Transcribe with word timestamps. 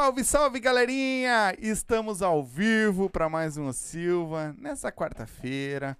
Salve, 0.00 0.24
salve, 0.24 0.60
galerinha! 0.60 1.54
Estamos 1.58 2.22
ao 2.22 2.42
vivo 2.42 3.10
para 3.10 3.28
mais 3.28 3.58
um 3.58 3.70
Silva 3.70 4.56
nessa 4.56 4.90
quarta-feira. 4.90 5.94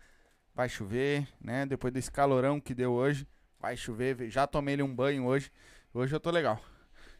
Vai 0.54 0.70
chover, 0.70 1.28
né? 1.38 1.66
Depois 1.66 1.92
desse 1.92 2.10
calorão 2.10 2.58
que 2.58 2.74
deu 2.74 2.92
hoje, 2.92 3.28
vai 3.60 3.76
chover. 3.76 4.30
Já 4.30 4.46
tomei 4.46 4.82
um 4.82 4.92
banho 4.92 5.26
hoje. 5.26 5.52
Hoje 5.92 6.16
eu 6.16 6.18
tô 6.18 6.30
legal. 6.30 6.58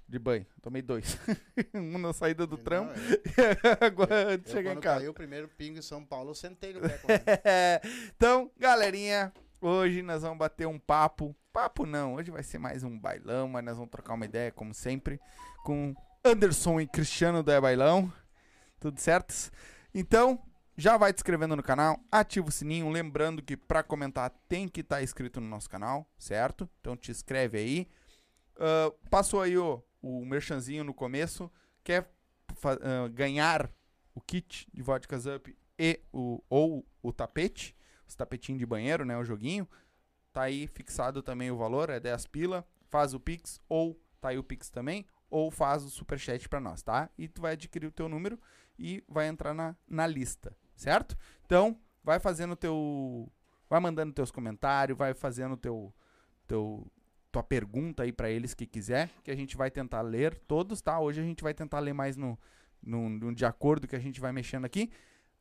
De 0.08 0.18
banho. 0.18 0.46
Tomei 0.62 0.80
dois. 0.80 1.18
um 1.74 1.98
na 1.98 2.14
saída 2.14 2.46
do 2.46 2.56
trampo 2.56 2.94
e 2.98 3.84
agora 3.84 4.32
eu, 4.32 4.50
chegar 4.50 4.72
em 4.72 4.80
casa. 4.80 5.00
caiu 5.00 5.10
o 5.10 5.14
primeiro 5.14 5.48
pingo 5.48 5.78
em 5.78 5.82
São 5.82 6.02
Paulo, 6.02 6.30
eu 6.30 6.34
sentei 6.34 6.72
no 6.72 6.80
pé. 6.80 7.82
então, 8.16 8.50
galerinha, 8.58 9.34
hoje 9.60 10.00
nós 10.00 10.22
vamos 10.22 10.38
bater 10.38 10.66
um 10.66 10.78
papo. 10.78 11.36
Papo 11.52 11.84
não, 11.84 12.14
hoje 12.14 12.30
vai 12.30 12.42
ser 12.42 12.56
mais 12.56 12.82
um 12.82 12.98
bailão, 12.98 13.48
mas 13.48 13.62
nós 13.62 13.76
vamos 13.76 13.90
trocar 13.90 14.14
uma 14.14 14.24
ideia, 14.24 14.50
como 14.50 14.72
sempre, 14.72 15.20
com 15.62 15.94
Anderson 16.24 16.80
e 16.80 16.86
Cristiano 16.86 17.42
do 17.42 17.50
É 17.50 17.60
Bailão. 17.60 18.12
Tudo 18.78 19.00
certo? 19.00 19.34
Então, 19.94 20.38
já 20.76 20.96
vai 20.96 21.12
te 21.12 21.16
inscrevendo 21.16 21.56
no 21.56 21.62
canal, 21.62 21.98
ativa 22.10 22.48
o 22.48 22.52
sininho, 22.52 22.88
lembrando 22.88 23.42
que 23.42 23.56
para 23.56 23.82
comentar 23.82 24.30
tem 24.48 24.68
que 24.68 24.80
estar 24.80 25.02
inscrito 25.02 25.40
no 25.40 25.48
nosso 25.48 25.68
canal, 25.68 26.08
certo? 26.18 26.68
Então 26.80 26.96
te 26.96 27.10
inscreve 27.10 27.58
aí. 27.58 27.88
Ah, 28.58 28.92
passou 29.08 29.40
aí 29.40 29.56
o, 29.56 29.82
o 30.02 30.24
merchanzinho 30.24 30.84
no 30.84 30.94
começo, 30.94 31.50
quer 31.82 32.10
ah, 32.64 33.08
ganhar 33.08 33.70
o 34.14 34.20
kit 34.20 34.68
de 34.72 34.82
Vodkas 34.82 35.24
Up 35.26 35.56
e 35.78 36.00
o, 36.12 36.42
ou 36.48 36.86
o 37.02 37.12
tapete, 37.12 37.74
os 38.06 38.14
tapetinhos 38.14 38.58
de 38.58 38.66
banheiro, 38.66 39.04
né, 39.04 39.16
o 39.16 39.24
joguinho, 39.24 39.68
tá 40.32 40.42
aí 40.42 40.66
fixado 40.66 41.22
também 41.22 41.50
o 41.50 41.56
valor, 41.56 41.88
é 41.88 41.98
10 41.98 42.26
pila, 42.26 42.66
faz 42.88 43.14
o 43.14 43.20
Pix 43.20 43.60
ou 43.68 43.98
tá 44.20 44.28
aí 44.28 44.38
o 44.38 44.44
Pix 44.44 44.68
também, 44.68 45.06
ou 45.30 45.50
faz 45.50 45.84
o 45.84 45.90
superchat 45.90 46.48
pra 46.48 46.60
nós, 46.60 46.82
tá? 46.82 47.08
E 47.16 47.28
tu 47.28 47.40
vai 47.40 47.52
adquirir 47.52 47.86
o 47.86 47.92
teu 47.92 48.08
número 48.08 48.38
e 48.78 49.04
vai 49.08 49.28
entrar 49.28 49.54
na, 49.54 49.76
na 49.88 50.06
lista, 50.06 50.56
certo? 50.74 51.16
Então, 51.46 51.78
vai 52.02 52.18
fazendo 52.18 52.56
teu 52.56 53.30
vai 53.68 53.78
mandando 53.78 54.12
teus 54.12 54.30
comentários, 54.32 54.98
vai 54.98 55.14
fazendo 55.14 55.56
teu 55.56 55.94
teu 56.46 56.90
tua 57.30 57.42
pergunta 57.44 58.02
aí 58.02 58.12
pra 58.12 58.28
eles 58.28 58.54
que 58.54 58.66
quiser, 58.66 59.08
que 59.22 59.30
a 59.30 59.36
gente 59.36 59.56
vai 59.56 59.70
tentar 59.70 60.00
ler 60.02 60.36
todos, 60.48 60.82
tá? 60.82 60.98
Hoje 60.98 61.20
a 61.20 61.24
gente 61.24 61.44
vai 61.44 61.54
tentar 61.54 61.78
ler 61.78 61.92
mais 61.92 62.16
no, 62.16 62.36
no, 62.82 63.08
no 63.08 63.32
de 63.32 63.44
acordo 63.44 63.86
que 63.86 63.94
a 63.94 64.00
gente 64.00 64.20
vai 64.20 64.32
mexendo 64.32 64.64
aqui. 64.64 64.90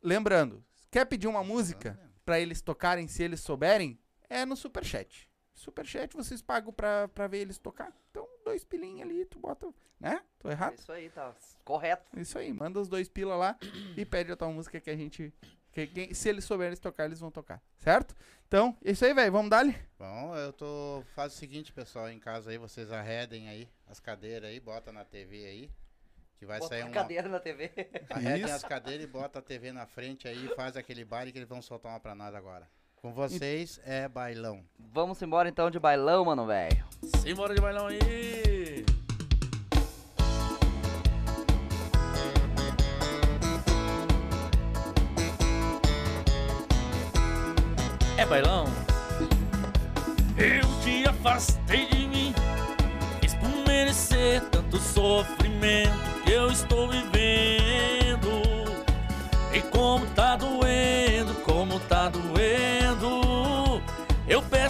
Lembrando, 0.02 0.64
quer 0.92 1.06
pedir 1.06 1.28
uma 1.28 1.44
música 1.44 2.00
pra 2.24 2.40
eles 2.40 2.62
tocarem 2.62 3.08
se 3.08 3.24
eles 3.24 3.40
souberem? 3.40 4.00
É 4.30 4.46
no 4.46 4.56
superchat. 4.56 5.28
Superchat 5.56 6.16
vocês 6.16 6.44
pagam 6.44 6.72
pra, 6.72 7.08
pra 7.08 7.26
ver 7.26 7.40
eles 7.40 7.58
tocar. 7.58 7.92
Então, 8.12 8.28
dois 8.50 8.64
pilinhos 8.64 9.02
ali, 9.02 9.26
tu 9.26 9.40
bota, 9.40 9.68
né? 10.00 10.22
Tô 10.40 10.50
errado? 10.50 10.74
Isso 10.78 10.92
aí, 10.92 11.10
tá 11.10 11.34
correto. 11.64 12.20
Isso 12.20 12.38
aí, 12.38 12.52
manda 12.54 12.80
os 12.80 12.88
dois 12.88 13.08
pila 13.08 13.36
lá 13.36 13.58
e 13.96 14.06
pede 14.06 14.32
a 14.32 14.36
tua 14.36 14.50
música 14.50 14.80
que 14.80 14.90
a 14.90 14.96
gente. 14.96 15.34
Que, 15.72 15.86
quem- 15.86 16.14
se 16.16 16.28
eles 16.28 16.44
souberem 16.46 16.76
tocar, 16.78 17.06
eles 17.06 17.20
vão 17.20 17.30
tocar, 17.30 17.62
certo? 17.78 18.16
Então, 18.48 18.76
é 18.84 18.92
isso 18.92 19.06
aí, 19.06 19.14
velho. 19.14 19.32
Vamos 19.32 19.52
dar-lhe? 19.52 19.76
Bom, 20.00 20.36
eu 20.36 20.52
tô. 20.52 21.04
Faz 21.14 21.34
o 21.34 21.36
seguinte, 21.38 21.72
pessoal, 21.72 22.10
em 22.10 22.20
casa 22.20 22.50
aí, 22.50 22.58
vocês 22.58 22.92
arredem 22.92 23.48
aí 23.48 23.70
as 23.88 24.00
cadeiras 24.00 24.50
aí, 24.50 24.60
bota 24.60 24.92
na 24.92 25.06
TV 25.06 25.46
aí. 25.46 25.72
Que 26.38 26.46
vai 26.46 26.58
Bota 26.60 26.74
sair 26.74 26.84
uma. 26.84 26.92
cadeira 26.94 27.28
na 27.28 27.40
TV. 27.40 27.70
Arredem 28.10 28.46
Isso. 28.46 28.54
as 28.56 28.64
cadeiras 28.64 29.04
e 29.04 29.08
bota 29.08 29.40
a 29.40 29.42
TV 29.42 29.72
na 29.74 29.86
frente 29.86 30.26
aí, 30.28 30.48
faz 30.56 30.76
aquele 30.78 31.04
baile 31.06 31.32
que 31.34 31.38
eles 31.38 31.50
vão 31.50 31.62
soltar 31.62 31.92
uma 31.92 32.00
pra 32.00 32.16
nós 32.16 32.34
agora. 32.34 32.66
Com 33.02 33.14
vocês 33.14 33.80
é 33.86 34.08
bailão. 34.08 34.62
Vamos 34.94 35.22
embora 35.22 35.48
então 35.50 35.70
de 35.72 35.80
bailão, 35.80 36.26
mano, 36.26 36.46
velho. 36.46 36.84
Simbora 37.18 37.56
de 37.56 37.62
bailão 37.62 37.88
aí! 37.88 38.86
É 48.18 48.26
bailão? 48.26 48.66
Eu 50.38 50.62
te 50.84 51.08
afastei 51.08 51.88
de 51.88 52.08
mim 52.08 52.34
você 54.10 54.42
tanto 54.52 54.78
sofrimento 54.78 55.92
que 56.26 56.32
eu 56.32 56.52
estou 56.52 56.88
vivendo. 56.90 58.30
E 59.54 59.62
como 59.62 60.06
tá 60.08 60.36
doendo, 60.36 61.34
como 61.46 61.80
tá 61.82 62.10
doendo. 62.10 62.39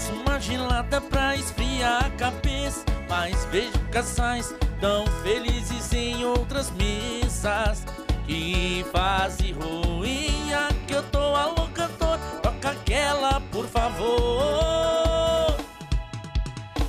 Peço 0.10 0.14
uma 0.14 0.40
gelada 0.40 1.00
pra 1.02 1.36
esfriar 1.36 2.06
a 2.06 2.10
cabeça. 2.12 2.84
Mas 3.08 3.46
vejo 3.46 3.78
casais 3.92 4.54
tão 4.80 5.06
felizes 5.24 5.94
em 5.94 6.26
outras 6.26 6.72
missas. 6.72 7.86
Que 8.26 8.86
fase 8.92 9.52
ruim, 9.52 10.54
a 10.54 10.70
que 10.88 10.94
eu 10.94 11.04
tô 11.04 11.36
a 11.36 11.46
louca 11.48 11.90
toda. 11.98 12.18
Toca 12.42 12.72
aquela, 12.72 13.42
por 13.52 13.66
favor. 13.68 15.56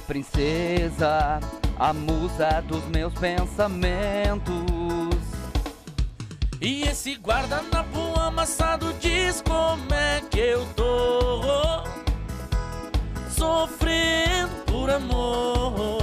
Princesa, 0.06 1.40
a 1.78 1.93
musa 1.93 2.62
dos 2.67 2.84
meus 2.87 3.12
pensamentos. 3.14 4.55
E 6.61 6.82
esse 6.82 7.14
guardanapo 7.14 8.19
amassado 8.20 8.93
diz 9.00 9.43
como 9.43 9.94
é 9.94 10.20
que 10.31 10.38
eu 10.38 10.67
tô 10.75 12.00
Sofrendo 13.40 14.54
por 14.66 14.90
amor 14.90 16.02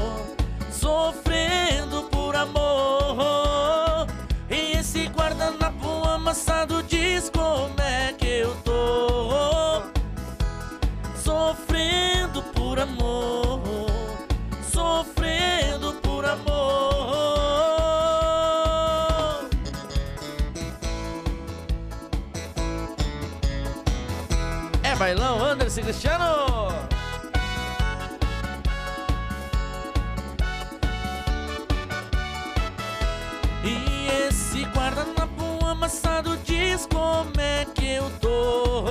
Sofrendo 0.72 2.10
por 2.10 2.36
amor. 2.36 4.08
E 4.50 4.76
esse 4.80 5.06
guardanapo 5.10 6.04
amassado 6.08 6.82
diz 6.82 7.30
como 7.30 7.80
é 7.80 8.12
que 8.14 8.40
eu 8.40 8.56
tô. 8.64 9.84
Sofrendo 11.16 12.42
por 12.56 12.80
amor 12.80 13.62
Sofrendo 14.74 15.94
por 16.02 16.26
amor. 16.26 16.58
É 24.82 24.96
bailão, 24.96 25.46
Anderson 25.46 25.82
Cristiano! 25.84 26.97
Diz 36.58 36.88
como 36.88 37.40
é 37.40 37.66
que 37.76 37.96
eu 37.96 38.10
tô. 38.20 38.86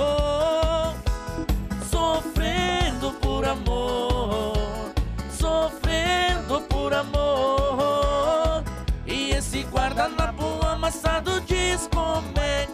Sofrendo 1.89 3.11
por 3.21 3.45
amor 3.45 4.53
Sofrendo 5.29 6.61
por 6.69 6.93
amor. 6.93 8.63
E 9.05 9.31
esse 9.31 9.63
guardanapo 9.63 10.65
amassado 10.65 11.41
diz 11.41 11.89
como 11.93 12.39
é 12.39 12.66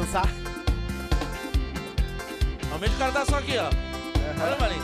dançar. 0.00 0.28
Normalmente 2.62 2.94
o 2.94 2.98
cara 2.98 3.12
tá 3.12 3.26
só 3.26 3.36
aqui, 3.36 3.58
ó 3.58 3.68
Olha, 4.42 4.56
Marinho 4.58 4.82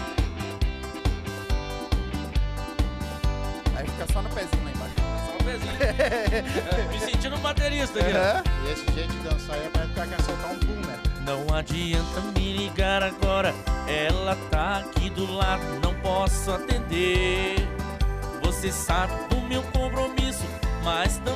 Aí 3.76 3.86
fica 3.86 4.12
só 4.12 4.22
no 4.22 4.28
pezinho 4.30 4.64
lá 4.64 4.70
embaixo. 4.70 4.94
Só 5.26 5.34
um 5.34 5.44
pezinho 5.44 5.72
É, 5.80 6.88
Me 6.92 7.00
sentindo 7.00 7.36
um 7.36 7.40
baterista 7.40 8.00
aqui, 8.00 8.12
ó 8.12 8.18
Aham. 8.18 8.42
E 8.66 8.72
esse 8.72 8.92
jeito 8.92 9.12
de 9.12 9.18
dançar 9.20 9.56
aí 9.56 9.66
é 9.66 9.68
pra 9.70 9.86
ficar 9.86 10.06
quer 10.06 10.22
soltar 10.22 10.50
um 10.50 10.58
boom, 10.58 10.86
né? 10.86 10.98
Não 11.24 11.56
adianta 11.56 12.20
me 12.36 12.52
ligar 12.52 13.02
agora, 13.02 13.54
ela 13.88 14.36
tá 14.50 14.78
aqui 14.78 15.10
do 15.10 15.32
lado, 15.32 15.62
não 15.82 15.94
posso 15.94 16.52
atender. 16.52 17.56
Você 18.42 18.70
sabe 18.70 19.12
do 19.28 19.40
meu 19.42 19.62
compromisso, 19.64 20.44
mas 20.84 21.18
também 21.18 21.35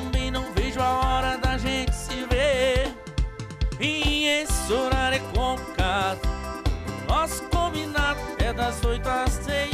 O 7.07 7.07
nosso 7.07 7.43
combinado 7.49 8.19
é 8.39 8.53
das 8.53 8.83
8 8.83 9.07
às 9.07 9.31
6, 9.33 9.71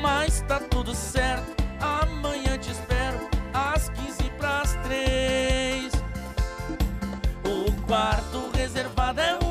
mas 0.00 0.42
tá 0.42 0.58
tudo 0.58 0.94
certo. 0.94 1.62
Amanhã 1.80 2.58
te 2.58 2.70
espero 2.70 3.28
às 3.52 3.88
15 3.88 4.22
pras 4.38 4.76
3. 4.84 5.92
O 7.44 7.72
quarto 7.86 8.50
reservado 8.54 9.20
é 9.20 9.41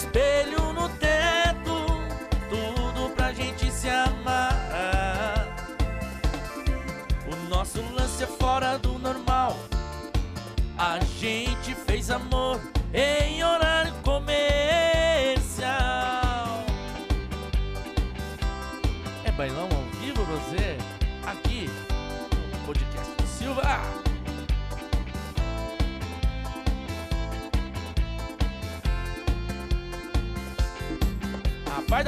espelho 0.00 0.72
no 0.72 0.88
teto, 0.88 1.76
tudo 2.48 3.10
pra 3.14 3.32
gente 3.32 3.70
se 3.70 3.88
amar. 3.88 5.46
O 7.30 7.36
nosso 7.48 7.82
lance 7.92 8.24
é 8.24 8.26
fora 8.26 8.78
do 8.78 8.98
normal. 8.98 9.56
A 10.78 10.98
gente 11.18 11.74
fez 11.86 12.10
amor 12.10 12.58
em 12.94 13.19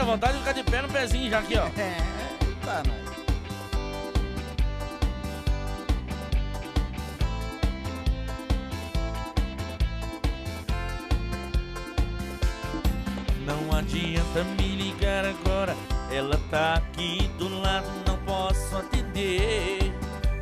Vontade 0.04 0.34
de 0.34 0.38
ficar 0.40 0.52
de 0.52 0.62
pé 0.64 0.82
no 0.82 0.88
pezinho 0.88 1.30
já 1.30 1.38
aqui, 1.38 1.56
ó. 1.56 1.66
É, 1.80 1.96
tá, 2.64 2.82
nós. 2.86 3.02
Não 13.46 13.78
adianta 13.78 14.44
me 14.60 14.76
ligar 14.76 15.24
agora, 15.24 15.74
ela 16.10 16.38
tá 16.50 16.74
aqui 16.74 17.30
do 17.38 17.48
lado, 17.60 17.86
não 18.06 18.18
posso 18.18 18.76
atender. 18.76 19.94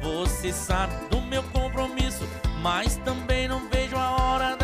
Você 0.02 0.52
sabe 0.52 0.94
do 1.10 1.20
meu 1.20 1.42
compromisso, 1.44 2.26
mas 2.60 2.96
também 2.96 3.46
não 3.46 3.68
vejo 3.68 3.96
a 3.96 4.10
hora 4.10 4.59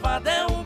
quarto 0.00 0.61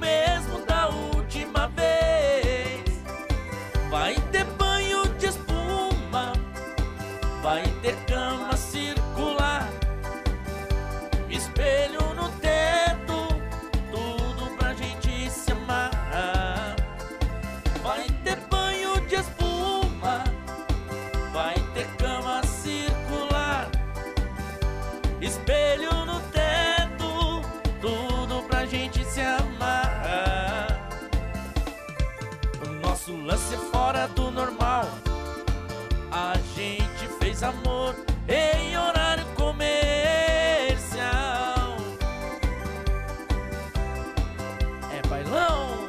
fez 37.36 37.42
amor 37.42 37.94
em 38.28 38.76
horário 38.78 39.26
comercial. 39.34 39.76
É 44.90 45.06
bailão. 45.06 45.86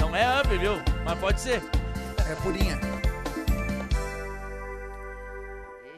Não 0.00 0.16
é 0.16 0.40
up, 0.40 0.58
viu? 0.58 0.82
Mas 1.04 1.18
pode 1.20 1.40
ser. 1.40 1.62
É 2.28 2.34
purinha. 2.42 2.80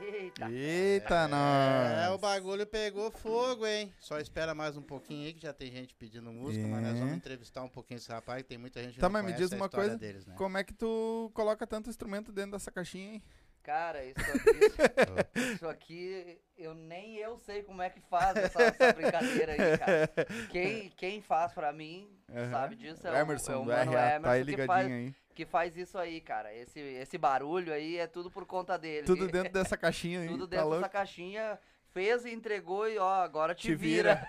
Eita. 0.02 0.50
Eita, 0.50 0.50
É, 0.96 1.28
nós. 1.28 2.14
o 2.14 2.18
bagulho 2.18 2.66
pegou 2.66 3.10
fogo, 3.10 3.66
hein? 3.66 3.92
Só 3.98 4.18
espera 4.18 4.54
mais 4.54 4.76
um 4.76 4.82
pouquinho 4.82 5.26
aí, 5.26 5.34
que 5.34 5.42
já 5.42 5.52
tem 5.52 5.70
gente 5.70 5.94
pedindo 5.94 6.32
música, 6.32 6.66
mas 6.66 6.82
nós 6.82 6.96
É. 6.96 7.00
vamos 7.00 7.16
entrevistar 7.16 7.62
um 7.62 7.68
pouquinho 7.68 7.98
esse 7.98 8.08
rapaz, 8.10 8.42
que 8.42 8.48
tem 8.48 8.58
muita 8.58 8.82
gente 8.82 8.94
que 8.94 9.00
Tá, 9.00 9.08
não 9.08 9.12
mas 9.14 9.24
me 9.24 9.32
diz 9.32 9.52
a 9.52 9.56
uma 9.56 9.68
coisa, 9.68 9.96
deles, 9.96 10.26
né? 10.26 10.34
Como 10.36 10.56
é 10.58 10.64
que 10.64 10.74
tu 10.74 11.30
coloca 11.34 11.66
tanto 11.66 11.88
instrumento 11.90 12.30
dentro 12.32 12.52
dessa 12.52 12.70
caixinha, 12.70 13.14
hein? 13.14 13.22
Cara, 13.62 14.04
isso 14.04 14.20
aqui, 14.20 14.58
isso 15.56 15.66
aqui, 15.68 16.38
eu 16.54 16.74
nem 16.74 17.16
eu 17.16 17.38
sei 17.38 17.62
como 17.62 17.80
é 17.80 17.88
que 17.88 17.98
faz 17.98 18.36
essa, 18.36 18.60
essa 18.62 18.92
brincadeira 18.92 19.52
aí, 19.52 19.78
cara. 19.78 20.10
Quem, 20.50 20.90
quem 20.90 21.22
faz 21.22 21.50
pra 21.54 21.72
mim, 21.72 22.06
Aham. 22.28 22.50
sabe 22.50 22.76
disso, 22.76 23.06
é 23.06 23.12
o, 23.12 23.16
Emerson, 23.16 23.52
é 23.52 23.56
o 23.56 23.64
mano 23.64 23.92
RA, 23.92 24.00
Emerson 24.16 24.22
tá 24.22 24.30
aí 24.32 24.44
que, 24.44 24.50
ligadinho 24.50 24.66
faz, 24.66 24.86
aí. 24.92 25.14
Que 25.34 25.44
faz 25.44 25.76
isso 25.76 25.98
aí, 25.98 26.20
cara. 26.20 26.54
Esse, 26.54 26.80
esse 26.80 27.18
barulho 27.18 27.72
aí 27.72 27.98
é 27.98 28.06
tudo 28.06 28.30
por 28.30 28.46
conta 28.46 28.78
dele. 28.78 29.06
Tudo 29.06 29.26
dentro 29.28 29.52
dessa 29.52 29.76
caixinha 29.76 30.20
aí. 30.20 30.28
Tudo 30.28 30.46
tá 30.46 30.50
dentro 30.56 30.66
louco? 30.66 30.80
dessa 30.82 30.88
caixinha, 30.92 31.58
fez 31.92 32.24
e 32.24 32.32
entregou 32.32 32.88
e 32.88 32.98
ó, 32.98 33.22
agora 33.22 33.54
te, 33.54 33.62
Te 33.68 33.74
vira. 33.74 34.26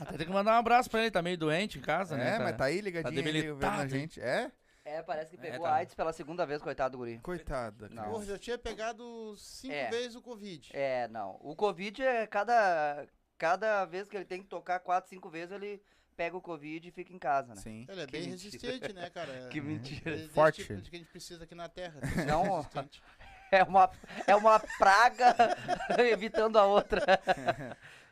Até 0.00 0.16
tem 0.18 0.26
que 0.26 0.32
mandar 0.32 0.52
um 0.52 0.58
abraço 0.58 0.90
pra 0.90 1.00
ele, 1.00 1.10
tá 1.10 1.22
meio 1.22 1.36
doente 1.38 1.78
em 1.78 1.82
casa, 1.82 2.16
né? 2.16 2.36
É, 2.36 2.38
mas 2.38 2.56
tá 2.56 2.64
aí 2.64 2.80
ligadinho 2.80 3.18
aí, 3.18 3.22
vendo 3.22 3.28
a 3.28 3.42
debilitado, 3.42 3.88
gente. 3.88 4.20
É? 4.20 4.50
É, 4.84 5.02
parece 5.02 5.30
que 5.30 5.36
pegou 5.36 5.66
tá. 5.66 5.74
AIDS 5.74 5.94
pela 5.94 6.14
segunda 6.14 6.46
vez, 6.46 6.62
coitado 6.62 6.92
do 6.92 6.98
guri. 6.98 7.18
Coitada. 7.18 7.90
Não. 7.90 7.96
cara. 7.96 8.08
Porra, 8.08 8.24
já 8.24 8.38
tinha 8.38 8.56
pegado 8.56 9.36
cinco 9.36 9.74
É. 9.74 9.90
vezes 9.90 10.14
o 10.14 10.22
Covid. 10.22 10.70
É, 10.72 11.06
não. 11.08 11.38
O 11.42 11.54
Covid 11.54 12.02
é 12.02 12.26
cada, 12.26 13.06
cada 13.36 13.84
vez 13.84 14.08
que 14.08 14.16
ele 14.16 14.24
tem 14.24 14.40
que 14.40 14.48
tocar 14.48 14.80
quatro, 14.80 15.10
cinco 15.10 15.28
vezes, 15.28 15.52
ele 15.52 15.82
pega 16.18 16.36
o 16.36 16.40
Covid 16.42 16.88
e 16.88 16.90
fica 16.90 17.12
em 17.12 17.18
casa, 17.18 17.54
né? 17.54 17.60
Sim. 17.60 17.86
Ele 17.88 18.00
é 18.02 18.06
Que 18.06 18.10
bem 18.12 18.28
mentira. 18.28 18.42
resistente, 18.50 18.92
né, 18.92 19.08
cara? 19.08 19.48
Que 19.52 19.60
mentira. 19.60 20.10
Ele 20.10 20.14
é 20.16 20.22
desse 20.24 20.34
Forte. 20.34 20.62
tipo 20.64 20.80
de 20.82 20.90
que 20.90 20.96
a 20.96 20.98
gente 20.98 21.08
precisa 21.10 21.44
aqui 21.44 21.54
na 21.54 21.68
Terra. 21.68 22.00
Não. 22.26 22.56
resistente. 22.56 23.00
É 23.50 23.62
uma, 23.64 23.90
é 24.26 24.36
uma 24.36 24.60
praga 24.60 25.34
evitando 26.12 26.58
a 26.58 26.66
outra. 26.66 27.00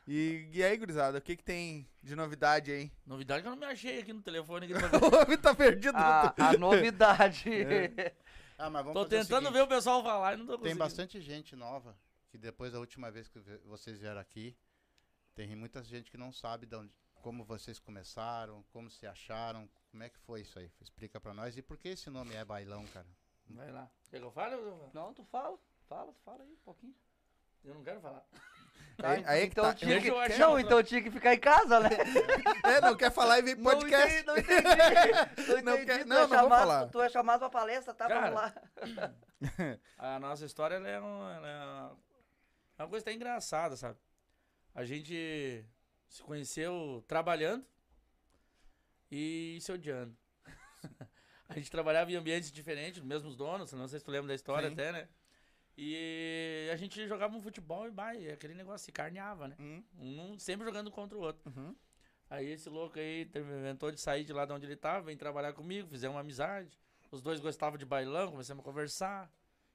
E, 0.08 0.48
e 0.50 0.64
aí, 0.64 0.74
gurizada, 0.78 1.18
o 1.18 1.20
que 1.20 1.36
que 1.36 1.44
tem 1.44 1.86
de 2.02 2.16
novidade 2.16 2.72
aí? 2.72 2.90
Novidade 3.04 3.42
que 3.42 3.46
eu 3.48 3.50
não 3.50 3.58
me 3.58 3.66
achei 3.66 3.98
aqui 4.00 4.14
no 4.14 4.22
telefone. 4.22 4.64
aqui 4.64 4.72
pra- 4.88 4.98
o 4.98 5.22
homem 5.22 5.36
tá 5.36 5.54
perdido. 5.54 5.94
A, 5.94 6.32
a 6.38 6.52
novidade. 6.56 7.50
Ah, 8.56 8.70
mas 8.70 8.82
vamos 8.82 8.94
Tô 8.94 9.04
fazer 9.04 9.16
o 9.16 9.20
tentando 9.24 9.44
seguinte, 9.48 9.52
ver 9.58 9.62
o 9.64 9.68
pessoal 9.68 10.02
falar 10.02 10.32
e 10.32 10.36
não 10.38 10.46
tô 10.46 10.52
Tem 10.52 10.58
conseguindo. 10.60 10.78
bastante 10.78 11.20
gente 11.20 11.54
nova 11.54 11.94
que 12.30 12.38
depois 12.38 12.72
da 12.72 12.78
última 12.80 13.10
vez 13.10 13.28
que 13.28 13.38
vocês 13.66 13.98
vieram 13.98 14.18
aqui, 14.22 14.56
tem 15.34 15.54
muita 15.54 15.82
gente 15.84 16.10
que 16.10 16.16
não 16.16 16.32
sabe 16.32 16.64
de 16.64 16.76
onde, 16.76 16.90
como 17.26 17.44
vocês 17.44 17.80
começaram, 17.80 18.62
como 18.72 18.88
se 18.88 19.04
acharam, 19.04 19.68
como 19.90 20.00
é 20.04 20.08
que 20.08 20.16
foi 20.20 20.42
isso 20.42 20.60
aí? 20.60 20.70
Explica 20.80 21.18
pra 21.20 21.34
nós. 21.34 21.56
E 21.56 21.60
por 21.62 21.76
que 21.76 21.88
esse 21.88 22.08
nome 22.08 22.32
é 22.36 22.44
Bailão, 22.44 22.86
cara? 22.94 23.06
Vai 23.50 23.68
lá. 23.72 23.90
Quer 24.08 24.20
que 24.20 24.24
eu 24.24 24.30
fale? 24.30 24.54
eu 24.54 24.60
falo? 24.62 24.90
Não, 24.94 25.12
tu 25.12 25.24
fala. 25.24 25.58
Fala, 25.88 26.12
tu 26.12 26.20
fala 26.24 26.44
aí 26.44 26.52
um 26.52 26.56
pouquinho. 26.64 26.94
Eu 27.64 27.74
não 27.74 27.82
quero 27.82 28.00
falar. 28.00 28.24
Tá, 28.96 29.10
Aí- 29.10 29.24
aí 29.26 29.40
que 29.40 29.46
então 29.54 29.64
tá. 29.64 29.74
tinha 29.74 29.88
Deixa 29.90 30.04
que, 30.04 30.10
eu 30.12 30.20
achar 30.20 30.38
não, 30.38 30.56
então 30.60 30.80
tinha 30.84 31.02
que 31.02 31.10
ficar 31.10 31.34
em 31.34 31.40
casa, 31.40 31.80
né? 31.80 31.88
É, 32.64 32.80
não 32.80 32.96
quer 32.96 33.10
falar 33.10 33.40
e 33.40 33.42
vem 33.42 33.56
podcast. 33.60 34.22
Não 34.24 34.36
entendi, 34.38 34.62
não 34.62 34.76
entendi. 34.76 35.48
Não 35.50 35.62
Não 35.64 35.74
entendi. 35.82 35.86
quer- 35.86 36.04
tu, 36.04 36.08
não, 36.08 36.16
é 36.16 36.20
não 36.20 36.28
vou 36.28 36.38
chamado, 36.38 36.58
falar. 36.60 36.86
tu 36.90 37.00
é 37.00 37.08
chamado 37.08 37.38
pra 37.40 37.50
palestra, 37.50 37.92
tá? 37.92 38.06
Cara, 38.06 38.20
Vamos 38.30 38.36
lá. 38.96 39.14
A 39.98 40.20
nossa 40.20 40.44
história 40.46 40.76
ela 40.76 40.88
é, 40.88 41.00
uma, 41.00 41.34
ela 41.34 41.48
é 41.48 41.64
uma- 41.64 41.98
é 42.78 42.82
uma 42.84 42.88
coisa 42.88 43.02
até 43.02 43.12
engraçada, 43.12 43.76
sabe? 43.76 43.98
A 44.72 44.84
gente 44.84 45.66
se 46.08 46.22
conheceu 46.22 47.04
trabalhando 47.06 47.64
e 49.10 49.58
se 49.60 49.72
odiando. 49.72 50.16
a 51.48 51.54
gente 51.54 51.70
trabalhava 51.70 52.10
em 52.10 52.16
ambientes 52.16 52.50
diferentes, 52.50 53.00
os 53.00 53.06
mesmos 53.06 53.36
donos, 53.36 53.72
não 53.72 53.88
sei 53.88 53.98
se 53.98 54.04
tu 54.04 54.10
lembra 54.10 54.28
da 54.28 54.34
história 54.34 54.68
Sim. 54.68 54.74
até, 54.74 54.92
né? 54.92 55.08
E 55.78 56.68
a 56.72 56.76
gente 56.76 57.06
jogava 57.06 57.36
um 57.36 57.42
futebol 57.42 57.86
e 57.86 57.90
vai, 57.90 58.28
aquele 58.30 58.54
negócio 58.54 58.86
se 58.86 58.92
carneava, 58.92 59.48
né? 59.48 59.56
Hum, 59.60 59.84
Um 59.98 60.38
sempre 60.38 60.64
jogando 60.64 60.90
contra 60.90 61.16
o 61.18 61.20
outro. 61.20 61.52
uhum. 61.54 61.74
Aí 62.28 62.50
esse 62.50 62.68
louco 62.68 62.98
aí 62.98 63.22
inventou 63.36 63.92
de 63.92 64.00
sair 64.00 64.24
de 64.24 64.32
lá 64.32 64.44
de 64.44 64.52
onde 64.52 64.66
ele 64.66 64.74
tava, 64.74 65.06
vem 65.06 65.16
trabalhar 65.16 65.52
comigo, 65.52 65.88
fizemos 65.88 66.14
uma 66.16 66.22
amizade. 66.22 66.76
Os 67.10 67.22
dois 67.22 67.38
gostavam 67.38 67.78
de 67.78 67.86
bailão, 67.86 68.32
começamos 68.32 68.62
a 68.62 68.64
conversar. 68.64 69.30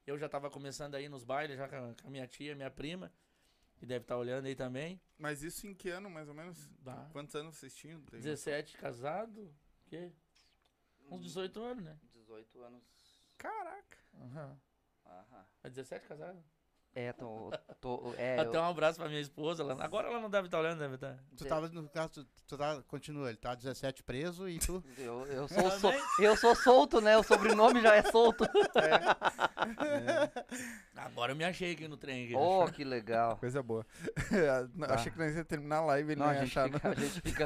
Eu 0.05 0.17
já 0.17 0.27
tava 0.27 0.49
começando 0.49 0.95
aí 0.95 1.07
nos 1.07 1.23
bailes, 1.23 1.55
já 1.55 1.69
com 1.69 1.95
a 2.07 2.09
minha 2.09 2.27
tia, 2.27 2.53
minha 2.53 2.69
prima, 2.69 3.09
que 3.81 3.85
deve 3.87 4.03
estar 4.03 4.15
olhando 4.15 4.45
aí 4.45 4.53
também. 4.55 5.01
Mas 5.17 5.41
isso 5.41 5.65
em 5.65 5.73
que 5.73 5.89
ano, 5.89 6.07
mais 6.07 6.27
ou 6.27 6.35
menos? 6.35 6.69
Dá. 6.83 7.09
Quantos 7.11 7.33
anos 7.33 7.57
vocês 7.57 7.73
tinham? 7.75 7.99
Tem- 8.01 8.19
17 8.19 8.77
casado, 8.77 9.51
quê? 9.87 10.11
Uns 11.09 11.23
18 11.23 11.59
anos, 11.63 11.83
né? 11.83 11.99
18 12.13 12.61
anos. 12.61 12.83
Caraca. 13.39 13.97
Aham. 14.13 14.61
Aham. 15.03 15.45
É 15.63 15.69
17 15.71 16.07
casado? 16.07 16.43
É, 16.93 17.13
tô. 17.13 17.51
tô 17.79 18.13
é, 18.17 18.37
Até 18.39 18.57
eu- 18.57 18.61
um 18.61 18.65
abraço 18.65 18.99
pra 18.99 19.07
minha 19.07 19.21
esposa. 19.21 19.63
Ela, 19.63 19.81
agora 19.83 20.09
ela 20.09 20.19
não 20.19 20.29
deve 20.29 20.47
estar 20.47 20.59
olhando, 20.59 20.79
deve 20.79 20.95
estar. 20.95 21.17
Tu 21.37 21.45
tava, 21.45 21.69
no 21.69 21.87
caso, 21.89 22.09
tu, 22.09 22.27
tu 22.45 22.57
tá, 22.57 22.81
continua, 22.87 23.29
ele 23.29 23.37
tá 23.37 23.55
17 23.55 24.03
preso 24.03 24.49
e 24.49 24.59
tu... 24.59 24.83
Eu, 24.97 25.25
eu, 25.27 25.47
sou, 25.47 25.71
sol- 25.71 25.93
eu 26.19 26.35
sou 26.35 26.53
solto, 26.55 26.99
né? 27.01 27.17
O 27.17 27.23
sobrenome 27.23 27.81
já 27.81 27.95
é 27.95 28.03
solto. 28.03 28.43
Agora 30.95 31.31
eu 31.31 31.35
me 31.35 31.43
achei 31.43 31.71
aqui 31.71 31.87
no 31.87 31.97
trem. 31.97 32.25
Aqui. 32.25 32.35
Oh, 32.35 32.65
que 32.65 32.83
legal. 32.83 33.37
Coisa 33.37 33.61
boa. 33.63 33.85
Tá. 34.31 34.95
Achei 34.95 35.11
que 35.11 35.17
nós 35.17 35.35
ia 35.35 35.43
terminar 35.45 35.77
a 35.77 35.85
live 35.85 36.09
e 36.09 36.11
ele 36.13 36.19
Não, 36.19 36.25
não, 36.27 36.33
a 36.33 36.35
ia 36.35 36.45
gente, 36.45 36.57
achar. 36.59 36.69
fica, 36.71 36.89
a, 36.89 36.93
gente 36.95 37.21
fica, 37.21 37.45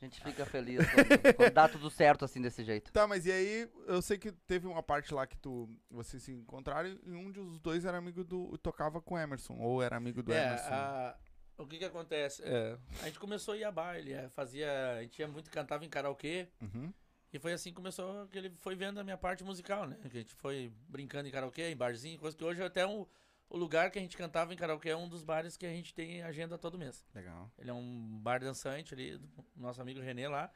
a 0.00 0.04
gente 0.04 0.20
fica 0.24 0.46
feliz 0.46 0.80
quando, 0.90 1.34
quando 1.36 1.52
dá 1.52 1.68
tudo 1.68 1.90
certo 1.90 2.24
assim 2.24 2.40
desse 2.40 2.64
jeito. 2.64 2.92
Tá, 2.92 3.06
mas 3.06 3.26
e 3.26 3.32
aí, 3.32 3.68
eu 3.86 4.02
sei 4.02 4.18
que 4.18 4.32
teve 4.32 4.66
uma 4.66 4.82
parte 4.82 5.12
lá 5.14 5.26
que 5.26 5.36
tu, 5.36 5.68
vocês 5.90 6.22
se 6.22 6.32
encontraram 6.32 6.88
e 7.04 7.12
um 7.12 7.30
dos 7.30 7.58
dois 7.60 7.84
era 7.84 7.98
amigo 7.98 8.24
do. 8.24 8.56
Tocava 8.74 9.00
com 9.00 9.14
o 9.14 9.18
Emerson, 9.18 9.56
ou 9.58 9.80
era 9.82 9.96
amigo 9.96 10.22
do 10.22 10.32
É, 10.32 10.46
Emerson. 10.46 10.68
a- 10.74 11.16
o 11.56 11.66
que 11.66 11.78
que 11.78 11.84
acontece? 11.84 12.42
É, 12.44 12.76
a 13.02 13.06
gente 13.06 13.20
começou 13.20 13.54
a 13.54 13.56
ir 13.56 13.64
a 13.64 13.70
baile, 13.70 14.12
é, 14.12 14.28
fazia, 14.28 14.96
a 14.98 15.02
gente 15.02 15.18
ia 15.20 15.28
muito, 15.28 15.48
cantava 15.50 15.84
em 15.84 15.88
karaokê, 15.88 16.48
Uhum. 16.60 16.92
e 17.32 17.38
foi 17.38 17.52
assim 17.52 17.70
que 17.70 17.76
começou, 17.76 18.26
que 18.26 18.36
ele 18.36 18.50
foi 18.58 18.74
vendo 18.74 18.98
a 18.98 19.04
minha 19.04 19.16
parte 19.16 19.44
musical, 19.44 19.86
né? 19.86 19.96
Que 20.10 20.16
a 20.16 20.20
gente 20.20 20.34
foi 20.34 20.72
brincando 20.88 21.28
em 21.28 21.30
karaokê, 21.30 21.70
em 21.70 21.76
barzinho, 21.76 22.18
coisa 22.18 22.36
que 22.36 22.42
hoje 22.44 22.60
até 22.62 22.84
um, 22.84 23.06
o 23.48 23.56
lugar 23.56 23.90
que 23.92 23.98
a 23.98 24.02
gente 24.02 24.16
cantava 24.16 24.52
em 24.52 24.56
karaokê 24.56 24.88
é 24.90 24.96
um 24.96 25.08
dos 25.08 25.22
bares 25.22 25.56
que 25.56 25.64
a 25.64 25.70
gente 25.70 25.94
tem 25.94 26.22
agenda 26.22 26.58
todo 26.58 26.76
mês. 26.76 27.04
Legal. 27.14 27.48
Ele 27.56 27.70
é 27.70 27.74
um 27.74 28.18
bar 28.20 28.40
dançante 28.40 28.92
ali, 28.92 29.16
do 29.16 29.28
nosso 29.54 29.80
amigo 29.80 30.00
Renê 30.00 30.26
lá, 30.26 30.50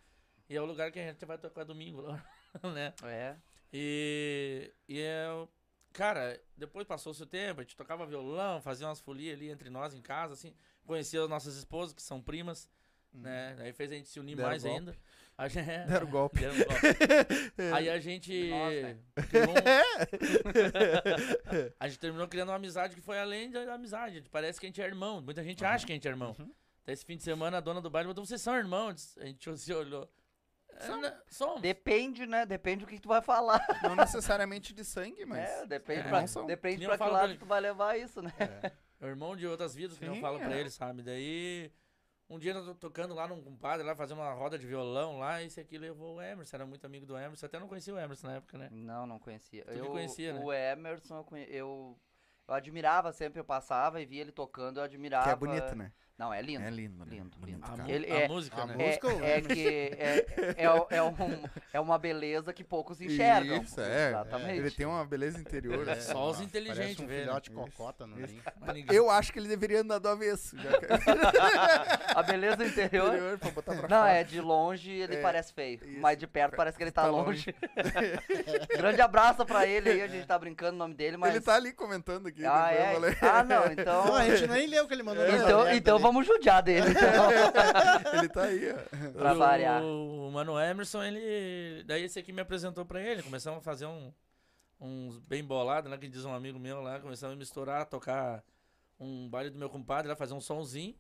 e 0.48 0.56
é 0.56 0.60
o 0.60 0.64
lugar 0.66 0.90
que 0.90 0.98
a 0.98 1.06
gente 1.06 1.24
vai 1.24 1.38
tocar 1.38 1.62
domingo 1.64 2.00
lá, 2.00 2.24
né? 2.74 2.92
É. 3.04 3.36
E, 3.72 4.72
e 4.88 4.98
eu, 4.98 5.48
cara, 5.98 6.40
depois 6.56 6.86
passou-se 6.86 7.20
o 7.20 7.26
tempo, 7.26 7.60
a 7.60 7.64
gente 7.64 7.76
tocava 7.76 8.06
violão, 8.06 8.60
fazia 8.62 8.86
umas 8.86 9.00
folias 9.00 9.36
ali 9.36 9.50
entre 9.50 9.68
nós 9.68 9.94
em 9.94 10.00
casa, 10.00 10.32
assim, 10.34 10.54
conhecia 10.86 11.20
as 11.20 11.28
nossas 11.28 11.56
esposas, 11.56 11.92
que 11.92 12.00
são 12.00 12.22
primas, 12.22 12.68
né? 13.12 13.56
Aí 13.58 13.72
fez 13.72 13.90
a 13.90 13.96
gente 13.96 14.08
se 14.08 14.20
unir 14.20 14.36
Deram 14.36 14.48
mais 14.48 14.62
golpe. 14.62 14.78
ainda. 14.78 14.96
A 15.36 15.48
gente, 15.48 15.66
Deram 15.88 16.06
golpe. 16.06 16.38
deram 16.40 16.54
golpe. 16.56 16.72
Aí 17.74 17.90
a 17.90 17.98
gente. 17.98 18.48
Né? 18.48 18.96
criou 19.28 19.48
um- 19.50 19.54
a 21.80 21.88
gente 21.88 21.98
terminou 21.98 22.28
criando 22.28 22.50
uma 22.50 22.54
amizade 22.56 22.94
que 22.94 23.00
foi 23.00 23.18
além 23.18 23.50
da 23.50 23.74
amizade. 23.74 24.12
A 24.12 24.18
gente 24.18 24.30
Parece 24.30 24.60
que 24.60 24.66
a 24.66 24.68
gente 24.68 24.80
é 24.80 24.84
irmão. 24.86 25.20
Muita 25.20 25.42
gente 25.42 25.64
acha 25.64 25.84
que 25.84 25.90
a 25.90 25.96
gente 25.96 26.06
é 26.06 26.10
irmão. 26.12 26.36
Uhum. 26.38 26.52
Até 26.84 26.92
esse 26.92 27.04
fim 27.04 27.16
de 27.16 27.24
semana 27.24 27.58
a 27.58 27.60
dona 27.60 27.80
do 27.80 27.90
baile 27.90 28.06
botou, 28.06 28.24
vocês 28.24 28.40
são 28.40 28.56
irmãos. 28.56 29.18
A 29.18 29.26
gente 29.26 29.56
se 29.58 29.72
olhou. 29.74 30.08
É, 30.78 31.16
Somos. 31.28 31.60
Depende, 31.60 32.26
né? 32.26 32.46
Depende 32.46 32.84
do 32.84 32.88
que 32.88 33.00
tu 33.00 33.08
vai 33.08 33.20
falar. 33.20 33.60
Não 33.82 33.96
necessariamente 33.96 34.72
de 34.72 34.84
sangue, 34.84 35.24
mas. 35.24 35.40
é, 35.40 35.66
depende 35.66 36.00
é, 36.00 36.08
pra, 36.08 36.20
depende 36.44 36.86
pra 36.86 36.98
que 36.98 37.04
lado 37.04 37.28
pra 37.30 37.38
tu 37.38 37.46
vai 37.46 37.60
levar 37.60 37.98
isso, 37.98 38.22
né? 38.22 38.32
É 39.00 39.06
o 39.06 39.08
irmão 39.08 39.36
de 39.36 39.46
outras 39.46 39.74
vidas 39.74 39.98
que 39.98 40.04
eu 40.04 40.14
Sim, 40.14 40.20
falo 40.20 40.38
pra 40.38 40.54
é. 40.54 40.60
ele, 40.60 40.70
sabe? 40.70 41.02
Daí, 41.02 41.72
um 42.28 42.38
dia 42.38 42.52
eu 42.52 42.64
tô 42.64 42.74
tocando 42.74 43.14
lá 43.14 43.28
num 43.28 43.40
compadre, 43.40 43.86
lá 43.86 43.94
fazendo 43.94 44.18
uma 44.18 44.32
roda 44.32 44.58
de 44.58 44.66
violão 44.66 45.18
lá, 45.18 45.40
e 45.42 45.46
esse 45.46 45.60
aqui 45.60 45.78
levou 45.78 46.16
o 46.16 46.22
Emerson, 46.22 46.56
era 46.56 46.66
muito 46.66 46.84
amigo 46.84 47.06
do 47.06 47.16
Emerson, 47.16 47.46
até 47.46 47.58
não 47.58 47.68
conhecia 47.68 47.94
o 47.94 47.98
Emerson 47.98 48.26
na 48.26 48.34
época, 48.34 48.58
né? 48.58 48.68
Não, 48.70 49.06
não 49.06 49.18
conhecia. 49.18 49.64
Tu 49.64 49.72
que 49.72 49.78
eu, 49.78 49.86
conhecia, 49.86 50.32
né? 50.32 50.40
O 50.44 50.52
Emerson, 50.52 51.24
eu, 51.30 51.38
eu, 51.38 51.98
eu 52.48 52.54
admirava 52.54 53.12
sempre, 53.12 53.40
eu 53.40 53.44
passava 53.44 54.00
e 54.00 54.06
via 54.06 54.20
ele 54.20 54.32
tocando, 54.32 54.78
eu 54.78 54.84
admirava. 54.84 55.24
Que 55.24 55.30
é 55.30 55.36
bonito, 55.36 55.74
né? 55.74 55.92
Não, 56.18 56.34
é 56.34 56.42
lindo. 56.42 56.64
É 56.64 56.70
lindo, 56.70 56.98
né? 56.98 57.06
Lindo, 57.10 57.30
Bonito, 57.38 57.70
lindo. 57.70 57.82
A, 57.82 57.88
Ele 57.88 58.10
a 58.12 58.16
é- 58.22 58.28
música, 58.28 58.66
né? 58.66 58.74
É, 58.76 58.86
Música 58.88 59.06
ou 59.06 59.22
é 59.22 59.38
Emerson? 59.38 59.48
que 59.54 59.68
é, 59.68 60.26
é, 60.56 60.64
é, 60.96 61.02
um- 61.02 61.14
é 61.72 61.78
uma 61.78 61.96
beleza 61.96 62.52
que 62.52 62.64
poucos 62.64 63.00
enxergam. 63.00 63.62
Isso, 63.62 63.80
é. 63.80 64.08
Exatamente. 64.08 64.58
Ele 64.58 64.70
tem 64.72 64.84
uma 64.84 65.04
beleza 65.06 65.38
interior. 65.38 65.86
né? 65.86 65.94
Só 66.00 66.28
os 66.30 66.40
inteligentes 66.40 66.80
Parece 66.96 67.02
um 67.02 67.06
vê, 67.06 67.14
né? 67.18 67.20
filhote 67.20 67.50
cocota 67.52 68.04
no 68.04 68.16
ninguém- 68.74 68.96
Eu 68.96 69.08
acho 69.08 69.32
que 69.32 69.38
ele 69.38 69.46
deveria 69.46 69.80
andar 69.80 69.98
do 70.00 70.08
avesso. 70.08 70.56
Já 70.58 70.70
que... 70.80 70.86
A 72.18 72.22
beleza 72.24 72.64
interior. 72.66 73.08
interior 73.14 73.38
pra 73.38 73.50
botar 73.52 73.74
pra 73.76 73.88
Não, 73.88 73.98
fora. 74.02 74.12
é 74.12 74.24
de 74.24 74.40
longe 74.40 74.90
ele 74.90 75.14
É, 75.16 75.22
parece 75.22 75.52
feio, 75.52 75.80
isso. 75.84 76.00
mas 76.00 76.18
de 76.18 76.26
perto 76.26 76.56
parece 76.56 76.76
que 76.76 76.82
ele 76.82 76.90
tá, 76.90 77.02
Tá 77.02 77.08
longe. 77.08 77.54
Grande 78.76 79.00
abraço 79.00 79.46
pra 79.46 79.66
ele 79.66 79.88
aí, 79.90 80.02
a 80.02 80.08
gente 80.08 80.26
tá 80.26 80.36
brincando 80.36 80.74
o 80.74 80.78
nome 80.78 80.94
dele, 80.94 81.16
mas. 81.16 81.32
Ele 81.34 81.44
tá 81.44 81.54
ali 81.54 81.72
comentando 81.72 82.26
aqui. 82.26 82.44
Ah, 82.44 82.72
é? 82.72 82.96
Ah, 83.22 83.44
não, 83.44 83.66
então. 83.70 84.04
Não, 84.06 84.14
a 84.16 84.24
gente 84.28 84.48
nem 84.48 84.66
leu 84.66 84.84
o 84.84 84.88
que 84.88 84.94
ele 84.94 85.02
mandou. 85.04 85.24
Então, 85.28 85.70
então. 85.72 86.07
Vamos 86.08 86.26
judiar 86.26 86.62
dele. 86.62 86.90
Então, 86.90 87.30
Ele 88.18 88.28
tá 88.28 88.42
aí, 88.44 88.72
ó. 88.72 89.12
pra 89.12 89.34
o, 89.34 89.38
variar. 89.38 89.82
O 89.82 90.30
Mano 90.30 90.58
Emerson, 90.58 91.02
ele. 91.02 91.82
Daí 91.84 92.04
esse 92.04 92.18
aqui 92.18 92.32
me 92.32 92.40
apresentou 92.40 92.84
pra 92.84 93.00
ele. 93.00 93.22
Começamos 93.22 93.58
a 93.58 93.62
fazer 93.62 93.86
um, 93.86 94.12
uns 94.80 95.18
bem 95.18 95.44
bolados, 95.44 95.90
né? 95.90 95.96
Que 95.96 96.08
diz 96.08 96.24
um 96.24 96.34
amigo 96.34 96.58
meu 96.58 96.80
lá. 96.80 96.98
Começamos 97.00 97.34
a 97.34 97.38
misturar, 97.38 97.86
tocar 97.86 98.42
um 98.98 99.28
baile 99.28 99.50
do 99.50 99.58
meu 99.58 99.68
compadre 99.68 100.08
lá, 100.08 100.16
fazer 100.16 100.34
um 100.34 100.40
sonzinho. 100.40 100.94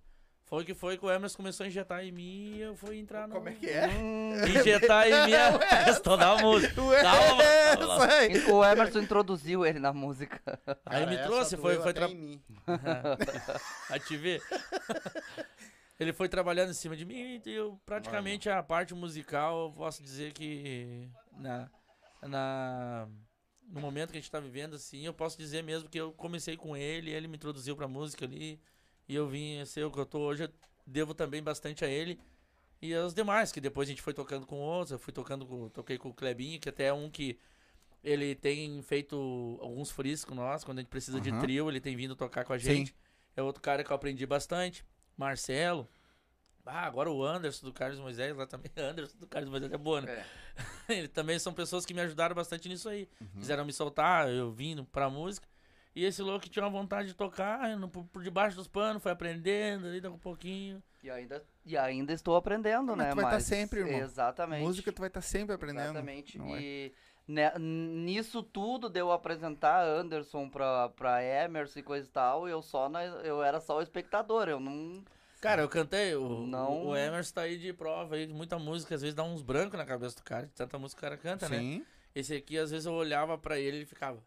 Foi 0.48 0.64
que 0.64 0.72
foi 0.72 0.96
que 0.96 1.04
o 1.04 1.10
Emerson 1.10 1.36
começou 1.36 1.64
a 1.64 1.66
injetar 1.66 2.02
em 2.02 2.10
mim 2.10 2.54
e 2.56 2.60
eu 2.62 2.74
fui 2.74 2.98
entrar 2.98 3.28
no. 3.28 3.34
Como 3.34 3.50
é 3.50 3.52
que 3.52 3.68
é? 3.68 3.86
Hum, 3.86 4.32
Injetar 4.48 5.06
em 5.06 5.26
mim 5.26 5.34
a 5.34 5.84
questão 5.84 6.16
da 6.16 6.36
música. 6.38 6.82
Ué, 6.82 7.02
Calma, 7.02 7.42
calma. 7.76 8.04
essa 8.06 8.14
aí. 8.16 8.50
o 8.50 8.64
Emerson 8.64 9.00
introduziu 9.00 9.66
ele 9.66 9.78
na 9.78 9.92
música. 9.92 10.40
Aí 10.86 11.00
Cara, 11.00 11.06
me 11.06 11.16
essa 11.16 11.24
trouxe, 11.24 11.56
foi, 11.58 11.76
foi 11.76 11.92
tra... 11.92 12.08
em 12.08 12.14
mim. 12.14 12.42
a 13.90 13.98
te 13.98 14.16
ver. 14.16 14.42
Ele 16.00 16.12
foi 16.12 16.28
trabalhando 16.28 16.70
em 16.70 16.74
cima 16.74 16.96
de 16.96 17.04
mim 17.04 17.42
e 17.44 17.50
eu 17.50 17.76
praticamente 17.84 18.48
a 18.48 18.62
parte 18.62 18.94
musical 18.94 19.64
eu 19.66 19.72
posso 19.72 20.00
dizer 20.00 20.32
que 20.32 21.08
na, 21.36 21.68
na 22.22 23.08
no 23.68 23.80
momento 23.80 24.12
que 24.12 24.16
a 24.16 24.20
gente 24.20 24.30
tá 24.30 24.38
vivendo 24.38 24.76
assim, 24.76 25.04
eu 25.04 25.12
posso 25.12 25.36
dizer 25.36 25.60
mesmo 25.64 25.88
que 25.88 25.98
eu 25.98 26.12
comecei 26.12 26.56
com 26.56 26.76
ele, 26.76 27.10
ele 27.10 27.26
me 27.26 27.34
introduziu 27.34 27.74
pra 27.74 27.88
música 27.88 28.24
ali 28.24 28.60
e 29.08 29.14
eu 29.14 29.28
vim 29.28 29.60
a 29.60 29.66
ser 29.66 29.84
o 29.84 29.90
que 29.90 29.98
eu 29.98 30.06
tô 30.06 30.20
hoje, 30.20 30.44
eu 30.44 30.50
devo 30.86 31.14
também 31.14 31.42
bastante 31.42 31.84
a 31.84 31.88
ele 31.88 32.20
e 32.80 32.94
aos 32.94 33.12
demais, 33.12 33.50
que 33.50 33.60
depois 33.60 33.88
a 33.88 33.90
gente 33.90 34.02
foi 34.02 34.14
tocando 34.14 34.46
com 34.46 34.56
outros, 34.56 34.92
eu 34.92 34.98
fui 34.98 35.12
tocando 35.12 35.44
com, 35.44 35.68
toquei 35.68 35.98
com 35.98 36.10
o 36.10 36.14
Clebinho, 36.14 36.60
que 36.60 36.68
até 36.68 36.86
é 36.86 36.92
um 36.92 37.10
que 37.10 37.38
ele 38.02 38.34
tem 38.34 38.80
feito 38.82 39.58
alguns 39.60 39.90
frees 39.90 40.24
com 40.24 40.34
nós, 40.34 40.62
quando 40.62 40.78
a 40.78 40.80
gente 40.82 40.90
precisa 40.90 41.20
de 41.20 41.30
Aham. 41.30 41.40
trio, 41.40 41.68
ele 41.68 41.80
tem 41.80 41.96
vindo 41.96 42.14
tocar 42.14 42.44
com 42.44 42.52
a 42.52 42.58
Sim. 42.58 42.64
gente. 42.64 42.94
É 43.36 43.42
outro 43.42 43.60
cara 43.60 43.82
que 43.82 43.90
eu 43.90 43.96
aprendi 43.96 44.24
bastante. 44.26 44.84
Marcelo. 45.16 45.88
Ah, 46.64 46.84
agora 46.84 47.10
o 47.10 47.24
Anderson 47.24 47.66
do 47.66 47.72
Carlos 47.72 47.98
Moisés, 47.98 48.36
lá 48.36 48.46
também. 48.46 48.70
Anderson 48.76 49.16
do 49.18 49.26
Carlos 49.26 49.50
Moisés 49.50 49.72
é 49.72 49.78
boa, 49.78 50.02
né? 50.02 50.12
É. 50.12 50.24
Ele 50.98 51.08
também 51.08 51.38
são 51.38 51.52
pessoas 51.52 51.84
que 51.84 51.94
me 51.94 52.00
ajudaram 52.00 52.34
bastante 52.34 52.68
nisso 52.68 52.88
aí. 52.88 53.08
Uhum. 53.20 53.40
Quiseram 53.40 53.64
me 53.64 53.72
soltar, 53.72 54.28
eu 54.28 54.52
vindo 54.52 54.84
pra 54.84 55.10
música. 55.10 55.48
E 55.98 56.04
esse 56.04 56.22
louco 56.22 56.40
que 56.44 56.48
tinha 56.48 56.64
uma 56.64 56.70
vontade 56.70 57.08
de 57.08 57.14
tocar, 57.14 57.76
no- 57.76 57.88
por, 57.88 58.04
por 58.04 58.22
debaixo 58.22 58.56
dos 58.56 58.68
panos, 58.68 59.02
foi 59.02 59.10
aprendendo 59.10 59.86
ali, 59.88 60.00
daqui 60.00 60.12
a 60.14 60.16
um 60.16 60.20
pouquinho. 60.20 60.82
E 61.02 61.10
ainda, 61.10 61.42
e 61.66 61.76
ainda 61.76 62.12
estou 62.12 62.36
aprendendo, 62.36 62.96
Mas 62.96 62.98
né? 62.98 63.10
tu 63.10 63.16
vai 63.16 63.24
tá 63.24 63.30
Mas- 63.32 63.44
sempre, 63.44 63.80
irmão. 63.80 63.98
Exatamente. 64.00 64.62
Música 64.62 64.92
tu 64.92 65.00
vai 65.00 65.08
estar 65.08 65.20
sempre 65.22 65.54
aprendendo. 65.56 65.84
Exatamente. 65.90 66.38
não 66.38 66.54
é? 66.56 66.60
E 66.62 66.92
né, 67.26 67.52
nisso 67.58 68.42
tudo 68.42 68.88
deu 68.88 69.10
apresentar 69.12 69.84
Anderson 69.84 70.48
pra, 70.48 70.88
pra 70.90 71.22
Emerson 71.22 71.80
e 71.80 71.82
coisa 71.82 72.08
e 72.08 72.10
tal, 72.10 72.48
eu 72.48 72.62
só 72.62 72.88
na- 72.88 73.02
eu 73.04 73.42
era 73.42 73.60
só 73.60 73.78
o 73.78 73.82
espectador, 73.82 74.48
eu 74.48 74.60
não. 74.60 75.04
Cara, 75.40 75.62
eu 75.62 75.68
cantei, 75.68 76.14
o, 76.16 76.46
Não. 76.46 76.86
o 76.88 76.96
Emerson 76.96 77.34
tá 77.34 77.42
aí 77.42 77.58
de 77.58 77.72
prova 77.72 78.14
aí, 78.16 78.26
muita 78.26 78.58
música, 78.58 78.94
às 78.94 79.02
vezes 79.02 79.14
dá 79.14 79.22
uns 79.22 79.42
brancos 79.42 79.78
na 79.78 79.84
cabeça 79.84 80.16
do 80.16 80.22
cara, 80.22 80.46
de 80.46 80.52
tanta 80.52 80.78
música 80.78 81.00
que 81.00 81.06
o 81.06 81.10
cara 81.10 81.20
canta, 81.20 81.48
né? 81.48 81.58
Sim. 81.58 81.84
Esse 82.14 82.34
aqui, 82.34 82.56
às 82.58 82.70
vezes 82.70 82.86
eu 82.86 82.92
olhava 82.92 83.36
pra 83.36 83.58
ele 83.58 83.76
e 83.76 83.80
ele 83.80 83.86
ficava. 83.86 84.20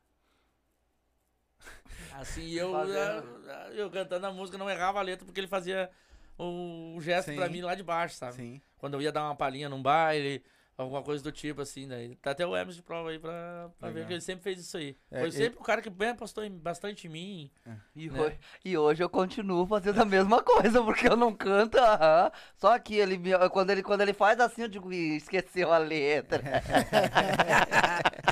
Assim, 2.13 2.51
eu, 2.51 2.71
Fazendo. 2.71 3.47
eu, 3.69 3.73
eu 3.75 3.89
cantando 3.89 4.27
a 4.27 4.31
música 4.31 4.57
não 4.57 4.69
errava 4.69 4.99
a 4.99 5.01
letra 5.01 5.25
porque 5.25 5.39
ele 5.39 5.47
fazia 5.47 5.89
o, 6.37 6.95
o 6.97 7.01
gesto 7.01 7.29
Sim. 7.29 7.35
pra 7.35 7.49
mim 7.49 7.61
lá 7.61 7.75
de 7.75 7.83
baixo, 7.83 8.15
sabe? 8.15 8.33
Sim. 8.33 8.61
Quando 8.77 8.95
eu 8.95 9.01
ia 9.01 9.11
dar 9.11 9.23
uma 9.23 9.35
palhinha 9.35 9.69
num 9.69 9.81
baile, 9.81 10.43
alguma 10.77 11.03
coisa 11.03 11.23
do 11.23 11.31
tipo 11.31 11.61
assim, 11.61 11.87
daí. 11.87 12.15
Tá 12.15 12.31
até 12.31 12.45
o 12.45 12.55
Emerson 12.55 12.77
de 12.77 12.81
prova 12.83 13.09
aí 13.11 13.19
pra, 13.19 13.69
pra 13.79 13.89
ver 13.91 14.07
que 14.07 14.13
ele 14.13 14.21
sempre 14.21 14.43
fez 14.43 14.59
isso 14.59 14.77
aí. 14.77 14.97
É, 15.11 15.19
Foi 15.19 15.27
ele- 15.27 15.31
sempre 15.37 15.59
o 15.59 15.63
cara 15.63 15.81
que 15.81 15.89
bem 15.89 16.09
apostou 16.09 16.43
em- 16.43 16.57
bastante 16.57 17.07
em 17.07 17.09
mim. 17.09 17.51
E, 17.95 18.09
Né? 18.09 18.19
hoje, 18.19 18.39
e 18.65 18.77
hoje 18.77 19.03
eu 19.03 19.09
continuo 19.09 19.65
fazendo 19.67 20.01
a 20.01 20.05
mesma 20.05 20.41
coisa, 20.73 20.81
porque 20.83 21.07
eu 21.07 21.15
não 21.15 21.33
canto, 21.33 21.77
aham. 21.77 22.31
Só 22.55 22.77
que 22.79 22.95
ele 22.95 23.17
me- 23.17 23.31
quando, 23.49 23.69
ele, 23.69 23.83
quando 23.83 24.01
ele 24.01 24.13
faz 24.13 24.39
assim, 24.39 24.63
eu 24.63 24.67
digo, 24.67 24.91
"Ih, 24.91 25.17
esqueceu 25.17 25.71
a 25.71 25.77
letra. 25.77 26.41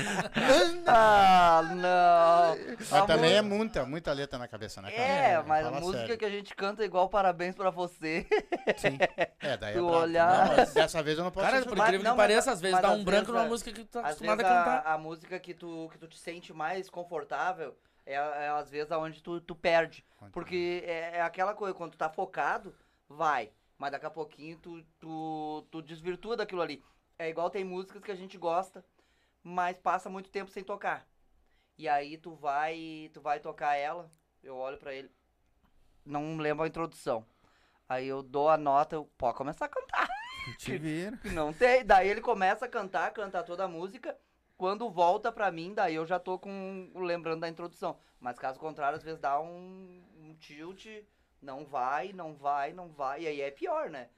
ah, 0.86 1.62
não. 1.74 2.76
Mas 2.78 2.92
A 2.92 3.06
também 3.06 3.34
é 3.34 3.42
mu- 3.42 3.56
muita, 3.56 3.84
muita 3.84 4.12
letra 4.12 4.38
na 4.38 4.48
cabeça, 4.48 4.80
né, 4.80 4.90
cara? 4.90 5.02
É, 5.02 5.42
mas 5.42 5.66
a 5.66 5.70
música 5.72 5.98
sério. 5.98 6.18
que 6.18 6.24
a 6.24 6.30
gente 6.30 6.54
canta 6.54 6.82
é 6.82 6.86
igual 6.86 7.08
Parabéns 7.08 7.54
pra 7.54 7.70
você. 7.70 8.26
Sim. 8.78 8.98
É, 9.40 9.56
daí 9.56 9.72
é 9.72 9.74
brabo. 9.74 9.90
olhar- 9.90 10.48
Não, 10.48 10.56
mas 10.56 10.72
dessa 10.72 11.02
vez 11.02 11.18
eu 11.18 11.24
não 11.24 11.30
posso 11.30 11.44
Cara, 11.46 11.62
por 11.64 11.76
incrível 11.76 12.00
que 12.00 12.06
pareça, 12.30 12.52
às 12.52 12.60
vezes 12.60 12.80
dá 12.80 12.90
um 12.92 13.04
branco 13.04 13.32
numa 13.32 13.44
a- 13.44 13.48
música 13.48 13.72
que 13.72 13.84
tu 13.84 13.90
tá 13.90 14.00
Às 14.00 14.06
acostumado 14.06 14.40
a 14.40 14.42
cantar. 14.44 14.86
a, 14.86 14.94
a 14.94 14.98
música 14.98 15.38
que 15.40 15.54
tu, 15.54 15.88
que 15.92 15.98
tu 15.98 16.08
te 16.08 16.18
sente 16.18 16.52
mais 16.52 16.88
confortável 16.90 17.76
é, 18.06 18.14
é 18.14 18.48
às 18.48 18.70
vezes 18.70 18.90
aonde 18.92 19.22
tu, 19.22 19.40
tu 19.40 19.54
perde. 19.54 20.04
Porque 20.32 20.82
é, 20.86 21.16
é 21.16 21.20
aquela 21.22 21.54
coisa, 21.54 21.74
quando 21.74 21.92
tu 21.92 21.98
tá 21.98 22.08
focado, 22.08 22.74
vai. 23.08 23.50
Mas 23.78 23.92
daqui 23.92 24.06
a 24.06 24.10
pouquinho 24.10 24.58
tu, 24.58 24.82
tu, 24.98 25.66
tu 25.70 25.80
desvirtua 25.82 26.36
daquilo 26.36 26.60
ali. 26.62 26.82
É 27.18 27.28
igual 27.28 27.50
tem 27.50 27.64
músicas 27.64 28.02
que 28.02 28.10
a 28.10 28.14
gente 28.16 28.36
gosta, 28.38 28.84
mas 29.42 29.76
passa 29.76 30.08
muito 30.10 30.30
tempo 30.30 30.50
sem 30.50 30.62
tocar. 30.64 31.06
E 31.78 31.88
aí 31.88 32.16
tu 32.18 32.34
vai, 32.34 33.10
tu 33.12 33.20
vai 33.20 33.40
tocar 33.40 33.74
ela, 33.74 34.10
eu 34.42 34.56
olho 34.56 34.76
pra 34.78 34.92
ele, 34.94 35.10
não 36.04 36.36
lembro 36.36 36.64
a 36.64 36.68
introdução. 36.68 37.24
Aí 37.88 38.06
eu 38.06 38.22
dou 38.22 38.48
a 38.48 38.56
nota, 38.56 38.96
eu, 38.96 39.04
pode 39.18 39.36
começar 39.36 39.64
a 39.64 39.68
cantar. 39.68 40.08
Te 40.58 40.76
vira. 40.78 41.16
Que 41.18 41.28
Não 41.30 41.52
tem. 41.52 41.84
Daí 41.84 42.08
ele 42.08 42.20
começa 42.20 42.64
a 42.64 42.68
cantar, 42.68 43.12
canta 43.12 43.42
toda 43.42 43.64
a 43.64 43.68
música. 43.68 44.16
Quando 44.56 44.90
volta 44.90 45.32
pra 45.32 45.50
mim, 45.50 45.72
daí 45.72 45.94
eu 45.94 46.04
já 46.06 46.18
tô 46.18 46.38
com 46.38 46.90
lembrando 46.94 47.40
da 47.40 47.48
introdução. 47.48 47.96
Mas 48.20 48.38
caso 48.38 48.58
contrário, 48.60 48.98
às 48.98 49.02
vezes 49.02 49.18
dá 49.18 49.40
um, 49.40 50.02
um 50.18 50.34
tilt, 50.38 50.86
não 51.40 51.64
vai, 51.64 52.12
não 52.12 52.34
vai, 52.34 52.72
não 52.72 52.88
vai. 52.88 53.22
E 53.22 53.26
aí 53.26 53.40
é 53.40 53.50
pior, 53.50 53.88
né? 53.88 54.08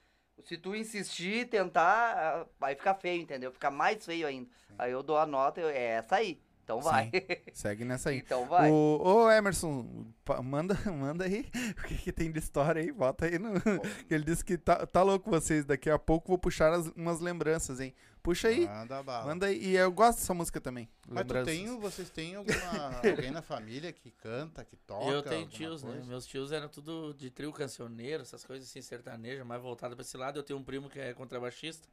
Se 0.43 0.57
tu 0.59 0.75
insistir, 0.75 1.49
tentar, 1.49 2.17
ah, 2.17 2.47
vai 2.59 2.75
ficar 2.75 2.95
feio, 2.95 3.23
entendeu? 3.23 3.53
Fica 3.53 3.71
mais 3.71 4.05
feio 4.05 4.27
ainda. 4.27 4.51
Aí 4.79 4.91
eu 4.91 5.03
dou 5.03 5.17
a 5.19 5.27
nota, 5.27 5.61
eu- 5.61 5.69
é 5.69 5.79
essa 5.99 6.17
aí. 6.17 6.41
Então 6.65 6.81
vai. 6.81 7.11
Segue 7.53 7.85
nessa 7.85 8.11
aí. 8.11 8.19
então 8.19 8.47
vai. 8.47 8.71
O, 8.71 9.01
ô 9.03 9.31
Emerson, 9.31 10.07
manda, 10.45 10.75
manda 10.91 11.25
aí 11.25 11.51
o 11.79 11.83
que, 11.89 11.97
que 11.97 12.13
tem 12.13 12.31
de 12.31 12.39
história 12.39 12.81
aí, 12.81 12.93
bota 12.93 13.27
aí 13.27 13.39
no. 13.39 13.51
ele 14.09 14.25
disse 14.25 14.45
que 14.45 14.57
tá, 14.57 14.87
tá 14.87 15.03
louco 15.03 15.29
vocês, 15.29 15.65
daqui 15.65 15.91
a 15.91 15.99
pouco 15.99 16.29
vou 16.29 16.39
puxar 16.39 16.73
as- 16.73 16.87
umas 16.97 17.21
lembranças, 17.21 17.81
hein? 17.81 17.93
Puxa 18.23 18.47
aí, 18.47 18.67
Manda 18.69 19.03
bala. 19.03 19.27
manda 19.27 19.47
aí. 19.47 19.59
E 19.61 19.77
eu 19.77 19.91
gosto 19.91 20.19
dessa 20.21 20.33
música 20.33 20.61
também. 20.61 20.89
Mas 21.09 21.27
tu 21.27 21.45
tem, 21.45 21.77
vocês 21.81 22.09
têm 22.09 22.37
alguma, 22.37 23.01
alguém 23.05 23.33
na 23.33 23.43
família 23.43 23.93
que 23.93 24.13
canta, 24.13 24.65
que 24.65 24.77
toca? 24.77 25.11
eu 25.11 25.23
tenho 25.25 25.49
tios, 25.49 25.83
né? 25.83 25.91
coisa? 25.91 26.07
Meus 26.07 26.25
tios 26.25 26.53
eram 26.53 26.69
tudo 26.69 27.13
de 27.15 27.29
trio 27.31 27.53
cancioneiro, 27.53 28.23
essas 28.23 28.45
coisas 28.45 28.69
assim, 28.69 28.81
sertaneja, 28.81 29.45
mais 29.45 29.61
voltado 29.61 29.97
pra 29.97 30.03
esse 30.05 30.17
lado. 30.17 30.39
Eu 30.39 30.45
tenho 30.45 30.57
um 30.61 30.63
primo 30.63 30.89
que 30.89 31.01
é 31.01 31.13
contrabaixista, 31.13 31.89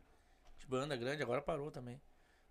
de 0.60 0.68
banda 0.68 0.96
grande, 0.96 1.24
agora 1.24 1.42
parou 1.42 1.72
também. 1.72 2.00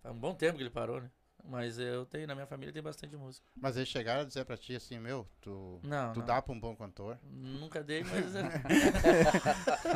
Faz 0.02 0.12
um 0.12 0.18
bom 0.18 0.34
tempo 0.34 0.56
que 0.56 0.62
ele 0.64 0.70
parou, 0.70 1.00
né? 1.00 1.08
Mas 1.50 1.78
eu 1.78 2.04
tenho, 2.04 2.26
na 2.26 2.34
minha 2.34 2.46
família 2.46 2.70
tem 2.70 2.82
bastante 2.82 3.16
música. 3.16 3.46
Mas 3.56 3.74
eles 3.74 3.88
chegaram 3.88 4.20
a 4.20 4.24
dizer 4.24 4.44
pra 4.44 4.54
ti 4.54 4.76
assim, 4.76 4.98
meu, 4.98 5.26
tu, 5.40 5.80
Não, 5.82 6.12
tu 6.12 6.18
não. 6.20 6.26
dá 6.26 6.42
pra 6.42 6.52
um 6.52 6.60
bom 6.60 6.76
cantor? 6.76 7.18
Nunca 7.24 7.82
dei, 7.82 8.04
mas. 8.04 8.34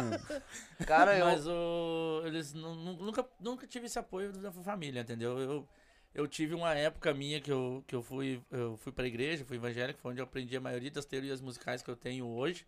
Cara, 0.87 1.19
eu. 1.19 1.27
Mas 1.27 1.47
o, 1.47 2.23
eles 2.25 2.55
nu- 2.55 2.75
nu- 2.75 2.97
nunca, 2.97 3.29
nunca 3.39 3.67
tive 3.67 3.85
esse 3.85 3.99
apoio 3.99 4.33
da 4.33 4.51
família, 4.51 5.03
entendeu? 5.03 5.39
Eu, 5.39 5.69
eu 6.15 6.27
tive 6.27 6.55
uma 6.55 6.75
época 6.75 7.13
minha 7.13 7.39
que 7.39 7.53
eu, 7.53 7.85
que 7.87 7.95
eu 7.95 8.03
fui 8.03 8.43
eu 8.51 8.79
fui 8.79 8.91
pra 8.91 9.07
igreja, 9.07 9.45
fui 9.45 9.59
evangélico, 9.59 10.01
foi 10.01 10.13
onde 10.13 10.21
eu 10.21 10.25
aprendi 10.25 10.57
a 10.57 10.61
maioria 10.61 10.91
das 10.91 11.05
teorias 11.05 11.43
musicais 11.43 11.83
que 11.83 11.91
eu 11.91 11.97
tenho 11.97 12.27
hoje. 12.27 12.67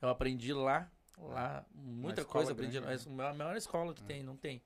Eu 0.00 0.08
aprendi 0.08 0.52
lá, 0.52 0.88
lá, 1.18 1.66
muita 1.74 2.24
coisa, 2.24 2.52
aprendi 2.52 2.78
grande, 2.80 3.08
lá. 3.08 3.24
É 3.26 3.30
a 3.30 3.34
maior 3.34 3.56
escola 3.56 3.92
que 3.92 4.02
tem, 4.04 4.22
não 4.22 4.36
tem. 4.36 4.62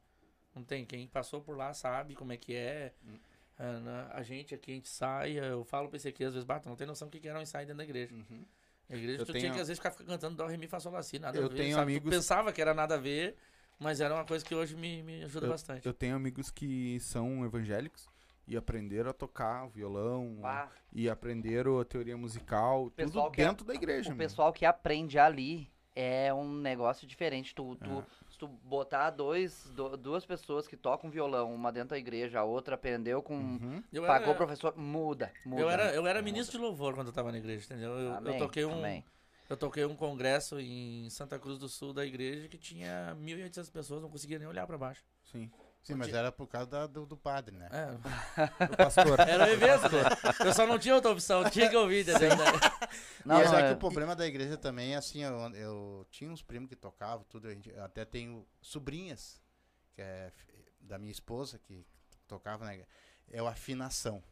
Não 0.54 0.62
tem. 0.62 0.84
Quem 0.84 1.06
passou 1.06 1.40
por 1.40 1.56
lá 1.56 1.72
sabe 1.72 2.14
como 2.14 2.32
é 2.32 2.36
que 2.36 2.54
é. 2.54 2.92
Hum. 3.06 3.18
Ah, 3.58 3.80
na- 3.80 4.08
a 4.12 4.22
gente 4.22 4.54
aqui, 4.54 4.72
a 4.72 4.74
gente 4.74 4.88
sai, 4.88 5.32
eu 5.38 5.64
falo 5.64 5.88
pra 5.88 5.96
esse 5.96 6.08
aqui, 6.08 6.22
às 6.24 6.32
vezes, 6.34 6.44
bato, 6.44 6.68
não 6.68 6.76
tem 6.76 6.86
noção 6.86 7.08
do 7.08 7.18
que 7.18 7.26
era 7.26 7.38
um 7.38 7.42
ensaio 7.42 7.66
dentro 7.66 7.78
da 7.78 7.84
igreja. 7.84 8.14
Uhum. 8.14 8.44
A 8.90 8.94
igreja 8.96 9.22
Eu 9.22 9.26
tu 9.26 9.32
tenho- 9.32 9.40
tinha 9.44 9.54
que 9.54 9.60
às 9.60 9.68
vezes 9.68 9.82
ficar 9.82 9.90
cantando 10.04 10.36
Dó, 10.36 10.46
Ré, 10.46 10.56
Mi, 10.56 10.66
Fá, 10.68 10.78
Sol, 10.78 10.92
Lá, 10.92 11.02
Si, 11.02 11.18
nada 11.18 11.36
Eu 11.38 11.46
a 11.46 11.48
ver, 11.48 11.56
tenho 11.56 11.74
sabe? 11.74 11.92
Tu 11.92 11.96
amigos- 11.96 12.10
pensava 12.10 12.52
que 12.52 12.60
era 12.60 12.72
nada 12.74 12.94
a 12.94 12.98
ver, 12.98 13.36
mas 13.78 14.00
era 14.00 14.14
uma 14.14 14.24
coisa 14.24 14.44
que 14.44 14.54
hoje 14.54 14.76
me, 14.76 15.02
me 15.02 15.24
ajuda 15.24 15.48
bastante. 15.48 15.86
Eu 15.86 15.94
tenho 15.94 16.14
amigos 16.14 16.50
que 16.50 17.00
são 17.00 17.44
evangélicos 17.44 18.08
e 18.46 18.56
aprenderam 18.56 19.10
a 19.10 19.12
tocar 19.14 19.66
violão 19.68 20.38
Ah, 20.44 20.68
e 20.92 21.08
aprenderam 21.08 21.80
a 21.80 21.84
teoria 21.84 22.16
musical, 22.16 22.90
tudo 22.90 23.18
é- 23.20 23.30
dentro 23.30 23.64
da 23.66 23.74
igreja. 23.74 24.10
o 24.10 24.16
meu. 24.16 24.18
pessoal 24.18 24.52
que 24.52 24.64
aprende 24.64 25.18
ali 25.18 25.68
é 25.96 26.32
um 26.32 26.52
negócio 26.60 27.06
diferente. 27.08 27.54
Tu, 27.54 27.74
tu, 27.76 28.04
Se 28.36 28.40
tu 28.40 28.48
botar 28.48 29.08
dois, 29.08 29.64
du- 29.74 29.96
duas 29.96 30.26
pessoas 30.26 30.68
que 30.68 30.76
tocam 30.76 31.08
violão, 31.08 31.54
uma 31.54 31.72
dentro 31.72 31.88
da 31.90 31.98
igreja, 31.98 32.40
a 32.40 32.44
outra 32.44 32.74
aprendeu 32.74 33.22
com. 33.22 33.34
Uhum. 33.34 33.82
Eu 33.90 34.02
Pagou 34.04 34.26
o 34.26 34.30
era, 34.32 34.36
professor, 34.36 34.76
muda, 34.76 35.32
muda. 35.42 35.62
eu 35.62 35.70
era, 35.70 35.94
eu 35.94 36.06
era 36.06 36.20
ministro 36.20 36.58
de 36.58 36.62
louvor 36.62 36.94
quando 36.94 37.06
eu 37.06 37.14
tava 37.14 37.32
na 37.32 37.38
igreja, 37.38 37.64
entendeu? 37.64 37.92
Eu, 37.92 37.98
eu 38.10 38.14
Amém, 38.16 38.38
toquei 38.38 38.66
um, 38.66 38.74
amém. 38.74 39.02
eu 39.48 39.56
toquei 39.56 39.86
um 39.86 39.96
congresso 39.96 40.60
em 40.60 41.08
Santa 41.08 41.38
Cruz 41.38 41.58
do 41.58 41.66
Sul 41.66 41.94
da 41.94 42.04
igreja 42.04 42.46
que 42.46 42.58
tinha 42.58 43.16
1.800 43.18 43.70
pessoas, 43.72 44.02
não 44.02 44.10
conseguia 44.10 44.38
nem 44.38 44.46
olhar 44.46 44.66
pra 44.66 44.76
baixo. 44.76 45.02
Sim. 45.32 45.50
Sim, 45.86 45.94
mas 45.94 46.12
era 46.12 46.32
por 46.32 46.46
causa 46.48 46.66
da- 46.68 46.86
do, 46.86 47.06
do 47.06 47.16
padre, 47.16 47.54
né? 47.56 47.68
É, 47.70 48.64
O 48.64 48.76
pastor. 48.76 49.20
era 49.28 49.44
o 49.46 49.48
evento? 49.48 50.44
Eu 50.44 50.52
só 50.52 50.66
não 50.66 50.78
tinha 50.78 50.94
outra 50.94 51.12
opção, 51.12 51.48
tinha 51.48 51.68
que 51.70 51.76
ouvir, 51.76 52.00
entendeu? 52.08 52.28
Não, 53.24 53.40
e 53.40 53.44
não, 53.44 53.54
é 53.58 53.62
é- 53.62 53.68
que 53.68 53.74
o 53.74 53.76
problema 53.78 54.14
da 54.14 54.24
igreja 54.26 54.56
também 54.56 54.94
é 54.94 54.96
assim, 54.96 55.22
eu, 55.22 55.34
eu 55.54 56.06
tinha 56.10 56.30
uns 56.30 56.42
primos 56.42 56.68
que 56.68 56.76
tocavam, 56.76 57.24
tudo, 57.28 57.48
a 57.48 57.54
gente- 57.54 57.70
eu 57.70 57.82
até 57.84 58.04
tenho 58.04 58.46
sobrinhas, 58.60 59.40
que 59.94 60.00
é 60.02 60.32
da 60.80 60.96
minha 60.96 61.10
esposa, 61.10 61.58
que 61.58 61.84
tocavam 62.28 62.64
na 62.66 62.74
igreja, 62.74 62.88
é 63.30 63.40
a 63.40 63.48
afinação. 63.48 64.22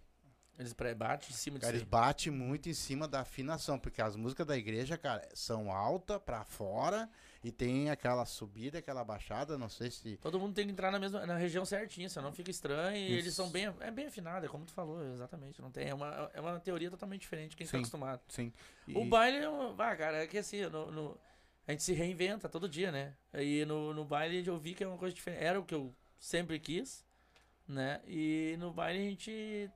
Eles 0.57 0.73
batem 0.73 1.31
em 1.31 1.33
cima 1.33 1.59
de 1.59 1.67
eles 1.67 1.83
batem 1.83 2.31
muito 2.33 2.69
em 2.69 2.75
cima 2.75 3.09
da 3.09 3.21
afinação, 3.23 3.77
porque 3.79 4.01
as 4.01 4.15
músicas 4.15 4.47
da 4.47 4.57
igreja, 4.57 4.97
cara, 4.97 5.29
são 5.35 5.73
altas 5.73 6.21
pra 6.25 6.45
fora 6.45 7.11
e 7.45 7.53
tem 7.53 7.91
aquela 7.91 8.25
subida, 8.25 8.79
aquela 8.79 9.05
baixada, 9.05 9.59
não 9.59 9.69
sei 9.69 9.91
se... 9.91 10.17
Todo 10.17 10.41
mundo 10.41 10.55
tem 10.55 10.65
que 10.65 10.73
entrar 10.73 10.91
na 10.91 10.99
mesma 10.99 11.27
na 11.27 11.37
região 11.37 11.63
certinha, 11.67 12.09
senão 12.09 12.33
fica 12.33 12.51
estranho. 12.51 12.97
E 12.97 13.13
eles 13.13 13.35
são 13.35 13.51
bem, 13.51 13.67
é 13.81 13.91
bem 13.91 14.07
afinados, 14.07 14.45
é 14.45 14.49
como 14.49 14.65
tu 14.65 14.73
falou, 14.73 15.05
exatamente. 15.13 15.61
Não 15.61 15.71
tem, 15.71 15.87
é, 15.89 15.93
uma, 15.95 16.31
é 16.33 16.41
uma 16.41 16.59
teoria 16.59 16.91
totalmente 16.91 17.21
diferente 17.21 17.51
de 17.51 17.57
quem 17.57 17.67
tá 17.67 17.73
Sim. 17.73 17.77
acostumado. 17.79 18.23
Sim. 18.29 18.51
O 18.95 19.03
E- 19.05 19.09
baile, 19.09 19.37
é 19.39 19.51
um- 19.51 19.75
ah, 19.79 19.95
cara, 19.95 20.25
é 20.25 20.27
que 20.27 20.39
assim, 20.39 20.63
no, 20.63 20.91
no- 20.91 21.21
a 21.69 21.73
gente 21.73 21.83
se 21.83 21.93
reinventa 21.93 22.49
todo 22.49 22.67
dia, 22.67 22.91
né? 22.91 23.15
E 23.35 23.67
no, 23.67 23.93
no 23.93 24.07
baile 24.07 24.43
eu 24.47 24.59
vi 24.59 24.73
que 24.73 24.83
é 24.83 24.89
uma 24.89 24.97
coisa 24.97 25.15
diferente. 25.15 25.45
Era 25.45 25.61
o 25.61 25.65
que 25.67 25.75
eu 25.75 25.95
sempre 26.19 26.59
quis, 26.59 27.05
né? 27.69 28.01
E 28.07 28.57
no 28.59 28.73
baile 28.73 29.01
a 29.01 29.11
gente 29.11 29.71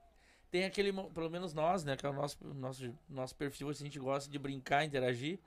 tem 0.50 0.64
aquele, 0.64 0.90
pelo 1.11 1.28
menos 1.28 1.52
nós, 1.52 1.85
né? 1.85 1.98
Que 1.98 2.07
é 2.07 2.09
o 2.09 2.14
nosso, 2.14 2.38
nosso, 2.54 2.98
nosso 3.07 3.35
perfil, 3.37 3.68
assim, 3.68 3.85
a 3.85 3.87
gente 3.88 3.98
gosta 3.98 4.31
de 4.31 4.38
brincar, 4.38 4.85
interagir. 4.87 5.38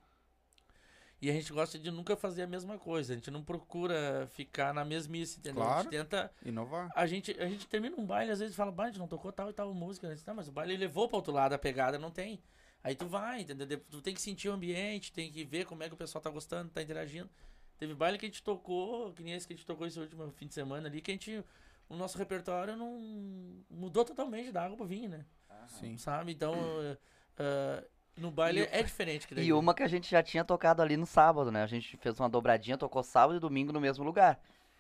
E 1.22 1.30
a 1.30 1.34
gente 1.34 1.54
gosta 1.54 1.78
de 1.78 1.92
nunca 1.92 2.16
fazer 2.16 2.42
a 2.42 2.48
mesma 2.48 2.80
coisa. 2.80 3.14
A 3.14 3.16
gente 3.16 3.30
não 3.30 3.44
procura 3.44 4.28
ficar 4.34 4.74
na 4.74 4.84
mesmice, 4.84 5.38
entendeu? 5.40 5.62
A 5.62 5.66
Claro. 5.68 5.84
gente 5.84 5.92
tenta 5.92 6.32
Inovar. 6.44 6.90
a 6.96 7.06
gente, 7.06 7.32
a 7.40 7.48
gente 7.48 7.68
termina 7.68 7.96
um 7.96 8.06
baile, 8.06 8.32
às 8.32 8.40
vezes 8.40 8.56
fala, 8.56 8.72
"Bah, 8.72 8.86
a 8.86 8.88
gente 8.88 8.98
não 8.98 9.08
tocou 9.08 9.32
tal 9.32 9.50
e 9.50 9.54
tal 9.54 9.72
música. 9.74 10.10
Né? 10.10 10.16
Tá, 10.26 10.34
mas 10.34 10.48
o 10.48 10.52
baile 10.52 10.76
levou 10.76 11.08
pra 11.08 11.18
outro 11.18 11.32
lado, 11.32 11.54
a 11.54 11.60
pegada 11.60 12.00
não 12.00 12.10
tem. 12.10 12.42
Aí 12.84 12.96
tu 12.96 13.06
vai, 13.06 13.42
entendeu? 13.42 13.68
De- 13.68 13.78
Tu 13.78 14.02
tem 14.02 14.16
que 14.16 14.22
sentir 14.22 14.50
o 14.50 14.54
ambiente, 14.54 15.14
tem 15.14 15.32
que 15.32 15.44
ver 15.44 15.66
como 15.66 15.84
é 15.84 15.88
que 15.88 15.94
o 15.94 15.98
pessoal 15.98 16.22
tá 16.24 16.32
gostando, 16.32 16.72
tá 16.72 16.82
interagindo. 16.82 17.30
Teve 17.78 17.94
baile 17.94 18.18
que 18.18 18.26
a 18.26 18.30
gente 18.30 18.42
tocou, 18.42 19.14
que 19.14 19.22
nem 19.22 19.34
esse 19.36 19.46
que 19.46 19.54
a 19.54 19.56
gente 19.56 19.66
tocou 19.66 19.86
esse 19.86 20.00
último 20.00 20.32
fim 20.32 20.48
de 20.48 20.54
semana 20.56 20.88
ali, 20.88 21.02
que 21.02 21.12
a 21.12 21.14
gente. 21.14 21.44
O 21.88 21.96
nosso 21.96 22.18
repertório 22.18 22.76
não 22.78 23.00
mudou 23.70 24.04
totalmente 24.06 24.52
da 24.52 24.64
água 24.64 24.78
pro 24.78 24.86
vinho, 24.88 25.10
né? 25.10 25.26
Sim. 25.68 25.98
Sabe? 25.98 26.32
Então. 26.32 26.56
eh, 26.82 26.98
eh, 27.38 27.88
no 28.18 28.30
baile 28.32 28.60
E 28.60 28.64
o- 28.64 28.68
é 28.72 28.84
diferente 28.84 29.28
que 29.28 29.36
daí. 29.36 29.46
E 29.48 29.54
uma 29.54 29.74
que 29.74 29.84
a 29.84 29.88
gente 29.88 30.10
já 30.10 30.22
tinha 30.22 30.44
tocado 30.44 30.82
ali 30.82 30.98
no 30.98 31.06
sábado, 31.06 31.52
né? 31.52 31.64
A 31.64 31.68
gente 31.68 31.98
fez 31.98 32.20
uma 32.20 32.30
dobradinha, 32.30 32.78
tocou 32.78 33.04
sábado 33.04 33.38
e 33.38 33.40
domingo 33.40 33.72
no 33.72 33.80
mesmo 33.82 34.04
lugar. 34.04 34.40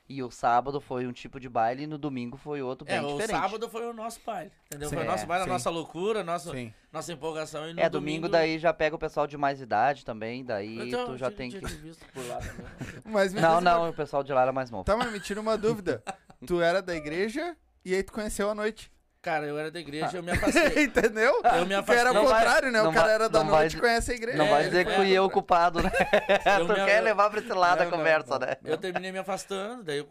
E 0.10 0.22
o 0.22 0.30
sábado 0.30 0.82
foi 0.82 1.08
um 1.08 1.14
tipo 1.14 1.40
de 1.40 1.48
baile 1.48 1.84
e 1.84 1.88
no 1.88 1.98
domingo 1.98 2.36
foi 2.36 2.62
outro 2.62 2.86
bem 2.86 2.98
É, 2.98 3.02
o 3.02 3.08
diferente. 3.14 3.30
sábado 3.40 3.70
foi 3.70 3.86
o 3.90 3.94
nosso 3.94 4.20
baile, 4.26 4.52
entendeu? 4.66 4.90
Sim, 4.90 4.96
foi 4.96 5.06
o 5.06 5.08
nosso 5.08 5.24
é, 5.24 5.28
baile, 5.28 5.44
a 5.44 5.46
sim. 5.46 5.52
nossa 5.52 5.70
loucura, 5.70 6.22
nossa, 6.22 6.52
Sim. 6.52 6.74
nossa 6.92 7.14
empolgação. 7.14 7.70
E 7.70 7.74
no 7.74 7.80
É, 7.80 7.90
domingo 7.90 8.28
daí 8.28 8.60
já 8.60 8.74
pega 8.74 8.94
o 8.94 9.00
pessoal 9.00 9.26
de 9.26 9.38
mais 9.38 9.62
idade 9.62 10.04
também, 10.04 10.44
daí 10.44 10.90
Então, 10.90 11.06
tu 11.06 11.18
já 11.18 11.32
tem 11.32 11.50
que... 11.50 11.60
visto 11.60 12.06
por 12.14 12.28
lá 12.28 12.38
também. 12.40 12.66
Mas 13.06 13.32
Não, 13.32 13.42
diz 13.42 13.50
uma- 13.52 13.62
não, 13.62 13.90
o 13.90 13.94
pessoal 13.94 14.22
de 14.22 14.34
lá 14.34 14.42
era 14.42 14.52
mais 14.52 14.70
novo. 14.70 14.84
Tá, 14.84 14.98
mas 14.98 15.10
me 15.14 15.20
tira 15.22 15.40
uma 15.40 15.58
dúvida. 15.58 16.04
tu 16.46 16.60
era 16.60 16.82
da 16.82 16.94
igreja 16.94 17.56
e 17.86 17.96
aí 17.96 18.04
tu 18.04 18.12
conheceu 18.12 18.50
a 18.50 18.56
noite. 18.56 18.92
Cara, 19.22 19.46
eu 19.46 19.56
era 19.60 19.70
da 19.70 19.80
igreja, 19.80 20.18
eu 20.18 20.24
me 20.24 20.32
afastei. 20.32 20.86
Entendeu? 20.86 21.42
Eu 21.44 21.66
me 21.68 21.76
Porque 21.76 21.92
era 21.92 22.12
o 22.12 22.16
contrário, 22.26 22.72
né? 22.72 22.82
O 22.82 22.86
não 22.86 22.92
cara 22.94 23.06
vai- 23.06 23.14
era 23.14 23.30
da 23.30 23.44
noite 23.44 23.78
e 23.78 23.80
conhece 23.80 24.12
a 24.12 24.16
igreja. 24.16 24.38
Não 24.38 24.46
É, 24.46 24.50
vai 24.50 24.64
dizer 24.64 24.86
que 24.86 24.94
fui 24.96 25.06
a- 25.06 25.10
eu 25.14 25.26
o 25.26 25.30
culpado, 25.30 25.84
né? 25.84 25.92
Eu 26.60 26.66
tu 26.66 26.74
me- 26.74 26.86
quer 26.86 27.00
eu- 27.00 27.04
levar 27.04 27.30
pra 27.30 27.40
esse 27.40 27.54
lado 27.54 27.80
Não, 27.82 27.88
a 27.88 27.92
conversa, 27.92 28.40
não. 28.40 28.48
né? 28.48 28.58
Eu 28.66 28.78
terminei 28.80 29.12
me 29.12 29.20
afastando, 29.20 29.84
daí 29.84 30.00
eu 30.00 30.08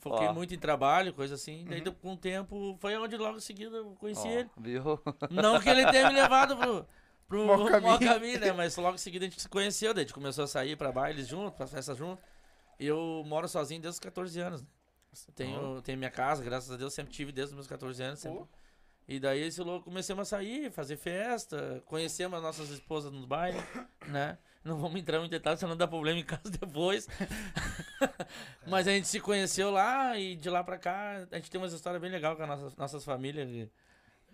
foquei 0.00 0.26
Ó. 0.26 0.32
muito 0.34 0.52
em 0.52 0.58
trabalho, 0.58 1.14
coisa 1.14 1.36
assim. 1.36 1.64
Daí 1.68 1.80
com 1.82 2.14
o 2.14 2.16
tempo, 2.16 2.76
foi 2.80 2.96
onde 2.96 3.16
logo 3.16 3.36
em 3.36 3.40
seguida 3.40 3.76
eu 3.76 3.94
conheci 4.00 4.26
Ó, 4.26 4.30
ele. 4.30 4.50
viu? 4.58 5.00
Não 5.30 5.60
que 5.60 5.68
ele 5.70 5.86
tenha 5.92 6.08
me 6.08 6.14
levado 6.20 6.56
pro, 6.56 6.84
pro 7.28 7.46
mau 7.46 7.64
caminho. 7.68 7.98
caminho. 7.98 8.40
né? 8.40 8.50
Mas 8.52 8.76
logo 8.76 8.96
em 8.96 8.98
seguida 8.98 9.24
a 9.24 9.28
gente 9.28 9.40
se 9.40 9.48
conheceu, 9.48 9.94
daí 9.94 10.02
a 10.02 10.04
gente 10.04 10.14
começou 10.14 10.42
a 10.42 10.48
sair 10.48 10.74
pra 10.74 10.90
bailes 10.90 11.28
junto, 11.28 11.52
pra 11.56 11.66
festas 11.68 11.96
junto. 11.96 12.20
E 12.80 12.86
eu 12.88 13.22
moro 13.24 13.46
sozinho 13.46 13.80
desde 13.80 13.94
os 13.96 14.00
14 14.00 14.40
anos, 14.40 14.62
né? 14.62 14.68
Tenho, 15.34 15.82
tenho 15.82 15.98
minha 15.98 16.10
casa, 16.10 16.42
graças 16.44 16.70
a 16.70 16.76
Deus, 16.76 16.92
sempre 16.94 17.12
tive 17.12 17.32
desde 17.32 17.52
os 17.52 17.54
meus 17.54 17.66
14 17.66 18.02
anos. 18.02 18.18
sempre- 18.20 18.38
E 19.08 19.18
daí 19.18 19.40
esse 19.42 19.60
louco 19.62 19.86
começamos 19.86 20.20
a 20.22 20.36
sair, 20.36 20.70
fazer 20.70 20.96
festa, 20.96 21.82
conhecemos 21.86 22.36
as 22.36 22.42
nossas 22.42 22.68
esposas 22.70 23.10
nos 23.10 23.24
bailes, 23.24 23.62
né? 24.06 24.36
Não 24.62 24.78
vamos 24.78 25.00
entrar 25.00 25.18
em 25.24 25.28
detalhes, 25.30 25.60
senão 25.60 25.76
dá 25.76 25.86
problema 25.88 26.18
em 26.20 26.24
casa 26.24 26.50
depois. 26.50 27.08
Mas 28.66 28.86
a 28.86 28.90
gente 28.92 29.08
se 29.08 29.18
conheceu 29.20 29.70
lá 29.70 30.18
e 30.18 30.36
de 30.36 30.50
lá 30.50 30.62
pra 30.62 30.76
cá 30.78 31.26
a 31.30 31.36
gente 31.36 31.50
tem 31.50 31.60
umas 31.60 31.72
histórias 31.72 32.00
bem 32.02 32.10
legais 32.10 32.36
com 32.36 32.42
as 32.42 32.48
nossas, 32.48 32.76
nossas 32.76 33.04
famílias. 33.04 33.68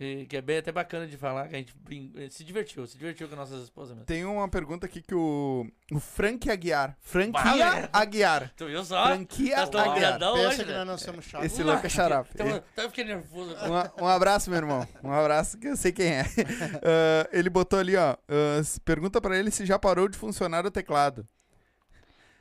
E- 0.01 0.27
que 0.27 0.37
é 0.37 0.41
bem 0.43 0.59
até 0.59 0.73
bacana 0.73 1.07
de 1.07 1.17
falar, 1.17 1.49
que 1.49 1.55
a 1.55 1.59
gente 1.59 1.75
brin- 1.85 2.13
se 2.31 2.43
divertiu, 2.45 2.87
se 2.87 2.97
divertiu 2.99 3.29
com 3.29 3.35
as 3.35 3.39
nossas 3.39 3.63
esposas 3.65 3.91
mesmo. 3.93 4.07
Tem 4.07 4.25
uma 4.25 4.49
pergunta 4.49 4.87
aqui 4.87 5.01
que 5.01 5.15
o, 5.15 5.67
o 5.93 6.01
Frank 6.01 6.51
Aguiar. 6.51 6.97
Franquia 7.01 7.43
Bah, 7.43 7.89
Aguiar. 7.93 8.53
Tu 8.59 8.67
viu 8.67 8.85
só? 8.85 9.07
Franquia 9.07 9.67
tô 9.69 9.79
Aguiar. 9.79 10.19
Pensa 10.19 10.31
hoje, 10.33 10.65
que 10.65 10.71
né? 10.71 10.79
nós 10.79 10.87
não 10.87 10.99
somos 10.99 11.25
chatos. 11.25 11.47
Esse 11.47 11.63
louco 11.63 11.87
é 11.87 11.89
xarope. 11.89 12.31
Então, 12.35 12.47
então 12.49 12.85
eu 12.85 12.89
fiquei 12.91 13.05
nervoso. 13.05 13.55
Um, 13.99 14.05
um 14.05 14.09
abraço, 14.09 14.51
meu 14.51 14.59
irmão. 14.59 14.87
Um 15.03 15.13
abraço 15.13 15.59
que 15.59 15.69
eu 15.69 15.77
sei 15.77 15.93
quem 15.93 16.13
é. 16.13 16.25
Ah, 16.83 17.29
ele 17.33 17.49
botou 17.49 17.79
ali, 17.79 17.97
ó. 17.97 18.13
ah, 18.29 18.61
pergunta 18.85 19.21
pra 19.21 19.39
ele 19.39 19.51
se 19.51 19.65
já 19.65 19.79
parou 19.79 20.09
de 20.09 20.19
funcionar 20.19 20.67
o 20.67 20.71
teclado. 20.71 21.27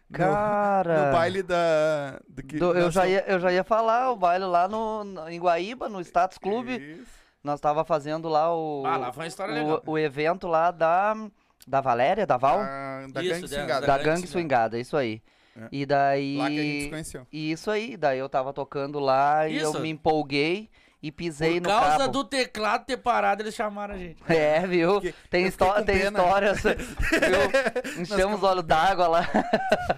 No- 0.10 0.18
Cara... 0.18 1.06
No, 1.08 1.12
baile 1.14 1.42
da. 1.42 2.20
do 2.28 2.44
que 2.44 2.58
do- 2.58 2.74
eu, 2.78 2.92
já 2.92 3.08
ia, 3.08 3.24
eu 3.28 3.40
já 3.40 3.52
ia 3.52 3.64
falar, 3.64 4.12
o 4.12 4.16
baile 4.16 4.46
lá 4.46 4.68
no, 4.68 5.04
no- 5.04 5.30
em 5.30 5.40
Guaíba, 5.40 5.90
no 5.90 6.00
Status 6.02 6.38
Clube. 6.38 6.78
Isso. 6.78 7.23
Nós 7.44 7.60
tava 7.60 7.84
fazendo 7.84 8.30
lá 8.30 8.56
o, 8.56 8.84
Ah, 8.86 8.98
lá 8.98 9.12
foi 9.14 9.24
uma 9.24 9.28
história 9.28 9.54
legal. 9.54 9.82
o, 9.86 9.92
o 9.92 9.98
evento 10.00 10.48
lá 10.48 10.72
da, 10.72 11.14
da 11.68 11.82
Valéria, 11.82 12.26
da 12.26 12.38
Val, 12.38 12.60
Ah, 12.62 13.06
da 13.12 13.22
Isso, 13.22 13.32
gangue 13.34 13.48
da- 13.48 13.56
swingada. 13.58 13.88
da 13.88 13.98
Gangue 13.98 14.10
Gangue 14.10 14.28
Swingada. 14.28 14.80
Isso 14.80 14.96
aí. 14.96 15.22
É. 15.56 15.68
E 15.72 15.86
daí... 15.86 16.38
Lá 16.38 16.48
que 16.50 16.60
a 16.60 16.64
gente 16.64 16.84
se 16.86 16.90
conheceu. 16.90 17.28
E 17.32 17.52
isso 17.52 17.70
aí, 17.70 17.98
daí 17.98 18.18
eu 18.18 18.30
tava 18.30 18.54
tocando 18.54 18.98
lá 19.00 19.48
e 19.48 19.58
Isso. 19.58 19.76
eu 19.78 19.82
me 19.82 19.90
empolguei 19.90 20.70
e 21.02 21.12
pisei 21.12 21.60
Por 21.60 21.64
no 21.64 21.70
causa 21.70 21.98
cabo. 21.98 22.12
do 22.14 22.24
teclado 22.24 22.86
ter 22.86 22.96
parado, 22.98 23.44
eles 23.44 23.54
chamaram 23.54 23.94
a 23.94 23.98
gente. 23.98 24.24
É, 24.32 24.66
viu? 24.66 25.02
Que- 25.02 25.14
Tem, 25.30 25.46
histó 25.46 25.82
tem 25.84 25.98
histórias. 25.98 26.62
viu? 26.64 28.02
Enchemos 28.02 28.38
os 28.38 28.44
olhos 28.44 28.64
d'água 28.64 29.08
lá. 29.08 29.30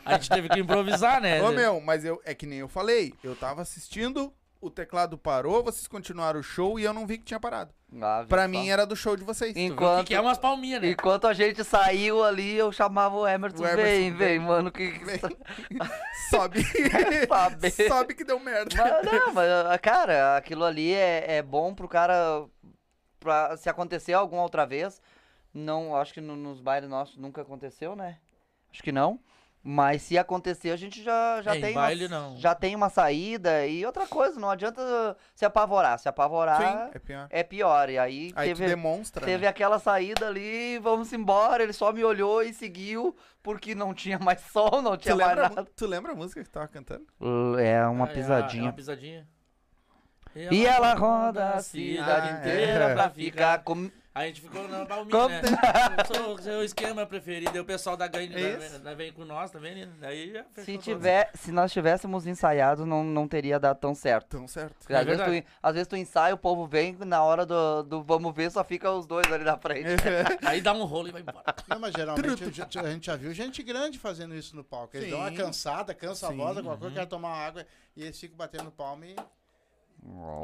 A 0.04 0.14
gente 0.18 0.30
teve 0.30 0.50
que 0.50 0.60
improvisar, 0.60 1.22
né? 1.22 1.42
Ô 1.44 1.52
meu, 1.52 1.80
mas 1.80 2.04
eu, 2.04 2.20
é 2.26 2.34
que 2.34 2.48
nem 2.48 2.60
eu 2.60 2.68
falei. 2.68 3.14
Eu 3.24 3.36
tava 3.36 3.62
assistindo, 3.62 4.34
o 4.65 4.69
teclado 4.71 5.17
parou, 5.17 5.63
vocês 5.63 5.88
continuaram 5.88 6.39
o 6.39 6.43
show 6.43 6.80
e 6.80 6.84
eu 6.84 6.93
não 6.93 7.06
vi 7.08 7.17
que 7.17 7.23
tinha 7.25 7.39
parado. 7.39 7.73
Ah, 8.01 8.25
Pra 8.28 8.43
só? 8.43 8.47
mim 8.47 8.69
era 8.69 8.86
do 8.86 8.95
show 8.95 9.15
de 9.15 9.23
vocês. 9.23 9.56
Enquanto, 9.56 10.08
que 10.08 10.15
é 10.15 10.19
umas 10.19 10.38
palminhas, 10.38 10.82
né? 10.82 10.89
enquanto 10.89 11.28
a 11.28 11.34
gente 11.34 11.63
saiu 11.63 12.23
ali, 12.23 12.56
eu 12.56 12.71
chamava 12.71 13.15
o 13.15 13.28
Emerson, 13.28 13.63
O 13.63 13.65
Emerson, 13.67 13.84
vem, 13.84 14.12
vem. 14.12 14.13
vem, 14.13 14.39
mano, 14.39 14.71
que... 14.71 14.88
Vem. 14.89 15.19
Sobe. 16.30 16.63
Saber. 17.28 17.71
Sobe 17.88 18.13
que 18.15 18.23
deu 18.23 18.39
merda. 18.39 18.75
Mas, 18.75 19.12
não, 19.12 19.34
mas, 19.34 19.49
ah, 19.49 19.78
cara, 19.78 20.38
aquilo 20.38 20.63
ali 20.63 20.93
é, 20.93 21.36
é 21.38 21.41
bom 21.41 21.73
pro 21.73 21.88
cara. 21.88 22.45
Pra, 23.19 23.56
se 23.58 23.69
acontecer 23.69 24.13
alguma 24.13 24.43
outra 24.43 24.65
vez. 24.65 25.01
Não, 25.54 25.95
acho 25.95 26.13
que 26.13 26.21
no- 26.21 26.36
nos 26.36 26.60
bailes 26.60 26.89
nossos 26.89 27.17
nunca 27.17 27.41
aconteceu, 27.41 27.95
né? 27.95 28.17
Acho 28.71 28.84
que 28.84 28.91
não. 28.91 29.19
Mas 29.67 30.04
se 30.04 30.15
acontecer, 30.15 30.69
a 30.69 30.75
gente 30.75 31.01
já, 31.01 31.41
já 31.41 31.56
É, 31.56 31.58
em 31.58 31.62
tem. 31.62 31.73
baile, 31.73 32.06
uma, 32.06 32.19
não. 32.19 32.38
Já 32.38 32.54
tem 32.54 32.75
uma 32.75 32.88
saída. 32.88 33.65
E 33.65 33.84
outra 33.84 34.06
coisa, 34.06 34.39
não 34.39 34.51
adianta 34.51 35.17
se 35.34 35.43
apavorar. 35.43 35.97
Se 35.97 36.08
apavorar 36.08 36.62
Sim, 36.62 36.89
é 36.93 36.99
pior. 36.99 37.28
é 37.32 37.43
pior. 37.43 37.89
E 37.89 37.97
aí, 37.97 38.32
Aí 38.36 38.54
tu 38.54 38.58
teve, 38.58 38.67
demonstra. 38.67 39.25
teve 39.25 39.41
né? 39.41 39.47
aquela 39.47 39.80
saída 39.80 40.28
ali, 40.28 40.78
vamos 40.78 41.12
embora. 41.13 41.63
Ele 41.63 41.73
só 41.73 41.91
me 41.91 42.04
olhou 42.04 42.43
e 42.43 42.54
seguiu, 42.54 43.15
porque 43.41 43.73
não 43.73 43.91
tinha 43.91 44.19
mais 44.19 44.39
som, 44.54 44.82
não 44.84 44.91
Tu 44.95 44.97
tinha 45.04 45.15
mais 45.15 45.30
lembra, 45.30 45.49
nada. 45.49 45.67
tu 45.75 45.88
lembra 45.88 46.12
a 46.12 46.15
música 46.15 46.43
que 46.43 46.49
tu 46.49 46.54
tava 46.54 46.67
cantando? 46.67 47.08
É 47.60 47.88
uma 47.88 48.06
Ah, 48.06 48.10
é, 48.12 48.13
pisadinha. 48.13 48.62
É 48.62 48.65
uma 48.67 48.73
pisadinha. 48.73 49.28
E 50.51 50.63
ela 50.65 50.93
roda 50.93 51.54
a 51.54 51.60
cidade 51.62 52.30
Ah, 52.30 52.38
inteira 52.39 52.84
é. 52.86 52.93
pra 52.93 53.10
ficar 53.10 53.63
com... 53.63 53.89
Aí 54.15 54.23
a 54.23 54.28
gente 54.28 54.39
ficou 54.39 54.65
na 54.69 54.86
Balminha, 54.86 55.12
Como 55.12 55.28
né? 55.28 55.41
Sou 56.08 56.38
seu 56.38 56.63
esquema 56.63 57.06
preferido. 57.06 57.51
Aí 57.54 57.60
o 57.60 57.65
pessoal 57.65 57.97
da 57.97 58.08
gangue 58.08 58.34
da- 58.34 58.78
da- 58.78 58.93
vem 58.93 59.12
com 59.12 59.25
nós 59.25 59.51
também, 59.51 59.75
né? 59.75 59.89
Daí 59.99 60.32
já 60.32 60.45
fechou 60.54 60.82
Se, 61.01 61.28
se 61.34 61.51
nós 61.51 61.69
tivéssemos 61.73 62.25
ensaiado, 62.25 62.86
não, 62.86 63.04
não 63.04 63.28
teria 63.28 63.60
dado 63.60 63.78
tão 63.78 63.93
certo. 63.93 64.38
Tão 64.38 64.47
certo. 64.47 64.73
Porque 64.80 64.93
É 64.93 64.97
às, 64.99 65.06
vezes 65.06 65.21
tu, 65.25 65.47
às 65.62 65.73
vezes 65.73 65.88
tu 65.89 65.97
ensaia, 65.97 66.34
o 66.34 66.38
povo 66.38 66.65
vem, 66.65 66.95
na 67.06 67.21
hora 67.23 67.45
do, 67.45 67.84
do 67.84 68.01
vamos 68.04 68.34
ver, 68.34 68.49
só 68.49 68.63
fica 68.63 68.89
os 68.89 69.06
dois 69.06 69.30
ali 69.30 69.43
na 69.43 69.58
frente. 69.58 69.84
Aí 70.47 70.62
dá 70.62 70.71
um 70.71 70.86
rolo 70.86 71.10
e 71.10 71.12
vai 71.12 71.21
embora. 71.21 71.43
Não, 71.67 71.78
mas 71.80 71.93
geralmente 71.93 72.43
a 72.45 72.84
gente, 72.89 73.06
já 73.08 73.17
viu 73.17 73.34
gente 73.34 73.62
grande 73.63 73.99
fazendo 73.99 74.34
isso 74.34 74.56
no 74.56 74.63
palco. 74.63 74.95
Eles 74.95 75.10
dão 75.10 75.19
uma 75.19 75.30
Sim. 75.30 75.36
cansada, 75.36 75.93
cansa 75.93 76.28
Sim. 76.28 76.34
a 76.34 76.38
voz, 76.38 76.56
alguma 76.56 76.78
coisa, 76.78 76.95
quer 76.95 77.06
tomar 77.06 77.28
uma 77.34 77.38
água 77.38 77.65
e 77.97 78.04
eles 78.04 78.17
ficam 78.17 78.38
batendo 78.38 78.71
palma 78.71 79.06
e 79.06 79.13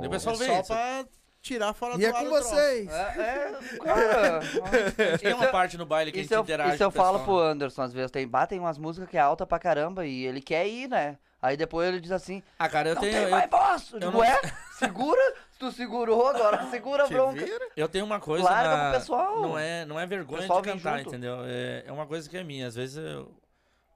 E 0.03 0.07
o 0.07 0.09
pessoal 0.09 0.35
é 0.35 0.39
vem. 0.39 0.47
só 0.61 0.63
pra 0.75 1.05
tirar 1.41 1.73
fora 1.73 1.95
E 1.95 1.97
do 1.97 2.03
é 2.05 2.07
ar 2.09 2.13
com 2.13 2.29
vocês. 2.29 2.89
É, 2.89 3.01
é, 3.19 3.77
cara. 3.83 5.17
Tem 5.19 5.33
uma 5.33 5.47
parte 5.47 5.77
no 5.77 5.85
baile 5.85 6.11
que 6.11 6.19
a 6.19 6.21
Isso 6.21 6.29
gente 6.29 6.37
eu, 6.37 6.43
interage 6.43 6.73
isso 6.75 6.83
eu 6.83 6.91
falo 6.91 7.19
pessoal, 7.19 7.37
pro 7.37 7.45
né? 7.45 7.51
Anderson, 7.51 7.81
às 7.81 7.93
vezes 7.93 8.11
tem, 8.11 8.27
batem 8.27 8.59
umas 8.59 8.77
músicas 8.77 9.09
que 9.09 9.17
é 9.17 9.21
alta 9.21 9.45
pra 9.45 9.57
caramba 9.59 10.05
e 10.05 10.25
ele 10.25 10.41
quer 10.41 10.67
ir, 10.67 10.87
né? 10.87 11.17
Aí 11.41 11.57
depois 11.57 11.87
ele 11.87 11.99
diz 11.99 12.11
assim, 12.11 12.43
Ah, 12.59 12.69
cara, 12.69 12.89
eu 12.89 12.93
não 12.95 13.01
tenho, 13.01 13.13
tem 13.13 13.23
eu, 13.23 13.29
mais 13.31 13.49
voz! 13.49 13.91
Eu 13.93 13.99
digo, 13.99 14.11
não- 14.11 14.23
é? 14.23 14.39
Segura, 14.77 15.33
se 15.51 15.57
tu 15.59 15.71
segurou 15.71 16.27
agora, 16.27 16.65
segura 16.69 17.05
a 17.05 17.07
bronca. 17.07 17.43
vira. 17.43 17.67
eu 17.75 17.87
tenho 17.89 18.05
uma 18.05 18.19
coisa. 18.19 18.43
Larga 18.45 18.77
na- 18.77 18.89
pro 18.91 18.99
pessoal. 18.99 19.41
Não 19.41 19.57
é, 19.57 19.85
não 19.85 19.99
é 19.99 20.05
vergonha 20.05 20.41
de 20.43 20.47
cantar, 20.47 20.97
junto. 20.99 21.09
entendeu? 21.09 21.37
É, 21.45 21.83
é 21.87 21.91
uma 21.91 22.05
coisa 22.07 22.29
que 22.29 22.37
é 22.37 22.43
minha. 22.43 22.67
Às 22.67 22.75
vezes 22.75 22.97
eu- 22.97 23.31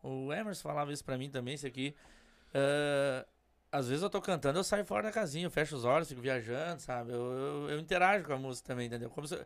o 0.04 0.32
Emerson 0.34 0.62
falava 0.68 0.92
isso 0.92 1.04
pra 1.06 1.18
mim 1.18 1.30
também, 1.30 1.54
isso 1.56 1.66
aqui. 1.68 1.96
É, 2.54 3.26
às 3.76 3.88
vezes 3.90 4.04
eu 4.04 4.10
tô 4.10 4.22
cantando, 4.22 4.60
eu 4.60 4.64
saio 4.64 4.86
fora 4.86 5.04
da 5.04 5.12
casinha, 5.12 5.46
eu 5.46 5.52
fecho 5.52 5.76
os 5.76 5.86
olhos, 5.86 6.08
fico 6.10 6.22
viajando, 6.22 6.82
sabe? 6.82 7.12
Eu, 7.12 7.18
eu, 7.32 7.70
eu 7.72 7.80
interajo 7.80 8.26
com 8.26 8.34
a 8.34 8.38
música 8.38 8.68
também, 8.68 8.88
entendeu? 8.88 9.10
Como 9.10 9.28
se, 9.28 9.38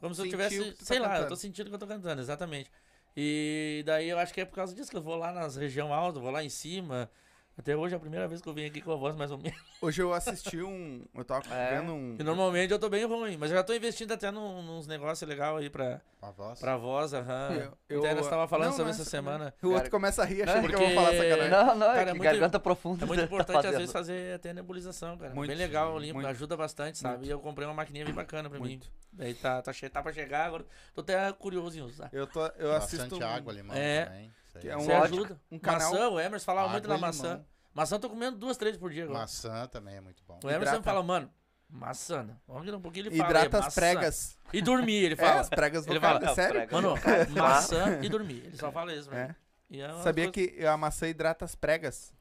como 0.00 0.14
se 0.14 0.20
eu 0.22 0.28
tivesse. 0.28 0.72
tá 0.72 0.84
sei 0.84 0.98
lá, 0.98 1.18
eu 1.20 1.26
cantando. 1.26 1.28
tô 1.28 1.36
sentindo 1.36 1.68
que 1.68 1.74
eu 1.74 1.78
tô 1.78 1.86
cantando, 1.86 2.20
exatamente. 2.20 2.70
E 3.16 3.82
daí 3.86 4.08
eu 4.08 4.18
acho 4.18 4.34
que 4.34 4.40
é 4.40 4.44
por 4.44 4.56
causa 4.56 4.74
disso 4.74 4.90
que 4.90 4.96
eu 4.96 5.02
vou 5.02 5.16
lá 5.16 5.32
nas 5.32 5.56
região 5.56 5.92
alta, 5.92 6.20
vou 6.20 6.30
lá 6.30 6.44
em 6.44 6.48
cima. 6.50 7.10
Até 7.58 7.74
hoje 7.74 7.94
é 7.94 7.96
a 7.96 8.00
primeira 8.00 8.28
vez 8.28 8.42
que 8.42 8.48
eu 8.48 8.52
vim 8.52 8.66
aqui 8.66 8.82
com 8.82 8.92
a 8.92 8.96
voz 8.96 9.16
mais 9.16 9.30
ou 9.30 9.38
menos. 9.38 9.58
Hoje 9.80 10.02
eu 10.02 10.12
assisti 10.12 10.62
um. 10.62 11.02
Eu 11.14 11.24
tava 11.24 11.42
É. 11.54 11.78
vendo 11.80 11.92
um. 11.94 12.14
E 12.18 12.22
normalmente 12.22 12.70
eu 12.70 12.78
tô 12.78 12.90
bem 12.90 13.06
ruim, 13.06 13.38
mas 13.38 13.50
eu 13.50 13.56
já 13.56 13.62
tô 13.62 13.72
investindo 13.72 14.12
até 14.12 14.30
num, 14.30 14.60
nos 14.62 14.86
negócios 14.86 15.26
legais 15.26 15.56
aí 15.56 15.70
pra, 15.70 16.02
A 16.20 16.30
voz. 16.30 16.60
pra 16.60 16.76
voz, 16.76 17.14
aham. 17.14 17.52
Eu- 17.54 17.78
eu- 17.96 18.00
Até 18.04 18.14
nós 18.14 18.28
tava 18.28 18.46
falando 18.46 18.66
Não, 18.68 18.72
sobre 18.76 18.92
não, 18.92 19.00
essa 19.00 19.04
semana. 19.08 19.54
O 19.62 19.68
outro 19.68 19.78
Cara, 19.84 19.90
começa 19.90 20.22
a 20.22 20.26
rir 20.26 20.44
Não, 20.44 20.52
achando 20.52 20.68
que 20.68 20.74
eu 20.74 20.78
vou 20.80 20.90
falar 20.90 21.06
porque- 21.12 21.30
sacanagem. 21.30 21.50
Não, 21.50 21.66
não, 21.74 21.86
Cara, 21.86 21.98
é 21.98 22.02
é 22.02 22.04
que 22.04 22.10
muito- 22.10 22.22
garganta 22.24 22.60
profunda. 22.60 23.04
É 23.04 23.06
muito 23.06 23.20
tá 23.20 23.24
importante, 23.24 23.56
às 23.56 23.62
fazendo. 23.64 23.78
vezes, 23.78 23.92
fazer 23.92 24.34
até 24.34 24.52
nebulização, 24.52 25.16
cara. 25.16 25.34
Muito, 25.34 25.48
Bem 25.48 25.56
legal, 25.56 25.98
limpo, 25.98 26.14
muito. 26.16 26.26
ajuda 26.28 26.58
bastante, 26.58 26.98
sabe? 26.98 27.14
Muito. 27.16 27.28
E 27.28 27.30
eu 27.30 27.40
comprei 27.40 27.66
uma 27.66 27.72
maquininha 27.74 28.04
bem 28.04 28.12
bacana 28.14 28.50
pra 28.50 28.58
Muito. 28.58 28.84
mim. 28.86 28.92
Daí 29.14 29.32
tá, 29.32 29.62
tá, 29.62 29.72
che 29.72 29.88
tá 29.88 30.02
pra 30.02 30.12
chegar, 30.12 30.44
agora 30.48 30.66
tô 30.94 31.00
até 31.00 31.32
curioso 31.32 31.78
em 31.78 31.80
usar. 31.80 32.10
Eu, 32.12 32.26
tô, 32.26 32.44
eu 32.58 32.74
assisto. 32.74 32.98
Bastante 33.08 33.24
água, 33.24 33.50
limão 33.50 33.74
É. 33.74 34.04
também. 34.04 34.30
Isso 34.58 34.58
aí. 34.58 34.62
Que 34.62 34.68
é 34.70 34.76
um 34.76 34.80
Você 34.80 34.92
ótimo- 34.92 35.20
ajuda. 35.24 35.40
um 35.50 35.58
canal- 35.58 35.92
Maçã, 35.92 36.08
o 36.08 36.20
Emerson 36.20 36.44
falava 36.44 36.68
muito 36.68 36.90
e 36.92 36.98
maçã. 36.98 37.44
Maçã 37.74 37.96
eu 37.96 38.00
tô 38.00 38.08
comendo 38.10 38.36
duas, 38.38 38.56
três 38.56 38.76
por 38.76 38.90
dia 38.90 39.04
agora. 39.04 39.18
Maçã 39.20 39.66
também 39.68 39.96
é 39.96 40.00
muito 40.00 40.22
bom. 40.26 40.38
O 40.42 40.46
Emerson 40.48 40.62
Hidrata. 40.76 40.82
fala, 40.82 41.02
mano, 41.02 41.30
maçã. 41.68 42.22
né? 42.22 42.34
Vamos 42.48 42.66
um 42.72 42.80
pouquinho, 42.80 43.06
ele 43.08 43.16
fala. 43.16 43.28
Hidrata 43.30 43.56
é, 43.56 43.60
as 43.60 43.64
maçã. 43.66 43.80
pregas. 43.80 44.38
E 44.52 44.62
dormir, 44.62 45.04
ele 45.04 45.14
É, 45.14 45.16
fala. 45.16 45.40
as 45.40 45.48
pregas 45.48 45.86
Ele 45.86 46.00
fala, 46.00 46.34
sério? 46.34 46.52
prega. 46.54 46.72
Mano, 46.72 46.94
maçã 47.36 47.98
e 48.02 48.08
dormir. 48.08 48.42
Ele 48.46 48.56
só 48.56 48.72
fala 48.72 48.94
isso 48.94 49.08
pra 49.10 49.18
É. 49.18 49.36
é 49.78 49.86
uma 49.92 50.02
Sabia 50.02 50.30
que 50.30 50.64
a 50.64 50.76
maçã 50.76 51.06
hidrata 51.08 51.44
as 51.44 51.54
pregas. 51.54 52.12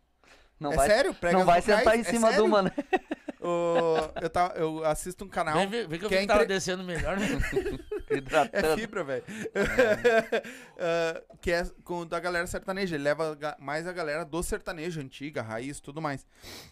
Não 0.59 0.71
é 0.71 0.75
vai, 0.75 0.87
sério? 0.87 1.13
Pregas 1.13 1.39
não 1.39 1.45
vai 1.45 1.61
vocais? 1.61 1.77
sentar 1.79 1.95
em 1.97 2.01
É 2.01 2.03
cima 2.03 2.27
sério? 2.29 2.43
do 2.43 2.49
mano. 2.49 2.71
O- 3.47 3.97
eu, 4.23 4.29
tava, 4.29 4.55
eu 4.55 4.83
assisto 4.85 5.23
um 5.23 5.27
canal. 5.27 5.53
Vem, 5.53 5.67
ver- 5.67 5.87
vê 5.87 5.99
que 5.99 6.05
eu 6.05 6.09
que 6.09 6.15
é 6.15 6.21
que 6.21 6.25
tava 6.27 6.41
entre- 6.41 6.55
descendo 6.55 6.83
melhor, 6.83 7.15
né? 7.15 7.27
É 8.09 8.17
Hidratando. 8.17 8.77
fibra, 8.77 9.03
velho. 9.03 9.23
Ah, 10.77 11.21
que 11.41 11.51
é 11.51 11.63
com 11.83 12.05
da 12.05 12.19
galera 12.19 12.45
sertaneja. 12.47 12.95
Ele 12.95 13.03
leva 13.03 13.37
mais 13.59 13.87
a 13.87 13.93
galera 13.93 14.25
do 14.25 14.43
sertanejo, 14.43 14.99
antiga, 14.99 15.41
raiz, 15.41 15.79
tudo 15.79 16.01
mais. 16.01 16.25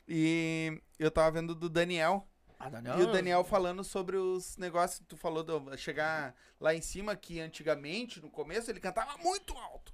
E 0.07 0.81
eu 0.99 1.09
tava 1.09 1.31
vendo 1.31 1.55
do 1.55 1.69
Daniel. 1.69 2.27
Ah, 2.59 2.69
Daniel, 2.69 2.99
E 2.99 3.03
o 3.03 3.11
Daniel 3.11 3.43
falando 3.43 3.83
sobre 3.83 4.17
os 4.17 4.57
negócios 4.57 4.99
que 4.99 5.05
tu 5.05 5.17
falou 5.17 5.43
de 5.43 5.77
chegar 5.77 6.35
lá 6.59 6.73
em 6.73 6.81
cima, 6.81 7.15
que 7.15 7.39
antigamente, 7.39 8.21
no 8.21 8.29
começo, 8.29 8.69
ele 8.69 8.79
cantava 8.79 9.17
muito 9.17 9.57
alto. 9.57 9.93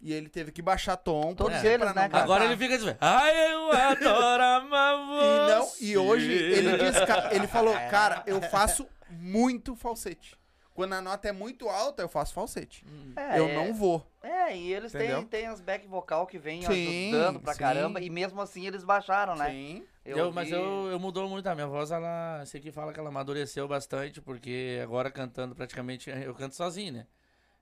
E 0.00 0.12
ele 0.14 0.28
teve 0.30 0.50
que 0.50 0.62
baixar 0.62 0.96
tom. 0.96 1.34
Todos 1.34 1.62
eles, 1.62 1.94
né, 1.94 2.08
cara? 2.08 2.24
Agora 2.24 2.40
cantar. 2.40 2.52
ele 2.52 2.56
fica 2.56 2.78
dizendo, 2.78 2.96
ai, 3.00 3.52
eu 3.52 3.70
adoro 3.72 4.42
amar 4.42 4.94
E, 5.20 5.50
não, 5.54 5.66
você. 5.66 5.84
e 5.84 5.98
hoje 5.98 6.32
ele 6.32 6.78
diz, 6.78 6.96
ele 7.32 7.46
falou, 7.46 7.74
cara, 7.90 8.22
eu 8.26 8.40
faço 8.40 8.88
muito 9.10 9.76
falsete. 9.76 10.39
Quando 10.74 10.92
a 10.94 11.00
nota 11.02 11.28
é 11.28 11.32
muito 11.32 11.68
alta, 11.68 12.02
eu 12.02 12.08
faço 12.08 12.32
falsete. 12.32 12.84
É, 13.16 13.38
eu 13.38 13.46
é- 13.48 13.54
não 13.54 13.74
vou. 13.74 14.06
É, 14.22 14.56
e 14.56 14.72
eles 14.72 14.92
têm, 14.92 15.02
Entendeu? 15.02 15.24
têm 15.24 15.46
as 15.46 15.60
back 15.60 15.86
vocal 15.86 16.26
que 16.26 16.38
vêm 16.38 16.62
Sim, 16.62 17.08
ajudando 17.10 17.40
pra 17.40 17.52
sim. 17.54 17.58
caramba, 17.58 18.00
e 18.00 18.08
mesmo 18.08 18.40
assim 18.40 18.66
eles 18.66 18.84
baixaram, 18.84 19.34
né? 19.36 19.50
Sim. 19.50 19.84
Eu, 20.04 20.32
mas 20.32 20.48
vi- 20.48 20.54
eu, 20.54 20.88
eu 20.90 20.98
mudou 20.98 21.28
muito 21.28 21.46
a 21.46 21.54
minha 21.54 21.66
voz, 21.66 21.90
ela. 21.90 22.42
Sei 22.46 22.60
que 22.60 22.72
fala 22.72 22.92
que 22.92 22.98
ela 23.00 23.10
amadureceu 23.10 23.68
bastante, 23.68 24.20
porque 24.20 24.80
agora 24.82 25.10
cantando 25.10 25.54
praticamente 25.54 26.08
eu 26.08 26.34
canto 26.34 26.54
sozinho, 26.54 26.92
né? 26.94 27.06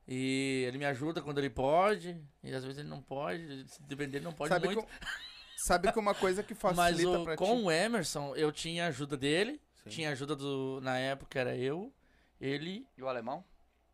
E 0.07 0.65
ele 0.67 0.79
me 0.79 0.85
ajuda 0.87 1.21
quando 1.21 1.39
ele 1.39 1.51
pode, 1.51 2.17
e 2.43 2.55
às 2.55 2.63
vezes 2.65 2.79
ele 2.79 2.89
não 2.89 3.03
pode, 3.03 3.67
se 3.69 3.83
depender, 3.83 4.19
ele 4.19 4.25
não 4.25 4.33
pode 4.33 4.49
Sabe 4.49 4.67
muito. 4.69 4.83
que, 4.83 4.89
sabe 5.57 5.93
que 5.93 5.99
uma 5.99 6.15
coisa 6.15 6.43
que 6.43 6.55
Mas 6.75 6.97
facilita 6.97 7.19
o- 7.19 7.25
pra 7.25 7.37
com 7.37 7.57
ti... 7.59 7.63
o 7.65 7.71
Emerson, 7.71 8.35
eu 8.37 8.51
tinha 8.51 8.87
ajuda 8.87 9.17
dele, 9.17 9.61
Sim. 9.83 9.91
tinha 9.91 10.11
ajuda 10.11 10.35
do. 10.35 10.81
Na 10.83 10.99
época 10.99 11.39
era 11.39 11.55
eu, 11.57 11.93
ele. 12.41 12.87
E 12.97 13.03
o 13.03 13.09
alemão? 13.09 13.45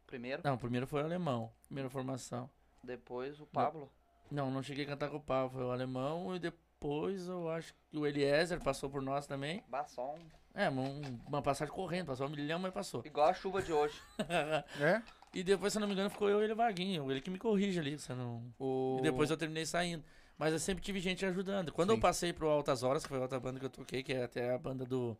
Primeiro, 0.07 0.43
Não, 0.45 0.57
primeiro 0.59 0.87
foi 0.87 1.03
o 1.03 1.05
alemão, 1.05 1.51
primeira 1.67 1.89
formação. 1.91 2.49
depois 2.83 3.41
o 3.41 3.47
Pablo. 3.47 3.91
Não, 4.31 4.51
não 4.51 4.63
cheguei 4.63 4.85
a 4.85 4.89
cantar 4.89 5.09
com 5.11 5.17
o 5.17 5.21
Paulo, 5.21 5.51
foi 5.51 5.65
o 5.65 5.71
alemão, 5.71 6.35
e 6.37 6.39
depois 6.39 7.27
eu 7.29 7.49
acho 7.51 7.75
que 7.91 7.97
o 7.99 8.07
Eliezer 8.07 8.63
passou 8.63 8.89
por 8.91 9.01
nós 9.03 9.27
também. 9.27 9.63
Basson. 9.69 10.19
É, 10.55 10.69
um- 10.71 11.19
uma 11.27 11.43
passagem 11.43 11.73
correndo, 11.75 12.07
passou 12.07 12.27
um 12.27 12.31
milhão, 12.31 12.59
mas 12.59 12.73
passou. 12.73 13.03
Igual 13.05 13.29
a 13.29 13.35
chuva 13.35 13.63
de 13.63 13.73
hoje. 13.73 14.01
É? 14.81 15.03
E 15.33 15.43
depois, 15.43 15.73
se 15.73 15.79
eu 15.79 15.81
não 15.81 15.89
me 15.89 15.95
engano, 15.95 16.11
ficou 16.11 16.29
eu 16.29 16.41
e 16.41 16.45
ele 16.45 16.55
vaguinho. 16.55 17.11
Ele 17.11 17.21
que 17.21 17.29
me 17.31 17.39
corrige 17.41 17.81
ali, 17.81 17.99
se 17.99 18.13
eu 18.13 18.15
não... 18.17 18.55
O... 18.57 18.99
E 19.01 19.03
depois 19.03 19.31
eu 19.31 19.37
terminei 19.37 19.67
saindo. 19.67 20.05
Mas 20.39 20.53
eu 20.53 20.61
sempre 20.61 20.85
tive 20.85 21.01
gente 21.01 21.27
ajudando. 21.27 21.73
Quando 21.73 21.91
eu 21.91 21.97
Sim. 21.97 22.01
passei 22.03 22.33
pro 22.33 22.49
Altas 22.49 22.85
Horas, 22.85 23.03
que 23.03 23.09
foi 23.09 23.19
a 23.19 23.23
outra 23.23 23.41
banda 23.41 23.59
que 23.59 23.67
eu 23.67 23.71
toquei, 23.71 24.03
que 24.05 24.13
é 24.13 24.23
até 24.23 24.55
a 24.55 24.59
banda 24.59 24.85
do... 24.85 25.19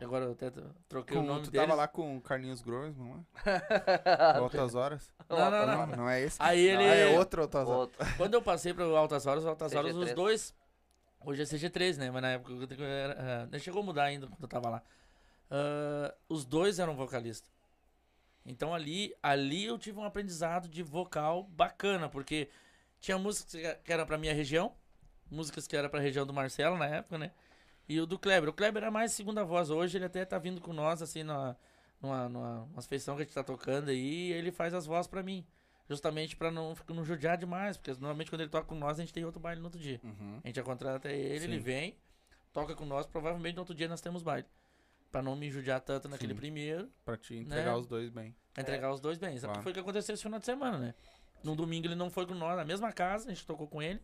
Agora 0.00 0.24
eu 0.24 0.32
até 0.32 0.50
troquei 0.88 1.16
Com, 1.16 1.22
o 1.22 1.26
nome 1.26 1.42
tu 1.44 1.50
deles. 1.50 1.66
tava 1.66 1.76
lá 1.80 1.86
com 1.88 2.16
o 2.16 2.20
Carlinhos 2.20 2.60
Gross, 2.60 2.96
não 2.96 3.24
é? 3.44 4.38
Altas 4.38 4.74
horas. 4.74 5.12
Não, 5.30 5.50
não, 5.50 5.66
Não, 5.66 5.86
não. 5.86 5.96
não 5.96 6.08
é 6.10 6.20
esse. 6.22 6.36
Aí 6.40 6.60
ele... 6.66 6.82
Ah, 6.84 6.94
é 6.94 7.18
outro 7.18 7.42
Altas 7.42 7.66
horas. 7.66 7.80
Outro. 7.80 8.16
Quando 8.16 8.34
eu 8.34 8.42
passei 8.42 8.74
pro 8.74 8.94
Altas 8.96 9.24
Horas, 9.26 9.46
Altas 9.46 9.72
Horas, 9.74 9.94
os 9.96 10.10
CG3. 10.10 10.14
dois... 10.14 10.54
Hoje 11.24 11.40
é 11.42 11.44
CG3, 11.46 11.96
né? 11.96 12.10
Mas 12.10 12.20
na 12.20 12.28
época 12.32 12.52
eu 12.52 12.84
era... 12.84 13.48
ah, 13.50 13.58
chegou 13.58 13.80
a 13.80 13.84
mudar 13.84 14.04
ainda 14.04 14.26
quando 14.26 14.42
eu 14.42 14.48
tava 14.48 14.68
lá. 14.68 14.82
Ah, 15.50 16.14
os 16.28 16.44
dois 16.44 16.78
eram 16.78 16.94
vocalistas. 16.94 17.50
Então 18.44 18.74
ali, 18.74 19.14
ali 19.22 19.64
eu 19.64 19.78
tive 19.78 19.98
um 19.98 20.04
aprendizado 20.04 20.68
de 20.68 20.82
vocal 20.82 21.44
bacana, 21.44 22.08
porque 22.10 22.50
tinha 23.00 23.16
músicas 23.16 23.52
que- 23.52 23.74
que 23.84 23.92
eram 23.92 24.04
pra 24.04 24.18
minha 24.18 24.34
região, 24.34 24.74
músicas 25.30 25.66
que 25.66 25.74
eram 25.74 25.88
pra 25.88 26.00
região 26.00 26.26
do 26.26 26.34
Marcelo 26.34 26.76
na 26.76 26.86
época, 26.86 27.16
né? 27.16 27.30
E 27.88 28.00
o 28.00 28.06
do 28.06 28.18
Kleber. 28.18 28.48
O 28.48 28.52
Kleber 28.52 28.82
era 28.82 28.90
mais 28.90 29.12
segunda 29.12 29.44
voz. 29.44 29.70
Hoje 29.70 29.98
ele 29.98 30.04
até 30.06 30.24
tá 30.24 30.38
vindo 30.38 30.60
com 30.60 30.72
nós, 30.72 31.02
assim, 31.02 31.22
numa, 31.22 31.56
numa, 32.00 32.28
numa 32.28 32.82
feição 32.82 33.14
que 33.16 33.22
a 33.22 33.24
gente 33.24 33.34
tá 33.34 33.42
tocando 33.44 33.90
aí, 33.90 34.28
e 34.28 34.32
ele 34.32 34.50
faz 34.50 34.72
as 34.74 34.86
vozes 34.86 35.06
pra 35.06 35.22
mim. 35.22 35.44
Justamente 35.88 36.34
pra 36.34 36.50
não, 36.50 36.74
não 36.88 37.04
judiar 37.04 37.36
demais, 37.36 37.76
porque 37.76 37.90
normalmente 37.92 38.30
quando 38.30 38.40
ele 38.40 38.48
toca 38.50 38.66
com 38.66 38.74
nós, 38.74 38.98
a 38.98 39.02
gente 39.02 39.12
tem 39.12 39.24
outro 39.24 39.38
baile 39.38 39.60
no 39.60 39.66
outro 39.66 39.78
dia. 39.78 40.00
Uhum. 40.02 40.40
A 40.42 40.46
gente 40.46 40.56
já 40.56 40.62
contrata 40.62 41.10
ele, 41.12 41.40
Sim. 41.40 41.44
ele 41.44 41.58
vem, 41.58 41.94
toca 42.54 42.74
com 42.74 42.86
nós, 42.86 43.04
provavelmente 43.06 43.54
no 43.56 43.60
outro 43.60 43.74
dia 43.74 43.86
nós 43.86 44.00
temos 44.00 44.22
baile. 44.22 44.46
Pra 45.12 45.20
não 45.22 45.36
me 45.36 45.50
judiar 45.50 45.80
tanto 45.82 46.08
naquele 46.08 46.32
Sim. 46.32 46.38
primeiro, 46.40 46.90
Pra 47.04 47.18
te 47.18 47.34
entregar 47.36 47.72
Né? 47.72 47.76
os 47.76 47.86
dois 47.86 48.08
bem. 48.08 48.34
pra 48.54 48.62
entregar 48.62 48.90
os 48.92 48.98
dois 49.00 49.18
bens. 49.18 49.42
Claro. 49.44 49.62
Foi 49.62 49.72
o 49.72 49.74
que 49.74 49.80
aconteceu 49.80 50.14
esse 50.14 50.22
final 50.22 50.38
de 50.38 50.46
semana, 50.46 50.78
né? 50.78 50.94
No 51.42 51.54
domingo 51.54 51.86
ele 51.86 51.94
não 51.94 52.08
foi 52.08 52.26
com 52.26 52.34
nós, 52.34 52.56
na 52.56 52.64
mesma 52.64 52.90
casa, 52.90 53.26
a 53.30 53.34
gente 53.34 53.46
tocou 53.46 53.68
com 53.68 53.82
ele. 53.82 54.00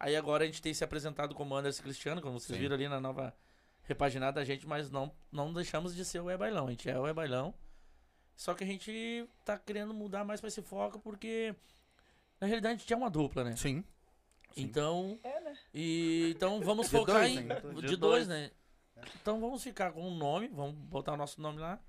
Aí 0.00 0.14
agora 0.16 0.44
a 0.44 0.46
gente 0.46 0.62
tem 0.62 0.72
se 0.72 0.84
apresentado 0.84 1.34
como 1.34 1.54
Anderson 1.56 1.82
Cristiano, 1.82 2.20
como 2.22 2.38
vocês 2.38 2.56
Sim. 2.56 2.62
viram 2.62 2.74
ali 2.76 2.88
na 2.88 3.00
nova 3.00 3.34
repaginada 3.82 4.40
da 4.40 4.44
gente, 4.44 4.66
mas 4.66 4.90
não, 4.90 5.10
não 5.32 5.52
deixamos 5.52 5.94
de 5.94 6.04
ser 6.04 6.20
o 6.20 6.30
E 6.30 6.36
Bailão. 6.36 6.66
A 6.68 6.70
gente 6.70 6.88
é 6.88 6.98
o 6.98 7.06
E 7.08 7.12
Bailão. 7.12 7.54
Só 8.36 8.54
que 8.54 8.62
a 8.62 8.66
gente 8.66 9.26
tá 9.44 9.58
querendo 9.58 9.92
mudar 9.92 10.24
mais 10.24 10.40
pra 10.40 10.48
esse 10.48 10.62
foco 10.62 11.00
porque 11.00 11.54
na 12.40 12.46
realidade 12.46 12.74
a 12.76 12.78
gente 12.78 12.92
é 12.92 12.96
uma 12.96 13.10
dupla, 13.10 13.42
né? 13.42 13.56
Sim. 13.56 13.82
Sim. 14.52 14.62
Então, 14.62 15.18
É, 15.24 15.40
né? 15.40 15.58
e 15.74 16.32
então 16.36 16.60
vamos 16.60 16.86
De 16.86 16.92
focar 16.96 17.16
dois, 17.20 17.32
em 17.36 17.42
né? 17.44 17.60
de, 17.60 17.70
De 17.88 17.96
dois, 17.96 18.26
dois. 18.26 18.28
né? 18.28 18.50
Então 19.20 19.40
vamos 19.40 19.62
ficar 19.62 19.92
com 19.92 20.02
um 20.08 20.16
nome, 20.16 20.48
vamos 20.48 20.74
botar 20.74 21.12
o 21.12 21.16
nosso 21.16 21.40
nome 21.40 21.58
lá. 21.58 21.80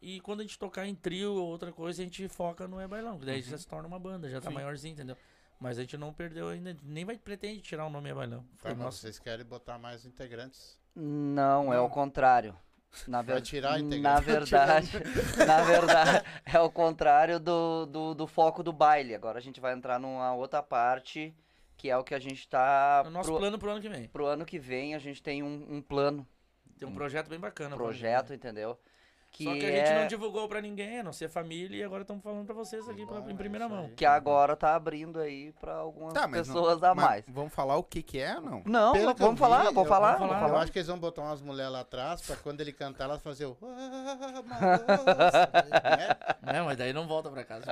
E 0.00 0.20
quando 0.20 0.40
a 0.40 0.42
gente 0.42 0.58
tocar 0.58 0.86
em 0.86 0.94
trio 0.94 1.32
ou 1.34 1.48
outra 1.48 1.70
coisa, 1.72 2.02
a 2.02 2.04
gente 2.04 2.26
foca 2.28 2.66
no 2.66 2.80
É 2.80 2.88
Bailão, 2.88 3.18
daí 3.18 3.40
já 3.42 3.56
se 3.58 3.66
torna 3.66 3.86
uma 3.86 3.98
banda, 4.00 4.28
já 4.28 4.40
tá 4.40 4.48
Sim. 4.48 4.54
maiorzinho, 4.54 4.92
entendeu? 4.94 5.16
Mas 5.62 5.78
a 5.78 5.82
gente 5.82 5.96
não 5.96 6.12
perdeu 6.12 6.48
ainda, 6.48 6.76
nem 6.82 7.04
vai 7.04 7.16
pretende 7.16 7.60
tirar 7.60 7.86
o 7.86 7.90
nome 7.90 8.10
É 8.10 8.14
Bailão. 8.14 8.40
Tá, 8.60 8.70
Foi 8.70 8.74
nosso. 8.74 8.98
vocês 8.98 9.20
querem 9.20 9.46
botar 9.46 9.78
mais 9.78 10.04
integrantes. 10.04 10.76
Não, 10.94 11.72
é 11.72 11.76
Não. 11.76 11.86
o 11.86 11.88
contrário. 11.88 12.56
Na, 13.06 13.22
ver... 13.22 13.34
Vai 13.34 13.42
tirar 13.42 13.74
a 13.74 13.78
na 13.78 14.20
verdade, 14.20 14.90
na 15.46 15.62
verdade, 15.62 16.26
é 16.44 16.60
o 16.60 16.68
contrário 16.68 17.38
do, 17.38 17.86
do, 17.86 18.12
do 18.12 18.26
foco 18.26 18.62
do 18.62 18.72
baile. 18.72 19.14
Agora 19.14 19.38
a 19.38 19.40
gente 19.40 19.60
vai 19.60 19.72
entrar 19.72 20.00
numa 20.00 20.34
outra 20.34 20.62
parte, 20.62 21.32
que 21.76 21.88
é 21.88 21.96
o 21.96 22.02
que 22.04 22.14
a 22.14 22.18
gente 22.18 22.46
tá. 22.48 23.04
O 23.06 23.10
nosso 23.10 23.30
pro, 23.30 23.38
plano 23.38 23.56
pro 23.58 23.70
ano 23.70 23.80
que 23.80 23.88
vem. 23.88 24.08
pro 24.08 24.26
ano 24.26 24.44
que 24.44 24.58
vem, 24.58 24.94
a 24.96 24.98
gente 24.98 25.22
tem 25.22 25.42
um, 25.44 25.76
um 25.76 25.80
plano, 25.80 26.26
Tem 26.76 26.86
um 26.88 26.92
projeto 26.92 27.28
bem 27.28 27.38
bacana. 27.38 27.76
um 27.76 27.78
projeto, 27.78 28.34
entendeu? 28.34 28.78
Vem. 29.38 29.46
Só 29.46 29.54
que 29.58 29.66
a 29.66 29.70
é... 29.70 29.86
gente 29.86 30.00
não 30.00 30.06
divulgou 30.08 30.48
pra 30.48 30.60
ninguém, 30.60 31.00
a 31.00 31.02
não 31.02 31.12
ser 31.12 31.28
família, 31.28 31.76
e 31.78 31.82
agora 31.84 32.02
estamos 32.02 32.22
falando 32.22 32.44
pra 32.46 32.54
vocês 32.54 32.88
aqui 32.88 33.04
pra- 33.06 33.18
em 33.18 33.32
é 33.32 33.34
primeira 33.34 33.66
isso 33.66 33.74
mão. 33.74 33.90
Que 33.96 34.04
agora 34.06 34.54
tá 34.56 34.74
abrindo 34.74 35.18
aí 35.20 35.52
pra 35.60 35.74
algumas 35.76 36.12
Tá, 36.14 36.26
mas 36.28 36.46
não- 36.48 36.54
pessoas 36.54 36.82
a 36.82 36.94
mais. 36.94 37.24
Vamos 37.28 37.52
falar 37.52 37.76
o 37.76 37.82
que 37.82 38.02
que 38.02 38.18
é 38.18 38.36
ou 38.36 38.42
não? 38.42 38.62
Não, 38.66 38.92
Pelo 38.92 39.06
não, 39.06 39.14
que 39.14 39.22
vamos 39.22 39.38
falar, 39.40 39.58
vi, 39.60 39.64
vamos 39.66 39.82
eu- 39.82 39.88
falar, 39.88 40.12
vamos 40.12 40.28
vamos 40.28 40.40
falar. 40.42 40.52
Eu 40.52 40.56
acho 40.62 40.72
que 40.72 40.78
eles 40.78 40.88
vão 40.88 40.98
botar 40.98 41.22
umas 41.22 41.40
mulheres 41.42 41.72
lá 41.72 41.80
atrás 41.80 42.20
pra 42.22 42.36
quando 42.36 42.60
ele 42.60 42.72
cantar, 42.72 43.04
elas 43.04 43.22
fazer 43.22 43.46
o. 43.46 43.56
né? 43.62 43.72
É, 46.46 46.60
mas 46.62 46.76
daí 46.76 46.92
não 46.92 47.06
volta 47.06 47.30
pra 47.30 47.44
casa. 47.44 47.64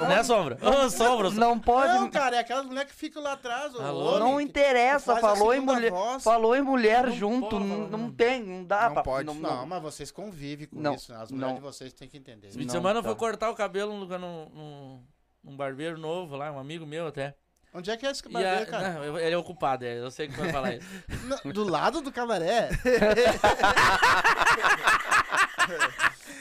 Ô, 0.00 0.04
Né, 0.04 0.22
Sombra? 0.22 0.58
Ô, 0.62 0.90
Sombra! 0.90 1.30
Não 1.30 1.58
pode. 1.58 1.92
Não, 1.94 2.10
cara, 2.10 2.36
é 2.36 2.38
aquelas 2.40 2.66
mulheres 2.66 2.90
que 2.92 2.96
ficam 2.96 3.22
lá 3.22 3.32
atrás. 3.32 3.74
Alô? 3.74 4.16
homem 4.16 4.20
Não 4.20 4.36
que- 4.36 4.42
interessa, 4.44 5.12
que 5.12 5.18
a 5.18 5.22
falou 5.22 5.54
em 5.54 5.60
mulher, 5.60 5.92
falou 6.20 6.56
em 6.56 6.62
mulher 6.62 7.04
Não 7.06 7.12
junto, 7.12 7.50
pode, 7.50 7.64
não, 7.64 7.78
não. 7.78 7.98
não 7.98 8.12
tem, 8.12 8.42
não 8.42 8.64
dá 8.64 8.86
Não 8.86 8.94
pra, 8.94 9.02
pode. 9.02 9.26
não, 9.26 9.34
Não, 9.34 9.66
mas 9.66 9.82
vocês 9.82 10.10
convivem 10.44 10.66
com 10.66 10.80
Não, 10.80 10.94
isso. 10.94 11.12
As 11.14 11.30
não. 11.30 11.38
mulheres 11.38 11.56
de 11.56 11.62
vocês 11.62 11.92
têm 11.92 12.08
que 12.08 12.16
entender. 12.18 12.48
Esse 12.48 12.56
fim 12.58 12.62
de 12.62 12.66
Não, 12.68 12.74
semana 12.74 12.98
eu 12.98 13.02
tá. 13.02 13.08
fui 13.08 13.16
cortar 13.18 13.50
o 13.50 13.54
cabelo 13.54 13.92
num, 13.94 14.06
num, 14.18 15.02
num, 15.42 15.56
barbeiro 15.56 15.96
novo 15.98 16.36
lá, 16.36 16.52
um 16.52 16.58
amigo 16.58 16.86
meu 16.86 17.06
até. 17.06 17.34
Onde 17.72 17.90
é 17.90 17.96
que 17.96 18.06
é 18.06 18.10
esse 18.10 18.22
barbeiro, 18.28 18.62
a- 18.62 18.66
cara? 18.66 18.92
não, 18.92 19.04
eu- 19.04 19.18
ele 19.18 19.34
é 19.34 19.38
ocupado, 19.38 19.84
é, 19.84 19.98
eu 19.98 20.10
sei 20.10 20.28
que 20.28 20.36
vai 20.36 20.52
falar 20.52 20.74
isso. 20.74 20.86
Do 21.52 21.64
lado 21.64 22.00
do 22.02 22.12
cabaré. 22.12 22.68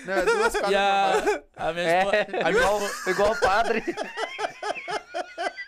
não, 0.05 0.13
é 0.13 0.25
duas 0.25 0.53
E 0.69 0.75
a, 0.75 1.13
a, 1.55 1.73
minha 1.73 1.85
É, 1.89 1.99
esposa, 1.99 2.27
minha, 2.29 2.49
igual, 2.51 2.79
igual 3.07 3.31
o 3.31 3.39
padre, 3.39 3.83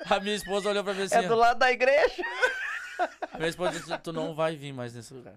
a 0.09 0.19
minha 0.19 0.35
esposa 0.35 0.69
olhou 0.69 0.83
pra 0.83 0.93
mim 0.93 1.03
assim. 1.03 1.15
é 1.15 1.23
do 1.23 1.35
lado 1.35 1.57
da 1.57 1.71
igreja. 1.71 2.21
A 3.33 3.37
minha 3.37 3.49
esposa 3.49 3.71
disse, 3.79 3.97
tu 3.99 4.13
não 4.13 4.35
vai 4.35 4.55
vir 4.55 4.71
mais 4.71 4.93
nesse 4.93 5.13
lugar. 5.13 5.33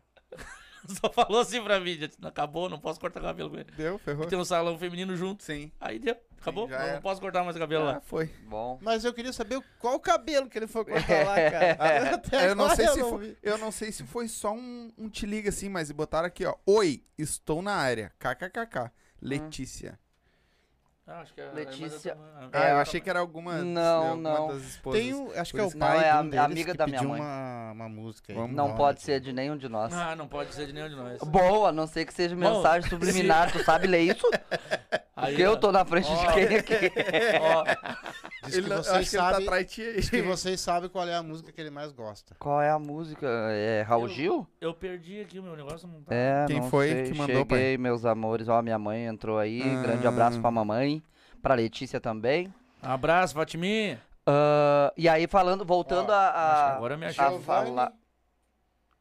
Só 1.01 1.11
falou 1.12 1.40
assim 1.40 1.62
pra 1.62 1.79
mim, 1.79 1.96
disse, 1.96 2.16
acabou, 2.22 2.68
não 2.68 2.79
posso 2.81 2.98
cortar 2.98 3.20
cabelo 3.20 3.51
com 3.51 3.57
ele. 3.57 3.70
Deu, 3.77 3.98
ferrou. 3.98 4.27
Tem 4.27 4.38
um 4.38 4.44
salão 4.44 4.79
feminino 4.79 5.14
junto. 5.16 5.42
Sim. 5.42 5.70
Aí 5.81 5.98
deu, 5.98 6.16
acabou, 6.40 6.68
já 6.68 6.79
não, 6.79 6.85
era. 6.87 7.01
posso 7.01 7.20
cortar 7.20 7.44
mais 7.44 7.55
o 7.57 7.59
cabelo 7.59 7.85
Ah, 7.85 7.92
lá. 7.92 8.01
foi. 8.01 8.27
Bom, 8.46 8.79
Mas 8.81 9.05
eu 9.05 9.12
queria 9.12 9.33
saber 9.33 9.61
qual 9.79 9.94
o 9.96 10.01
cabelo 10.01 10.48
que 10.48 10.59
ele 10.59 10.66
foi 10.66 10.85
cortar 10.87 11.27
lá, 11.27 11.35
cara. 11.51 12.14
Até 12.14 12.48
Eu 12.51 12.55
não 12.57 12.64
agora 12.64 12.77
sei 12.77 12.88
se 12.88 12.98
não 13.01 13.11
foi, 13.11 13.27
vi. 13.29 13.37
eu 13.42 13.59
não 13.59 13.70
sei 13.72 13.92
se 13.92 14.03
foi 14.05 14.29
só 14.29 14.53
um, 14.53 14.90
um 14.96 15.09
te 15.09 15.27
liga 15.27 15.51
assim, 15.51 15.68
mas 15.68 15.90
botaram 15.92 16.27
aqui, 16.27 16.44
ó. 16.46 16.55
Oi, 16.66 17.03
estou 17.18 17.61
na 17.62 17.74
área. 17.74 18.12
KKKK. 18.18 18.90
Letícia. 19.20 19.98
Ah, 21.11 21.21
acho 21.23 21.33
que 21.33 21.40
é, 21.40 21.51
Letícia. 21.55 22.18
Ah, 22.53 22.66
É, 22.68 22.73
eu 22.73 22.77
achei 22.77 23.01
que 23.01 23.09
era 23.09 23.18
alguma, 23.18 23.55
Não, 23.62 24.09
alguma 24.09 24.31
não. 24.38 24.49
das 24.49 24.62
esposas. 24.62 25.01
Tem 25.01 25.14
um, 25.14 25.31
acho 25.35 25.55
que 25.55 25.59
é 25.59 25.62
o 25.62 25.66
isso- 25.68 25.79
Não, 25.79 25.87
pai 25.87 25.99
é 25.99 26.03
de 26.03 26.09
a- 26.11 26.21
um 26.21 26.29
deles 26.29 26.44
amiga 26.44 26.73
que 26.73 26.77
da 26.79 26.87
minha 26.87 27.03
mãe. 27.03 27.21
Uma, 27.21 27.73
uma 27.73 27.88
música 27.88 28.33
aí. 28.33 28.38
Não 28.38 28.47
Nome 28.49 28.77
pode 28.77 29.01
ser 29.01 29.18
de 29.18 29.33
nenhum 29.33 29.57
de 29.57 29.71
nós. 29.71 29.90
Ah, 29.94 30.14
não 30.14 30.29
pode 30.29 30.55
ser 30.55 30.66
de 30.66 30.73
nenhum 30.75 30.88
de 30.90 30.97
nós. 30.97 31.18
Boa, 31.23 31.71
a 31.71 31.73
não 31.73 31.87
ser 31.87 32.05
que 32.05 32.12
seja 32.12 32.37
Bom, 32.37 32.40
mensagem 32.57 32.90
subliminar, 32.90 33.51
tu 33.51 33.64
sabe 33.64 33.87
ler 33.87 34.01
isso? 34.03 34.29
Aí, 35.16 35.33
Porque 35.33 35.42
eu 35.42 35.53
ó, 35.53 35.57
tô 35.57 35.73
na 35.73 35.85
frente 35.87 36.09
de 36.14 36.27
quem 36.35 36.57
aqui? 36.59 36.92
ó, 37.40 37.64
Diz 38.48 38.56
Ele 38.58 38.62
que 38.64 38.68
não- 38.70 38.76
eu 38.78 38.82
vocês 38.84 39.11
tá 39.12 39.18
sabem 39.32 39.64
diz 39.66 40.11
que 40.11 40.22
vocês 40.22 40.61
sabem 40.61 40.88
qual 40.90 41.06
é 41.08 41.14
a 41.14 41.22
música 41.22 41.52
que 41.52 41.61
ele 41.61 41.70
mais 41.70 41.92
gosta. 41.92 42.34
Qual 42.38 42.61
é 42.61 42.70
a 42.70 42.78
música? 42.78 43.26
É 43.50 43.82
Raul 43.82 44.08
Gil? 44.08 44.46
eu 44.61 44.74
perdi 44.74 45.20
aqui 45.20 45.38
o 45.38 45.42
meu 45.42 45.56
negócio, 45.56 45.87
não 45.88 46.02
tá. 46.02 46.14
É, 46.14 46.46
Quem 46.46 46.61
não 46.61 46.70
foi 46.70 46.88
sei. 46.90 47.04
que 47.12 47.18
mandou, 47.18 47.46
pai? 47.46 47.58
Cheguei, 47.58 47.78
meus 47.78 48.04
amores. 48.04 48.48
Ó, 48.48 48.61
minha 48.62 48.78
mãe 48.78 49.06
entrou 49.06 49.38
aí. 49.38 49.61
Grande 49.82 50.06
Ah. 50.06 50.11
abraço 50.11 50.40
pra 50.40 50.50
mamãe. 50.50 51.02
Pra 51.42 51.54
Letícia 51.54 52.00
também. 52.00 52.52
Abraço, 52.82 53.34
Fatiminha. 53.34 54.00
Ah, 54.26 54.92
e 54.96 55.08
aí, 55.08 55.26
falando, 55.26 55.64
voltando 55.64 56.11
Ó, 56.11 56.14
a, 56.14 56.28
a, 56.28 56.76
agora 56.76 56.94
eu 56.94 56.98
me 56.98 57.06
a 57.06 57.12
falar. 57.12 57.92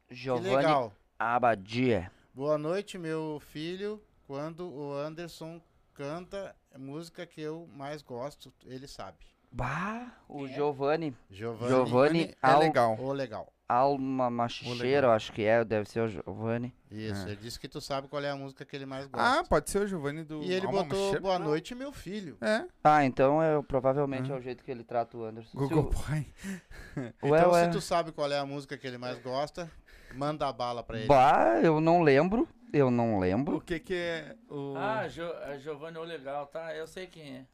Que 0.07 0.15
Giovanni 0.15 0.55
legal. 0.55 0.93
Abadia. 1.19 2.11
Boa 2.33 2.57
noite, 2.57 2.97
meu 2.97 3.41
filho. 3.51 4.01
Quando 4.25 4.69
o 4.73 4.93
Anderson 4.93 5.61
canta 5.93 6.55
a 6.73 6.77
música 6.77 7.25
que 7.25 7.41
eu 7.41 7.67
mais 7.75 8.01
gosto, 8.01 8.53
ele 8.65 8.87
sabe. 8.87 9.17
Bah, 9.51 10.11
o 10.27 10.47
Giovanni. 10.47 11.15
Giovanni. 11.29 11.69
Giovanni 11.69 12.23
é 12.23 12.35
Al- 12.41 12.59
legal. 12.59 12.97
Ô, 12.99 13.11
legal. 13.13 13.51
Alma 13.69 14.29
Machicheira, 14.29 15.07
eu 15.07 15.11
acho 15.11 15.33
que 15.33 15.43
é, 15.43 15.61
deve 15.65 15.89
ser 15.89 15.99
o 15.99 16.07
Giovanni. 16.07 16.73
Isso, 16.89 17.27
É. 17.27 17.31
ele 17.31 17.35
disse 17.41 17.59
que 17.59 17.67
tu 17.67 17.81
sabe 17.81 18.07
qual 18.07 18.23
é 18.23 18.29
a 18.29 18.35
música 18.35 18.63
que 18.63 18.73
ele 18.73 18.85
mais 18.85 19.09
Ah, 19.11 19.33
gosta. 19.35 19.43
pode 19.49 19.69
ser 19.69 19.79
o 19.79 19.87
Giovanni 19.87 20.23
do 20.23 20.41
e 20.41 20.53
ele 20.53 20.65
Alma 20.65 20.83
botou 20.85 21.19
boa 21.19 21.37
noite, 21.37 21.75
meu 21.75 21.91
filho. 21.91 22.37
É, 22.39 22.63
Ah, 22.81 23.03
então 23.03 23.43
é, 23.43 23.61
provavelmente 23.63 24.31
Ah. 24.31 24.35
é 24.35 24.37
o 24.37 24.41
jeito 24.41 24.63
que 24.63 24.71
ele 24.71 24.85
trata 24.85 25.17
o 25.17 25.25
Anderson. 25.25 25.49
Se 25.51 25.57
Google 25.57 25.83
o- 25.83 25.89
Pai. 26.05 26.25
Ué, 27.23 27.39
então, 27.39 27.51
ué. 27.51 27.65
se 27.65 27.71
tu 27.71 27.81
sabe 27.81 28.13
qual 28.13 28.31
é 28.31 28.39
a 28.39 28.45
música 28.45 28.77
que 28.77 28.87
ele 28.87 28.97
mais 28.97 29.19
gosta, 29.21 29.69
manda 30.15 30.47
a 30.47 30.53
bala 30.53 30.81
pra 30.81 30.97
ele. 30.99 31.07
Bah, 31.07 31.59
eu 31.61 31.81
não 31.81 32.01
lembro. 32.03 32.47
Eu 32.71 32.89
não 32.91 33.15
O 33.17 33.19
lembro. 33.19 33.59
que 33.61 33.79
que 33.79 33.93
é 33.93 34.35
o... 34.49 34.75
Ah, 34.77 35.07
jo, 35.09 35.23
a 35.43 35.57
Giovanni 35.57 35.97
Olegal, 35.97 36.47
tá? 36.47 36.73
Eu 36.75 36.85
sei 36.87 37.07
quem 37.07 37.37
é. 37.37 37.45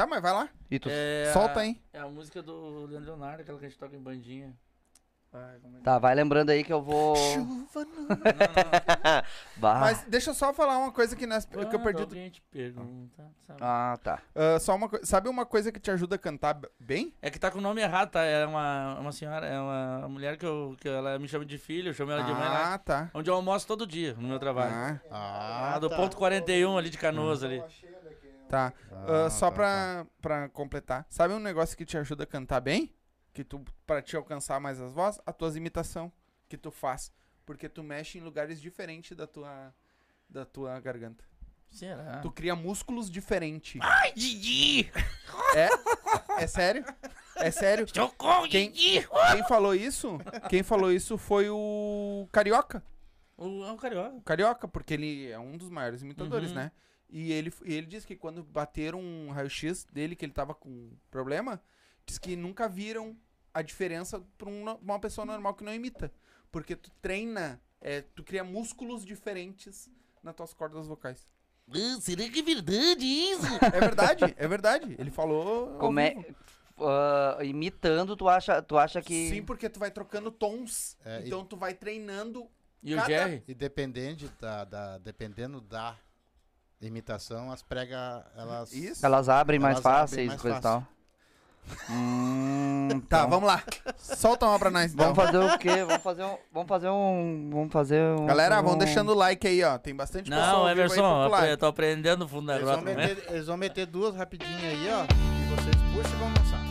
Tá, 0.00 0.06
mas 0.06 0.22
vai 0.22 0.32
lá. 0.32 0.48
E 0.70 0.78
tu 0.78 0.88
É 0.90 1.30
Solta 1.30 1.58
a- 1.60 1.62
aí. 1.62 1.78
É 1.92 1.98
a 1.98 2.08
música 2.08 2.42
do 2.42 2.86
Leandro 2.86 3.10
Leonardo, 3.10 3.42
aquela 3.42 3.58
que 3.58 3.66
a 3.66 3.68
gente 3.68 3.78
toca 3.78 3.94
em 3.94 4.00
bandinha. 4.00 4.56
Ai, 5.32 5.56
é 5.62 5.80
Tá, 5.84 5.98
vai 5.98 6.14
lembrando 6.14 6.48
aí 6.50 6.64
que 6.64 6.72
eu 6.72 6.80
vou. 6.82 7.14
Chuva 7.16 7.84
no- 7.84 8.08
Não, 9.60 9.74
não. 9.74 9.80
Mas 9.80 10.02
deixa 10.08 10.30
eu 10.30 10.34
só 10.34 10.52
falar 10.54 10.78
uma 10.78 10.90
coisa 10.90 11.14
que, 11.14 11.26
nós, 11.26 11.44
que 11.44 11.54
eu 11.54 11.66
Quando 11.68 11.82
perdi. 11.84 12.02
alguém 12.02 12.30
te 12.30 12.40
pergunta, 12.50 13.30
sabe? 13.46 13.58
Ah, 13.62 13.98
tá. 14.02 14.22
Ah, 14.34 14.58
só 14.58 14.74
uma 14.74 14.88
coisa. 14.88 15.04
Sabe 15.04 15.28
uma 15.28 15.44
coisa 15.46 15.70
que 15.70 15.78
te 15.78 15.90
ajuda 15.90 16.16
a 16.16 16.18
cantar 16.18 16.58
bem? 16.80 17.14
É 17.20 17.30
que 17.30 17.38
tá 17.38 17.50
com 17.50 17.58
o 17.58 17.60
nome 17.60 17.82
errado, 17.82 18.10
tá? 18.12 18.24
É 18.24 18.44
uma, 18.46 18.98
uma 19.00 19.12
senhora, 19.12 19.46
é 19.46 19.60
uma 19.60 20.08
mulher 20.08 20.36
que, 20.38 20.46
eu, 20.46 20.74
que 20.80 20.88
ela 20.88 21.18
me 21.18 21.28
chama 21.28 21.44
de 21.44 21.58
filho, 21.58 21.90
eu 21.90 21.94
chamo 21.94 22.10
ela 22.10 22.22
de 22.22 22.32
mãe 22.32 22.40
lá. 22.48 22.74
Ah, 22.74 22.78
tá. 22.78 23.10
Onde 23.14 23.28
eu 23.30 23.34
almoço 23.34 23.66
todo 23.68 23.86
dia, 23.86 24.14
no 24.14 24.26
meu 24.26 24.38
trabalho. 24.38 24.72
Ah, 24.74 24.98
Ah, 25.10 25.74
Ah, 25.74 25.78
do 25.78 25.88
tá. 25.90 25.96
ponto 25.96 26.16
41 26.16 26.76
ali 26.78 26.88
de 26.90 26.96
Canoas 26.98 27.44
ali. 27.44 27.62
Tá. 28.50 28.72
Ah, 28.90 29.26
Ah, 29.26 29.30
só 29.30 29.48
tá, 29.50 29.54
pra, 29.56 30.06
pra 30.20 30.48
completar. 30.50 31.06
Sabe 31.08 31.32
um 31.34 31.38
negócio 31.38 31.76
que 31.76 31.84
te 31.84 31.96
ajuda 31.96 32.24
a 32.24 32.26
cantar 32.26 32.60
bem? 32.60 32.92
Que 33.32 33.44
tu, 33.44 33.64
pra 33.86 34.02
te 34.02 34.16
alcançar 34.16 34.58
mais 34.60 34.80
as 34.80 34.92
vozes? 34.92 35.20
A 35.24 35.32
tuas 35.32 35.56
imitação 35.56 36.12
que 36.48 36.56
tu 36.58 36.70
faz. 36.70 37.12
Porque 37.46 37.68
tu 37.68 37.82
mexe 37.82 38.18
em 38.18 38.20
lugares 38.20 38.60
diferentes 38.60 39.16
da 39.16 39.26
tua, 39.26 39.72
da 40.28 40.44
tua 40.44 40.78
garganta. 40.80 41.24
Será? 41.68 42.18
Tu 42.18 42.30
cria 42.32 42.56
músculos 42.56 43.08
diferentes. 43.08 43.80
Ai, 43.80 44.12
Didi! 44.12 44.90
É? 45.54 46.42
É 46.42 46.46
sério? 46.46 46.84
É 47.36 47.50
sério? 47.52 47.86
Socorro, 47.88 48.48
Quem- 48.48 48.72
Didi! 48.72 49.06
Quem 49.32 49.46
falou 49.46 49.74
isso? 49.74 50.18
Quem 50.48 50.62
falou 50.64 50.90
isso 50.92 51.16
foi 51.16 51.48
o 51.48 52.28
Carioca. 52.32 52.82
O, 53.36 53.64
é 53.64 53.72
o 53.72 53.76
Carioca. 53.76 54.16
O 54.16 54.20
Carioca, 54.22 54.66
porque 54.68 54.94
ele 54.94 55.30
é 55.30 55.38
um 55.38 55.56
dos 55.56 55.70
maiores 55.70 56.02
imitadores, 56.02 56.50
Uhum. 56.50 56.56
né? 56.56 56.72
E 57.12 57.32
ele, 57.32 57.52
e 57.64 57.74
ele 57.74 57.86
disse 57.86 58.06
que 58.06 58.16
quando 58.16 58.42
bateram 58.42 59.00
um 59.00 59.30
raio-x 59.30 59.84
dele, 59.92 60.14
que 60.16 60.24
ele 60.24 60.32
tava 60.32 60.54
com 60.54 60.90
problema, 61.10 61.60
diz 62.06 62.18
que 62.18 62.36
nunca 62.36 62.68
viram 62.68 63.16
a 63.52 63.62
diferença 63.62 64.20
pra 64.38 64.48
um 64.48 64.64
no- 64.64 64.76
uma 64.76 64.98
pessoa 65.00 65.24
normal 65.24 65.54
que 65.54 65.64
não 65.64 65.74
imita. 65.74 66.12
Porque 66.52 66.76
tu 66.76 66.90
treina, 67.02 67.60
é, 67.80 68.00
tu 68.02 68.22
cria 68.22 68.44
músculos 68.44 69.04
diferentes 69.04 69.90
nas 70.22 70.34
tuas 70.34 70.52
cordas 70.54 70.86
vocais. 70.86 71.26
Ah, 71.72 72.00
será 72.00 72.28
que 72.28 72.40
é 72.40 72.42
verdade 72.42 73.04
isso? 73.04 73.46
É 73.74 73.80
verdade, 73.80 74.34
é 74.36 74.48
verdade. 74.48 74.96
Ele 74.98 75.10
falou. 75.10 75.76
Como 75.78 75.98
é. 76.00 76.14
ah, 76.78 77.38
imitando, 77.42 78.16
tu 78.16 78.28
acha, 78.28 78.60
tu 78.62 78.76
acha 78.78 79.00
que. 79.02 79.28
Sim, 79.30 79.42
porque 79.44 79.68
tu 79.68 79.78
vai 79.78 79.90
trocando 79.90 80.30
tons. 80.30 80.96
É, 81.04 81.20
e- 81.22 81.26
então 81.26 81.44
tu 81.44 81.56
vai 81.56 81.74
treinando. 81.74 82.48
E 82.82 82.94
o 82.94 82.96
Cada- 82.96 83.08
Jerry? 83.08 83.42
E 83.46 83.54
dependendo 83.54 84.28
da, 84.40 84.64
da- 84.64 84.98
dependendo 84.98 85.60
da 85.60 85.96
imitação, 86.80 87.50
as 87.52 87.62
pregas, 87.62 88.22
elas... 88.36 88.72
Isso. 88.72 89.04
Elas 89.04 89.28
abrem 89.28 89.58
mais 89.58 89.76
Elas 89.76 89.86
abrem 89.86 90.00
fáceis, 90.00 90.28
mais 90.28 90.40
coisa 90.40 90.56
e 90.58 90.60
tal. 90.60 90.86
Hum, 91.88 92.88
Tá, 93.08 93.18
então. 93.18 93.30
vamos 93.30 93.46
lá. 93.46 93.62
Solta 93.98 94.46
uma 94.46 94.58
pra 94.58 94.70
nós. 94.70 94.92
Então. 94.92 95.12
Vamos 95.14 95.24
fazer 95.32 95.38
o 95.38 95.58
quê? 95.58 95.84
Vamos 95.84 96.02
fazer 96.02 96.24
um. 96.24 96.36
Vamos 96.52 96.68
fazer 96.68 96.88
um. 96.88 97.50
Vamos 97.52 97.72
fazer 97.72 98.02
um. 98.18 98.26
Galera, 98.26 98.60
vão 98.60 98.74
um- 98.74 98.78
deixando 98.78 99.10
o 99.10 99.14
like 99.14 99.46
aí, 99.46 99.62
ó. 99.62 99.78
Tem 99.78 99.94
bastante 99.94 100.30
Não, 100.30 100.68
Emerson, 100.68 101.28
eu 101.46 101.56
tô 101.58 101.66
aprendendo 101.66 102.24
o 102.24 102.28
fundo 102.28 102.46
da 102.46 102.56
Eles 102.56 102.66
vão, 102.66 102.80
grota, 102.82 102.96
né? 102.98 103.06
meter, 103.06 103.32
eles 103.32 103.46
vão 103.46 103.56
meter 103.56 103.86
duas 103.86 104.16
rapidinho 104.16 104.58
aí, 104.58 104.88
ó. 104.92 105.04
E 105.04 105.54
vocês 105.54 105.76
puxam 105.94 106.12
e 106.12 106.18
vão 106.20 106.32
dançar. 106.32 106.69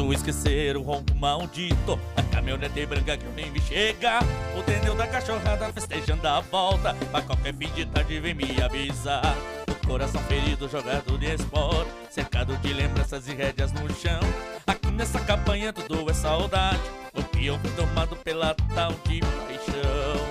Posso 0.00 0.14
esquecer 0.14 0.78
o 0.78 0.82
ronco 0.82 1.14
maldito. 1.14 2.00
A 2.16 2.22
caminhonete 2.22 2.86
branca 2.86 3.18
que 3.18 3.26
eu 3.26 3.32
nem 3.32 3.52
vi 3.52 3.60
chegar 3.60 4.22
O 4.58 4.62
pneu 4.62 4.94
da 4.94 5.06
cachorrada 5.06 5.70
festejando 5.74 6.26
a 6.26 6.40
volta. 6.40 6.96
Mas 7.12 7.24
qualquer 7.26 7.54
fim 7.54 7.68
de 7.74 7.84
tarde 7.84 8.18
vem 8.18 8.32
me 8.32 8.62
avisar. 8.62 9.36
O 9.68 9.86
coração 9.86 10.22
ferido 10.22 10.66
jogado 10.70 11.18
de 11.18 11.26
esporo 11.34 11.86
Cercado 12.08 12.56
de 12.56 12.72
lembranças 12.72 13.28
e 13.28 13.34
rédeas 13.34 13.72
no 13.72 13.92
chão. 13.94 14.20
Aqui 14.66 14.90
nessa 14.90 15.20
campanha 15.20 15.70
tudo 15.70 16.10
é 16.10 16.14
saudade. 16.14 16.80
O 17.14 17.36
E 17.36 17.48
eu 17.48 17.58
fui 17.58 17.70
tomado 17.72 18.16
pela 18.16 18.54
tal 18.74 18.92
de 19.04 19.20
paixão. 19.20 20.26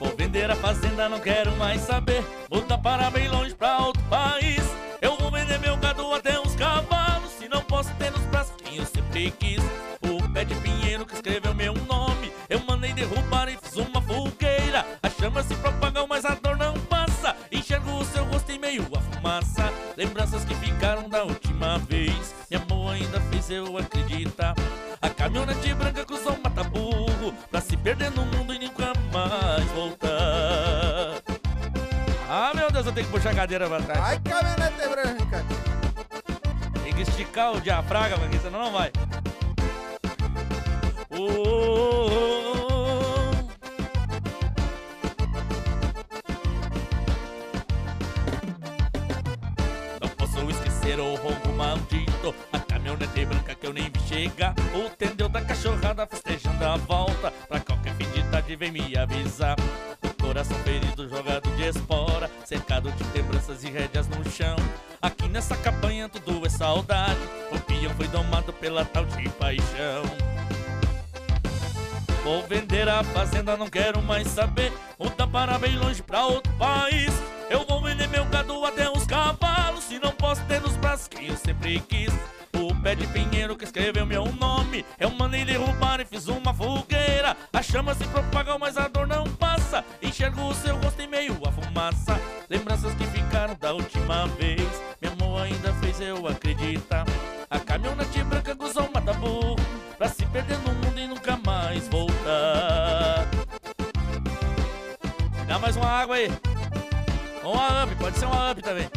Vou 0.00 0.12
vender 0.16 0.50
a 0.50 0.56
fazenda, 0.56 1.08
não 1.08 1.20
quero 1.20 1.52
mais 1.52 1.82
saber. 1.82 2.24
Mudar 2.50 2.78
para 2.78 3.10
bem 3.10 3.28
longe 3.28 3.54
pra 3.54 3.78
outro 3.78 4.02
país 4.10 4.85
O 9.16 10.28
pé 10.30 10.44
de 10.44 10.54
pinheiro 10.56 11.06
que 11.06 11.14
escreveu 11.14 11.54
meu 11.54 11.72
nome. 11.72 12.30
Eu 12.50 12.60
mandei 12.66 12.92
derrubar 12.92 13.48
e 13.48 13.56
fiz 13.56 13.74
uma 13.76 14.02
fogueira. 14.02 14.84
A 15.02 15.08
chama 15.08 15.42
se 15.42 15.54
propagou, 15.54 16.06
mas 16.06 16.26
a 16.26 16.34
dor 16.34 16.58
não 16.58 16.74
passa. 16.80 17.34
Enxergo 17.50 17.92
o 17.92 18.04
seu 18.04 18.26
rosto 18.26 18.52
em 18.52 18.58
meio 18.58 18.86
à 18.94 19.00
fumaça. 19.00 19.72
Lembranças 19.96 20.44
que 20.44 20.54
ficaram 20.56 21.08
da 21.08 21.24
última 21.24 21.78
vez. 21.78 22.34
Meu 22.50 22.60
amor 22.60 22.92
ainda 22.92 23.18
fez 23.22 23.50
eu 23.50 23.78
acreditar. 23.78 24.54
A 25.00 25.08
caminhonete 25.08 25.72
branca 25.72 26.04
cruzou 26.04 26.32
um 26.32 26.42
mata-burro 26.42 27.32
Pra 27.50 27.60
se 27.60 27.76
perder 27.76 28.10
no 28.10 28.26
mundo 28.26 28.52
e 28.52 28.58
nunca 28.58 28.92
mais 29.10 29.64
voltar. 29.72 31.22
Ah, 32.28 32.52
meu 32.54 32.70
Deus, 32.70 32.84
eu 32.84 32.92
tenho 32.92 33.06
que 33.06 33.12
puxar 33.12 33.30
a 33.30 33.34
cadeira 33.34 33.66
pra 33.66 33.80
trás. 33.80 33.98
Ai, 33.98 34.20
caminhonete 34.20 34.88
branca. 34.88 35.55
Esticar 36.98 37.52
o 37.52 37.60
diafragma, 37.60 38.18
porque 38.18 38.38
senão 38.38 38.58
não 38.58 38.72
vai. 38.72 38.90
Oh, 41.10 41.18
oh, 41.18 42.10
oh. 42.10 42.26
Não 50.00 50.08
posso 50.16 50.50
esquecer 50.50 50.98
o 51.00 51.14
ronco 51.14 51.48
maldito 51.56 52.34
A 52.52 52.58
caminhonete 52.58 53.24
branca 53.24 53.54
que 53.54 53.66
eu 53.66 53.72
nem 53.72 53.84
vi 53.84 54.00
chegar 54.06 54.54
O 54.74 54.90
tendeu 54.90 55.28
da 55.28 55.42
cachorrada 55.42 56.06
festejando 56.06 56.64
a 56.64 56.76
volta 56.76 57.30
Pra 57.48 57.60
qualquer 57.60 57.94
fim 57.94 58.10
de 58.10 58.22
tarde 58.30 58.56
vem 58.56 58.72
me 58.72 58.96
avisar 58.96 59.56
coração 60.36 60.58
ferido 60.58 61.08
jogado 61.08 61.48
de 61.56 61.62
espora 61.62 62.30
Cercado 62.44 62.92
de 62.92 63.04
lembranças 63.18 63.64
e 63.64 63.70
rédeas 63.70 64.06
no 64.06 64.30
chão. 64.30 64.56
Aqui 65.00 65.28
nessa 65.28 65.56
cabanha 65.56 66.10
tudo 66.10 66.44
é 66.44 66.50
saudade 66.50 67.18
O 67.50 67.58
peão 67.60 67.94
foi 67.96 68.06
domado 68.08 68.52
pela 68.52 68.84
tal 68.84 69.06
de 69.06 69.26
paixão. 69.30 70.02
Vou 72.22 72.42
vender 72.46 72.86
a 72.86 73.02
fazenda, 73.02 73.56
não 73.56 73.68
quero 73.70 74.02
mais 74.02 74.28
saber 74.28 74.70
Mudar 74.98 75.26
para 75.26 75.58
bem 75.58 75.78
longe 75.78 76.02
pra 76.02 76.26
outro 76.26 76.52
país. 76.54 77.12
Eu 77.48 77.64
vou 77.64 77.80
vender 77.80 78.08
meu 78.08 78.26
gado 78.26 78.62
até 78.66 78.90
os 78.90 79.06
cavalos 79.06 79.84
Se 79.84 79.98
não 79.98 80.12
posso 80.12 80.42
ter 80.44 80.60
nos 80.60 80.76
braços 80.76 81.08
quem 81.08 81.28
eu 81.28 81.36
sempre 81.36 81.80
quis. 81.80 82.12
O 82.52 82.74
pé 82.82 82.94
de 82.94 83.06
pinheiro 83.06 83.56
que 83.56 83.64
escreveu 83.64 84.04
meu 84.04 84.26
nome 84.32 84.84
Eu 84.98 85.10
mandei 85.10 85.44
derrubar 85.44 86.00
e 86.00 86.04
fiz 86.04 86.26
uma 86.26 86.52
fogueira. 86.52 87.36
A 87.52 87.62
chama 87.62 87.94
se 87.94 88.04
propagou, 88.04 88.58
mas 88.58 88.75
aí. 106.16 106.32
Uma 107.44 107.84
up, 107.84 107.94
pode 107.96 108.18
ser 108.18 108.26
uma 108.26 108.50
up 108.50 108.62
também. 108.62 108.88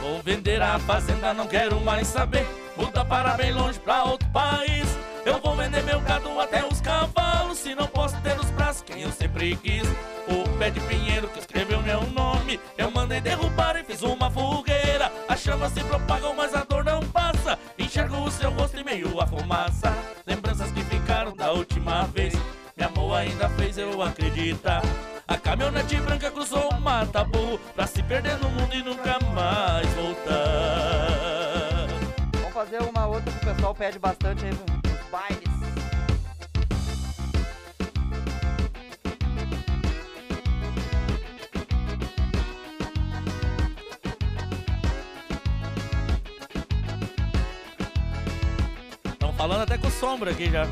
Vou 0.00 0.20
vender 0.22 0.60
a 0.60 0.78
fazenda, 0.80 1.32
não 1.32 1.46
quero 1.46 1.80
mais 1.80 2.08
saber. 2.08 2.46
Muda 2.76 3.04
para 3.04 3.36
bem 3.36 3.52
longe 3.52 3.78
pra 3.78 4.04
outro 4.04 4.28
país. 4.30 4.86
Eu 5.24 5.38
vou 5.40 5.54
vender 5.54 5.82
meu 5.84 6.00
gado 6.00 6.40
até 6.40 6.66
os 6.66 6.80
cavalos. 6.80 7.58
Se 7.58 7.74
não 7.74 7.86
posso 7.86 8.20
ter 8.22 8.34
nos 8.34 8.50
braços 8.50 8.82
quem 8.82 9.02
eu 9.02 9.12
sempre 9.12 9.54
quis. 9.56 9.86
O 10.26 10.48
pé 10.58 10.70
de 10.70 10.80
pinheiro 10.80 11.28
que 11.28 11.38
escreveu 11.38 11.80
meu 11.82 12.02
nome. 12.10 12.58
Eu 12.76 12.90
mandei 12.90 13.20
derrubar 13.20 13.76
e 13.76 13.84
fiz 13.84 14.02
uma 14.02 14.30
fogueira. 14.30 15.12
A 15.28 15.36
chama 15.36 15.68
se 15.68 15.80
propagam, 15.84 16.34
mas 16.34 16.54
a 16.54 16.64
dor 16.64 16.82
não 16.82 17.00
passa. 17.00 17.58
Enxergo 17.78 18.16
o 18.24 18.30
seu 18.30 18.50
rosto 18.50 18.80
em 18.80 18.84
meio 18.84 19.20
à 19.20 19.26
fumaça 19.26 19.91
ainda 23.22 23.48
fez 23.50 23.78
eu 23.78 24.02
acreditar. 24.02 24.82
A 25.26 25.36
caminhonete 25.36 25.96
branca 25.96 26.30
cruzou 26.30 26.68
o 26.70 26.80
mata-burro 26.80 27.58
Pra 27.74 27.86
se 27.86 28.02
perder 28.02 28.36
no 28.38 28.50
mundo 28.50 28.74
e 28.74 28.82
nunca 28.82 29.18
mais 29.32 29.88
voltar. 29.94 31.86
Vamos 32.34 32.52
fazer 32.52 32.82
uma 32.82 33.06
outra 33.06 33.32
que 33.32 33.38
o 33.38 33.54
pessoal 33.54 33.74
pede 33.74 33.98
bastante 33.98 34.44
aí 34.44 34.50
nos 34.50 35.10
bailes. 35.10 35.52
Estão 49.04 49.32
falando 49.34 49.62
até 49.62 49.78
com 49.78 49.90
sombra 49.90 50.32
aqui 50.32 50.50
já 50.50 50.66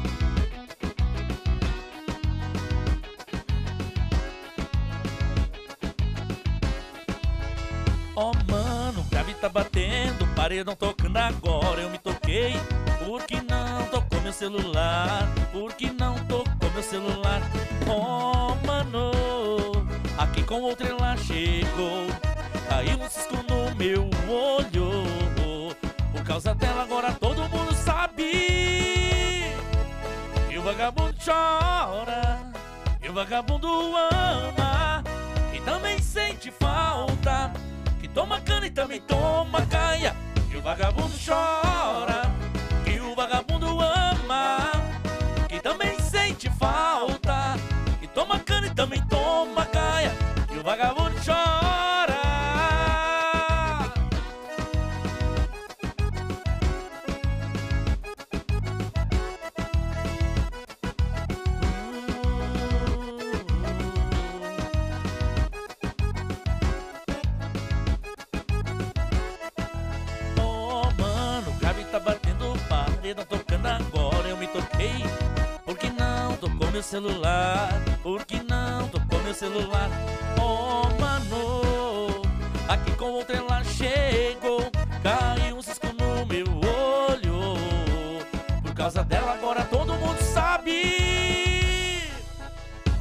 grave 9.41 9.43
tá 9.43 9.49
batendo, 9.49 10.26
paredão 10.34 10.76
tocando 10.76 11.16
agora. 11.16 11.80
Eu 11.80 11.91
me 11.91 11.99
toquei, 11.99 12.55
por 13.05 13.24
que 13.24 13.41
não 13.41 13.86
tocou 13.86 14.20
meu 14.20 14.32
celular? 14.32 15.26
Por 15.51 15.72
que 15.72 15.91
não 15.91 16.14
tocou 16.26 16.70
meu 16.72 16.82
celular? 16.82 17.41
Oh 17.86 18.55
mano, 18.66 19.11
aqui 20.18 20.43
com 20.43 20.61
outra 20.61 20.88
ela 20.88 21.16
chegou. 21.16 22.07
Caiu 22.68 22.99
um 22.99 23.09
cisco 23.09 23.36
no 23.49 23.74
meu 23.74 24.09
olho. 24.28 25.05
Por 26.12 26.22
causa 26.24 26.55
dela 26.55 26.82
agora 26.82 27.12
todo 27.12 27.49
mundo 27.49 27.74
sabe. 27.74 29.55
E 30.51 30.59
o 30.59 30.62
vagabundo 30.62 31.14
chora, 31.24 32.41
e 33.03 33.09
o 33.09 33.12
vagabundo 33.12 33.66
ama, 33.97 35.03
e 35.55 35.61
também 35.61 35.99
sente 36.01 36.51
falta 36.51 37.10
toma 38.15 38.41
cana 38.41 38.67
e 38.67 38.71
também 38.71 39.01
toma 39.01 39.65
caia. 39.67 40.15
Que 40.51 40.57
o 40.57 40.63
vagabundo 40.63 41.13
chora, 41.25 42.23
que 42.85 43.01
o 43.01 43.15
vagabundo 43.15 43.81
ama, 43.81 44.71
que 45.49 45.61
também 45.61 45.99
sente 46.01 46.51
falta. 46.51 47.57
Que 48.01 48.07
toma 48.09 48.39
cana 48.41 48.67
e 48.67 48.75
também 48.75 49.03
toma 49.07 49.65
caia. 49.67 50.13
Que 50.49 50.59
o 50.59 50.63
vagabundo 50.63 51.00
agora. 73.69 74.29
Eu 74.29 74.37
me 74.37 74.47
toquei. 74.47 75.05
Por 75.65 75.77
que 75.77 75.89
não 75.91 76.37
tocou 76.37 76.71
meu 76.71 76.83
celular? 76.83 77.71
Por 78.03 78.25
que 78.25 78.43
não 78.43 78.89
tocou 78.89 79.23
meu 79.23 79.35
celular? 79.35 79.89
Oh, 80.41 80.89
mano, 81.01 82.23
aqui 82.69 82.91
com 82.93 83.13
outra 83.13 83.37
ela 83.37 83.63
chegou. 83.65 84.71
Caiu 85.03 85.57
um 85.57 85.63
cisco 85.63 85.87
no 85.93 86.27
meu 86.27 86.47
olho. 87.09 87.57
Por 88.63 88.75
causa 88.75 89.05
dela, 89.05 89.33
agora 89.35 89.65
todo 89.65 89.95
mundo 89.95 90.21
sabe. 90.23 92.11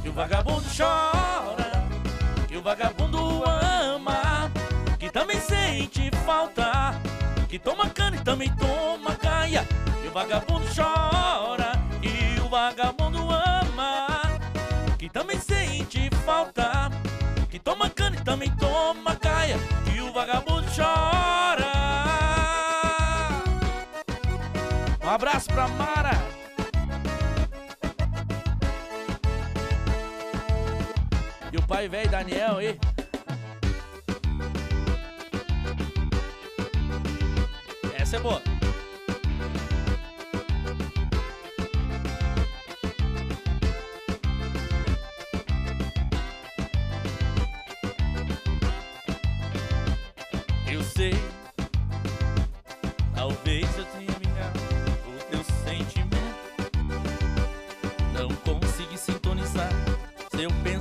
Que 0.02 0.08
o 0.08 0.12
vagabundo 0.12 0.64
chora. 0.76 1.70
Que 2.46 2.56
o 2.56 2.62
vagabundo 2.62 3.42
ama. 3.44 4.50
Que 4.98 5.10
também 5.10 5.40
sente 5.40 6.10
falta. 6.24 6.94
Que 7.48 7.58
toma 7.58 7.90
cana 7.90 8.16
e 8.16 8.20
também 8.20 8.54
toma 8.54 9.16
caia. 9.16 9.66
Vagabundo 10.20 10.66
chora. 10.74 11.72
E 12.02 12.38
o 12.40 12.48
vagabundo 12.50 13.26
ama. 13.30 14.06
Que 14.98 15.08
também 15.08 15.40
sente 15.40 16.10
falta. 16.26 16.90
Que 17.50 17.58
toma 17.58 17.88
cana 17.88 18.16
e 18.16 18.20
também 18.20 18.50
toma 18.56 19.16
caia. 19.16 19.56
E 19.94 19.98
o 20.02 20.12
vagabundo 20.12 20.66
chora. 20.76 21.72
Um 25.02 25.08
abraço 25.08 25.48
pra 25.48 25.66
Mara. 25.68 26.12
E 31.50 31.56
o 31.56 31.62
pai 31.62 31.88
velho 31.88 32.10
Daniel 32.10 32.58
aí. 32.58 32.78
Essa 37.98 38.16
é 38.16 38.20
boa. 38.20 38.49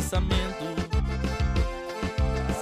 Pensamento. 0.10 0.66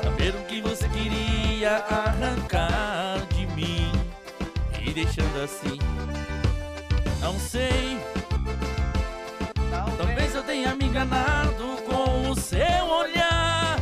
Saber 0.03 0.35
o 0.35 0.43
que 0.45 0.59
você 0.59 0.89
queria 0.89 1.77
arrancar 1.77 3.25
de 3.33 3.47
mim 3.47 3.89
e 4.81 4.91
deixando 4.91 5.41
assim. 5.41 5.79
Não 7.21 7.39
sei, 7.39 7.97
talvez 9.97 10.35
eu 10.35 10.43
tenha 10.43 10.75
me 10.75 10.85
enganado 10.85 11.77
com 11.85 12.29
o 12.29 12.35
seu 12.35 12.85
olhar. 12.85 13.77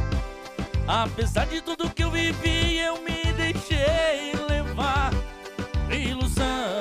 Apesar 0.88 1.48
de 1.48 1.60
tudo 1.62 1.90
que 1.90 2.04
eu 2.04 2.12
vivi, 2.12 2.78
eu 2.78 3.02
me 3.02 3.34
deixei 3.34 4.34
levar. 4.48 5.12
Ilusão, 5.90 6.75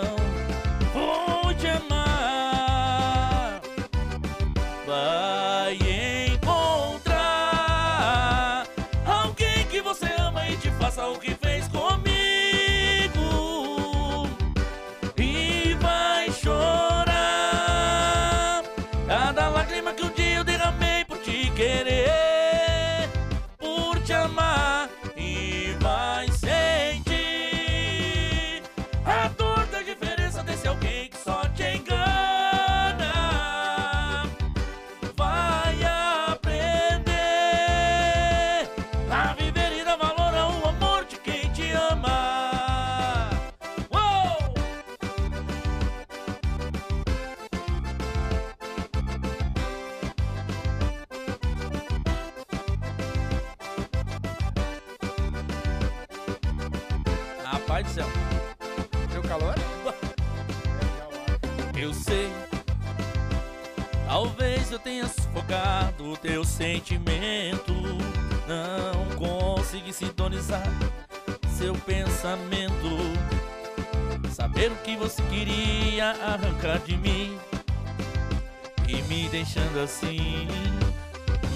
assim. 79.81 80.47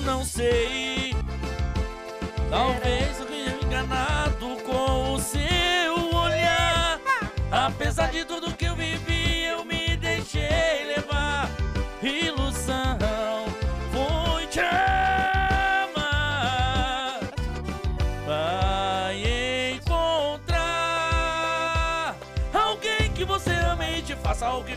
Não 0.05 0.25
sei. 0.25 1.15
Talvez 2.51 3.21
eu 3.21 3.27
tenha 3.27 3.55
me 3.55 3.65
enganado 3.65 4.57
com 4.65 5.15
o 5.15 5.21
seu 5.21 6.15
olhar. 6.15 6.99
Apesar 7.51 8.11
de 8.11 8.25
tudo 8.25 8.55
que 8.55 8.65
eu 8.65 8.75
vivi, 8.75 9.45
eu 9.45 9.65
me 9.65 9.97
deixei 9.97 10.85
levar. 10.97 11.51
Ilusão, 12.03 12.97
fui 13.93 14.47
te 14.47 14.61
amar. 14.61 16.01
Vai 18.27 19.73
encontrar 19.75 20.57
alguém 22.53 23.13
que 23.13 23.25
você 23.25 23.51
ame 23.51 23.99
e 23.99 24.03
te 24.03 24.17
faça 24.17 24.51
o 24.51 24.65
que 24.65 24.77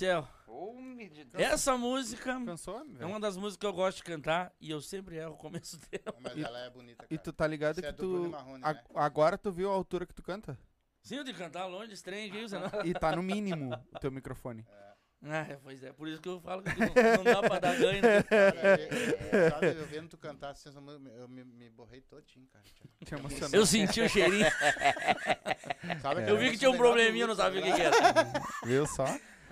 céu, 0.00 0.28
de 1.12 1.42
essa 1.42 1.76
música 1.76 2.32
Cansou, 2.44 2.82
é 2.98 3.04
uma 3.06 3.20
das 3.20 3.36
músicas 3.36 3.56
que 3.60 3.66
eu 3.66 3.72
gosto 3.72 3.98
de 3.98 4.02
cantar 4.04 4.52
e 4.60 4.70
eu 4.70 4.80
sempre 4.80 5.16
erro 5.16 5.34
o 5.34 5.36
começo 5.36 5.78
dela. 5.90 6.16
Mas 6.20 6.36
E- 6.36 6.42
ela 6.42 6.58
é 6.60 6.70
bonita, 6.70 7.04
E 7.04 7.16
cara. 7.16 7.22
tu 7.22 7.32
tá 7.32 7.46
ligado 7.46 7.78
Isso 7.78 7.86
é 7.86 7.92
que 7.92 7.98
Bruno 7.98 8.24
tu. 8.24 8.30
Marrone, 8.30 8.64
a- 8.64 8.72
né? 8.74 8.82
Agora 8.94 9.36
tu 9.38 9.52
viu 9.52 9.70
a 9.70 9.74
altura 9.74 10.06
que 10.06 10.14
tu 10.14 10.22
canta? 10.22 10.58
Sim, 11.02 11.16
eu 11.16 11.24
de 11.24 11.32
cantar 11.34 11.66
longe 11.66 12.02
trem, 12.02 12.30
viu? 12.30 12.46
E 12.84 12.92
tá 12.94 13.14
no 13.14 13.22
mínimo 13.22 13.74
o 13.94 13.98
teu 13.98 14.10
microfone. 14.10 14.66
Ah, 15.22 15.46
pois 15.62 15.82
é, 15.84 15.92
por 15.92 16.08
isso 16.08 16.20
que 16.22 16.28
eu 16.30 16.40
falo 16.40 16.62
que 16.62 16.70
não, 16.80 16.86
não 17.18 17.24
dá 17.24 17.40
pra 17.42 17.58
dar 17.58 17.76
ganho. 17.76 18.00
Né? 18.00 18.22
Cara, 18.22 18.80
eu- 18.80 19.50
Sabe, 19.50 19.66
eu 19.66 19.86
vendo 19.86 20.08
tu 20.08 20.16
cantar 20.16 20.50
assim, 20.50 20.70
essa 20.70 20.80
música, 20.80 21.10
eu 21.10 21.28
me, 21.28 21.44
me 21.44 21.68
borrei 21.68 22.00
todinho, 22.00 22.46
cara. 22.46 22.64
Te 23.04 23.14
emocionou. 23.14 23.50
Eu 23.60 23.66
senti 23.66 24.00
o 24.00 24.08
cheirinho, 24.08 24.46
Sabe 26.00 26.28
eu 26.28 26.38
vi 26.38 26.50
que 26.52 26.58
tinha 26.58 26.70
um 26.70 26.76
probleminha, 26.76 27.24
eu 27.24 27.28
não 27.28 27.34
sabia 27.34 27.60
o 27.60 27.64
que, 27.64 27.72
que 27.72 27.82
era. 27.82 27.96
Viu 28.64 28.86
só? 28.86 29.04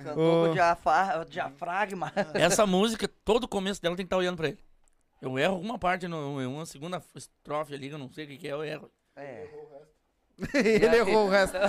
Cantou 0.05 0.45
com 0.45 0.51
o 0.51 0.53
diafra- 0.53 1.25
diafragma. 1.29 2.13
Essa 2.35 2.67
música, 2.67 3.09
todo 3.25 3.45
o 3.45 3.49
começo 3.49 3.81
dela 3.83 3.97
tem 3.97 4.05
que 4.05 4.07
estar 4.07 4.17
olhando 4.17 4.37
pra 4.37 4.49
ele. 4.49 4.59
Eu 5.21 5.39
erro 5.39 5.55
alguma 5.55 5.79
parte, 5.79 6.07
no, 6.07 6.39
uma 6.49 6.65
segunda 6.67 7.03
estrofe 7.15 7.75
ali, 7.75 7.89
que 7.89 7.95
eu 7.95 7.99
não 7.99 8.09
sei 8.09 8.25
o 8.25 8.29
que, 8.29 8.39
que 8.39 8.49
é, 8.49 8.53
eu 8.53 8.65
erro. 8.65 8.91
É. 9.17 9.49
Ele 10.55 10.97
errou 10.97 11.27
o 11.27 11.29
resto. 11.31 11.57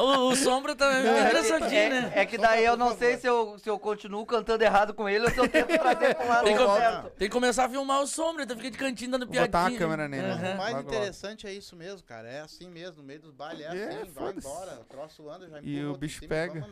O, 0.00 0.28
o 0.30 0.36
Sombra 0.36 0.74
tá 0.74 0.88
Não, 0.90 1.10
é, 1.12 1.26
engraçadinho, 1.28 1.68
que, 1.68 1.88
né? 1.90 2.12
é, 2.14 2.20
é 2.22 2.26
que 2.26 2.38
daí 2.38 2.64
eu 2.64 2.74
não 2.76 2.96
sei 2.96 3.18
se 3.18 3.26
eu, 3.26 3.58
se 3.58 3.68
eu 3.68 3.78
continuo 3.78 4.24
cantando 4.24 4.64
errado 4.64 4.94
com 4.94 5.06
ele 5.06 5.24
ou 5.26 5.30
se 5.30 5.38
eu 5.38 5.46
tento 5.46 5.66
trazer 5.78 6.14
pro 6.14 6.26
lado 6.26 6.44
Tem 6.44 6.56
que, 6.56 6.64
certo. 6.64 7.10
tem 7.10 7.28
que 7.28 7.32
começar 7.34 7.64
a 7.66 7.68
filmar 7.68 8.00
o 8.00 8.06
Sombra, 8.06 8.44
ele 8.44 8.54
fica 8.56 8.70
de 8.70 8.78
cantinho 8.78 9.10
dando 9.10 9.26
piadinha. 9.26 9.46
botar 9.46 9.66
a 9.66 9.78
câmera 9.78 10.08
nele. 10.08 10.26
Aham. 10.26 10.54
O 10.54 10.56
mais 10.56 10.74
logo. 10.76 10.88
interessante 10.88 11.46
é 11.46 11.52
isso 11.52 11.76
mesmo, 11.76 12.02
cara. 12.06 12.30
É 12.30 12.40
assim 12.40 12.70
mesmo, 12.70 12.98
no 12.98 13.02
meio 13.02 13.20
dos 13.20 13.32
bailes, 13.32 13.66
é, 13.66 13.68
É, 13.76 13.84
assim, 13.88 13.96
vai 14.12 14.32
foda-se. 14.32 14.38
embora. 14.48 14.72
O 14.80 14.84
troço 14.84 15.28
anda, 15.28 15.48
já 15.50 15.60
E 15.60 15.78
empurra 15.80 15.92
o 15.94 15.98
bicho 15.98 16.20
cima 16.20 16.24
e 16.26 16.28
pega. 16.28 16.66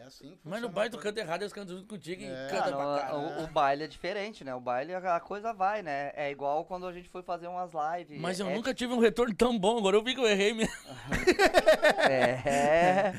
É 0.00 0.06
assim 0.06 0.30
que 0.32 0.40
Mas 0.48 0.60
no 0.60 0.68
baile 0.68 0.90
tu 0.90 0.98
canta 0.98 1.20
errado, 1.20 1.42
eles 1.42 1.52
cantam 1.52 1.76
junto 1.76 1.88
contigo 1.88 2.22
e 2.22 2.26
É. 2.26 2.48
canta 2.50 2.68
Ah, 2.70 2.72
pra 2.72 2.84
não, 2.84 2.96
caralho. 2.98 3.18
o, 3.40 3.44
o 3.44 3.46
baile 3.48 3.84
é 3.84 3.86
diferente, 3.86 4.42
né? 4.42 4.54
O 4.54 4.60
baile, 4.60 4.94
a 4.94 5.14
a 5.16 5.20
coisa 5.20 5.52
vai, 5.52 5.82
né? 5.82 6.10
É 6.14 6.30
igual 6.30 6.64
quando 6.64 6.86
a 6.86 6.92
gente 6.92 7.08
foi 7.08 7.22
fazer 7.22 7.46
umas 7.46 7.70
lives. 7.72 8.20
Mas 8.20 8.40
eu 8.40 8.48
é, 8.48 8.54
nunca 8.54 8.74
tive 8.74 8.92
um 8.92 8.98
retorno 8.98 9.34
tão 9.34 9.43
bom, 9.58 9.78
agora 9.78 9.96
eu 9.96 10.02
vi 10.02 10.14
que 10.14 10.20
eu 10.20 10.26
errei 10.26 10.54
mesmo. 10.54 10.72
É. 12.08 13.12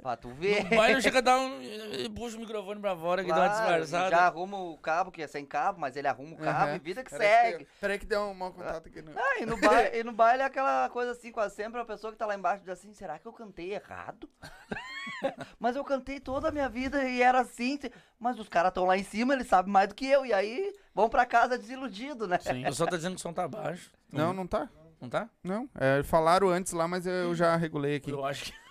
Pra 0.00 0.16
tu 0.16 0.28
ver. 0.28 0.62
No 0.64 0.76
baile 0.76 0.94
eu 0.94 1.02
chego 1.02 1.18
a 1.18 1.20
dar 1.20 1.38
um. 1.38 1.60
e 1.60 2.08
Puxa 2.08 2.36
o 2.36 2.40
microfone 2.40 2.80
pra 2.80 2.96
fora 2.96 3.24
que 3.24 3.30
dá 3.30 3.36
uma 3.36 3.48
Claro, 3.48 3.82
disfarçada. 3.82 4.10
Já 4.16 4.26
arruma 4.26 4.58
o 4.58 4.78
cabo, 4.78 5.10
que 5.10 5.22
é 5.22 5.26
sem 5.26 5.44
cabo, 5.44 5.80
mas 5.80 5.96
ele 5.96 6.06
arruma 6.06 6.34
o 6.34 6.38
cabo 6.38 6.66
Aham. 6.66 6.76
e 6.76 6.78
vida 6.78 7.02
que 7.02 7.10
Peraí 7.10 7.52
segue. 7.52 7.68
Peraí 7.80 7.98
que 7.98 8.06
deu 8.06 8.22
um 8.22 8.34
mau 8.34 8.52
contato 8.52 8.86
aqui 8.86 9.02
no. 9.02 9.10
Ah, 9.18 9.40
e 9.40 9.46
no, 9.46 9.58
baile, 9.58 9.98
e 9.98 10.04
no 10.04 10.12
baile 10.12 10.42
é 10.42 10.46
aquela 10.46 10.88
coisa 10.90 11.12
assim, 11.12 11.32
quase 11.32 11.56
sempre 11.56 11.80
a 11.80 11.84
pessoa 11.84 12.12
que 12.12 12.18
tá 12.18 12.26
lá 12.26 12.36
embaixo 12.36 12.60
diz 12.60 12.68
assim, 12.70 12.92
será 12.92 13.18
que 13.18 13.26
eu 13.26 13.32
cantei 13.32 13.72
errado? 13.74 14.28
mas 15.58 15.74
eu 15.74 15.82
cantei 15.82 16.20
toda 16.20 16.48
a 16.48 16.52
minha 16.52 16.68
vida 16.68 17.02
e 17.08 17.20
era 17.20 17.40
assim, 17.40 17.78
mas 18.20 18.38
os 18.38 18.48
caras 18.48 18.68
estão 18.68 18.84
lá 18.84 18.96
em 18.96 19.02
cima, 19.02 19.34
eles 19.34 19.48
sabem 19.48 19.72
mais 19.72 19.88
do 19.88 19.94
que 19.96 20.06
eu, 20.06 20.24
e 20.24 20.32
aí 20.32 20.72
vão 20.94 21.08
pra 21.08 21.26
casa 21.26 21.58
desiludido, 21.58 22.28
né? 22.28 22.38
Sim. 22.38 22.62
O 22.62 22.66
pessoal 22.66 22.88
tá 22.88 22.96
dizendo 22.96 23.14
que 23.14 23.20
o 23.20 23.22
som 23.22 23.32
tá 23.32 23.48
baixo. 23.48 23.90
Não, 24.12 24.32
não 24.32 24.46
tá. 24.46 24.68
Não 25.00 25.08
tá? 25.08 25.28
Não. 25.44 25.68
É, 25.74 26.02
falaram 26.02 26.48
antes 26.48 26.72
lá, 26.72 26.88
mas 26.88 27.06
eu 27.06 27.34
já 27.34 27.54
regulei 27.56 27.96
aqui. 27.96 28.10
Eu 28.10 28.24
acho 28.24 28.44
que. 28.44 28.52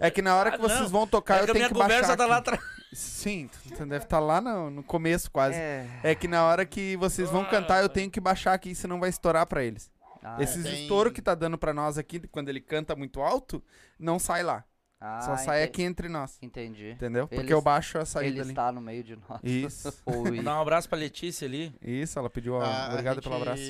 É 0.00 0.10
que 0.10 0.22
na 0.22 0.34
hora 0.34 0.50
que 0.52 0.56
Ah, 0.56 0.60
vocês 0.60 0.80
não. 0.82 0.88
vão 0.88 1.06
tocar, 1.06 1.36
é 1.38 1.40
eu 1.42 1.44
que 1.44 1.50
a 1.50 1.52
tenho 1.52 1.64
minha 1.64 1.68
que 1.68 1.74
baixar. 1.74 1.94
conversa 2.00 2.16
tá 2.16 2.24
lá 2.24 2.38
atrás. 2.38 2.62
Sim, 2.94 3.50
tu 3.76 3.84
deve 3.84 4.04
estar 4.04 4.20
lá 4.20 4.40
no, 4.40 4.70
no 4.70 4.82
começo 4.82 5.30
quase. 5.30 5.58
É. 5.58 5.86
É 6.02 6.14
que 6.14 6.26
na 6.26 6.44
hora 6.46 6.64
que 6.64 6.96
vocês 6.96 7.28
vão 7.28 7.42
Ah, 7.42 7.46
cantar, 7.50 7.76
eu 7.78 7.88
vai. 7.88 7.88
tenho 7.90 8.10
que 8.10 8.18
baixar 8.18 8.54
aqui, 8.54 8.74
senão 8.74 8.98
vai 8.98 9.10
estourar 9.10 9.44
pra 9.44 9.62
eles. 9.62 9.90
Ah, 10.22 10.38
Esses 10.42 10.62
tem- 10.64 10.82
estouros 10.82 11.12
que 11.12 11.20
tá 11.20 11.34
dando 11.34 11.58
pra 11.58 11.74
nós 11.74 11.98
aqui, 11.98 12.18
quando 12.28 12.48
ele 12.48 12.60
canta 12.60 12.96
muito 12.96 13.20
alto, 13.20 13.62
não 13.98 14.18
sai 14.18 14.42
lá. 14.42 14.64
Ah, 15.00 15.20
Só 15.20 15.36
sai 15.36 15.62
ente- 15.62 15.68
aqui 15.70 15.82
entre 15.82 16.08
nós. 16.08 16.38
Entendi. 16.40 16.90
Entendeu? 16.92 17.28
Porque 17.28 17.42
Ele- 17.44 17.52
eu 17.52 17.60
baixo 17.60 17.98
a 17.98 18.04
saída 18.04 18.30
Ele 18.32 18.40
ali. 18.40 18.48
está 18.50 18.72
no 18.72 18.80
meio 18.80 19.04
de 19.04 19.14
nós. 19.16 19.40
Isso. 19.44 19.92
Mandar 20.46 20.58
um 20.58 20.62
abraço 20.62 20.88
pra 20.88 20.96
Letícia 20.98 21.46
ali. 21.46 21.74
Isso, 21.82 22.18
ela 22.18 22.30
pediu. 22.30 22.56
Ah, 22.60 22.86
a 22.86 22.90
obrigado 22.92 23.14
gente 23.16 23.24
pelo 23.24 23.36
abraço. 23.36 23.62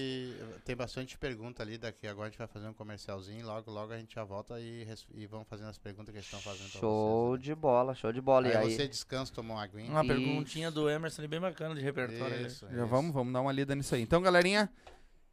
Tem 0.64 0.76
bastante 0.76 1.18
pergunta 1.18 1.62
ali, 1.62 1.78
daqui 1.78 2.06
agora 2.06 2.28
a 2.28 2.30
gente 2.30 2.38
vai 2.38 2.46
fazer 2.46 2.68
um 2.68 2.72
comercialzinho, 2.72 3.44
logo 3.46 3.70
logo 3.70 3.92
a 3.92 3.98
gente 3.98 4.14
já 4.14 4.22
volta 4.24 4.60
e, 4.60 4.84
res- 4.84 5.06
e 5.14 5.26
vamos 5.26 5.46
fazendo 5.48 5.68
as 5.68 5.78
perguntas 5.78 6.12
que 6.12 6.18
eles 6.18 6.26
estão 6.26 6.40
fazendo 6.40 6.70
pra 6.70 6.80
Show 6.80 7.30
vocês. 7.30 7.42
de 7.44 7.54
bola, 7.54 7.94
show 7.94 8.12
de 8.12 8.20
bola. 8.20 8.48
né? 8.48 8.54
E 8.54 8.56
Aí, 8.56 8.66
aí, 8.68 8.74
você 8.76 8.86
descansa, 8.88 9.32
toma 9.32 9.54
uma 9.54 9.62
aguinha. 9.64 9.90
Uma 9.90 10.04
Isso. 10.04 10.14
perguntinha 10.14 10.70
do 10.70 10.88
Emerson 10.88 11.22
ali 11.22 11.28
bem 11.28 11.40
bacana 11.40 11.74
de 11.74 11.80
repertório. 11.80 12.34
ali. 12.34 12.46
Isso, 12.46 12.66
Já 12.68 12.72
isso. 12.76 12.86
vamos, 12.86 13.12
vamos 13.12 13.32
dar 13.32 13.40
uma 13.40 13.52
lida 13.52 13.74
nisso 13.74 13.94
aí. 13.94 14.02
Então, 14.02 14.20
galerinha, 14.22 14.70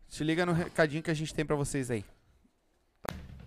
se 0.08 0.24
liga 0.24 0.46
no 0.46 0.54
recadinho 0.54 1.02
que 1.04 1.10
a 1.12 1.14
gente 1.16 1.34
tem 1.34 1.46
pra 1.46 1.56
vocês 1.56 1.89
aí. 1.91 2.04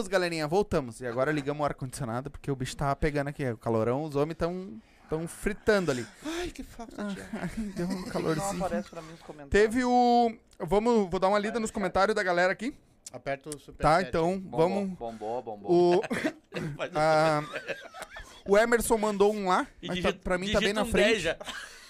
Voltamos, 0.00 0.08
galerinha, 0.08 0.48
voltamos. 0.48 1.00
E 1.00 1.06
agora 1.06 1.30
ligamos 1.30 1.60
o 1.60 1.64
ar-condicionado 1.64 2.30
porque 2.30 2.50
o 2.50 2.56
bicho 2.56 2.74
tava 2.76 2.96
pegando 2.96 3.28
aqui. 3.28 3.44
O 3.50 3.58
calorão, 3.58 4.04
os 4.04 4.16
homens 4.16 4.36
tão, 4.38 4.80
tão 5.10 5.28
fritando 5.28 5.90
ali. 5.90 6.06
Ai, 6.24 6.48
que 6.48 6.62
falta 6.62 7.04
de 7.04 7.20
ar. 7.20 7.50
Deu 7.76 7.86
um 7.86 7.96
Não 8.00 8.02
calorzinho. 8.04 8.64
aparece 8.64 8.88
pra 8.88 9.02
mim 9.02 9.10
nos 9.10 9.20
comentários. 9.20 9.50
Teve 9.50 9.84
o. 9.84 10.34
Vamos, 10.58 11.10
vou 11.10 11.20
dar 11.20 11.28
uma 11.28 11.38
lida 11.38 11.60
nos 11.60 11.70
comentários 11.70 12.14
da 12.14 12.22
galera 12.22 12.52
aqui. 12.52 12.74
Aperta 13.12 13.50
o 13.50 13.58
superchat. 13.58 13.82
Tá, 13.82 14.08
então 14.08 14.38
Bombou, 14.38 14.58
vamos. 14.68 14.98
Bombou, 14.98 15.42
bombou. 15.42 15.96
O, 15.96 16.02
a- 16.94 17.42
o 18.46 18.56
Emerson 18.56 18.96
mandou 18.96 19.34
um 19.34 19.48
lá, 19.48 19.66
mas 19.82 19.96
digita- 19.96 20.12
tá- 20.14 20.18
pra 20.24 20.38
mim 20.38 20.50
tá 20.52 20.60
bem 20.60 20.72
na 20.72 20.82
um 20.82 20.86
frente. 20.86 21.08
10 21.10 21.22
já. 21.22 21.36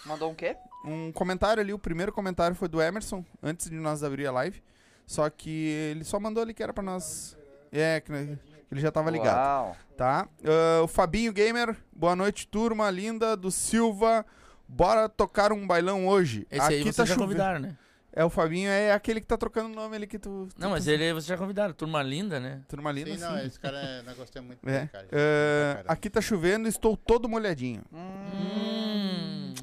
Mandou 0.05 0.31
um 0.31 0.35
quê? 0.35 0.57
Um 0.85 1.13
comentário 1.13 1.61
ali, 1.63 1.73
o 1.73 1.79
primeiro 1.79 2.11
comentário 2.13 2.57
foi 2.57 2.67
do 2.69 2.81
Emerson, 2.83 3.25
antes 3.43 3.69
de 3.71 3.77
nós 3.77 4.03
abrir 4.03 4.27
a 4.27 4.33
live. 4.33 4.61
Só 5.07 5.29
que 5.29 5.51
ele 5.91 6.05
só 6.05 6.19
mandou 6.21 6.43
ali 6.43 6.55
que 6.55 6.63
era 6.63 6.73
pra 6.73 6.83
nós. 6.83 7.37
É, 7.73 8.01
que 8.01 8.11
ele 8.13 8.81
já 8.81 8.91
tava 8.91 9.11
ligado. 9.11 9.37
Uau. 9.37 9.77
Tá? 9.97 10.27
Ah, 10.45 10.83
o 10.83 10.89
Fabinho 10.89 11.33
Gamer, 11.33 11.77
boa 11.93 12.17
noite, 12.17 12.47
turma 12.49 12.91
linda 12.91 13.37
do 13.37 13.51
Silva. 13.51 14.25
Bora 14.69 15.09
tocar 15.09 15.53
um 15.53 15.67
bailão 15.67 16.07
hoje. 16.07 16.47
Esse 16.51 16.61
aí 16.63 16.75
Aqui 16.77 16.85
vocês 16.85 16.97
tá 16.97 17.05
já 17.05 17.15
chovendo. 17.15 17.27
convidaram, 17.29 17.61
né? 17.61 17.77
É, 18.13 18.25
o 18.25 18.31
Fabinho 18.31 18.69
é 18.71 18.93
aquele 18.93 19.21
que 19.21 19.27
tá 19.27 19.37
trocando 19.37 19.69
o 19.69 19.75
nome 19.75 19.95
ali 19.97 20.07
que 20.07 20.19
tu. 20.19 20.49
tu- 20.49 20.61
Não, 20.61 20.71
mas 20.71 20.85
tu- 20.85 20.91
ele 20.91 21.13
vocês 21.13 21.27
já 21.27 21.37
convidaram. 21.37 21.73
Turma 21.75 22.03
linda, 22.03 22.41
né? 22.41 22.61
Turma 22.69 22.91
linda, 22.91 23.13
Sim, 23.13 23.19
não, 23.19 23.39
sim. 23.39 23.47
esse 23.47 23.59
cara 23.61 23.79
é, 23.79 24.03
não 24.03 24.15
gostei 24.15 24.43
muito 24.43 24.69
É. 24.69 24.87
cara. 24.89 25.07
Ah, 25.07 25.75
Caramba. 25.75 25.93
aqui 25.93 26.11
tá 26.11 26.21
chovendo, 26.21 26.67
estou 26.69 26.97
todo 26.97 27.29
molhadinho. 27.29 27.83
Hum. 27.93 29.55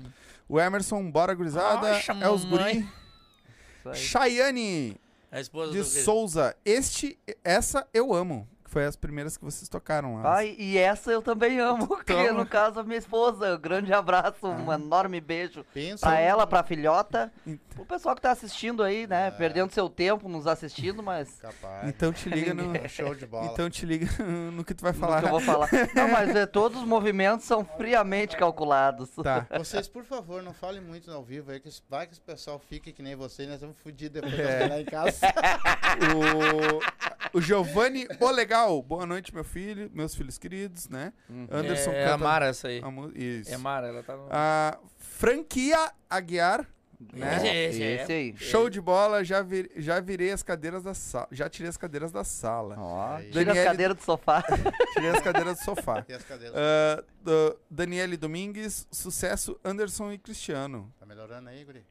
O 0.47 0.59
Emerson, 0.59 1.09
bora 1.11 1.33
gurizada. 1.33 1.91
Nossa, 1.91 2.13
é 2.13 2.29
os 2.29 2.45
guri. 2.45 2.63
Aí. 3.85 3.95
Chayane 3.95 4.95
A 5.31 5.39
esposa 5.39 5.71
de 5.71 5.79
do 5.79 5.83
Souza. 5.83 6.55
Este, 6.63 7.17
essa 7.43 7.87
eu 7.93 8.13
amo. 8.13 8.47
Que 8.67 8.73
foi 8.73 8.83
as 8.85 8.97
primeiras 8.97 9.37
que 9.37 9.45
vocês 9.45 9.69
tocaram 9.69 10.15
lá. 10.21 10.35
Ai, 10.35 10.53
e 10.59 10.77
essa 10.77 11.09
eu 11.09 11.21
também 11.21 11.57
amo, 11.57 11.87
que 12.03 12.11
é, 12.11 12.33
no 12.33 12.43
caso 12.45 12.81
a 12.81 12.83
minha 12.83 12.97
esposa. 12.97 13.55
Um 13.55 13.59
grande 13.59 13.93
abraço, 13.93 14.45
um 14.45 14.71
enorme 14.73 15.21
beijo 15.21 15.63
Pensa. 15.73 16.05
pra 16.05 16.19
ela, 16.19 16.45
pra 16.45 16.61
filhota. 16.63 17.31
Ent- 17.45 17.61
O 17.79 17.85
pessoal 17.85 18.13
que 18.13 18.21
tá 18.21 18.31
assistindo 18.31 18.83
aí, 18.83 19.07
né? 19.07 19.31
Perdendo 19.31 19.71
seu 19.71 19.87
tempo 19.89 20.27
nos 20.27 20.47
assistindo, 20.47 21.01
mas. 21.01 21.39
Capaz. 21.39 21.87
Então 21.87 22.11
te 22.11 22.27
liga 22.27 22.53
no. 22.53 22.73
Show 22.89 23.15
de 23.15 23.25
bola. 23.25 23.45
Então 23.53 23.69
te 23.69 23.85
liga 23.85 24.07
no 24.51 24.65
que 24.65 24.73
tu 24.73 24.81
vai 24.81 24.91
no 24.91 24.99
falar. 24.99 25.19
que 25.21 25.27
eu 25.27 25.31
vou 25.31 25.39
falar. 25.39 25.69
Não, 25.95 26.09
mas 26.09 26.35
é, 26.35 26.45
todos 26.45 26.81
os 26.81 26.85
movimentos 26.87 27.45
são 27.45 27.63
friamente 27.63 28.35
calculados. 28.35 29.11
Tá. 29.23 29.45
Vocês, 29.57 29.87
por 29.87 30.03
favor, 30.03 30.43
não 30.43 30.53
falem 30.53 30.81
muito 30.81 31.09
no 31.09 31.15
ao 31.17 31.23
vivo 31.23 31.51
aí, 31.51 31.59
que 31.61 31.69
vai 31.89 32.05
que 32.05 32.11
esse 32.13 32.21
pessoal 32.21 32.59
fique 32.59 32.91
que 32.91 33.01
nem 33.01 33.15
vocês, 33.15 33.47
nós 33.47 33.61
vamos 33.61 33.77
fudir 33.77 34.09
depois 34.09 34.37
É. 34.37 34.63
é. 34.63 34.67
lá 34.67 34.81
em 34.81 34.85
casa. 34.85 35.19
O- 37.33 37.37
o 37.37 37.41
Giovanni 37.41 38.07
Olegal. 38.19 38.56
Boa 38.85 39.05
noite, 39.05 39.33
meu 39.33 39.43
filho, 39.43 39.89
meus 39.93 40.15
filhos 40.15 40.37
queridos, 40.37 40.89
né? 40.89 41.13
Anderson 41.51 41.91
é, 41.91 42.03
é 42.03 42.11
a 42.11 42.17
Mara 42.17 42.47
essa 42.47 42.67
aí. 42.67 42.81
a 42.83 43.17
Isso. 43.19 43.53
É 43.53 43.57
Mara, 43.57 43.87
ela 43.87 44.01
tá 44.03 44.15
no... 44.17 44.27
A 44.31 44.79
franquia 44.97 45.91
Aguiar, 46.09 46.67
né? 47.13 47.35
Esse, 47.35 47.47
esse, 47.47 47.83
é. 47.83 48.01
Esse 48.01 48.11
aí. 48.13 48.35
Show 48.37 48.69
de 48.69 48.81
bola, 48.81 49.23
já, 49.23 49.43
vir- 49.43 49.69
já 49.75 49.99
virei 49.99 50.31
as 50.31 50.41
cadeiras 50.41 50.81
da 50.81 50.95
sala. 50.95 51.27
Já 51.31 51.47
tirei 51.47 51.69
as 51.69 51.77
cadeiras 51.77 52.11
da 52.11 52.23
sala. 52.23 52.75
Aí. 53.17 53.27
tira 53.29 53.41
as 53.41 53.45
Daniele- 53.47 53.65
cadeiras 53.67 53.97
do 53.97 54.03
sofá. 54.03 54.41
Tirei 54.93 55.09
as 55.11 55.21
cadeiras 55.21 55.57
do 55.59 55.63
sofá. 55.63 56.05
As 56.09 56.23
cadeiras? 56.23 56.55
Ah, 56.57 57.03
do 57.21 57.59
Daniele 57.69 58.17
Domingues, 58.17 58.87
sucesso 58.91 59.59
Anderson 59.63 60.11
e 60.11 60.17
Cristiano. 60.17 60.91
Tá 60.99 61.05
melhorando 61.05 61.49
aí, 61.49 61.63
guri? 61.63 61.85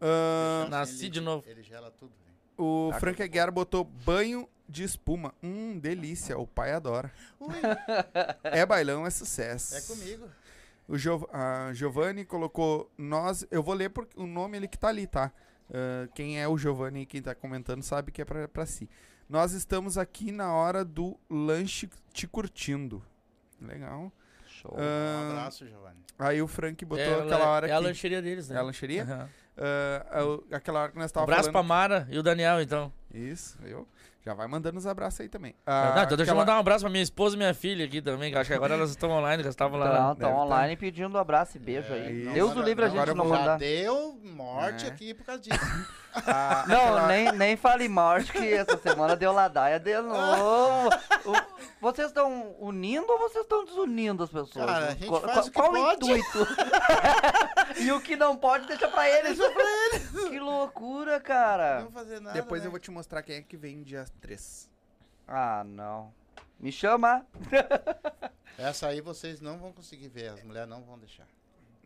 Ah, 0.00 0.66
Nasci 0.68 1.04
Ele- 1.04 1.10
de 1.10 1.20
novo. 1.20 1.44
Ele 1.48 1.62
gela 1.62 1.90
tudo, 1.92 2.12
o 2.56 2.90
Frank 2.98 3.22
Aguiar 3.22 3.52
botou 3.52 3.84
banho 3.84 4.48
de 4.68 4.82
espuma. 4.84 5.32
Hum, 5.42 5.78
delícia, 5.78 6.36
o 6.38 6.46
pai 6.46 6.72
adora. 6.72 7.10
É 8.44 8.64
bailão, 8.66 9.06
é 9.06 9.10
sucesso. 9.10 9.74
É 9.76 9.80
comigo. 9.82 10.28
O 10.86 10.96
Giov 10.96 11.24
a 11.32 11.70
Giovanni 11.74 12.24
colocou 12.24 12.90
nós. 12.96 13.46
Eu 13.50 13.62
vou 13.62 13.74
ler 13.74 13.90
porque 13.90 14.18
o 14.18 14.26
nome 14.26 14.56
ele 14.56 14.68
que 14.68 14.78
tá 14.78 14.88
ali, 14.88 15.06
tá? 15.06 15.30
Ah, 15.72 16.08
quem 16.14 16.40
é 16.40 16.48
o 16.48 16.56
Giovanni, 16.56 17.04
quem 17.06 17.20
tá 17.20 17.34
comentando, 17.34 17.82
sabe 17.82 18.10
que 18.10 18.22
é 18.22 18.24
pra, 18.24 18.48
pra 18.48 18.64
si. 18.66 18.88
Nós 19.28 19.52
estamos 19.52 19.98
aqui 19.98 20.32
na 20.32 20.52
hora 20.52 20.84
do 20.84 21.18
lanche 21.28 21.90
te 22.12 22.26
curtindo. 22.26 23.02
Legal. 23.60 24.10
Show. 24.46 24.74
Ah, 24.78 25.26
Um 25.26 25.30
abraço, 25.32 25.66
Giovanni. 25.66 25.98
aí 26.18 26.40
o 26.40 26.48
Frank 26.48 26.82
botou 26.86 27.04
É, 27.04 27.22
aquela 27.22 27.46
hora 27.48 27.68
é 27.68 27.72
a 27.72 27.78
lancheria 27.78 28.22
deles, 28.22 28.48
né? 28.48 28.56
É 28.56 28.58
a 28.58 28.62
lancheria? 28.62 29.02
Aham. 29.02 29.28
Ah, 30.10 30.24
o- 30.24 30.44
aquela 30.52 30.80
hora 30.84 30.92
que 30.92 30.98
nós 30.98 31.10
Um 31.10 31.14
tava 31.14 31.24
abraço 31.24 31.44
pra 31.44 31.52
falando. 31.52 31.68
Mara 31.68 32.08
e 32.10 32.18
o 32.18 32.22
Daniel, 32.22 32.62
então. 32.62 32.90
Isso, 33.12 33.58
viu? 33.60 33.86
Já 34.24 34.34
vai 34.34 34.46
mandando 34.48 34.76
os 34.78 34.86
abraços 34.86 35.20
aí 35.20 35.28
também. 35.28 35.54
Não, 35.66 35.72
Ah, 35.72 36.02
então 36.04 36.16
deixa 36.16 36.30
eu 36.30 36.34
aquela- 36.34 36.38
mandar 36.40 36.56
um 36.56 36.60
abraço 36.60 36.80
pra 36.84 36.90
minha 36.90 37.02
esposa 37.02 37.34
e 37.34 37.38
minha 37.38 37.54
filha 37.54 37.84
aqui 37.84 38.02
também, 38.02 38.30
que 38.30 38.36
eu 38.36 38.40
acho 38.40 38.50
que 38.50 38.54
agora 38.54 38.74
elas 38.74 38.90
estão 38.90 39.10
online, 39.10 39.36
que 39.38 39.46
elas 39.46 39.54
estavam 39.54 39.78
lá. 39.78 40.12
Então, 40.16 40.28
né? 40.30 40.34
tá 40.36 40.42
online 40.42 40.76
pedindo 40.76 41.14
um 41.16 41.20
abraço 41.20 41.56
e 41.56 41.60
beijo 41.60 41.92
É, 41.92 41.96
aí. 42.08 42.24
não, 42.24 42.32
Deus 42.34 42.52
do 42.52 42.60
livre 42.62 42.84
a 42.84 42.88
gente 42.88 42.96
agora 42.98 43.12
eu 43.12 43.14
não 43.14 43.24
mandar. 43.26 43.58
deu 43.58 44.18
morte 44.24 44.84
É. 44.84 44.88
aqui 44.88 45.14
por 45.14 45.24
causa 45.24 45.40
disso. 45.42 45.58
Ah, 46.14 46.64
Não, 46.66 46.76
aquela- 46.96 47.06
nem, 47.06 47.32
nem 47.32 47.56
fale 47.56 47.88
morte 47.88 48.32
que 48.32 48.52
essa 48.52 48.76
semana 48.78 49.14
deu 49.14 49.32
ladaia 49.32 49.78
de 49.78 50.00
novo. 50.00 50.88
O- 51.24 51.80
vocês 51.80 52.08
estão 52.08 52.56
unindo 52.58 53.06
ou 53.12 53.18
vocês 53.18 53.44
estão 53.44 53.64
desunindo 53.64 54.24
as 54.24 54.30
pessoas? 54.30 54.66
Cara, 54.66 54.86
a 54.88 54.90
gente 54.90 55.06
Qual- 55.06 55.20
faz 55.20 55.46
o 55.46 55.50
que 55.50 55.56
qual 55.58 55.70
pode. 55.70 56.04
o 56.12 56.16
intuito? 56.16 56.46
e 57.78 57.92
o 57.92 58.00
que 58.00 58.16
não 58.16 58.36
pode, 58.36 58.66
deixa 58.66 58.88
pra 58.88 59.08
eles. 59.08 59.38
Que 60.28 60.40
loucura, 60.40 61.20
cara. 61.20 61.80
Não 61.82 61.90
fazer 61.92 62.20
nada. 62.20 62.34
Depois 62.34 62.62
né? 62.62 62.66
eu 62.66 62.70
vou 62.70 62.80
te 62.80 62.90
mostrar 62.90 63.22
quem 63.22 63.36
é 63.36 63.42
que 63.42 63.56
vem 63.56 63.82
dia 63.82 64.04
3. 64.20 64.68
Ah, 65.26 65.62
não. 65.64 66.12
Me 66.58 66.72
chama. 66.72 67.24
Essa 68.58 68.88
aí 68.88 69.00
vocês 69.00 69.40
não 69.40 69.56
vão 69.58 69.72
conseguir 69.72 70.08
ver, 70.08 70.28
as 70.30 70.42
mulheres 70.42 70.68
não 70.68 70.82
vão 70.82 70.98
deixar. 70.98 71.26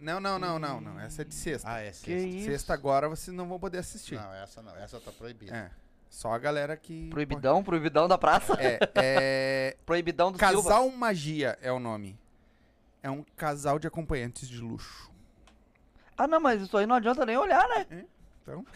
Não, 0.03 0.19
não, 0.19 0.37
não, 0.37 0.59
não, 0.59 0.81
não. 0.81 1.01
Essa 1.01 1.23
é 1.23 1.25
de 1.25 1.35
sexta. 1.35 1.71
Ah, 1.71 1.81
é 1.81 1.91
Que 1.91 1.97
sexta. 1.97 2.13
isso? 2.29 2.51
Sexta 2.51 2.75
agora 2.75 3.09
vocês 3.09 3.35
não 3.35 3.49
vão 3.49 3.59
poder 3.59 3.79
assistir. 3.79 4.17
Não, 4.17 4.35
essa 4.35 4.61
não, 4.61 4.77
essa 4.77 5.01
tá 5.01 5.13
proibida. 5.13 5.57
É. 5.57 5.71
Só 6.11 6.33
a 6.33 6.39
galera 6.39 6.77
que. 6.77 7.09
Proibidão, 7.09 7.63
proibidão 7.63 8.09
da 8.09 8.19
praça. 8.19 8.55
É, 8.61 8.79
é. 8.97 9.77
Proibidão 9.87 10.33
do 10.33 10.39
Silva. 10.39 10.55
Casal 10.55 10.91
Magia 10.91 11.57
é 11.63 11.71
o 11.71 11.79
nome. 11.79 12.19
É 13.01 13.09
um 13.11 13.25
casal 13.37 13.79
de 13.79 13.87
acompanhantes 13.87 14.49
de 14.49 14.61
luxo. 14.61 15.11
Ah, 16.19 16.27
não, 16.27 16.41
mas 16.41 16.61
isso 16.63 16.77
aí 16.77 16.85
não 16.85 16.97
adianta 16.97 17.25
nem 17.25 17.37
olhar, 17.37 17.67
né? 17.69 18.07
Então. 18.43 18.67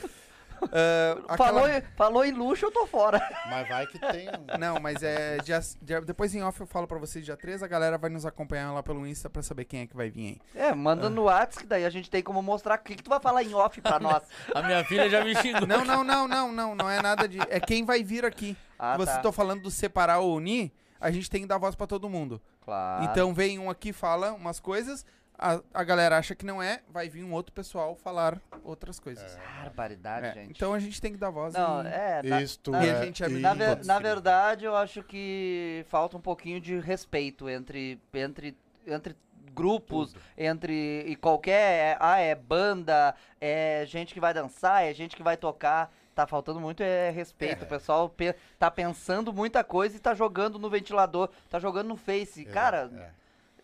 Ah, 0.62 1.18
aquela- 1.28 1.36
Falou, 1.36 1.68
em- 1.68 1.82
falou 1.96 2.24
em 2.24 2.32
luxo, 2.32 2.66
eu 2.66 2.72
tô 2.72 2.86
fora. 2.86 3.20
Mas 3.48 3.68
vai 3.68 3.86
que 3.86 3.98
tem 3.98 4.28
um... 4.28 4.58
Não, 4.58 4.80
mas 4.80 5.02
é. 5.02 5.38
dia- 5.38 5.60
dia- 5.82 6.00
depois 6.00 6.34
em 6.34 6.42
off 6.42 6.60
eu 6.60 6.66
falo 6.66 6.86
pra 6.86 6.98
vocês 6.98 7.24
dia 7.24 7.36
3. 7.36 7.62
A 7.62 7.66
galera 7.66 7.96
vai 7.98 8.10
nos 8.10 8.24
acompanhar 8.26 8.72
lá 8.72 8.82
pelo 8.82 9.06
Insta 9.06 9.28
pra 9.30 9.42
saber 9.42 9.64
quem 9.64 9.80
é 9.80 9.86
que 9.86 9.96
vai 9.96 10.10
vir 10.10 10.40
aí. 10.54 10.62
É, 10.62 10.74
manda 10.74 11.08
no 11.10 11.24
WhatsApp, 11.24 11.58
que 11.62 11.66
daí 11.66 11.84
a 11.84 11.90
gente 11.90 12.10
tem 12.10 12.22
como 12.22 12.42
mostrar. 12.42 12.76
O 12.78 12.82
que, 12.82 12.94
que 12.96 13.02
tu 13.02 13.10
vai 13.10 13.20
falar 13.20 13.42
em 13.42 13.54
off 13.54 13.80
pra 13.80 13.98
nós? 13.98 14.22
A 14.54 14.62
minha 14.62 14.84
filha 14.84 15.08
já 15.08 15.24
me 15.24 15.34
xingou. 15.36 15.66
Não, 15.66 15.84
não, 15.84 16.02
não, 16.04 16.26
não, 16.28 16.52
não. 16.52 16.74
Não 16.74 16.90
é 16.90 17.00
nada 17.02 17.26
de. 17.28 17.38
É 17.50 17.60
quem 17.60 17.84
vai 17.84 18.02
vir 18.02 18.24
aqui. 18.24 18.56
Ah, 18.78 18.96
Vocês 18.96 19.10
tá. 19.10 19.16
estão 19.16 19.32
falando 19.32 19.62
do 19.62 19.70
separar 19.70 20.18
ou 20.18 20.34
unir. 20.36 20.72
A 21.00 21.10
gente 21.10 21.28
tem 21.30 21.42
que 21.42 21.46
dar 21.46 21.58
voz 21.58 21.74
pra 21.74 21.86
todo 21.86 22.08
mundo. 22.08 22.40
Claro. 22.64 23.04
Então 23.04 23.32
vem 23.32 23.58
um 23.58 23.70
aqui, 23.70 23.92
fala 23.92 24.32
umas 24.32 24.58
coisas. 24.58 25.04
A, 25.38 25.60
a 25.74 25.84
galera 25.84 26.16
acha 26.16 26.34
que 26.34 26.46
não 26.46 26.62
é, 26.62 26.80
vai 26.88 27.08
vir 27.10 27.22
um 27.22 27.32
outro 27.32 27.52
pessoal 27.52 27.94
falar 27.94 28.40
outras 28.64 28.98
coisas. 28.98 29.36
Barbaridade, 29.62 30.26
É, 30.28 30.32
gente. 30.32 30.50
então 30.50 30.72
a 30.72 30.78
gente 30.78 31.00
tem 31.00 31.12
que 31.12 31.18
dar 31.18 31.28
voz. 31.30 31.52
Não, 31.52 31.82
e- 31.84 31.88
é. 31.88 32.22
Na, 32.24 32.40
Isto 32.42 32.70
na- 32.70 32.84
E 32.84 32.88
é... 32.88 32.92
a 32.98 33.04
gente 33.04 33.22
é 33.22 33.28
na, 33.28 33.52
ver- 33.52 33.84
na 33.84 33.98
verdade, 33.98 34.64
eu 34.64 34.74
acho 34.74 35.02
que 35.02 35.84
falta 35.88 36.16
um 36.16 36.20
pouquinho 36.20 36.58
de 36.60 36.78
respeito 36.78 37.48
entre, 37.50 38.00
entre, 38.14 38.56
entre 38.86 39.16
grupos, 39.54 40.12
Tudo. 40.12 40.22
entre 40.38 41.04
e 41.06 41.14
qualquer. 41.16 41.96
Ah, 42.00 42.18
é 42.18 42.34
banda, 42.34 43.14
é 43.40 43.84
gente 43.86 44.14
que 44.14 44.20
vai 44.20 44.32
dançar, 44.32 44.84
é 44.84 44.94
gente 44.94 45.14
que 45.16 45.22
vai 45.22 45.36
tocar. 45.36 45.92
Tá 46.14 46.26
faltando 46.26 46.58
muito 46.58 46.82
é 46.82 47.10
respeito. 47.10 47.60
É. 47.62 47.64
O 47.66 47.68
pessoal 47.68 48.08
pe- 48.08 48.34
tá 48.58 48.70
pensando 48.70 49.34
muita 49.34 49.62
coisa 49.62 49.96
e 49.96 50.00
tá 50.00 50.14
jogando 50.14 50.58
no 50.58 50.70
ventilador, 50.70 51.28
tá 51.50 51.58
jogando 51.58 51.88
no 51.88 51.96
Face. 51.96 52.42
Cara, 52.46 52.90
É. 52.96 53.10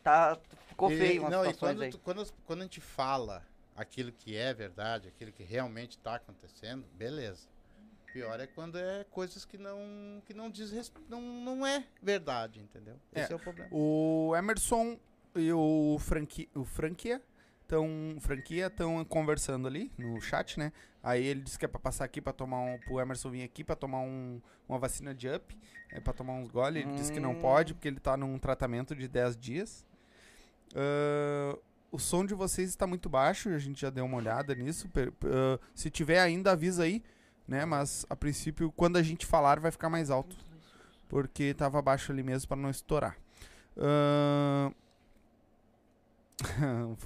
tá, 0.02 0.36
ficou 0.89 0.93
E- 0.93 0.97
feio 0.99 1.22
umas 1.22 1.30
não, 1.30 1.45
e 1.47 1.55
quando, 1.55 1.91
tu- 1.91 1.99
quando, 2.01 2.33
quando 2.45 2.61
a 2.61 2.62
gente 2.64 2.80
fala 2.80 3.45
aquilo 3.76 4.12
que 4.12 4.37
é 4.37 4.53
verdade, 4.53 5.09
aquilo 5.09 5.33
que 5.33 5.43
realmente 5.43 5.97
tá 5.99 6.16
acontecendo, 6.16 6.85
beleza. 6.95 7.49
Pior 8.12 8.39
é 8.41 8.47
quando 8.47 8.76
é 8.78 9.05
coisas 9.11 9.45
que 9.47 9.57
não 9.57 10.22
que 10.26 10.35
não 10.35 10.51
diz 10.51 10.93
não, 11.09 11.20
não 11.22 11.66
é 11.66 11.85
verdade, 12.03 12.61
entendeu? 12.61 12.97
É. 13.14 13.22
Esse 13.22 13.33
é 13.33 13.37
o 13.37 13.39
problema. 13.39 13.70
O 13.72 14.35
Emerson 14.37 14.99
e 15.35 15.51
o, 15.51 15.97
Franqui, 15.99 16.47
o 16.55 16.62
Franquia 16.62 17.22
estão 17.62 17.89
franquia 18.20 18.66
estão 18.66 19.03
conversando 19.07 19.66
ali 19.66 19.91
no 19.97 20.20
chat, 20.20 20.59
né? 20.59 20.72
Aí 21.03 21.24
ele 21.24 21.41
disse 21.41 21.59
que 21.59 21.64
é 21.64 21.68
pra 21.68 21.80
passar 21.80 22.05
aqui 22.05 22.20
pra 22.20 22.35
tomar 22.35 22.61
um 22.61 22.78
pro 22.80 23.01
Emerson 23.01 23.30
vir 23.30 23.43
aqui 23.45 23.64
pra 23.64 23.74
tomar 23.74 24.01
um, 24.01 24.43
uma 24.68 24.78
vacina 24.78 25.14
de 25.14 25.26
up, 25.30 25.57
é 25.91 25.99
para 25.99 26.12
tomar 26.12 26.35
uns 26.35 26.49
gole, 26.51 26.80
ele 26.80 26.93
disse 26.93 27.11
que 27.11 27.18
não 27.18 27.33
Hum. 27.33 27.41
pode 27.41 27.72
porque 27.72 27.89
ele 27.89 27.99
tá 27.99 28.14
num 28.14 28.39
tratamento 28.39 28.95
de 28.95 29.09
10 29.09 29.39
dias. 29.39 29.87
Ah, 30.74 31.58
o 31.90 31.98
som 31.98 32.24
de 32.24 32.34
vocês 32.34 32.70
está 32.70 32.86
muito 32.86 33.08
baixo, 33.08 33.50
a 33.50 33.58
gente 33.58 33.80
já 33.80 33.90
deu 33.90 34.04
uma 34.04 34.16
olhada 34.16 34.54
nisso. 34.54 34.88
ah, 34.96 35.58
se 35.74 35.90
tiver 35.90 36.20
ainda 36.20 36.52
avisa 36.52 36.84
aí, 36.84 37.02
né? 37.46 37.64
Mas 37.64 38.06
a 38.08 38.16
princípio 38.16 38.72
quando 38.72 38.96
a 38.96 39.02
gente 39.02 39.26
falar 39.26 39.60
vai 39.60 39.70
ficar 39.70 39.90
mais 39.90 40.10
alto. 40.10 40.36
Porque 41.08 41.52
tava 41.52 41.82
baixo 41.82 42.10
ali 42.10 42.22
mesmo 42.22 42.48
para 42.48 42.56
não 42.56 42.70
estourar. 42.70 43.18
Ahn, 43.76 44.72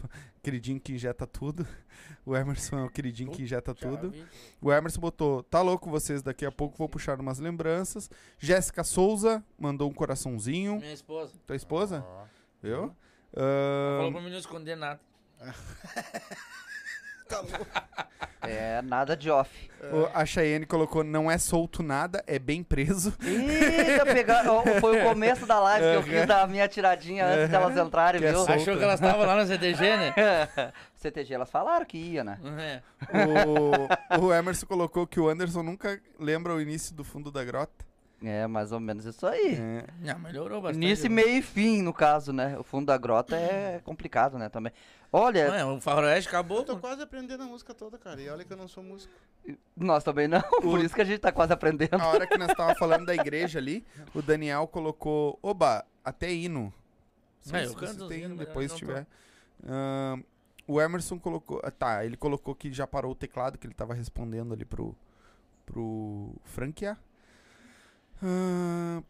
queridinho 0.42 0.80
que 0.80 0.92
injeta 0.92 1.26
tudo. 1.26 1.66
O 2.24 2.36
Emerson 2.36 2.78
é 2.78 2.84
o 2.84 2.90
queridinho 2.90 3.30
que 3.32 3.42
injeta 3.42 3.74
tudo. 3.74 4.12
O 4.60 4.72
Emerson 4.72 5.00
botou, 5.00 5.42
tá 5.42 5.60
louco 5.60 5.90
vocês, 5.90 6.22
daqui 6.22 6.46
a 6.46 6.52
pouco 6.52 6.76
vou 6.76 6.88
puxar 6.88 7.20
umas 7.20 7.38
lembranças. 7.38 8.08
Jéssica 8.38 8.84
Souza 8.84 9.44
mandou 9.58 9.90
um 9.90 9.94
coraçãozinho. 9.94 10.76
Minha 10.76 10.92
esposa. 10.92 11.32
Tua 11.46 11.56
esposa? 11.56 12.04
Ó. 12.06 12.24
Viu? 12.62 12.94
Falou 13.35 14.07
Ahn, 14.09 14.12
pra 14.12 14.20
mim 14.22 14.31
não 14.31 14.39
esconder 14.39 14.77
nada. 14.77 15.01
É, 18.43 18.81
nada 18.83 19.16
de 19.16 19.29
off. 19.29 19.51
o- 19.93 20.09
a 20.14 20.24
Cheyenne 20.24 20.64
colocou, 20.64 21.03
não 21.03 21.29
é 21.29 21.37
solto 21.37 21.83
nada, 21.83 22.22
é 22.29 22.39
bem 22.39 22.62
preso. 22.62 23.12
Eita, 23.20 24.05
pegar, 24.07 24.49
ó, 24.49 24.62
foi 24.81 25.01
o 25.01 25.05
começo 25.09 25.45
da 25.47 25.59
live 25.59 25.85
que 25.85 25.97
eu 25.97 26.03
fiz 26.05 26.27
da 26.27 26.47
minha 26.47 26.68
tiradinha 26.68 27.27
antes 27.27 27.49
delas 27.49 27.77
entrarem, 27.77 28.20
Que 28.20 28.27
é 28.29 28.31
viu? 28.31 28.39
solto. 28.45 28.53
Achou 28.53 28.77
que 28.77 28.85
elas 28.85 29.01
estavam 29.01 29.27
lá 29.27 29.35
na 29.35 29.47
CTG, 29.47 29.97
né? 29.97 30.14
CTG, 30.95 31.35
elas 31.35 31.51
falaram 31.51 31.85
que 31.85 31.99
ia, 31.99 32.22
né? 32.22 32.39
É. 32.61 32.83
O, 34.20 34.27
o 34.27 34.33
Emerson 34.33 34.66
colocou 34.66 35.09
que 35.09 35.18
o 35.18 35.29
Anderson 35.29 35.64
nunca 35.64 36.01
lembra 36.20 36.55
o 36.55 36.61
início 36.61 36.95
do 36.95 37.03
fundo 37.03 37.33
da 37.33 37.43
grota. 37.43 37.85
É, 38.22 38.46
mais 38.46 38.72
ou 38.72 38.80
menos 38.80 39.04
isso 39.04 39.26
aí. 39.26 39.54
É. 39.54 39.84
Não, 40.00 40.18
melhorou 40.20 40.60
bastante. 40.62 40.82
Início, 40.82 41.10
meio 41.10 41.36
e 41.38 41.42
fim, 41.42 41.82
no 41.82 41.92
caso, 41.92 42.32
né? 42.32 42.58
O 42.58 42.62
fundo 42.62 42.86
da 42.86 42.96
grota 42.96 43.36
é 43.36 43.80
complicado, 43.84 44.38
né, 44.38 44.48
também. 44.48 44.72
Olha, 45.12 45.48
Não, 45.48 45.54
é, 45.54 45.64
o 45.64 45.80
Faroeste 45.80 46.28
acabou. 46.28 46.58
Eu 46.58 46.64
tô 46.64 46.76
quase 46.78 47.02
aprendendo 47.02 47.42
a 47.42 47.46
música 47.46 47.72
toda, 47.74 47.98
cara. 47.98 48.20
E 48.20 48.28
olha 48.28 48.44
que 48.44 48.52
eu 48.52 48.56
não 48.56 48.66
sou 48.66 48.82
músico. 48.82 49.12
nós 49.76 50.02
também 50.02 50.26
não, 50.28 50.40
por 50.62 50.80
isso 50.80 50.94
que 50.94 51.00
a 51.02 51.04
gente 51.04 51.20
tá 51.20 51.30
quase 51.30 51.52
aprendendo. 51.52 52.00
A 52.00 52.06
hora 52.08 52.26
que 52.26 52.36
nós 52.38 52.52
tava 52.54 52.74
falando 52.76 53.04
da 53.06 53.14
igreja 53.14 53.58
ali, 53.58 53.84
o 54.14 54.22
Daniel 54.22 54.66
colocou, 54.66 55.38
oba, 55.42 55.84
até 56.04 56.32
hino. 56.32 56.72
Não 57.44 57.52
sei 57.52 57.60
É, 57.60 57.64
eu 57.64 57.68
se 57.70 57.76
canto 57.76 58.08
tem, 58.08 58.22
hinos, 58.24 58.36
mas 58.38 58.46
depois 58.46 58.72
se 58.72 58.78
tô. 58.80 58.86
tiver. 58.86 59.06
Ahn, 59.64 60.22
o 60.66 60.80
Emerson 60.80 61.18
colocou, 61.18 61.60
ah, 61.62 61.70
tá, 61.70 62.04
ele 62.04 62.16
colocou 62.16 62.54
que 62.54 62.72
já 62.72 62.86
parou 62.86 63.12
o 63.12 63.14
teclado, 63.14 63.56
que 63.58 63.66
ele 63.66 63.74
tava 63.74 63.94
respondendo 63.94 64.52
ali 64.52 64.64
pro, 64.64 64.96
pro 65.64 66.34
Frankia. 66.44 66.96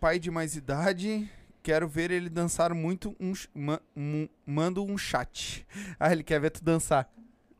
Pai 0.01 0.19
de 0.19 0.31
mais 0.31 0.57
idade, 0.57 1.29
quero 1.63 1.89
ver 1.89 2.11
ele 2.11 2.29
dançar 2.29 2.75
muito, 2.75 3.15
um, 3.21 3.33
ma- 3.55 3.81
mu- 3.95 4.29
mando 4.45 4.85
um 4.85 4.97
chat. 4.99 5.67
Ah, 5.99 6.13
ele 6.13 6.23
quer 6.23 6.41
ver 6.41 6.51
tu 6.51 6.63
dançar. 6.65 7.09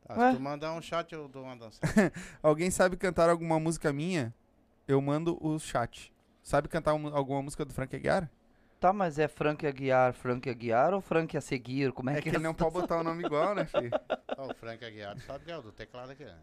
Ah, 0.09 0.31
se 0.31 0.37
tu 0.37 0.43
mandar 0.43 0.73
um 0.75 0.81
chat, 0.83 1.13
eu 1.13 1.27
dou 1.29 1.45
uma 1.45 1.57
dança. 1.57 1.81
Alguém 2.43 2.71
sabe 2.71 2.97
cantar 2.97 3.29
alguma 3.29 3.59
música 3.59 3.93
minha? 3.93 4.35
eu 4.89 5.01
mando 5.01 5.37
o 5.45 5.59
chat. 5.59 6.13
Sabe 6.45 6.69
cantar 6.69 6.95
um- 6.95 7.09
alguma 7.09 7.43
música 7.43 7.65
do 7.65 7.75
Frank 7.75 7.95
Aguiar? 7.97 8.31
Tá, 8.79 8.93
mas 8.93 9.19
é 9.19 9.27
Frank 9.27 9.67
Aguiar, 9.67 10.13
Frank 10.13 10.49
Aguiar 10.49 10.95
ou 10.95 11.01
Frank 11.01 11.37
a 11.37 11.41
seguir? 11.41 11.91
Como 11.93 12.09
é, 12.09 12.13
É 12.13 12.17
que 12.23 12.31
que 12.31 12.37
ele 12.37 12.45
não 12.45 12.55
pode 12.55 12.73
botar 12.73 12.99
o 13.01 13.03
nome 13.03 13.25
igual, 13.25 13.53
né, 13.55 13.65
filho? 13.65 13.91
Ó, 14.39 14.53
o 14.53 14.55
Frank 14.55 14.85
Aguiar, 14.85 15.19
sabe 15.27 15.45
que 15.45 15.51
é 15.51 15.57
o 15.59 15.63
do 15.63 15.73
teclado 15.73 16.13
aqui, 16.13 16.25
né? 16.25 16.37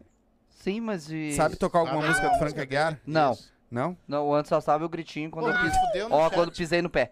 Sim, 0.50 0.80
mas 0.80 1.06
de... 1.06 1.32
Sabe 1.32 1.56
tocar 1.56 1.78
alguma 1.78 2.00
Sabe 2.02 2.08
música 2.08 2.28
do 2.28 2.38
Frank 2.38 2.60
Aguiar? 2.60 3.00
Não. 3.06 3.32
Isso. 3.32 3.53
Não? 3.74 3.96
Não, 4.06 4.28
o 4.28 4.32
antes 4.34 4.48
só 4.48 4.60
sabe 4.60 4.84
o 4.84 4.88
gritinho 4.88 5.30
quando 5.32 5.46
Pô, 5.46 5.50
eu 5.50 5.56
me 5.64 5.68
piso. 5.68 5.80
fudeu 5.86 6.08
no 6.08 6.14
Ó, 6.14 6.24
chat. 6.24 6.34
quando 6.34 6.52
pisei 6.52 6.80
no 6.80 6.88
pé. 6.88 7.10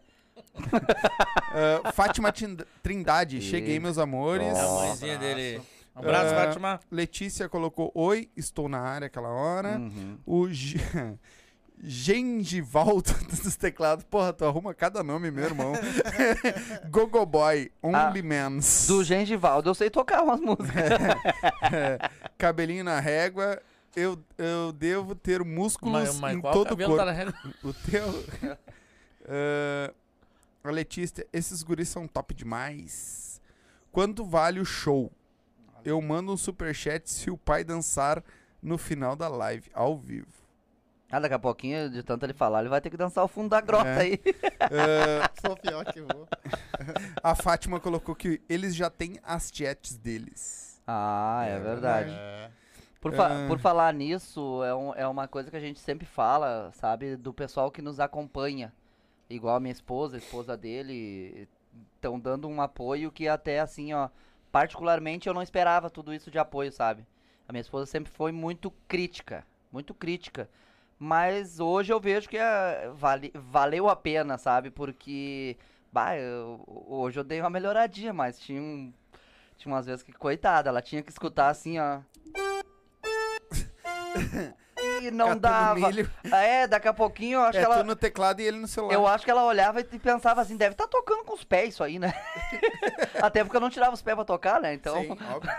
Ah, 1.85 1.93
Fátima 1.93 2.33
Trindade, 2.83 3.43
cheguei, 3.43 3.79
meus 3.79 3.99
amores. 3.99 4.47
É 4.47 4.61
a 4.61 4.69
mãezinha 4.69 5.19
dele. 5.19 5.61
Um 5.95 5.99
abraço, 5.99 6.35
Ah, 6.35 6.45
Fátima. 6.47 6.81
Letícia 6.91 7.47
colocou 7.49 7.93
oi, 7.95 8.31
estou 8.35 8.69
na 8.71 8.81
área 8.81 9.07
aquela 9.09 9.29
hora. 9.29 9.77
Uhum. 9.77 10.17
O 10.25 10.49
G... 10.49 10.79
Gengivaldo 11.85 13.13
dos 13.29 13.57
teclados. 13.57 14.05
Porra, 14.05 14.33
tu 14.33 14.45
arruma 14.47 14.73
cada 14.73 15.03
nome, 15.03 15.31
meu 15.31 15.45
irmão. 15.45 15.73
Gogoboy, 16.89 17.71
Only 17.83 18.23
Mans. 18.23 18.87
Do 18.87 19.03
Gengivaldo, 19.03 19.69
eu 19.69 19.75
sei 19.75 19.91
tocar 19.91 20.23
umas 20.23 20.41
músicas. 20.41 20.73
Cabelinho 22.39 22.85
na 22.85 23.01
régua. 23.01 23.61
Eu, 23.95 24.18
eu 24.38 24.72
devo 24.72 25.14
ter 25.14 25.45
músculos 25.45 25.93
Mas, 25.93 26.20
mas 26.20 26.36
em 26.36 26.40
todo 26.40 26.66
o 26.72 26.76
cabelo 26.76 26.97
corpo. 26.97 27.12
tá? 27.12 27.53
O 27.62 27.72
teu. 27.74 28.59
Ah, 29.28 29.93
a 30.64 30.70
Letícia, 30.70 31.26
esses 31.32 31.62
guris 31.62 31.88
são 31.88 32.07
top 32.07 32.34
demais. 32.34 33.40
Quanto 33.90 34.24
vale 34.24 34.61
o 34.61 34.64
show? 34.64 35.11
Eu 35.84 36.01
mando 36.01 36.32
um 36.32 36.36
superchat 36.36 37.11
se 37.11 37.30
o 37.30 37.36
pai 37.36 37.64
dançar 37.64 38.22
no 38.62 38.78
final 38.78 39.16
da 39.16 39.28
live, 39.28 39.68
ao 39.74 39.99
vivo. 39.99 40.28
Ah, 41.11 41.20
daqui 41.20 41.34
a 41.34 41.38
pouquinho, 41.38 41.90
de 41.90 42.03
tanto 42.03 42.24
ele 42.24 42.32
falar, 42.32 42.61
ele 42.61 42.70
vai 42.70 42.80
ter 42.80 42.88
que 42.88 42.97
dançar 42.97 43.22
o 43.22 43.28
fundo 43.28 43.51
da 43.51 43.61
grota 43.61 43.88
É. 43.88 43.99
aí. 44.01 44.20
Ah, 44.62 45.30
Sou 45.45 45.57
pior 45.57 45.84
que 45.84 46.01
vou. 46.01 46.26
a 47.22 47.34
Fátima 47.34 47.78
colocou 47.80 48.14
que 48.14 48.40
eles 48.49 48.74
já 48.74 48.88
têm 48.88 49.18
as 49.22 49.51
chats 49.53 49.97
deles. 49.97 50.80
Ah, 50.86 51.45
é, 51.47 51.59
verdade. 51.59 52.12
É. 52.16 52.51
Por, 53.03 53.13
fa- 53.15 53.27
Ah. 53.45 53.49
por 53.49 53.59
falar 53.59 53.93
nisso, 53.93 54.63
é, 54.65 54.75
um- 54.75 54.95
é 54.95 55.07
uma 55.07 55.27
coisa 55.29 55.51
que 55.51 55.57
a 55.57 55.61
gente 55.61 55.79
sempre 55.81 56.07
fala, 56.07 56.71
sabe? 56.73 57.17
Do 57.17 57.35
pessoal 57.35 57.71
que 57.71 57.83
nos 57.83 57.99
acompanha. 58.01 58.73
Igual 59.29 59.57
a 59.57 59.61
minha 59.61 59.73
esposa, 59.73 60.17
a 60.17 60.19
esposa 60.19 60.57
dele, 60.57 61.47
estão 61.97 62.19
dando 62.19 62.49
um 62.49 62.63
apoio 62.63 63.11
que 63.13 63.27
até 63.29 63.59
assim, 63.61 63.93
ó. 63.93 64.09
Particularmente 64.53 65.29
eu 65.29 65.35
não 65.35 65.43
esperava 65.43 65.91
tudo 65.91 66.15
isso 66.15 66.31
de 66.31 66.39
apoio, 66.39 66.71
sabe? 66.71 67.05
A 67.49 67.53
minha 67.53 67.61
esposa 67.63 67.87
sempre 67.87 68.13
foi 68.13 68.31
muito 68.31 68.71
crítica, 68.87 69.45
muito 69.73 69.93
crítica. 69.95 70.49
Mas 70.99 71.59
hoje 71.59 71.93
eu 71.93 71.99
vejo 71.99 72.29
que 72.29 72.39
é, 72.39 72.89
vale, 72.95 73.33
valeu 73.35 73.89
a 73.89 73.97
pena, 73.97 74.39
sabe? 74.39 74.71
Porque, 74.71 75.57
bah, 75.93 76.17
eu- 76.17 76.63
hoje 76.87 77.19
eu 77.19 77.25
dei 77.25 77.41
uma 77.41 77.51
melhoradinha, 77.51 78.13
mas 78.13 78.39
tinha 78.39 78.63
um, 78.63 78.93
tinha 79.57 79.75
umas 79.75 79.87
vezes 79.87 80.03
que, 80.05 80.13
coitada, 80.13 80.69
ela 80.69 80.81
tinha 80.81 81.03
que 81.03 81.11
escutar 81.11 81.49
assim, 81.49 81.81
ó. 81.81 82.01
E 85.03 85.11
não 85.11 85.39
Catando 85.39 85.41
dava. 85.41 86.37
É, 86.37 86.67
daqui 86.67 86.89
a 86.89 86.95
pouquinho 86.95 87.37
eu 87.39 87.43
acho 87.43 87.59
É 87.59 87.61
que 87.61 87.67
ela. 87.67 87.79
tu 87.79 87.85
no 87.85 87.95
teclado 87.97 88.41
e 88.41 88.45
ele 88.45 88.59
no 88.59 88.67
celular. 88.67 88.95
Eu 88.95 89.07
acho 89.07 89.25
que 89.25 89.31
ela 89.31 89.45
olhava 89.45 89.81
e 89.81 89.85
pensava 89.85 90.41
assim, 90.41 90.57
deve 90.57 90.73
estar 90.75 90.89
tocando 90.89 91.25
com 91.25 91.35
os 91.35 91.45
pés 91.45 91.71
isso 91.75 91.85
aí, 91.85 91.99
né? 91.99 92.13
Até 93.23 93.45
porque 93.45 93.57
eu 93.57 93.61
não 93.61 93.71
tirava 93.71 93.93
os 93.95 94.03
pés 94.03 94.15
pra 94.17 94.25
tocar, 94.25 94.61
né? 94.61 94.75
Então. 94.75 95.01
Sim, 95.01 95.11
óbvio. 95.11 95.51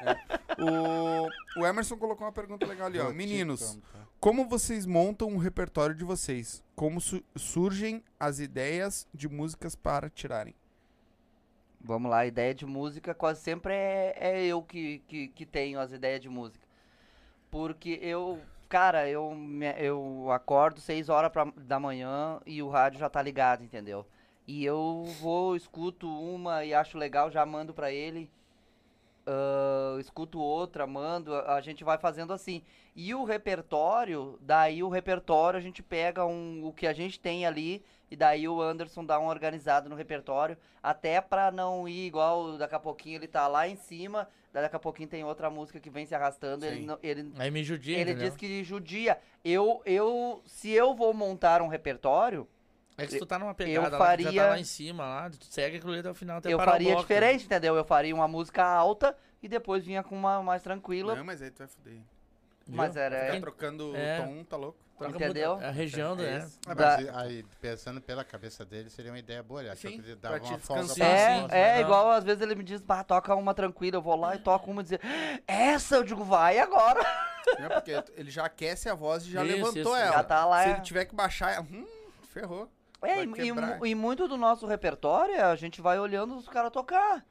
É. 0.00 0.62
O, 0.62 1.60
o 1.60 1.66
Emerson 1.66 1.96
colocou 1.96 2.26
uma 2.26 2.32
pergunta 2.32 2.66
legal 2.66 2.86
ali, 2.86 2.98
ó. 2.98 3.10
Meninos, 3.12 3.74
contar. 3.74 4.06
como 4.18 4.48
vocês 4.48 4.86
montam 4.86 5.28
o 5.28 5.38
repertório 5.38 5.94
de 5.94 6.04
vocês? 6.04 6.62
Como 6.74 7.00
su- 7.00 7.22
surgem 7.36 8.02
as 8.18 8.38
ideias 8.40 9.06
de 9.14 9.28
músicas 9.28 9.76
para 9.76 10.08
tirarem? 10.10 10.54
Vamos 11.80 12.10
lá, 12.10 12.24
ideia 12.24 12.54
de 12.54 12.64
música 12.64 13.12
quase 13.14 13.40
sempre 13.40 13.74
é, 13.74 14.14
é 14.18 14.44
eu 14.46 14.62
que, 14.62 15.00
que, 15.08 15.28
que 15.28 15.44
tenho 15.44 15.80
as 15.80 15.92
ideias 15.92 16.20
de 16.20 16.28
música. 16.28 16.61
Porque 17.52 18.00
eu, 18.02 18.48
cara, 18.68 19.08
eu, 19.08 19.32
eu 19.78 20.32
acordo 20.32 20.80
6 20.80 21.08
horas 21.10 21.30
pra- 21.32 21.52
da 21.56 21.78
manhã 21.80 22.40
e 22.46 22.62
o 22.62 22.70
rádio 22.70 22.98
já 23.00 23.10
tá 23.10 23.22
ligado, 23.22 23.62
entendeu? 23.64 24.06
E 24.48 24.64
eu 24.64 25.16
vou, 25.20 25.54
escuto 25.56 26.08
uma 26.08 26.64
e 26.64 26.74
acho 26.74 26.98
legal, 26.98 27.30
já 27.30 27.46
mando 27.46 27.74
pra 27.74 27.92
ele. 27.92 28.30
ah, 29.26 29.96
escuto 30.00 30.38
outra, 30.40 30.86
mando, 30.86 31.34
a 31.34 31.60
gente 31.60 31.84
vai 31.84 31.98
fazendo 31.98 32.32
assim. 32.32 32.62
E 32.94 33.14
o 33.14 33.24
repertório, 33.24 34.38
daí 34.40 34.82
o 34.82 34.88
repertório 34.90 35.58
a 35.58 35.62
gente 35.62 35.82
pega 35.82 36.26
um, 36.26 36.64
o 36.66 36.72
que 36.72 36.86
a 36.86 36.92
gente 36.92 37.18
tem 37.18 37.46
ali 37.46 37.82
e 38.10 38.16
daí 38.16 38.46
o 38.46 38.60
Anderson 38.60 39.02
dá 39.04 39.18
uma 39.18 39.30
organizada 39.30 39.88
no 39.88 39.94
repertório, 39.96 40.58
até 40.82 41.18
pra 41.18 41.50
não 41.50 41.88
ir 41.88 42.06
igual 42.06 42.58
daqui 42.58 42.74
a 42.74 42.78
pouquinho 42.78 43.16
ele 43.16 43.26
tá 43.26 43.48
lá 43.48 43.66
em 43.66 43.76
cima, 43.76 44.28
daí 44.52 44.62
daqui 44.62 44.76
a 44.76 44.78
pouquinho 44.78 45.08
tem 45.08 45.24
outra 45.24 45.48
música 45.48 45.80
que 45.80 45.88
vem 45.88 46.04
se 46.04 46.14
arrastando, 46.14 46.66
ele, 46.66 46.84
não- 46.84 46.98
ele, 47.02 47.32
Aí 47.38 47.50
me 47.50 47.64
judia, 47.64 47.96
ele 47.96 48.10
entendeu? 48.10 48.28
diz 48.28 48.36
que 48.36 48.62
judia. 48.62 49.18
Eu, 49.42 49.80
eu, 49.86 50.42
se 50.44 50.70
eu 50.70 50.94
vou 50.94 51.14
montar 51.14 51.62
um 51.62 51.68
repertório, 51.68 52.46
É 52.98 53.06
que 53.06 53.12
se 53.12 53.18
tu 53.18 53.24
tá 53.24 53.38
numa 53.38 53.54
pegada 53.54 53.80
lá, 53.80 53.88
tu 53.88 53.92
já 53.92 53.96
faria- 54.06 54.42
tá 54.42 54.48
lá 54.50 54.60
em 54.60 54.64
cima, 54.64 55.04
lá, 55.04 55.30
tu 55.30 55.46
segue 55.46 55.78
aquilo 55.78 55.92
ali 55.92 56.00
até 56.00 56.10
o 56.10 56.14
final, 56.14 56.36
até 56.36 56.52
eu 56.52 56.58
parar 56.58 56.72
o 56.72 56.74
faria 56.74 56.88
bloco, 56.88 57.00
diferente, 57.02 57.46
entendeu? 57.46 57.74
Eu 57.74 57.84
faria 57.86 58.14
uma 58.14 58.28
música 58.28 58.62
alta 58.62 59.16
e 59.42 59.48
depois 59.48 59.82
vinha 59.86 60.02
com 60.02 60.14
uma 60.14 60.42
mais 60.42 60.62
tranquila. 60.62 61.16
Não, 61.16 61.24
mas 61.24 61.40
aí 61.40 61.50
tu 61.50 61.60
vai 61.60 61.68
viu? 62.66 62.76
Mas 62.76 62.96
era- 62.96 63.20
Ficar 63.20 63.36
É. 63.36 63.40
trocando 63.40 63.96
É. 63.96 64.18
o 64.20 64.22
tom, 64.24 64.44
tá 64.44 64.56
louco? 64.56 64.78
Troca 64.98 65.16
Entendeu? 65.16 65.54
A 65.54 65.70
região, 65.70 66.12
É 66.12 66.38
né? 66.38 66.50
Ah, 66.64 66.74
Da- 66.74 66.96
aí, 67.22 67.44
pensando 67.60 68.00
pela 68.00 68.22
cabeça 68.24 68.64
dele, 68.64 68.88
seria 68.88 69.10
uma 69.10 69.18
ideia 69.18 69.42
boa. 69.42 69.60
Ele 69.60 69.70
achou 69.70 69.90
Sim, 69.90 70.00
que 70.00 70.06
ele 70.06 70.14
dava 70.14 70.36
uma 70.36 70.58
pra 70.58 71.56
É, 71.56 71.78
é 71.78 71.80
igual 71.80 72.10
às 72.10 72.22
vezes 72.22 72.40
ele 72.40 72.54
me 72.54 72.62
diz, 72.62 72.80
bah, 72.80 73.02
toca 73.02 73.34
uma 73.34 73.52
tranquila, 73.52 73.96
eu 73.96 74.02
vou 74.02 74.14
lá 74.14 74.36
e 74.36 74.38
toco 74.38 74.70
uma 74.70 74.80
e 74.80 74.84
dizer, 74.84 75.00
essa 75.46 75.96
eu 75.96 76.04
digo, 76.04 76.22
vai 76.22 76.58
agora. 76.60 77.00
Não, 77.58 77.68
porque 77.70 78.00
ele 78.14 78.30
já 78.30 78.44
aquece 78.44 78.88
a 78.88 78.94
voz 78.94 79.24
e 79.26 79.32
já 79.32 79.44
Isso, 79.44 79.56
levantou 79.56 79.80
isso. 79.82 79.96
ela. 79.96 80.12
Já 80.12 80.22
tá 80.22 80.44
lá. 80.46 80.62
Se 80.62 80.70
ele 80.70 80.80
tiver 80.82 81.04
que 81.06 81.14
baixar, 81.16 81.52
ela, 81.54 81.66
hum, 81.68 81.86
ferrou. 82.28 82.68
É, 83.02 83.24
e, 83.24 83.26
e, 83.84 83.90
e 83.90 83.94
muito 83.96 84.28
do 84.28 84.36
nosso 84.36 84.64
repertório, 84.66 85.44
a 85.44 85.56
gente 85.56 85.80
vai 85.80 85.98
olhando 85.98 86.36
os 86.36 86.48
caras 86.48 86.70
tocar. 86.70 87.24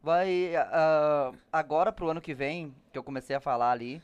Vai, 0.00 0.54
ah, 0.54 1.32
agora 1.52 1.90
pro 1.90 2.08
ano 2.08 2.20
que 2.20 2.32
vem, 2.32 2.72
que 2.92 2.98
eu 2.98 3.02
comecei 3.02 3.34
a 3.34 3.40
falar 3.40 3.72
ali, 3.72 4.00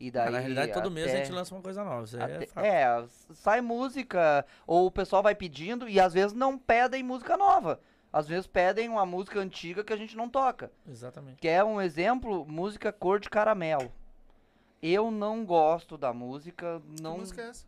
e 0.00 0.10
daí... 0.10 0.30
Na 0.30 0.38
realidade, 0.38 0.72
todo 0.72 0.90
mês 0.90 1.06
a 1.06 1.10
até- 1.10 1.24
gente 1.24 1.32
lança 1.34 1.54
uma 1.54 1.62
coisa 1.62 1.82
nova. 1.84 2.06
É 2.18 2.22
até- 2.22 2.46
fato. 2.46 2.64
é, 2.64 3.06
sai 3.34 3.60
música, 3.60 4.44
ou 4.66 4.86
o 4.86 4.90
pessoal 4.90 5.22
vai 5.22 5.34
pedindo, 5.34 5.88
e 5.88 5.98
às 5.98 6.12
vezes 6.12 6.32
não 6.32 6.58
pedem 6.58 7.02
música 7.02 7.36
nova. 7.36 7.80
Às 8.12 8.26
vezes 8.26 8.46
pedem 8.46 8.88
uma 8.88 9.04
música 9.04 9.38
antiga 9.38 9.84
que 9.84 9.92
a 9.92 9.96
gente 9.96 10.16
não 10.16 10.28
toca. 10.28 10.70
Exatamente. 10.88 11.40
Quer 11.40 11.62
um 11.64 11.80
exemplo? 11.80 12.46
Música 12.46 12.90
Cor 12.90 13.20
de 13.20 13.28
Caramelo. 13.28 13.92
Eu 14.82 15.10
não 15.10 15.44
gosto 15.44 15.98
da 15.98 16.12
música, 16.12 16.80
não... 17.00 17.14
Que 17.14 17.18
música 17.20 17.42
é 17.42 17.48
essa? 17.48 17.66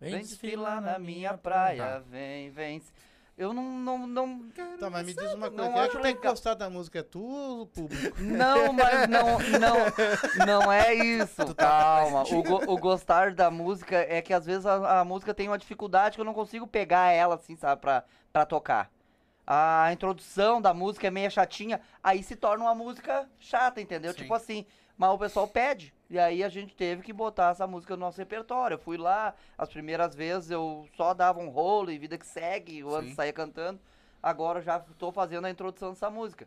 Vem 0.00 0.18
desfilar 0.18 0.80
na 0.80 0.98
minha 0.98 1.38
praia, 1.38 2.00
vem, 2.00 2.50
vem. 2.50 2.82
Eu 3.36 3.52
não, 3.54 3.64
não, 3.64 4.06
não, 4.06 4.40
Tá, 4.78 4.90
mas 4.90 5.06
me 5.06 5.14
diz 5.14 5.32
uma 5.34 5.48
Não 5.48 5.56
coisa. 5.56 5.72
Quem 5.72 5.80
é 5.82 5.88
que 5.88 5.98
tem 5.98 6.16
que 6.16 6.28
gostar 6.28 6.54
da 6.54 6.68
música? 6.68 6.98
É 6.98 7.02
tu 7.02 7.22
ou 7.24 7.62
o 7.62 7.66
público? 7.66 8.20
não, 8.20 8.72
mas 8.72 9.08
não, 9.08 9.38
não, 9.58 10.46
não 10.46 10.72
é 10.72 10.94
isso, 10.94 11.54
calma. 11.54 12.24
O, 12.30 12.42
go- 12.42 12.62
o 12.72 12.76
gostar 12.78 13.32
da 13.34 13.50
música 13.50 13.96
é 13.96 14.20
que 14.20 14.34
às 14.34 14.44
vezes 14.44 14.66
a, 14.66 15.00
a 15.00 15.04
música 15.04 15.32
tem 15.32 15.48
uma 15.48 15.56
dificuldade 15.58 16.16
que 16.16 16.20
eu 16.20 16.24
não 16.26 16.34
consigo 16.34 16.66
pegar 16.66 17.10
ela 17.10 17.36
assim, 17.36 17.56
sabe, 17.56 17.80
pra, 17.80 18.04
pra 18.32 18.44
tocar. 18.44 18.90
A 19.46 19.90
introdução 19.92 20.60
da 20.60 20.72
música 20.74 21.06
é 21.06 21.10
meio 21.10 21.30
chatinha, 21.30 21.80
aí 22.02 22.22
se 22.22 22.36
torna 22.36 22.64
uma 22.64 22.74
música 22.74 23.28
chata, 23.40 23.80
entendeu? 23.80 24.12
Sim. 24.12 24.18
Tipo 24.18 24.34
assim, 24.34 24.66
mas 24.96 25.10
o 25.10 25.18
pessoal 25.18 25.48
pede. 25.48 25.92
E 26.12 26.18
aí 26.18 26.44
a 26.44 26.48
gente 26.50 26.76
teve 26.76 27.00
que 27.00 27.10
botar 27.10 27.52
essa 27.52 27.66
música 27.66 27.96
no 27.96 28.00
nosso 28.00 28.18
repertório. 28.18 28.74
Eu 28.74 28.78
fui 28.78 28.98
lá, 28.98 29.34
as 29.56 29.70
primeiras 29.70 30.14
vezes 30.14 30.50
eu 30.50 30.86
só 30.94 31.14
dava 31.14 31.40
um 31.40 31.48
rolo 31.48 31.90
e 31.90 31.96
vida 31.96 32.18
que 32.18 32.26
segue, 32.26 32.84
o. 32.84 32.94
Anderson 32.94 33.14
saía 33.14 33.32
cantando. 33.32 33.80
Agora 34.22 34.60
já 34.60 34.78
tô 34.78 35.10
fazendo 35.10 35.46
a 35.46 35.50
introdução 35.50 35.94
dessa 35.94 36.10
música. 36.10 36.46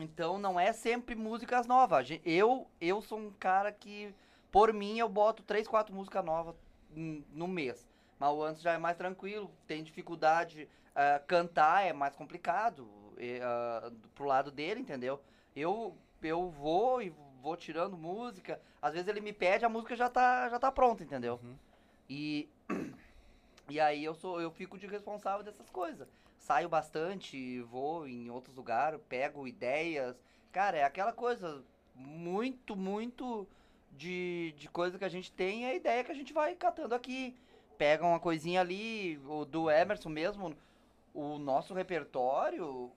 Então 0.00 0.36
não 0.36 0.58
é 0.58 0.72
sempre 0.72 1.14
músicas 1.14 1.64
novas. 1.64 2.08
Eu, 2.24 2.66
eu 2.80 3.00
sou 3.00 3.20
um 3.20 3.30
cara 3.30 3.70
que, 3.70 4.12
por 4.50 4.72
mim, 4.72 4.98
eu 4.98 5.08
boto 5.08 5.44
três, 5.44 5.68
quatro 5.68 5.94
músicas 5.94 6.24
novas 6.24 6.56
no 6.90 7.46
mês. 7.46 7.86
Mas 8.18 8.30
o 8.30 8.42
Anderson 8.42 8.62
já 8.62 8.72
é 8.72 8.78
mais 8.78 8.96
tranquilo, 8.96 9.48
tem 9.64 9.84
dificuldade. 9.84 10.68
ah, 10.92 11.20
cantar 11.28 11.86
é 11.86 11.92
mais 11.92 12.16
complicado 12.16 12.88
ah, 13.42 13.92
pro 14.12 14.24
lado 14.24 14.50
dele, 14.50 14.80
entendeu? 14.80 15.20
Eu, 15.54 15.96
eu 16.20 16.50
vou 16.50 17.00
e 17.00 17.10
vou 17.42 17.56
tirando 17.56 17.98
música. 17.98 18.60
Às 18.80 18.94
vezes 18.94 19.08
ele 19.08 19.20
me 19.20 19.32
pede, 19.32 19.64
a 19.64 19.68
música 19.68 19.96
já 19.96 20.08
tá, 20.08 20.48
já 20.48 20.58
tá 20.58 20.70
pronta, 20.70 21.02
entendeu? 21.02 21.40
Uhum. 21.42 21.56
E, 22.08 22.48
e 23.68 23.80
aí 23.80 24.04
eu 24.04 24.14
sou 24.14 24.40
eu 24.40 24.50
fico 24.50 24.78
de 24.78 24.86
responsável 24.86 25.44
dessas 25.44 25.68
coisas. 25.68 26.08
Saio 26.38 26.68
bastante, 26.68 27.60
vou 27.62 28.06
em 28.06 28.30
outros 28.30 28.54
lugares, 28.54 29.00
pego 29.08 29.46
ideias. 29.46 30.16
Cara, 30.52 30.76
é 30.76 30.84
aquela 30.84 31.12
coisa 31.12 31.62
muito, 31.94 32.76
muito 32.76 33.46
de, 33.92 34.54
de 34.56 34.68
coisa 34.68 34.98
que 34.98 35.04
a 35.04 35.08
gente 35.08 35.30
tem 35.32 35.62
e 35.62 35.66
a 35.66 35.74
ideia 35.74 36.04
que 36.04 36.12
a 36.12 36.14
gente 36.14 36.32
vai 36.32 36.54
catando 36.54 36.94
aqui. 36.94 37.34
Pega 37.76 38.06
uma 38.06 38.20
coisinha 38.20 38.60
ali, 38.60 39.18
o 39.26 39.44
do 39.44 39.70
Emerson 39.70 40.08
mesmo, 40.08 40.54
o 41.12 41.38
nosso 41.38 41.74
repertório, 41.74 42.90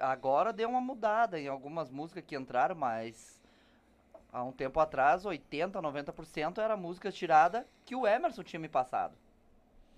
agora 0.00 0.52
deu 0.52 0.68
uma 0.68 0.80
mudada 0.80 1.38
em 1.38 1.48
algumas 1.48 1.90
músicas 1.90 2.24
que 2.26 2.36
entraram, 2.36 2.74
mas 2.74 3.42
há 4.32 4.42
um 4.42 4.52
tempo 4.52 4.78
atrás, 4.80 5.24
80, 5.24 5.80
90% 5.80 6.58
era 6.58 6.76
música 6.76 7.10
tirada 7.10 7.66
que 7.84 7.96
o 7.96 8.06
Emerson 8.06 8.42
tinha 8.42 8.60
me 8.60 8.68
passado. 8.68 9.16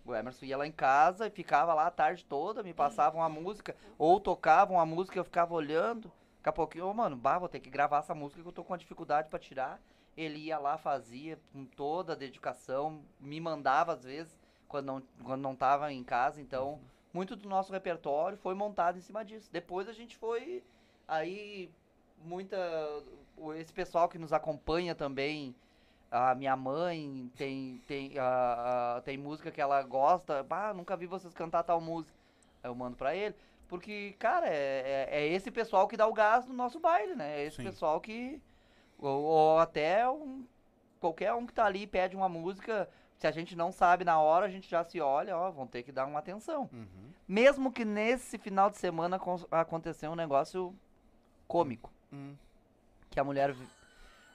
O 0.05 0.15
Emerson 0.15 0.47
ia 0.47 0.57
lá 0.57 0.67
em 0.67 0.73
casa 0.73 1.27
e 1.27 1.31
ficava 1.31 1.75
lá 1.75 1.87
a 1.87 1.91
tarde 1.91 2.25
toda, 2.25 2.63
me 2.63 2.73
passava 2.73 3.17
uma 3.17 3.29
música, 3.29 3.77
ou 3.99 4.19
tocava 4.19 4.73
uma 4.73 4.87
música 4.87 5.19
eu 5.19 5.25
ficava 5.25 5.55
olhando. 5.55 6.11
Daqui 6.39 6.49
a 6.49 6.53
pouquinho, 6.53 6.87
ô 6.87 6.95
mano, 6.95 7.17
bah, 7.17 7.39
vou 7.39 7.49
ter 7.49 7.61
que 7.61 7.69
gravar 7.69 7.99
essa 7.99 8.15
música 8.15 8.41
que 8.41 8.49
eu 8.49 8.53
tô 8.53 8.65
com 8.65 8.73
uma 8.73 8.79
dificuldade 8.79 9.29
pra 9.29 9.39
tirar. 9.39 9.79
Ele 10.17 10.39
ia 10.39 10.59
lá, 10.59 10.79
fazia 10.79 11.39
com 11.53 11.65
toda 11.67 12.15
a 12.15 12.17
dedicação, 12.17 13.03
me 13.21 13.39
mandava 13.41 13.93
às 13.93 14.05
vezes, 14.05 14.39
quando 14.67 14.87
não, 14.87 15.03
quando 15.23 15.43
não 15.43 15.55
tava 15.55 15.93
em 15.93 16.03
casa, 16.03 16.41
então 16.41 16.81
muito 17.13 17.37
do 17.37 17.49
nosso 17.49 17.73
repertório 17.73 18.39
foi 18.39 18.55
montado 18.55 18.99
em 18.99 19.01
cima 19.01 19.25
disso. 19.25 19.49
Depois 19.53 19.89
a 19.89 19.93
gente 19.93 20.17
foi, 20.17 20.63
aí, 21.09 21.71
muita, 22.25 22.57
esse 23.57 23.73
pessoal 23.73 24.09
que 24.09 24.19
nos 24.19 24.33
acompanha 24.33 24.95
também, 24.95 25.55
a 26.11 26.35
minha 26.35 26.57
mãe 26.57 27.31
tem, 27.37 27.81
tem, 27.87 28.19
a, 28.19 28.97
a- 28.97 29.01
tem 29.03 29.17
música 29.19 29.51
que 29.51 29.61
ela 29.61 29.83
gosta, 29.83 30.43
bah, 30.43 30.75
nunca 30.75 30.97
vi 30.97 31.07
vocês 31.07 31.35
cantar 31.35 31.63
tal 31.63 31.81
música. 31.81 32.17
Eu 32.63 32.75
mando 32.75 32.97
pra 32.97 33.15
ele. 33.15 33.35
Porque, 33.69 34.15
cara, 34.19 34.49
é, 34.49 35.09
é, 35.11 35.21
é 35.23 35.29
esse 35.29 35.51
pessoal 35.51 35.87
que 35.89 35.97
dá 35.97 36.07
o 36.07 36.13
gás 36.13 36.47
no 36.47 36.55
nosso 36.55 36.81
baile, 36.81 37.15
né? 37.15 37.41
É 37.41 37.47
esse 37.47 37.57
Sim. 37.57 37.65
pessoal 37.65 38.01
que. 38.01 38.41
Ou, 38.99 39.23
ou 39.23 39.59
até 39.59 40.09
um, 40.09 40.45
qualquer 41.01 41.33
um 41.35 41.47
que 41.47 41.53
tá 41.55 41.67
ali 41.67 41.87
pede 41.87 42.17
uma 42.17 42.29
música. 42.29 42.89
Se 43.21 43.27
a 43.27 43.31
gente 43.31 43.55
não 43.55 43.71
sabe 43.71 44.03
na 44.03 44.19
hora, 44.19 44.47
a 44.47 44.49
gente 44.49 44.69
já 44.69 44.83
se 44.83 44.99
olha, 44.99 45.37
ó, 45.37 45.51
vão 45.51 45.67
ter 45.67 45.83
que 45.83 45.93
dar 45.93 46.07
uma 46.07 46.19
atenção. 46.19 46.71
Uhum. 46.73 47.11
Mesmo 47.29 47.71
que 47.71 47.85
nesse 47.85 48.39
final 48.39 48.71
de 48.71 48.79
semana 48.79 49.17
acon- 49.17 49.45
aconteceu 49.51 50.11
um 50.11 50.17
negócio 50.17 50.75
cômico. 51.47 51.93
Hum. 52.11 52.35
Que 53.11 53.21
a 53.21 53.25
mulher. 53.25 53.55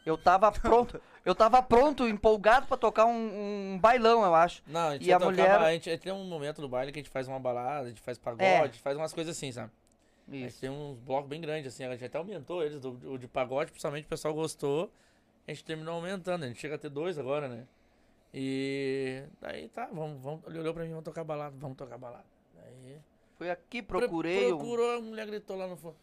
Eu 0.05 0.15
tava 0.19 0.51
pronto. 0.61 1.01
Eu 1.25 1.33
tava 1.33 1.63
pronto, 1.63 2.07
empolgado 2.07 2.67
pra 2.67 2.77
tocar 2.77 3.05
um, 3.07 3.73
um 3.73 3.79
bailão, 3.79 4.23
eu 4.23 4.35
acho. 4.35 4.61
Não, 4.67 4.89
a 4.89 4.93
gente 4.93 5.07
E 5.07 5.11
a 5.11 5.17
tocar 5.17 5.31
mulher- 5.31 5.59
a 5.59 5.71
gente 5.73 5.97
tem 5.97 6.13
um 6.13 6.23
momento 6.25 6.61
do 6.61 6.69
baile 6.69 6.91
que 6.91 6.99
a 6.99 7.01
gente 7.01 7.11
faz 7.11 7.27
uma 7.27 7.39
balada, 7.39 7.87
a 7.87 7.89
gente 7.89 8.01
faz 8.01 8.19
pagode, 8.19 8.43
É. 8.43 8.59
a 8.59 8.65
gente 8.67 8.79
faz 8.79 8.95
umas 8.95 9.11
coisas 9.11 9.35
assim, 9.35 9.51
sabe? 9.51 9.71
A 10.27 10.31
gente 10.31 10.49
Isso. 10.49 10.61
tem 10.61 10.69
uns 10.69 10.99
blocos 10.99 11.27
bem 11.27 11.41
grandes, 11.41 11.73
assim, 11.73 11.83
a 11.83 11.91
gente 11.91 12.05
até 12.05 12.19
aumentou 12.19 12.63
eles, 12.63 12.79
do, 12.79 12.91
o 13.11 13.17
de 13.17 13.27
pagode, 13.27 13.71
principalmente 13.71 14.05
o 14.05 14.09
pessoal 14.09 14.31
gostou, 14.35 14.91
a 15.47 15.51
gente 15.51 15.63
terminou 15.65 15.95
aumentando, 15.95 16.43
a 16.45 16.47
gente 16.47 16.59
chega 16.59 16.75
a 16.75 16.77
ter 16.77 16.89
dois 16.89 17.17
agora, 17.17 17.47
né? 17.47 17.65
E 18.37 19.23
daí 19.39 19.69
tá, 19.69 19.87
vamos, 19.93 20.21
vamos, 20.21 20.41
ele 20.47 20.59
olhou 20.59 20.73
pra 20.73 20.83
mim, 20.83 20.89
vamos 20.89 21.05
tocar 21.05 21.23
balada, 21.23 21.55
vamos 21.57 21.77
tocar 21.77 21.97
balada. 21.97 22.25
Daí, 22.53 22.99
Fui 23.37 23.49
aqui, 23.49 23.81
pro- 23.81 23.99
procurei. 23.99 24.51
um- 24.51 24.57
Procurou, 24.57 24.97
a 24.97 25.01
mulher 25.01 25.25
gritou 25.25 25.55
lá 25.57 25.67
no 25.67 25.77
fundo, 25.77 25.95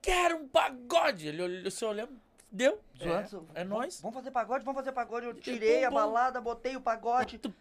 quero 0.00 0.36
um 0.36 0.46
pagode! 0.46 1.26
Ele 1.26 1.42
olhou, 1.42 1.70
se 1.72 1.84
olhando, 1.84 2.12
deu, 2.52 2.78
é, 3.00 3.04
é 3.04 3.64
vamos- 3.64 3.68
nóis. 3.68 4.00
Vamos 4.00 4.14
fazer 4.16 4.30
pagode, 4.30 4.64
vamos 4.64 4.78
fazer 4.78 4.92
pagode. 4.92 5.26
Eu 5.26 5.34
tirei 5.34 5.84
a 5.84 5.90
bum, 5.90 5.96
bum. 5.96 6.02
balada, 6.02 6.40
botei 6.40 6.76
o 6.76 6.80
pagode. 6.80 7.38
Tuc, 7.38 7.52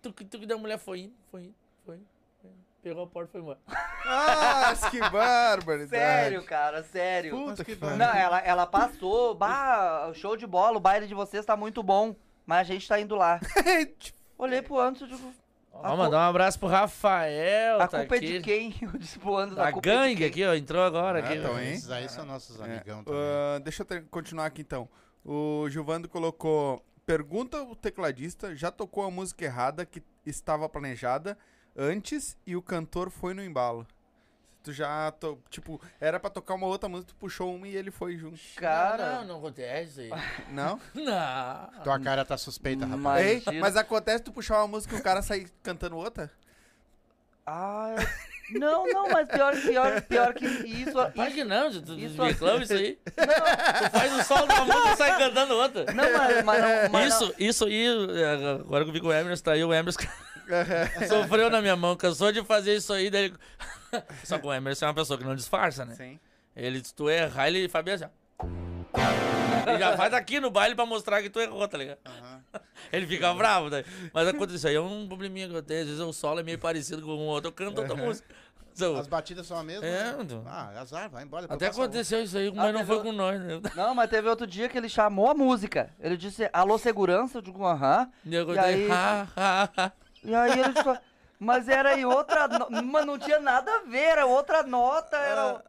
tuc, 0.00 0.24
tuc, 0.24 0.46
da 0.46 0.56
mulher 0.56 0.78
foi 0.78 1.00
indo, 1.00 1.14
foi 1.32 1.42
indo, 1.42 1.54
foi 1.84 1.96
indo, 1.96 2.06
foi. 2.40 2.50
Pegou 2.80 3.02
a 3.02 3.06
porta 3.08 3.30
e 3.30 3.32
foi 3.32 3.40
embora. 3.40 3.58
Ah, 4.06 4.74
que 4.90 5.00
barbaridade. 5.00 5.88
Sério, 5.88 6.44
cara, 6.44 6.84
sério. 6.84 7.30
Puta 7.34 7.64
que 7.64 7.74
pariu. 7.74 7.96
Não, 7.96 8.14
ela, 8.14 8.38
ela 8.40 8.66
passou. 8.66 9.34
Bah, 9.34 10.12
show 10.12 10.36
de 10.36 10.46
bola, 10.46 10.76
o 10.76 10.80
baile 10.80 11.06
de 11.06 11.14
vocês 11.14 11.42
tá 11.46 11.56
muito 11.56 11.82
bom. 11.82 12.14
Mas 12.46 12.60
a 12.68 12.72
gente 12.72 12.86
tá 12.88 13.00
indo 13.00 13.14
lá. 13.16 13.40
Olhei 14.38 14.60
pro 14.62 14.78
Anderson 14.80 15.06
e 15.06 15.08
digo, 15.08 15.32
Ó, 15.72 15.96
mandar 15.96 16.18
um 16.18 16.30
abraço 16.30 16.58
pro 16.58 16.68
Rafael, 16.68 17.80
a 17.80 17.88
tá 17.88 17.98
culpa 18.00 18.14
aqui. 18.16 18.26
é 18.26 18.38
de 18.38 18.40
quem? 18.40 18.74
Eu 18.82 18.98
disse 18.98 19.18
pro 19.18 19.36
Anderson, 19.36 19.62
A 19.62 19.72
culpa 19.72 19.88
é 19.88 19.92
de 19.92 19.96
gangue 19.98 20.16
quem? 20.16 20.26
aqui, 20.26 20.44
ó, 20.44 20.54
entrou 20.54 20.82
agora. 20.82 21.18
Ah, 21.20 21.24
aqui, 21.24 21.38
então, 21.38 21.60
hein? 21.60 21.72
Esses 21.72 21.90
aí 21.90 22.08
são 22.08 22.24
nossos 22.24 22.60
É, 22.60 22.64
amigão 22.64 23.02
também. 23.04 23.20
ah, 23.20 23.58
deixa 23.60 23.82
eu 23.82 23.86
ter- 23.86 24.04
continuar 24.10 24.46
aqui 24.46 24.60
então. 24.62 24.88
O 25.24 25.66
Gilvando 25.70 26.08
colocou: 26.08 26.84
pergunta 27.06 27.62
o 27.62 27.74
tecladista, 27.74 28.54
já 28.54 28.70
tocou 28.70 29.04
a 29.04 29.10
música 29.10 29.44
errada 29.44 29.84
que 29.86 30.02
estava 30.26 30.68
planejada 30.68 31.36
antes 31.76 32.36
e 32.46 32.54
o 32.54 32.62
cantor 32.62 33.10
foi 33.10 33.34
no 33.34 33.42
embalo. 33.42 33.86
Tu 34.64 34.72
já, 34.72 35.12
to- 35.12 35.38
tipo, 35.50 35.78
era 36.00 36.18
pra 36.18 36.30
tocar 36.30 36.54
uma 36.54 36.66
outra 36.66 36.88
música, 36.88 37.12
tu 37.12 37.16
puxou 37.16 37.54
uma 37.54 37.68
e 37.68 37.76
ele 37.76 37.90
foi 37.90 38.16
junto. 38.16 38.40
Cara, 38.56 39.16
Não, 39.16 39.24
não 39.26 39.36
acontece 39.36 40.06
isso. 40.06 40.16
Não? 40.50 40.80
Não. 40.94 41.82
Tua 41.84 42.00
cara 42.00 42.24
tá 42.24 42.36
suspeita, 42.38 42.86
rapaz. 42.86 43.00
Mas- 43.44 43.46
Ei, 43.46 43.60
mas 43.60 43.76
acontece 43.76 44.24
tu 44.24 44.32
puxar 44.32 44.58
uma 44.60 44.68
música 44.68 44.96
e 44.96 44.98
o 44.98 45.02
cara 45.02 45.20
sair 45.20 45.50
cantando 45.62 45.96
outra? 45.98 46.30
Ah, 47.46 47.94
não, 48.52 48.86
não, 48.86 49.10
mas 49.10 49.28
pior, 49.28 49.54
pior, 49.60 50.00
pior 50.00 50.32
que 50.32 50.46
isso. 50.46 50.92
Que 51.34 51.44
não, 51.44 51.70
tu, 51.70 51.82
tu 51.82 51.98
isso- 51.98 52.22
reclama 52.22 52.62
isso 52.64 52.72
aí. 52.72 52.98
Tu 53.04 53.90
faz 53.90 54.12
o 54.18 54.24
sol 54.24 54.46
da 54.46 54.64
música 54.64 54.92
e 54.92 54.96
sai 54.96 55.18
cantando 55.18 55.54
outra. 55.56 55.92
Não, 55.92 56.04
mas, 56.10 56.42
mas 56.44 56.60
não. 56.62 56.90
Mas 56.90 57.20
não. 57.20 57.26
Isso, 57.28 57.34
isso 57.38 57.64
aí, 57.66 57.86
é, 58.18 58.50
agora 58.60 58.84
que 58.84 58.88
eu 58.90 58.94
vi 58.94 59.00
que 59.00 59.06
o 59.06 59.12
Emerson 59.12 59.44
tá 59.44 59.52
aí, 59.52 59.62
o 59.62 59.74
Emerson 59.74 60.00
sofreu 61.08 61.50
na 61.50 61.60
minha 61.60 61.76
mão, 61.76 61.94
cansou 61.96 62.32
de 62.32 62.42
fazer 62.44 62.76
isso 62.76 62.94
aí, 62.94 63.10
daí 63.10 63.24
ele... 63.24 63.34
Só 64.24 64.38
que 64.38 64.46
o 64.46 64.52
Emerson 64.52 64.86
é 64.86 64.88
uma 64.88 64.94
pessoa 64.94 65.18
que 65.18 65.24
não 65.24 65.34
disfarça, 65.34 65.84
né? 65.84 65.94
Sim. 65.94 66.18
Ele, 66.56 66.82
se 66.84 66.94
tu 66.94 67.10
errar, 67.10 67.48
ele 67.48 67.68
faz 67.68 67.84
bem 67.84 67.94
assim, 67.94 68.04
ó. 68.04 68.08
Ele 69.66 69.78
já 69.78 69.96
faz 69.96 70.12
aqui 70.12 70.38
no 70.40 70.50
baile 70.50 70.74
pra 70.74 70.84
mostrar 70.86 71.22
que 71.22 71.30
tu 71.30 71.40
errou, 71.40 71.66
tá 71.66 71.78
ligado? 71.78 71.98
Ele 72.92 73.06
fica 73.06 73.32
bravo, 73.34 73.70
daí. 73.70 73.84
Mas 74.12 74.28
acontece, 74.28 74.56
isso 74.56 74.68
aí 74.68 74.74
é 74.74 74.80
um 74.80 75.08
probleminha 75.08 75.48
que 75.48 75.54
eu 75.54 75.62
tenho. 75.62 75.80
Às 75.80 75.86
vezes 75.86 76.00
o 76.00 76.12
solo 76.12 76.40
é 76.40 76.42
meio 76.42 76.58
parecido 76.58 77.02
com 77.02 77.12
um 77.12 77.26
outro, 77.26 77.48
eu 77.48 77.52
canto 77.52 77.80
outra 77.80 77.96
música. 77.96 78.28
So, 78.74 78.96
As 78.96 79.06
batidas 79.06 79.46
são 79.46 79.56
a 79.56 79.62
mesma? 79.62 79.86
É, 79.86 79.90
né? 80.12 80.16
então. 80.20 80.42
Ah, 80.46 80.80
azar, 80.80 81.08
vai 81.08 81.22
embora. 81.22 81.46
até 81.48 81.68
aconteceu 81.68 82.22
isso 82.22 82.36
aí, 82.36 82.52
mas 82.52 82.72
não 82.72 82.80
teve 82.80 82.86
foi 82.86 82.96
o- 82.98 83.02
com 83.02 83.12
nós, 83.12 83.40
né? 83.40 83.60
Não, 83.76 83.94
mas 83.94 84.10
teve 84.10 84.28
outro 84.28 84.46
dia 84.48 84.68
que 84.68 84.76
ele 84.76 84.88
chamou 84.88 85.30
a 85.30 85.34
música. 85.34 85.90
Ele 86.00 86.16
disse, 86.16 86.48
alô, 86.52 86.76
segurança? 86.76 87.38
Eu 87.38 87.42
digo, 87.42 87.64
aham. 87.64 88.10
E 88.24 88.34
eu 88.34 88.52
E 88.52 88.58
aí- 88.58 88.90
ha, 88.90 89.28
ha, 89.36 89.68
ha. 89.76 89.92
E 90.24 90.34
aí 90.34 90.52
ele 90.58 90.72
disse, 90.72 91.00
mas 91.44 91.68
era 91.68 91.98
em 91.98 92.04
outra. 92.04 92.48
No... 92.48 92.82
Mas 92.82 93.06
não 93.06 93.18
tinha 93.18 93.38
nada 93.38 93.70
a 93.72 93.80
ver, 93.80 93.98
era 94.04 94.26
outra 94.26 94.62
nota, 94.62 95.16
era, 95.16 95.64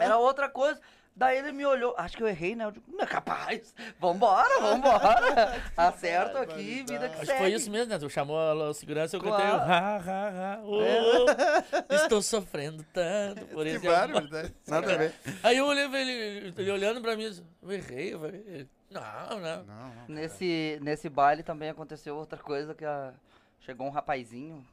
era 0.00 0.16
outra 0.18 0.48
coisa. 0.48 0.80
Daí 1.14 1.36
ele 1.38 1.52
me 1.52 1.66
olhou, 1.66 1.94
acho 1.98 2.16
que 2.16 2.22
eu 2.22 2.28
errei, 2.28 2.54
né? 2.56 2.64
Eu 2.64 2.70
digo, 2.70 2.86
não 2.90 3.04
é 3.04 3.06
capaz, 3.06 3.74
vambora, 3.98 4.58
vambora. 4.60 5.60
Acerto 5.76 6.38
aqui, 6.38 6.82
vida 6.88 7.08
que 7.10 7.16
Acho 7.16 7.26
segue. 7.26 7.32
que 7.32 7.38
foi 7.38 7.52
isso 7.52 7.70
mesmo, 7.70 7.92
né? 7.92 7.98
Tu 7.98 8.08
chamou 8.08 8.38
a 8.38 8.72
segurança 8.72 9.16
e 9.16 9.18
eu 9.18 9.22
cantei 9.22 9.44
ha, 9.44 9.56
ha, 9.58 10.54
ha. 10.54 10.60
Oh, 10.62 11.92
estou 11.94 12.22
sofrendo 12.22 12.82
tanto 12.92 13.44
por 13.46 13.64
Que 13.64 13.70
esse 13.72 13.86
amor. 13.86 13.98
barbaridade. 13.98 14.54
Nada 14.66 14.94
a 14.94 14.96
ver. 14.96 15.14
Aí 15.42 15.58
eu 15.58 15.66
olhei 15.66 15.88
pra 15.88 16.00
ele, 16.00 16.54
ele 16.56 16.70
olhando 16.70 17.02
pra 17.02 17.14
mim, 17.16 17.24
eu 17.24 17.30
disse, 17.30 17.44
eu 17.62 17.72
errei, 17.72 18.14
eu 18.14 18.20
falei, 18.20 18.68
não, 18.90 19.40
não. 19.40 19.64
Não, 19.64 19.64
não. 19.64 19.92
Nesse, 20.08 20.78
nesse 20.80 21.08
baile 21.10 21.42
também 21.42 21.68
aconteceu 21.68 22.16
outra 22.16 22.38
coisa 22.38 22.74
que 22.74 22.84
a- 22.84 23.12
chegou 23.60 23.86
um 23.86 23.90
rapazinho 23.90 24.64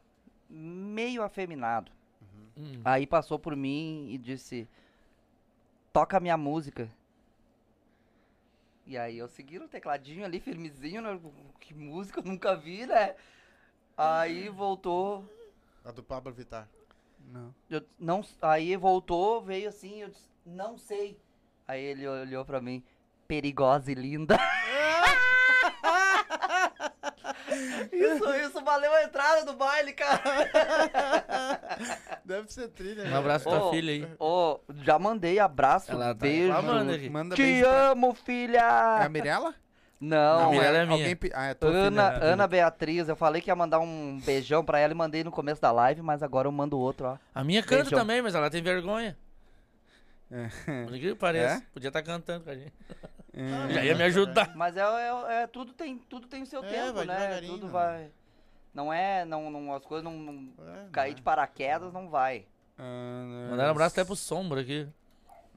meio 0.50 1.24
afeminado. 1.24 1.92
Hum. 2.56 2.82
Aí 2.84 3.06
passou 3.06 3.38
por 3.38 3.56
mim 3.56 4.08
e 4.10 4.18
disse: 4.18 4.68
Toca 5.94 6.20
minha 6.20 6.38
música. 6.38 6.90
E 8.86 8.98
aí 8.98 9.18
eu 9.18 9.28
segui 9.28 9.60
no 9.60 9.68
tecladinho 9.68 10.24
ali, 10.24 10.40
firmezinho, 10.40 11.02
né? 11.02 11.20
Que 11.60 11.74
música 11.74 12.20
eu 12.20 12.24
nunca 12.24 12.56
vi, 12.56 12.86
né? 12.86 13.16
Aí 13.98 14.48
voltou. 14.48 15.26
A 15.84 15.92
do 15.92 16.02
Pablo 16.04 16.32
Vittar. 16.34 16.70
Não. 17.20 17.54
eu 17.70 17.84
não, 18.00 18.24
aí 18.42 18.78
voltou, 18.78 19.42
veio 19.42 19.68
assim, 19.68 20.02
eu 20.02 20.10
disse, 20.10 20.30
não 20.46 20.78
sei. 20.78 21.20
Aí 21.68 21.84
ele 21.84 22.08
olhou 22.08 22.46
pra 22.46 22.62
mim, 22.62 22.82
perigosa 23.28 23.92
e 23.92 23.96
linda. 23.96 24.38
isso, 27.92 28.34
isso 28.36 28.64
valeu 28.64 28.94
a 28.94 29.04
entrada 29.04 29.46
do 29.46 29.54
baile, 29.54 29.94
cara. 29.94 30.22
Deve 32.26 32.52
ser 32.52 32.68
trilha. 32.70 33.04
Um 33.06 33.16
abraço 33.16 33.50
pra 33.50 33.60
tua 33.60 33.72
filha 33.72 33.92
aí. 33.94 34.08
Ô, 34.20 34.60
já 34.84 34.98
mandei 35.00 35.40
abraço, 35.40 35.92
Ela 35.92 36.08
tá 36.08 36.14
beijo. 36.14 36.48
reclamando. 36.54 37.12
Manda 37.12 37.36
Te 37.36 37.42
beijo 37.42 37.64
pra... 37.66 37.90
amo, 37.92 38.08
É 38.08 38.10
a 38.12 38.14
filha! 38.16 39.10
Mirella? 39.10 39.56
Não, 40.00 40.52
Mirella 40.52 40.78
é 40.78 40.82
é 40.82 40.86
minha. 40.86 41.00
Alguém... 41.10 41.18
Ah, 41.34 41.48
é 41.48 41.58
Ana, 41.62 42.12
filha. 42.12 42.24
Ana 42.26 42.48
Beatriz. 42.48 43.10
Eu 43.10 43.16
falei 43.16 43.42
que 43.42 43.50
ia 43.50 43.56
mandar 43.56 43.80
um 43.80 44.20
beijão 44.24 44.64
pra 44.64 44.80
ela 44.80 44.94
e 44.94 44.96
mandei 44.96 45.24
no 45.24 45.32
começo 45.32 45.60
da 45.62 45.72
live, 45.72 46.02
mas 46.02 46.22
agora 46.22 46.48
eu 46.48 46.52
mando 46.52 46.78
outro, 46.78 47.08
ó. 47.08 47.18
A 47.34 47.44
minha 47.44 47.64
canta 47.64 47.84
Beijão. 47.84 48.00
também, 48.00 48.22
mas 48.22 48.36
ela 48.36 48.50
tem 48.50 48.62
vergonha. 48.62 49.18
É. 50.30 50.50
Por 50.86 50.94
que 51.00 51.16
pareça. 51.16 51.56
É? 51.56 51.62
Podia 51.74 51.88
estar 51.88 52.04
cantando 52.04 52.44
com 52.44 52.52
a 52.52 52.56
gente. 52.56 52.74
É. 53.40 53.74
Já 53.74 53.84
ia 53.86 53.96
me 53.96 54.04
ajudar. 54.04 54.56
Mas 54.56 54.76
é, 54.76 54.82
é- 54.82 55.44
é- 55.44 55.48
tudo, 55.48 55.72
tem, 55.74 55.98
tudo 55.98 56.28
tem 56.28 56.42
o 56.42 56.46
seu 56.46 56.64
É, 56.64 56.68
tempo, 56.68 56.94
vai 56.94 57.06
né? 57.06 57.42
Tudo 57.42 57.68
vai. 57.68 58.10
Não 58.74 58.92
é. 58.92 59.24
Não, 59.26 59.50
não, 59.52 59.74
as 59.74 59.86
coisas 59.86 60.04
não. 60.04 60.14
não- 60.18 60.50
É, 60.68 60.88
cair 60.92 61.14
de 61.14 61.22
paraquedas 61.22 61.94
não 61.94 62.10
vai. 62.10 62.46
Ah, 62.80 63.48
Mandaram 63.52 63.70
um 63.70 63.72
abraço 63.72 63.94
até 63.94 64.04
pro 64.06 64.16
Sombra 64.16 64.62
aqui. 64.62 64.88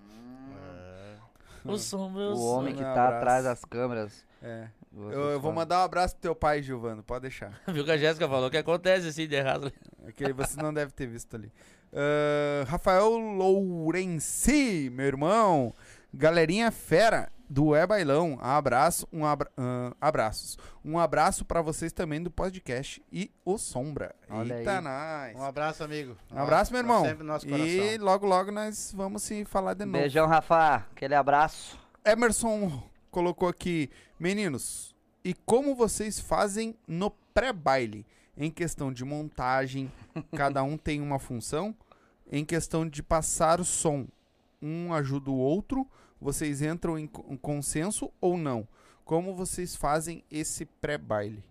é. 0.05 1.17
O 1.65 1.77
sombra, 1.77 2.23
eu 2.23 2.31
O 2.33 2.37
sou. 2.37 2.59
homem 2.59 2.75
que 2.75 2.83
tá 2.83 2.91
abraço. 2.93 3.17
atrás 3.17 3.45
das 3.45 3.65
câmeras. 3.65 4.25
É. 4.43 4.69
Eu, 4.97 5.11
eu 5.33 5.41
vou 5.41 5.53
mandar 5.53 5.81
um 5.81 5.85
abraço 5.85 6.15
pro 6.15 6.23
teu 6.23 6.35
pai, 6.35 6.63
Giovano, 6.63 7.03
pode 7.03 7.23
deixar. 7.23 7.61
Viu 7.69 7.85
que 7.85 7.91
a 7.93 7.97
Jéssica 7.99 8.27
falou 8.29 8.51
que 8.51 8.57
acontece 8.57 9.07
assim 9.09 9.29
de 9.29 9.35
errado. 9.35 9.71
Que 10.17 10.33
você 10.33 10.61
não 10.61 10.73
deve 10.73 10.93
ter 10.93 11.07
visto 11.07 11.37
ali. 11.37 11.53
Ah, 11.93 12.65
Rafael 12.67 13.11
Lourenci, 13.19 14.91
meu 14.93 15.07
irmão. 15.07 15.75
Galerinha 16.13 16.71
fera 16.73 17.31
do 17.53 17.75
É 17.75 17.85
Bailão. 17.85 18.39
Abraço, 18.41 19.09
um 19.13 19.27
abra- 19.27 19.51
ah, 19.57 19.93
abraços. 20.01 20.57
Um 20.85 20.97
abraço 20.99 21.45
pra 21.45 21.61
vocês 21.61 21.93
também 21.93 22.23
do 22.23 22.31
podcast 22.31 23.03
e 23.13 23.29
o 23.45 23.59
Sombra. 23.59 24.15
Olha 24.31 24.59
Eita, 24.59 24.79
aí. 24.79 25.29
nice. 25.33 25.41
Um 25.41 25.45
abraço, 25.45 25.83
amigo. 25.83 26.17
Um 26.33 26.39
abraço, 26.39 26.73
meu 26.73 26.81
Tá 26.81 26.87
irmão. 26.89 27.05
Sempre 27.05 27.25
no 27.25 27.33
nosso 27.33 27.47
E 27.47 27.51
coração. 27.51 28.05
logo, 28.05 28.27
logo 28.27 28.53
nós 28.53 28.93
vamos 28.97 29.23
se 29.25 29.45
falar 29.45 29.75
de 29.75 29.85
novo. 29.85 29.99
Beijão, 29.99 30.29
Rafa. 30.29 30.77
Aquele 30.93 31.17
abraço. 31.17 31.77
Emerson 32.05 32.83
colocou 33.11 33.49
aqui, 33.49 33.91
meninos, 34.19 34.95
e 35.25 35.35
como 35.35 35.75
vocês 35.75 36.21
fazem 36.21 36.77
no 36.87 37.11
pré-baile? 37.35 38.07
Em 38.37 38.51
questão 38.51 38.93
de 38.93 39.05
montagem, 39.05 39.93
cada 40.37 40.63
um 40.63 40.79
tem 40.79 41.01
uma 41.01 41.19
função. 41.19 41.75
Em 42.31 42.45
questão 42.45 42.89
de 42.89 43.03
passar 43.03 43.61
o 43.61 43.65
som, 43.65 44.07
um 44.63 44.95
ajuda 44.95 45.31
o 45.31 45.37
outro. 45.37 45.85
Vocês 46.21 46.61
entram 46.63 46.99
em 46.99 47.07
co- 47.07 47.25
em 47.29 47.37
consenso 47.37 48.11
ou 48.21 48.37
não? 48.37 48.67
Como 49.05 49.35
vocês 49.35 49.75
fazem 49.75 50.23
esse 50.31 50.65
pré-baile? 50.67 51.43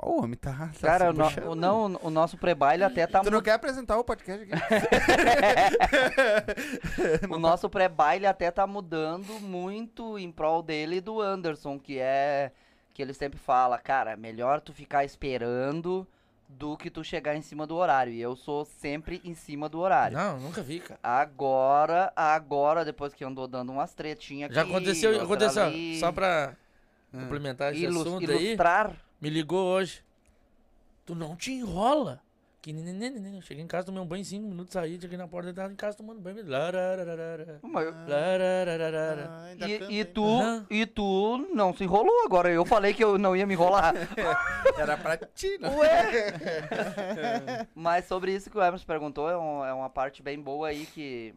O 0.00 0.22
homem 0.22 0.36
tá, 0.36 0.52
tá 0.52 0.86
Cara, 0.86 1.10
o, 1.10 1.12
no- 1.12 1.50
o 1.50 1.54
não, 1.56 1.98
o 2.02 2.10
nosso 2.10 2.36
pré-baile 2.38 2.84
até 2.84 3.04
tá 3.06 3.20
Tu 3.20 3.30
não 3.32 3.42
quer 3.42 3.52
apresentar 3.54 3.98
o 3.98 4.04
podcast 4.04 4.44
aqui? 4.44 4.52
O 7.30 7.38
nosso 7.38 7.68
pré-baile 7.68 8.26
até 8.26 8.50
tá 8.50 8.66
mudando 8.66 9.40
muito 9.40 10.18
em 10.18 10.30
prol 10.30 10.62
dele 10.62 10.96
e 10.96 11.00
do 11.00 11.20
Anderson, 11.20 11.78
que 11.78 11.98
é 11.98 12.52
que 12.94 13.02
ele 13.02 13.12
sempre 13.14 13.38
fala, 13.38 13.78
cara, 13.78 14.16
melhor 14.16 14.60
tu 14.60 14.72
ficar 14.72 15.04
esperando 15.04 16.06
do 16.48 16.76
que 16.76 16.90
tu 16.90 17.04
chegar 17.04 17.36
em 17.36 17.42
cima 17.42 17.66
do 17.66 17.76
horário. 17.76 18.12
E 18.12 18.20
eu 18.20 18.34
sou 18.34 18.64
sempre 18.64 19.20
em 19.24 19.34
cima 19.34 19.68
do 19.68 19.78
horário. 19.80 20.16
Não, 20.16 20.40
nunca 20.40 20.62
vi, 20.62 20.80
cara. 20.80 20.98
Agora, 21.02 22.12
agora, 22.16 22.84
depois 22.84 23.12
que 23.14 23.24
andou 23.24 23.46
dando 23.46 23.70
umas 23.70 23.92
tretinhas 23.94 24.46
aqui, 24.50 24.54
Já 24.54 24.62
aconteceu, 24.62 25.22
aconteceu. 25.22 25.62
ali, 25.64 25.98
Só 26.00 26.10
pra 26.10 26.54
Ah. 27.12 27.18
complementar 27.20 27.72
esse 27.72 27.84
ilus- 27.84 28.06
assunto 28.06 28.30
aí, 28.30 28.46
ilustrar. 28.48 28.92
me 29.20 29.28
ligou 29.30 29.64
hoje. 29.66 30.02
Tu 31.04 31.14
não 31.14 31.36
te 31.36 31.52
enrola. 31.52 32.20
Que 32.68 32.72
nenenenenen. 32.74 33.36
Eu 33.36 33.40
Cheguei 33.40 33.64
em 33.64 33.66
casa, 33.66 33.86
tomei 33.86 34.02
um 34.02 34.06
banho 34.06 34.20
em 34.20 34.24
5 34.24 34.46
minutos, 34.46 34.74
saí, 34.74 35.00
cheguei 35.00 35.16
na 35.16 35.26
porta, 35.26 35.54
tava 35.54 35.72
em 35.72 35.74
casa 35.74 35.96
tomando 35.96 36.20
banho. 36.20 36.46
Larararara. 36.46 37.60
Larararara. 38.06 39.26
Ah, 39.30 39.56
canta 39.58 39.90
E, 39.90 40.04
tu, 40.04 40.66
e 40.68 40.84
tu 40.84 41.48
não 41.54 41.72
se 41.72 41.84
enrolou 41.84 42.26
agora. 42.26 42.50
Eu 42.50 42.66
falei 42.66 42.92
que 42.92 43.02
eu 43.02 43.16
não 43.16 43.34
ia 43.34 43.46
me 43.46 43.54
enrolar. 43.54 43.94
Era 44.76 44.98
pra 44.98 45.16
ti, 45.16 45.56
né? 45.58 45.70
Ué! 45.74 47.66
Mas 47.74 48.04
sobre 48.04 48.34
isso 48.34 48.50
que 48.50 48.58
o 48.58 48.62
Emerson 48.62 48.84
perguntou, 48.86 49.30
é, 49.30 49.38
um- 49.38 49.64
é 49.64 49.72
uma 49.72 49.88
parte 49.88 50.22
bem 50.22 50.38
boa 50.38 50.68
aí 50.68 50.84
que, 50.84 51.34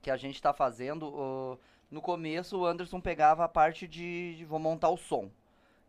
que 0.00 0.10
a 0.10 0.16
gente 0.16 0.40
tá 0.40 0.54
fazendo. 0.54 1.06
O- 1.08 1.58
no 1.90 2.00
começo, 2.00 2.58
o 2.58 2.64
Anderson 2.64 2.98
pegava 2.98 3.44
a 3.44 3.48
parte 3.48 3.86
de, 3.86 4.36
de 4.36 4.44
vou 4.46 4.58
montar 4.58 4.88
o 4.88 4.96
som. 4.96 5.28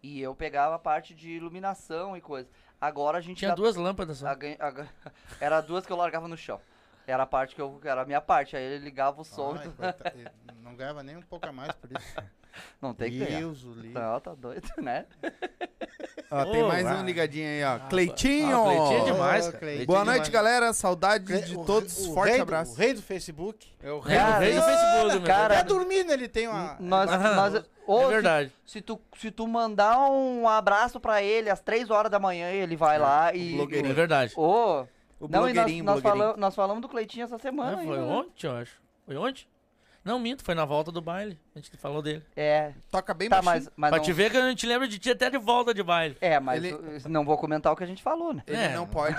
E 0.03 0.21
eu 0.21 0.35
pegava 0.35 0.75
a 0.75 0.79
parte 0.79 1.15
de 1.15 1.29
iluminação 1.31 2.17
e 2.17 2.21
coisa. 2.21 2.49
Agora 2.79 3.17
a 3.17 3.21
gente 3.21 3.37
Tinha 3.39 3.49
já- 3.49 3.55
duas 3.55 3.75
lâmpadas 3.75 4.17
só. 4.19 4.27
era 5.41 5.61
duas 5.61 5.85
que 5.85 5.91
eu 5.91 5.97
largava 5.97 6.27
no 6.27 6.37
chão. 6.37 6.59
Era 7.07 7.23
a 7.23 7.25
parte 7.27 7.55
que 7.55 7.61
eu. 7.61 7.79
Era 7.83 8.01
a 8.01 8.05
minha 8.05 8.19
parte. 8.21 8.55
Aí 8.55 8.63
ele 8.63 8.83
ligava 8.83 9.21
o 9.21 9.23
som. 9.23 9.55
Ai, 9.57 9.69
coitado, 9.69 10.17
ele 10.17 10.29
não 10.61 10.75
ganhava 10.75 11.01
nem 11.01 11.15
um 11.15 11.21
pouco 11.21 11.47
a 11.47 11.51
mais 11.51 11.71
por 11.73 11.89
isso. 11.91 12.05
Não 12.81 12.91
tem 12.91 13.11
que. 13.11 13.23
Deus 13.23 13.63
o 13.63 13.71
livre. 13.71 13.89
Não, 13.93 14.19
tá 14.19 14.33
doido, 14.33 14.67
né? 14.79 15.05
Ó, 16.31 16.43
tem 16.51 16.63
mais 16.63 16.83
vai. 16.83 16.95
um 16.99 17.05
ligadinho 17.05 17.45
aí, 17.47 17.63
ó. 17.63 17.87
Cleitinho! 17.87 18.57
Ah, 18.57 18.63
Cleitinho 18.65 18.99
é 18.99 19.11
demais, 19.11 19.45
cara. 19.45 19.57
Cleitinho. 19.59 19.85
Boa 19.85 19.99
Cleitinho 19.99 20.05
noite, 20.17 20.31
demais. 20.31 20.47
galera. 20.49 20.73
Saudades 20.73 21.47
de 21.47 21.55
O- 21.55 21.63
todos. 21.65 22.07
o 22.07 22.13
Forte 22.15 22.29
rei 22.29 22.37
do- 22.39 22.41
abraço. 22.43 22.71
O 22.71 22.75
rei 22.75 22.93
do 22.95 23.01
Facebook. 23.03 23.71
É 23.79 23.91
o 23.91 23.99
É, 23.99 24.15
Cara, 24.15 24.39
no 24.39 24.45
eu- 24.47 24.63
Facebook, 24.63 25.13
meu 25.19 25.21
cara, 25.23 25.55
Tá 25.57 25.61
dormindo, 25.61 26.11
ele 26.11 26.27
tem 26.27 26.47
uma... 26.47 26.75
Nós, 26.79 27.11
nós, 27.11 27.63
ô, 27.87 28.01
É 28.01 28.05
se- 28.05 28.09
verdade. 28.11 28.51
Se 28.65 28.81
tu, 28.81 28.99
se 29.17 29.31
tu 29.31 29.47
mandar 29.47 29.99
um 30.09 30.47
abraço 30.47 30.99
pra 30.99 31.21
ele 31.23 31.49
às 31.49 31.59
3 31.61 31.89
horas 31.89 32.11
da 32.11 32.19
manhã, 32.19 32.49
ele 32.51 32.75
vai 32.75 32.99
lá 32.99 33.33
e. 33.33 33.53
É 33.53 33.55
blogueirinho. 33.55 33.95
verdade. 33.95 34.33
Ô, 34.35 34.81
O 35.19 35.27
não, 35.27 35.49
e 35.49 35.53
nós, 35.53 35.53
blogueirinho, 35.53 35.83
nós, 35.83 36.01
falamos, 36.01 36.37
nós 36.37 36.55
falamos 36.55 36.81
do 36.81 36.87
Cleitinho 36.89 37.23
essa 37.23 37.37
semana. 37.39 37.71
Ah, 37.81 37.83
foi 37.83 37.95
ainda, 37.95 38.05
né? 38.05 38.13
ontem, 38.13 38.47
eu 38.47 38.55
acho. 38.55 38.79
Foi 39.05 39.17
ontem? 39.17 39.47
Não, 40.05 40.17
minto, 40.19 40.41
foi 40.41 40.55
na 40.55 40.63
volta 40.63 40.89
do 40.89 41.01
baile. 41.01 41.37
A 41.53 41.59
gente 41.59 41.75
falou 41.75 42.01
dele. 42.01 42.23
É. 42.33 42.71
Toca 42.89 43.13
bem 43.13 43.27
Tá, 43.27 43.41
baixinho. 43.41 43.65
mas. 43.65 43.73
mas 43.75 43.89
pra 43.89 43.97
não, 43.97 44.05
te 44.05 44.13
ver 44.13 44.31
que 44.31 44.37
a 44.37 44.47
gente 44.49 44.65
lembra 44.65 44.87
de 44.87 44.97
ti 44.99 45.09
até 45.11 45.29
de 45.29 45.37
volta 45.37 45.73
de 45.73 45.83
baile. 45.83 46.15
É, 46.21 46.39
mas 46.39 46.63
Ele- 46.63 46.77
não 47.09 47.25
vou 47.25 47.37
comentar 47.37 47.73
o 47.73 47.75
que 47.75 47.83
a 47.83 47.87
gente 47.87 48.01
falou, 48.01 48.33
né? 48.33 48.41
Ele 48.47 48.55
É. 48.57 48.69
não 48.73 48.87
pode... 48.87 49.17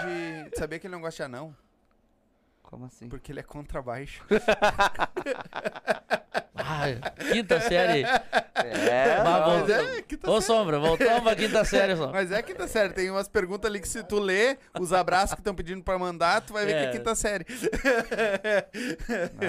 Sabia 0.57 0.78
que 0.78 0.86
ele 0.86 0.95
não 0.95 1.03
gosta 1.03 1.16
de 1.16 1.23
anão? 1.24 1.55
Como 2.69 2.85
assim? 2.85 3.09
Porque 3.09 3.32
ele 3.32 3.40
é 3.40 3.43
contra 3.43 3.81
baixo. 3.81 4.23
Ai, 6.55 7.01
quinta 7.32 7.59
série. 7.62 8.03
É, 8.03 9.23
Mas 9.23 9.24
não, 9.24 9.61
Mas 9.61 9.70
é, 9.70 10.03
quinta 10.03 10.31
Ô, 10.31 10.35
série. 10.40 10.45
Sombra, 10.59 10.78
voltamos 10.78 11.23
pra 11.23 11.35
quinta 11.35 11.65
série, 11.65 11.97
só. 11.97 12.12
Mas 12.12 12.31
é 12.31 12.43
quinta 12.43 12.69
série. 12.69 12.93
Tem 12.93 13.11
umas 13.11 13.27
perguntas 13.27 13.70
ali 13.70 13.81
que 13.81 13.89
se 13.89 14.03
tu 14.03 14.19
lê, 14.19 14.59
os 14.78 14.93
abraços 14.93 15.35
que 15.35 15.40
estão 15.40 15.55
pedindo 15.55 15.82
pra 15.82 15.99
mandar, 15.99 16.43
tu 16.43 16.53
vai 16.53 16.66
ver 16.66 16.73
que 16.73 16.78
é 16.78 16.85
É. 16.85 16.93
quinta 16.93 17.15
série. 17.15 17.47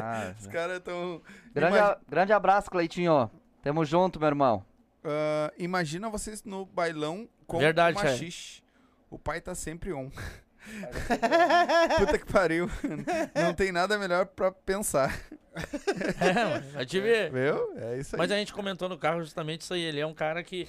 Ah, 0.02 0.34
Os 0.40 0.48
caras 0.48 0.80
tão... 0.80 1.22
grande, 1.54 1.78
a- 1.78 1.98
grande 2.08 2.32
abraço, 2.32 2.70
Cleitinho. 2.72 3.30
Tamo 3.62 3.84
junto, 3.84 4.18
meu 4.20 4.28
irmão. 4.30 4.64
Ah, 5.04 5.52
imagina 5.58 6.10
vocês 6.10 6.44
no 6.46 6.66
bailão 6.66 7.28
com 7.46 7.58
Verdade, 7.58 7.98
o 7.98 8.02
machixe. 8.04 8.62
O 9.10 9.20
pai 9.20 9.42
tá 9.42 9.54
sempre 9.56 9.92
on. 9.92 10.10
Puta 11.98 12.18
que 12.18 12.26
pariu. 12.32 12.70
Não 13.36 13.54
tem 13.54 13.72
nada 13.72 13.98
melhor 13.98 14.26
pra 14.26 14.52
pensar. 14.52 15.18
É, 16.22 16.34
mano, 16.46 16.66
ver. 17.02 17.32
Viu? 17.32 17.74
É 17.78 17.98
isso 17.98 18.16
aí. 18.16 18.18
Mas 18.18 18.32
a 18.32 18.36
gente 18.38 18.54
comentou 18.54 18.88
no 18.88 18.98
carro 18.98 19.22
justamente 19.22 19.62
isso 19.62 19.74
aí. 19.74 19.82
Ele 19.82 20.00
é 20.00 20.06
um 20.06 20.14
cara 20.14 20.42
que 20.42 20.66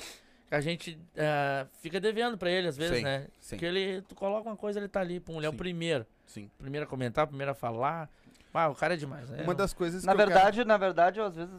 a 0.50 0.60
gente 0.60 0.98
ah, 1.16 1.66
fica 1.80 2.00
devendo 2.00 2.36
pra 2.36 2.50
ele 2.50 2.66
às 2.66 2.76
vezes, 2.76 2.96
Sim, 2.96 3.04
né? 3.04 3.26
sim. 3.38 3.50
Porque 3.56 3.66
ele, 3.66 4.02
tu 4.02 4.16
coloca 4.16 4.48
uma 4.48 4.56
coisa, 4.56 4.80
ele 4.80 4.88
tá 4.88 5.00
ali, 5.00 5.20
pum, 5.20 5.36
ele 5.36 5.46
é 5.46 5.48
o 5.48 5.52
primeiro. 5.52 6.04
Sim. 6.26 6.50
Primeiro 6.58 6.86
a 6.86 6.88
comentar, 6.88 7.26
primeiro 7.26 7.52
a 7.52 7.54
falar. 7.54 8.08
Ah, 8.52 8.68
o 8.68 8.74
cara 8.74 8.94
é 8.94 8.96
demais. 8.96 9.28
né? 9.30 9.44
Uma 9.44 9.54
das 9.54 9.72
coisas 9.72 10.02
Na 10.02 10.12
que 10.14 10.20
eu 10.22 10.26
verdade, 10.26 10.64
na 10.64 10.76
verdade, 10.76 11.20
eu, 11.20 11.26
às 11.26 11.36
vezes. 11.36 11.54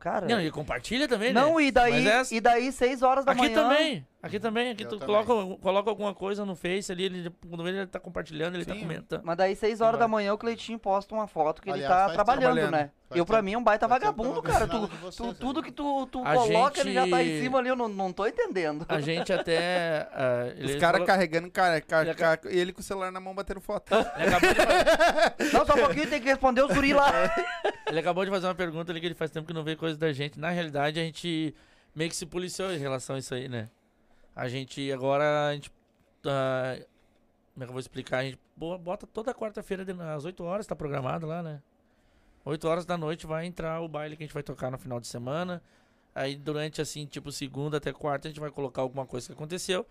Cara. 0.00 0.26
Não, 0.26 0.40
e 0.40 0.50
compartilha 0.50 1.06
também, 1.06 1.32
né? 1.32 1.40
Não, 1.40 1.60
e 1.60 1.70
daí, 1.70 2.06
essa- 2.08 2.34
e 2.34 2.40
daí, 2.40 2.72
6 2.72 3.00
horas 3.02 3.24
da 3.24 3.32
Aqui 3.32 3.42
manhã. 3.42 3.54
também, 3.54 4.06
aqui 4.26 4.40
também, 4.40 4.70
aqui 4.70 4.84
Eu 4.84 4.88
tu 4.88 4.98
também. 4.98 5.24
coloca, 5.24 5.60
coloca 5.60 5.90
alguma 5.90 6.14
coisa 6.14 6.44
no 6.44 6.54
Face 6.56 6.90
ali, 6.90 7.04
ele, 7.04 7.30
quando 7.48 7.68
ele 7.68 7.86
tá 7.86 8.00
compartilhando, 8.00 8.54
ele 8.56 8.64
tá 8.64 8.74
Sim. 8.74 8.80
comentando. 8.80 9.22
Mas 9.24 9.36
daí, 9.36 9.54
6 9.54 9.80
horas 9.80 9.98
da 9.98 10.08
manhã, 10.08 10.32
o 10.34 10.38
Cleitinho 10.38 10.78
posta 10.78 11.14
uma 11.14 11.26
foto 11.26 11.60
que 11.62 11.70
Aliás, 11.70 11.90
ele 11.90 11.98
tá 12.08 12.12
trabalhando, 12.12 12.42
trabalhando. 12.54 12.70
né? 12.72 12.90
Faz 13.08 13.18
Eu, 13.18 13.26
pra 13.26 13.36
tempo- 13.36 13.44
mim, 13.44 13.52
é 13.52 13.58
um 13.58 13.62
baita 13.62 13.86
faz 13.88 14.00
vagabundo, 14.02 14.42
cara. 14.42 14.66
Tu, 14.66 14.88
tu- 15.16 15.34
tudo 15.34 15.60
ali. 15.60 15.68
que 15.68 15.72
tu, 15.72 16.06
tu 16.06 16.24
A 16.24 16.34
coloca, 16.34 16.80
ele 16.80 16.94
já 16.94 17.06
tá 17.06 17.22
em 17.22 17.26
gente- 17.26 17.42
cima 17.42 17.58
ali, 17.58 17.68
eu 17.68 17.76
não, 17.76 17.86
não 17.86 18.12
tô 18.12 18.26
entendendo. 18.26 18.86
A 18.88 18.98
gente 19.00 19.30
até. 19.32 20.08
ele 20.56 20.72
Os 20.72 20.80
caras 20.80 20.92
falou- 21.00 21.06
carregando, 21.06 21.50
cara, 21.50 21.80
ca- 21.80 22.02
Ele 22.02 22.14
ca- 22.14 22.38
ele 22.46 22.72
com 22.72 22.80
o 22.80 22.82
celular 22.82 23.12
na 23.12 23.20
mão 23.20 23.34
batendo 23.34 23.60
foto. 23.60 23.94
ele, 23.94 24.34
acabou 24.34 24.48
de 24.48 24.54
fazer, 24.56 25.34
Não, 25.52 25.66
só 25.66 25.74
um 25.74 25.78
pouquinho, 25.78 26.08
tem 26.10 26.20
que 26.20 26.26
responder 26.28 26.62
os 26.64 26.72
guri 26.74 26.92
lá. 26.94 27.12
ele 27.88 27.98
acabou 28.00 28.24
de 28.24 28.30
fazer 28.30 28.46
uma 28.46 28.54
pergunta 28.54 28.90
ali 28.90 29.00
que 29.00 29.06
ele 29.06 29.14
faz 29.14 29.30
tempo 29.30 29.46
que 29.46 29.52
não 29.52 29.62
vê 29.62 29.76
coisa 29.76 29.96
da 29.98 30.12
gente. 30.12 30.40
Na 30.40 30.48
realidade, 30.50 30.98
a 30.98 31.02
gente 31.04 31.54
meio 31.94 32.10
que 32.10 32.16
se 32.16 32.26
policiou 32.26 32.72
em 32.72 32.78
relação 32.78 33.14
a 33.16 33.18
isso 33.18 33.34
aí, 33.34 33.48
né? 33.48 33.68
A 34.34 34.48
gente 34.48 34.90
agora. 34.92 35.48
A 35.48 35.54
gente, 35.54 35.70
ah, 36.26 36.76
como 37.54 37.62
é 37.62 37.66
que 37.66 37.70
eu 37.70 37.72
vou 37.72 37.80
explicar? 37.80 38.18
A 38.18 38.24
gente 38.24 38.38
bo- 38.56 38.78
bota 38.78 39.06
toda 39.06 39.34
quarta-feira 39.34 39.84
às 40.14 40.24
8 40.24 40.42
horas, 40.44 40.66
tá 40.66 40.74
programado 40.74 41.26
lá, 41.26 41.42
né? 41.42 41.62
8 42.44 42.68
horas 42.68 42.84
da 42.84 42.96
noite 42.98 43.26
vai 43.26 43.46
entrar 43.46 43.80
o 43.80 43.88
baile 43.88 44.16
que 44.16 44.22
a 44.22 44.26
gente 44.26 44.34
vai 44.34 44.42
tocar 44.42 44.70
no 44.70 44.78
final 44.78 45.00
de 45.00 45.06
semana. 45.06 45.62
Aí 46.14 46.36
durante 46.36 46.80
assim, 46.80 47.06
tipo, 47.06 47.32
segunda 47.32 47.78
até 47.78 47.92
quarta, 47.92 48.28
a 48.28 48.30
gente 48.30 48.40
vai 48.40 48.50
colocar 48.50 48.82
alguma 48.82 49.06
coisa 49.06 49.26
que 49.26 49.32
aconteceu. 49.32 49.86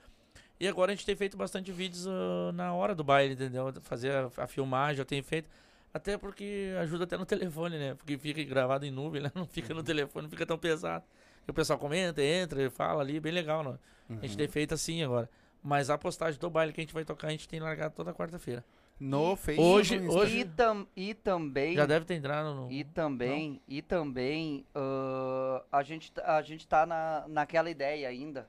E 0.60 0.68
agora 0.68 0.92
a 0.92 0.96
gente 0.96 1.06
tem 1.06 1.16
feito 1.16 1.36
bastante 1.36 1.72
vídeos 1.72 2.08
ah, 2.08 2.52
na 2.54 2.74
hora 2.74 2.94
do 2.96 3.04
baile, 3.04 3.34
entendeu? 3.34 3.74
Fazer 3.82 4.12
a, 4.12 4.44
a 4.44 4.48
filmagem, 4.48 5.00
eu 5.00 5.06
tenho 5.06 5.24
feito. 5.24 5.50
Até 5.94 6.18
porque 6.18 6.74
ajuda 6.82 7.04
até 7.06 7.18
no 7.18 7.26
telefone, 7.26 7.78
né? 7.78 7.96
Porque 7.96 8.18
fica 8.18 8.44
gravado 8.44 8.86
em 8.86 8.92
nuvem, 8.92 9.22
né? 9.22 9.32
Não 9.36 9.46
fica 9.48 9.74
no 9.74 9.84
telefone, 9.84 10.24
não 10.24 10.30
fica 10.30 10.46
tão 10.46 10.58
pesado. 10.58 11.04
E 11.48 11.52
o 11.52 11.54
pessoal 11.54 11.78
comenta, 11.78 12.22
entra, 12.22 12.70
fala 12.72 13.02
ali, 13.02 13.20
bem 13.20 13.32
legal, 13.34 13.64
né? 13.64 13.78
A 14.22 14.26
gente 14.28 14.38
tem 14.38 14.48
feito 14.48 14.74
assim 14.74 15.04
agora. 15.04 15.30
Mas 15.62 15.90
a 15.90 15.98
postagem 15.98 16.40
do 16.40 16.50
baile 16.50 16.74
que 16.74 16.82
a 16.82 16.84
gente 16.84 16.94
vai 16.94 17.06
tocar, 17.06 17.28
a 17.28 17.32
gente 17.32 17.48
tem 17.48 17.60
largado 17.60 17.94
toda 17.96 18.14
quarta-feira. 18.14 18.64
No 19.00 19.36
Face 19.36 19.60
Hoje- 19.60 20.00
no 20.00 20.14
hoje- 20.14 20.40
E, 20.40 20.46
tam, 20.46 20.88
e 20.96 21.14
também. 21.14 21.74
Já 21.76 21.86
deve 21.86 22.06
ter 22.06 22.16
entrado 22.16 22.54
no. 22.54 22.72
E 22.72 22.84
também, 22.84 23.62
e 23.68 23.82
também, 23.82 24.66
ah, 24.76 25.64
a, 25.72 25.84
gente, 25.84 26.12
tá- 26.12 26.38
a 26.38 26.42
gente 26.42 26.68
tá 26.68 26.86
na, 26.86 27.26
naquela 27.28 27.70
ideia 27.70 28.08
ainda 28.08 28.48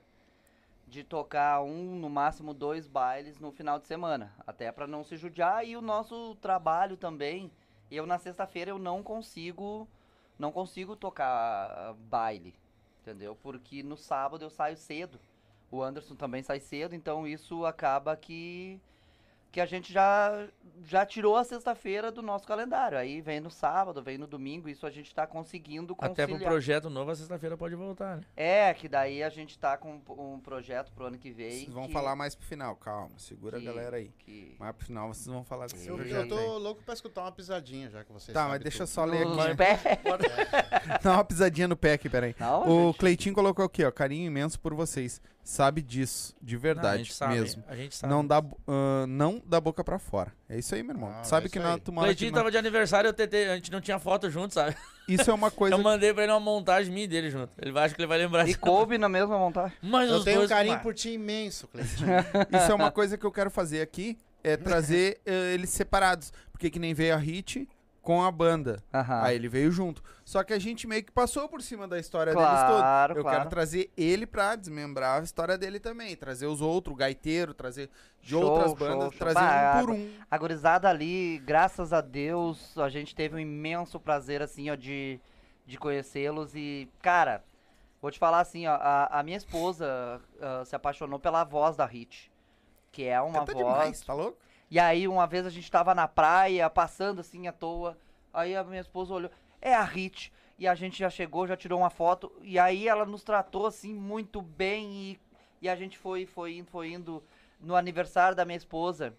de 0.87 1.03
tocar 1.03 1.61
um, 1.63 1.95
no 1.99 2.09
máximo 2.09 2.53
dois 2.53 2.87
bailes 2.87 3.39
no 3.39 3.51
final 3.51 3.79
de 3.79 3.87
semana. 3.87 4.33
Até 4.45 4.71
pra 4.71 4.85
não 4.85 5.03
se 5.03 5.17
judiar. 5.17 5.65
E 5.65 5.75
o 5.75 5.81
nosso 5.81 6.35
trabalho 6.35 6.95
também. 6.95 7.51
Eu 7.91 8.05
na 8.05 8.17
sexta-feira 8.17 8.71
eu 8.71 8.77
não 8.79 9.01
consigo 9.03 9.87
não 10.37 10.51
consigo 10.51 10.95
tocar 10.97 11.93
baile, 12.09 12.53
entendeu? 13.01 13.37
Porque 13.41 13.81
no 13.81 13.95
sábado 13.95 14.43
eu 14.43 14.49
saio 14.49 14.75
cedo. 14.75 15.17
O 15.75 15.83
Anderson 15.83 16.15
também 16.15 16.41
sai 16.41 16.59
cedo, 16.59 16.95
então 16.95 17.27
isso 17.27 17.65
acaba 17.65 18.15
que 18.15 18.79
que 19.51 19.61
a 19.61 19.65
gente 19.65 19.93
já 19.93 20.49
já 20.83 21.05
tirou 21.05 21.37
a 21.37 21.43
sexta-feira 21.45 22.11
do 22.11 22.21
nosso 22.21 22.45
calendário. 22.45 22.97
Aí 22.97 23.21
vem 23.21 23.39
no 23.39 23.49
sábado, 23.49 24.03
vem 24.03 24.17
no 24.17 24.27
domingo, 24.27 24.67
isso 24.67 24.85
a 24.85 24.89
gente 24.89 25.15
tá 25.15 25.25
conseguindo 25.25 25.95
Até 25.97 26.23
pro 26.25 26.33
conciliar. 26.33 26.51
projeto 26.51 26.89
novo, 26.89 27.11
a 27.11 27.15
sexta-feira 27.15 27.55
pode 27.55 27.73
voltar, 27.73 28.17
né? 28.17 28.23
É, 28.35 28.73
que 28.73 28.89
daí 28.89 29.23
a 29.23 29.29
gente 29.29 29.57
tá 29.57 29.77
com 29.77 30.01
um 30.09 30.41
projeto 30.41 30.91
pro 30.91 31.05
ano 31.05 31.17
que 31.17 31.31
vem. 31.31 31.51
Vocês 31.51 31.69
vão 31.69 31.87
que- 31.87 31.93
falar 31.93 32.17
mais 32.17 32.35
pro 32.35 32.45
final, 32.45 32.75
calma. 32.75 33.11
Segura 33.17 33.57
que- 33.57 33.65
a 33.65 33.71
galera 33.71 33.95
aí. 33.95 34.11
que- 34.25 34.57
Mais 34.59 34.75
pro 34.75 34.85
final 34.85 35.07
vocês 35.07 35.25
vão 35.25 35.45
falar 35.45 35.67
desse 35.67 35.87
Eu, 35.87 35.95
projeto 35.95 36.23
eu 36.23 36.27
tô 36.27 36.37
aí. 36.37 36.45
louco 36.61 36.83
pra 36.83 36.93
escutar 36.93 37.21
uma 37.21 37.31
pisadinha, 37.31 37.89
já 37.89 38.03
que 38.03 38.11
vocês 38.11 38.33
Tá, 38.35 38.49
mas 38.49 38.59
deixa 38.59 38.83
eu 38.83 38.87
só 38.87 39.05
ler 39.05 39.25
No 39.25 39.39
aqui. 39.39 39.55
pé. 39.55 39.79
Dá 41.01 41.13
uma 41.13 41.23
pisadinha 41.23 41.69
no 41.69 41.77
pé 41.77 41.93
aqui, 41.93 42.09
peraí. 42.09 42.35
Não, 42.37 42.67
O 42.67 42.87
gente. 42.87 42.97
Cleitinho 42.99 43.33
colocou 43.33 43.63
aqui, 43.63 43.85
ó. 43.85 43.91
Carinho 43.91 44.27
imenso 44.27 44.59
por 44.59 44.73
vocês. 44.73 45.21
Sabe 45.45 45.79
disso, 45.83 46.35
de 46.41 46.55
Não, 46.55 46.59
a 46.59 46.61
verdade 46.63 47.03
gente 47.03 47.13
sabe, 47.13 47.35
mesmo. 47.35 47.63
A 47.67 47.75
gente 47.75 47.95
sabe. 47.95 48.11
Não 48.11 48.25
dá, 48.25 48.43
ah, 48.67 49.05
não 49.07 49.39
dá 49.45 49.61
boca 49.61 49.83
pra 49.83 49.99
fora. 49.99 50.33
É 50.49 50.57
isso 50.57 50.73
aí, 50.73 50.81
meu 50.81 50.95
irmão. 50.95 51.13
Ah, 51.15 51.23
sabe 51.23 51.45
é 51.45 51.49
que 51.49 51.59
na, 51.59 51.75
O 51.75 51.91
na- 51.93 52.31
tava 52.31 52.49
de 52.49 52.57
aniversário, 52.57 53.07
eu 53.09 53.13
tentei, 53.13 53.47
a 53.49 53.55
gente 53.55 53.71
não 53.71 53.79
tinha 53.79 53.99
foto 53.99 54.27
junto, 54.27 54.55
sabe? 54.55 54.75
Isso 55.07 55.29
é 55.29 55.33
uma 55.33 55.51
coisa 55.51 55.75
Eu 55.75 55.83
mandei 55.83 56.11
pra 56.15 56.23
ele 56.23 56.31
uma 56.31 56.39
montagem 56.39 56.91
minha 56.91 57.07
dele 57.07 57.29
junto. 57.29 57.51
Ele 57.61 57.71
vai, 57.71 57.85
acho 57.85 57.93
que 57.93 58.01
ele 58.01 58.07
vai 58.07 58.17
lembrar 58.17 58.49
E 58.49 58.55
coube 58.55 58.97
na 58.97 59.07
mesma 59.07 59.37
montagem. 59.37 59.77
Mas 59.83 60.09
Eu 60.09 60.23
tenho 60.23 60.43
um 60.43 60.47
carinho 60.47 60.79
por 60.79 60.95
ti 60.95 61.11
imenso, 61.11 61.67
Cleitinho. 61.67 62.09
Isso 62.51 62.71
é 62.71 62.73
uma 62.73 62.89
coisa 62.89 63.15
que 63.15 63.23
eu 63.25 63.31
quero 63.31 63.51
fazer 63.51 63.81
aqui, 63.81 64.17
é 64.43 64.57
trazer 64.57 65.21
eh, 65.27 65.53
eles 65.53 65.69
separados. 65.69 66.33
Porque 66.51 66.71
que 66.71 66.79
nem 66.79 66.93
veio 66.95 67.13
a 67.13 67.17
Hit 67.17 67.69
com 68.05 68.23
a 68.23 68.31
banda. 68.31 68.83
Aham. 68.93 69.23
Aí 69.23 69.35
ele 69.35 69.49
veio 69.49 69.71
junto. 69.71 70.03
Só 70.23 70.43
que 70.43 70.53
a 70.53 70.59
gente 70.59 70.85
meio 70.85 71.03
que 71.03 71.11
passou 71.11 71.49
por 71.49 71.59
cima 71.59 71.87
da 71.87 71.97
história 71.99 72.31
Claro, 72.33 72.49
deles 72.49 72.61
todos. 72.69 73.17
Eu 73.17 73.23
claro. 73.23 73.37
quero 73.39 73.49
trazer 73.49 73.91
ele 73.97 74.27
pra 74.27 74.55
desmembrar 74.55 75.19
a 75.19 75.23
história 75.23 75.57
dele 75.57 75.79
também. 75.79 76.15
Trazer 76.15 76.45
os 76.45 76.61
outros, 76.61 76.93
o 76.93 76.95
gaiteiro, 76.95 77.51
trazer 77.51 77.89
de 78.21 78.29
Show, 78.29 78.43
outras 78.43 78.67
show, 78.67 78.77
bandas, 78.77 79.09
show. 79.09 79.17
trazer 79.17 79.39
Bah, 79.39 79.73
um 79.77 79.85
por 79.85 79.93
um. 79.95 80.11
A 80.29 80.37
gurizada 80.37 80.87
ali, 80.87 81.39
graças 81.39 81.91
a 81.91 81.99
Deus, 81.99 82.77
a 82.77 82.89
gente 82.89 83.15
teve 83.15 83.35
um 83.35 83.39
imenso 83.39 83.99
prazer, 83.99 84.39
assim, 84.39 84.69
ó, 84.69 84.75
de, 84.75 85.19
de 85.65 85.77
conhecê-los. 85.79 86.53
E, 86.55 86.87
cara, 87.01 87.43
vou 87.99 88.11
te 88.11 88.19
falar 88.19 88.39
assim, 88.39 88.67
ó, 88.67 88.73
a, 88.75 89.19
a 89.19 89.23
minha 89.23 89.37
esposa 89.37 90.21
ah, 90.39 90.63
se 90.63 90.75
apaixonou 90.75 91.17
pela 91.19 91.43
voz 91.43 91.75
da 91.75 91.87
Hit. 91.87 92.31
Que 92.91 93.05
é 93.05 93.19
uma 93.19 93.39
Canta 93.39 93.53
voz. 93.53 93.65
demais, 93.65 94.01
tá 94.01 94.13
louco? 94.13 94.37
E 94.69 94.79
aí, 94.79 95.07
uma 95.07 95.27
vez 95.27 95.45
a 95.45 95.49
gente 95.49 95.69
tava 95.69 95.93
na 95.93 96.07
praia, 96.07 96.69
passando 96.69 97.21
assim 97.21 97.47
à 97.47 97.51
toa. 97.51 97.97
Aí 98.33 98.55
a 98.55 98.63
minha 98.63 98.81
esposa 98.81 99.13
olhou, 99.13 99.31
é 99.61 99.73
a 99.73 99.83
Hit. 99.83 100.31
E 100.57 100.67
a 100.67 100.75
gente 100.75 100.97
já 100.97 101.09
chegou, 101.09 101.47
já 101.47 101.55
tirou 101.55 101.79
uma 101.79 101.89
foto. 101.89 102.31
E 102.41 102.57
aí 102.57 102.87
ela 102.87 103.05
nos 103.05 103.23
tratou 103.23 103.65
assim 103.67 103.93
muito 103.93 104.41
bem. 104.41 104.91
E, 104.91 105.19
e 105.61 105.69
a 105.69 105.75
gente 105.75 105.97
foi, 105.97 106.25
foi 106.25 106.57
indo, 106.57 106.69
foi 106.69 106.91
indo. 106.91 107.23
No 107.59 107.75
aniversário 107.75 108.35
da 108.35 108.45
minha 108.45 108.57
esposa, 108.57 109.13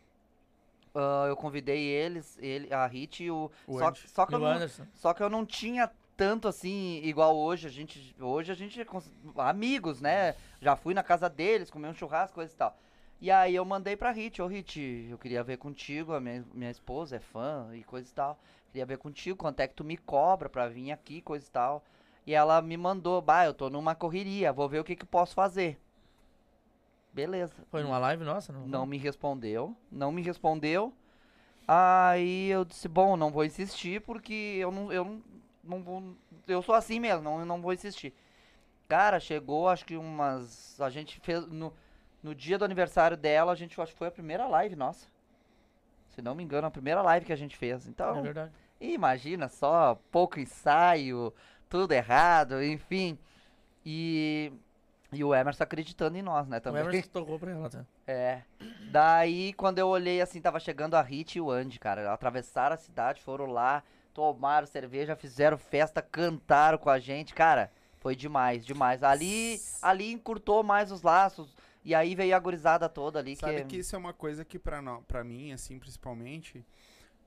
ah, 0.95 1.27
eu 1.29 1.37
convidei 1.37 1.85
eles, 1.85 2.39
ele, 2.41 2.73
a 2.73 2.87
Hit 2.87 3.23
e 3.23 3.31
o. 3.31 3.51
O 3.67 3.79
só, 3.79 3.93
só 3.95 4.27
que 4.27 4.33
E 4.33 4.35
eu 4.35 4.39
não, 4.39 4.47
Anderson. 4.47 4.87
só 4.95 5.13
que 5.13 5.23
eu 5.23 5.29
não 5.29 5.45
tinha 5.45 5.91
tanto 6.17 6.49
assim, 6.49 7.01
igual 7.05 7.37
hoje. 7.37 7.67
A 7.67 7.71
gente, 7.71 8.17
hoje 8.19 8.51
a 8.51 8.55
gente 8.55 8.81
é 8.81 8.87
amigos, 9.37 10.01
né? 10.01 10.35
Já 10.61 10.75
fui 10.75 10.95
na 10.95 11.03
casa 11.03 11.29
deles, 11.29 11.71
comer 11.71 11.89
um 11.89 11.95
churrasco, 11.95 12.35
coisa 12.35 12.53
e 12.53 12.57
tal. 12.57 12.77
E 13.21 13.31
aí 13.31 13.55
eu 13.55 13.65
mandei 13.65 13.97
pra 13.97 14.11
Hit, 14.13 14.43
ô 14.43 14.47
Hit, 14.47 15.09
eu 15.11 15.19
queria 15.19 15.43
ver 15.43 15.57
contigo, 15.57 16.13
a 16.13 16.21
minha, 16.21 16.45
minha 16.53 16.71
esposa 16.71 17.17
é 17.17 17.21
fã 17.21 17.71
e 17.75 17.83
coisa 17.83 18.09
e 18.11 18.13
tal. 18.15 18.39
Queria 18.69 18.85
ver 18.85 18.99
contigo, 18.99 19.39
quanto 19.39 19.61
é 19.61 19.69
que 19.69 19.75
tu 19.75 19.85
me 19.85 19.97
cobra 19.97 20.49
pra 20.49 20.69
vir 20.69 20.93
aqui, 20.93 21.23
coisa 21.23 21.47
e 21.47 21.51
tal. 21.51 21.83
E 22.27 22.35
ela 22.35 22.61
me 22.61 22.77
mandou, 22.77 23.23
bah, 23.23 23.47
eu 23.47 23.55
tô 23.55 23.71
numa 23.71 23.95
correria, 23.95 24.53
vou 24.53 24.69
ver 24.69 24.81
o 24.81 24.85
que 24.85 24.97
que 24.97 25.05
eu 25.05 25.09
posso 25.09 25.35
fazer. 25.35 25.79
Beleza. 27.13 27.55
Foi 27.71 27.83
numa 27.83 27.99
live 27.99 28.25
nossa? 28.25 28.53
Não, 28.53 28.67
Não 28.67 28.87
me 28.87 28.99
respondeu, 28.99 29.75
não 29.91 30.13
me 30.13 30.21
respondeu. 30.23 30.93
Aí 31.67 32.49
eu 32.49 32.65
disse, 32.65 32.89
bom, 32.89 33.17
não 33.17 33.31
vou 33.31 33.45
insistir 33.45 34.01
porque 34.03 34.33
eu 34.61 34.71
não, 34.71 34.93
eu 34.93 35.05
não, 35.05 35.23
não 35.65 35.83
vou, 35.83 36.15
eu 36.47 36.63
sou 36.63 36.75
assim 36.75 37.01
mesmo, 37.01 37.23
não, 37.23 37.45
não 37.45 37.61
vou 37.63 37.73
insistir. 37.73 38.15
Cara, 38.89 39.19
chegou, 39.19 39.69
acho 39.69 39.85
que 39.85 39.97
umas, 39.97 40.81
a 40.81 40.91
gente 40.91 41.19
fez, 41.21 41.47
no, 41.49 41.73
no 42.27 42.35
dia 42.35 42.59
do 42.59 42.65
aniversário 42.65 43.17
dela, 43.17 43.53
a 43.53 43.55
gente, 43.55 43.81
acho 43.81 43.93
que 43.93 43.99
foi 43.99 44.09
a 44.09 44.11
primeira 44.11 44.47
live 44.49 44.75
nossa. 44.75 45.07
Se 46.09 46.21
não 46.21 46.35
me 46.35 46.43
engano, 46.43 46.67
a 46.67 46.71
primeira 46.73 47.01
live 47.01 47.25
que 47.25 47.33
a 47.33 47.37
gente 47.37 47.57
fez. 47.57 47.87
É 47.87 47.91
Então, 47.91 48.21
verdade. 48.21 48.51
imagina 48.81 49.49
só, 49.49 49.97
pouco 50.11 50.41
ensaio, 50.41 51.33
tudo 51.69 51.93
errado, 51.93 52.61
enfim. 52.65 53.17
E, 53.85 54.53
e 55.13 55.23
o 55.23 55.33
Emerson 55.33 55.63
acreditando 55.63 56.19
em 56.19 56.23
nós, 56.23 56.49
né, 56.49 56.57
O 56.57 56.61
também. 56.61 56.83
Emerson 56.83 57.09
tocou 57.13 57.39
pra 57.39 57.53
ela, 57.53 57.71
tá? 57.71 57.85
É. 58.09 58.43
Daí, 58.91 59.53
quando 59.53 59.79
eu 59.79 59.87
olhei 59.87 60.21
assim, 60.21 60.41
tava 60.41 60.59
chegando 60.59 60.95
a 60.95 61.03
Hit 61.03 61.39
e 61.39 61.41
o 61.41 61.49
Andy, 61.51 61.79
cara. 61.79 62.13
Atravessaram 62.13 62.75
a 62.75 62.79
cidade, 62.79 63.23
foram 63.23 63.47
lá, 63.47 63.85
tomaram 64.13 64.67
cerveja, 64.67 65.15
fizeram 65.15 65.57
festa, 65.57 66.03
cantaram 66.03 66.77
com 66.79 66.91
a 66.91 66.99
gente. 66.99 67.35
Cara, 67.35 67.71
foi 68.01 68.17
demais, 68.17 68.67
demais. 68.67 69.05
Ali, 69.05 69.61
ali 69.81 70.11
encurtou 70.13 70.65
mais 70.65 70.91
os 70.91 71.03
laços. 71.03 71.55
E 71.87 71.95
aí 71.95 72.17
veio 72.17 72.35
a 72.35 72.39
gurizada 72.41 72.89
toda 72.89 73.21
ali. 73.21 73.37
Sabe 73.37 73.59
que... 73.63 73.65
que 73.69 73.77
isso 73.77 73.95
é 73.95 73.99
uma 73.99 74.13
coisa 74.13 74.45
que 74.45 74.59
pra, 74.59 74.83
nó- 74.83 75.01
pra 75.03 75.23
mim, 75.23 75.53
assim, 75.53 75.79
principalmente, 75.79 76.67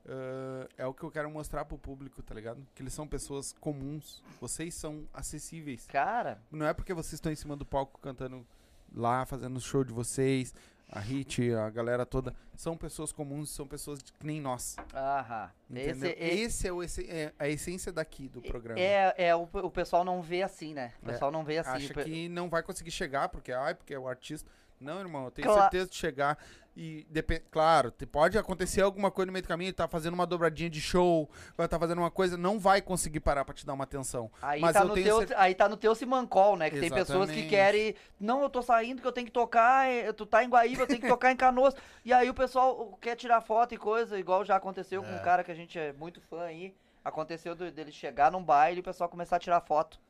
ah, 0.06 0.68
é 0.76 0.86
o 0.86 0.92
que 0.92 1.02
eu 1.02 1.10
quero 1.10 1.30
mostrar 1.30 1.64
pro 1.64 1.78
público, 1.78 2.22
tá 2.22 2.34
ligado? 2.34 2.64
Que 2.74 2.82
eles 2.82 2.92
são 2.92 3.08
pessoas 3.08 3.54
comuns. 3.58 4.22
Vocês 4.40 4.74
são 4.74 5.08
acessíveis. 5.14 5.86
Cara, 5.86 6.42
Não 6.50 6.66
é 6.66 6.74
porque 6.74 6.92
vocês 6.92 7.14
estão 7.14 7.32
em 7.32 7.36
cima 7.36 7.56
do 7.56 7.64
palco 7.64 7.98
cantando 8.00 8.46
lá, 8.94 9.24
fazendo 9.24 9.58
show 9.60 9.82
de 9.82 9.92
vocês, 9.92 10.54
a 10.92 10.98
Hit, 11.00 11.52
a 11.54 11.70
galera 11.70 12.04
toda. 12.04 12.34
São 12.56 12.76
pessoas 12.76 13.12
comuns, 13.12 13.50
são 13.50 13.66
pessoas 13.66 14.02
que 14.02 14.12
nem 14.26 14.40
nós. 14.40 14.76
aham. 14.94 15.50
Esse, 15.72 16.06
esse, 16.06 16.16
Esse 16.18 16.68
é, 16.68 16.72
o, 16.72 16.82
esse 16.82 17.08
é 17.10 17.32
a 17.38 17.48
essência 17.48 17.92
daqui 17.92 18.28
do 18.28 18.42
programa. 18.42 18.78
é, 18.80 19.14
é 19.16 19.34
o, 19.36 19.42
o 19.52 19.70
pessoal 19.70 20.04
não 20.04 20.20
vê 20.20 20.42
assim, 20.42 20.74
né? 20.74 20.92
O 21.02 21.08
É. 21.08 21.12
pessoal 21.12 21.30
não 21.30 21.44
vê 21.44 21.58
assim. 21.58 21.70
Acha 21.70 21.94
que 21.94 22.28
não 22.28 22.48
vai 22.48 22.62
conseguir 22.62 22.90
chegar, 22.90 23.28
porque, 23.28 23.52
ai, 23.52 23.74
porque 23.74 23.94
é 23.94 23.98
o 23.98 24.08
artista. 24.08 24.50
Não, 24.80 24.98
irmão, 25.00 25.26
eu 25.26 25.30
tenho 25.30 25.46
Cla- 25.46 25.62
certeza 25.62 25.90
de 25.90 25.96
chegar. 25.96 26.38
E, 26.76 27.06
claro, 27.50 27.92
pode 28.10 28.38
acontecer 28.38 28.80
alguma 28.80 29.10
coisa 29.10 29.26
no 29.26 29.32
meio 29.32 29.42
do 29.42 29.48
caminho, 29.48 29.72
tá 29.72 29.86
fazendo 29.88 30.14
uma 30.14 30.24
dobradinha 30.24 30.70
de 30.70 30.80
show, 30.80 31.28
vai 31.56 31.66
estar 31.66 31.78
fazendo 31.78 31.98
uma 31.98 32.10
coisa, 32.10 32.38
não 32.38 32.58
vai 32.58 32.80
conseguir 32.80 33.20
parar 33.20 33.44
pra 33.44 33.52
te 33.52 33.66
dar 33.66 33.74
uma 33.74 33.84
atenção. 33.84 34.30
Aí, 34.40 34.60
Mas 34.60 34.72
tá 34.74 34.80
eu 34.82 34.88
no 34.88 34.94
tenho 34.94 35.06
teu, 35.06 35.28
cer- 35.28 35.36
aí 35.38 35.54
tá 35.54 35.68
no 35.68 35.76
teu 35.76 35.94
Simancol, 35.94 36.56
né? 36.56 36.70
Que 36.70 36.80
tem 36.80 36.88
pessoas 36.88 37.28
que 37.28 37.40
Exatamente. 37.40 37.48
querem. 37.50 37.94
Não, 38.18 38.40
eu 38.42 38.48
tô 38.48 38.62
saindo 38.62 39.02
que 39.02 39.06
eu 39.06 39.12
tenho 39.12 39.26
que 39.26 39.32
tocar. 39.32 39.84
Tu 40.16 40.24
tá 40.24 40.42
em 40.42 40.48
Guaíba, 40.48 40.82
eu 40.82 40.86
tenho 40.86 41.00
que 41.00 41.08
tocar 41.08 41.30
em 41.32 41.36
Canoas. 41.36 41.74
E 42.02 42.12
aí 42.14 42.30
o 42.30 42.34
pessoal 42.34 42.96
quer 43.00 43.14
tirar 43.16 43.42
foto 43.42 43.74
e 43.74 43.76
coisa, 43.76 44.18
igual 44.18 44.42
já 44.44 44.56
aconteceu 44.56 45.02
com 45.02 45.10
um 45.14 45.18
cara 45.22 45.44
que 45.44 45.50
a 45.52 45.54
gente 45.54 45.78
é 45.78 45.92
muito 45.92 46.20
fã 46.22 46.44
aí. 46.44 46.74
Aconteceu 47.04 47.54
dele 47.54 47.92
chegar 47.92 48.30
num 48.32 48.42
baile 48.42 48.78
e 48.78 48.80
o 48.80 48.84
pessoal 48.84 49.08
começar 49.10 49.36
a 49.36 49.40
tirar 49.40 49.60
foto. 49.60 50.00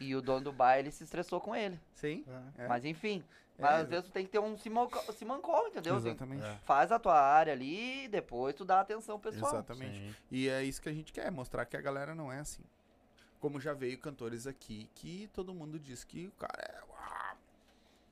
E 0.00 0.14
o 0.14 0.22
dono 0.22 0.44
do 0.44 0.52
baile 0.52 0.90
se 0.92 1.04
estressou 1.04 1.40
com 1.40 1.54
ele. 1.54 1.78
Sim? 1.94 2.24
É. 2.56 2.66
Mas 2.68 2.84
enfim. 2.86 3.22
É. 3.58 3.62
Mas 3.62 3.80
às 3.82 3.88
vezes 3.88 4.04
tu 4.06 4.12
tem 4.12 4.24
que 4.24 4.30
ter 4.30 4.38
um 4.38 4.56
Simancol, 4.58 5.68
entendeu? 5.68 5.94
Tem- 6.00 6.10
Exatamente. 6.12 6.44
É. 6.44 6.56
Faz 6.64 6.92
a 6.92 6.98
tua 6.98 7.18
área 7.18 7.52
ali 7.52 8.04
e 8.04 8.08
depois 8.08 8.54
tu 8.54 8.64
dá 8.64 8.80
atenção 8.80 9.18
pessoal. 9.18 9.52
Exatamente. 9.52 9.96
Sim. 9.98 10.14
E 10.30 10.48
é 10.48 10.62
isso 10.62 10.80
que 10.82 10.88
a 10.88 10.92
gente 10.92 11.12
quer, 11.12 11.30
mostrar 11.30 11.64
que 11.64 11.76
a 11.76 11.80
galera 11.80 12.14
não 12.14 12.30
é 12.32 12.38
assim. 12.40 12.62
Como 13.40 13.60
já 13.60 13.72
veio 13.72 13.98
cantores 13.98 14.46
aqui 14.46 14.90
que 14.94 15.28
todo 15.32 15.54
mundo 15.54 15.78
diz 15.78 16.04
que 16.04 16.26
o 16.26 16.32
cara 16.32 16.58
é. 16.62 16.80
"Ah, 16.98 17.34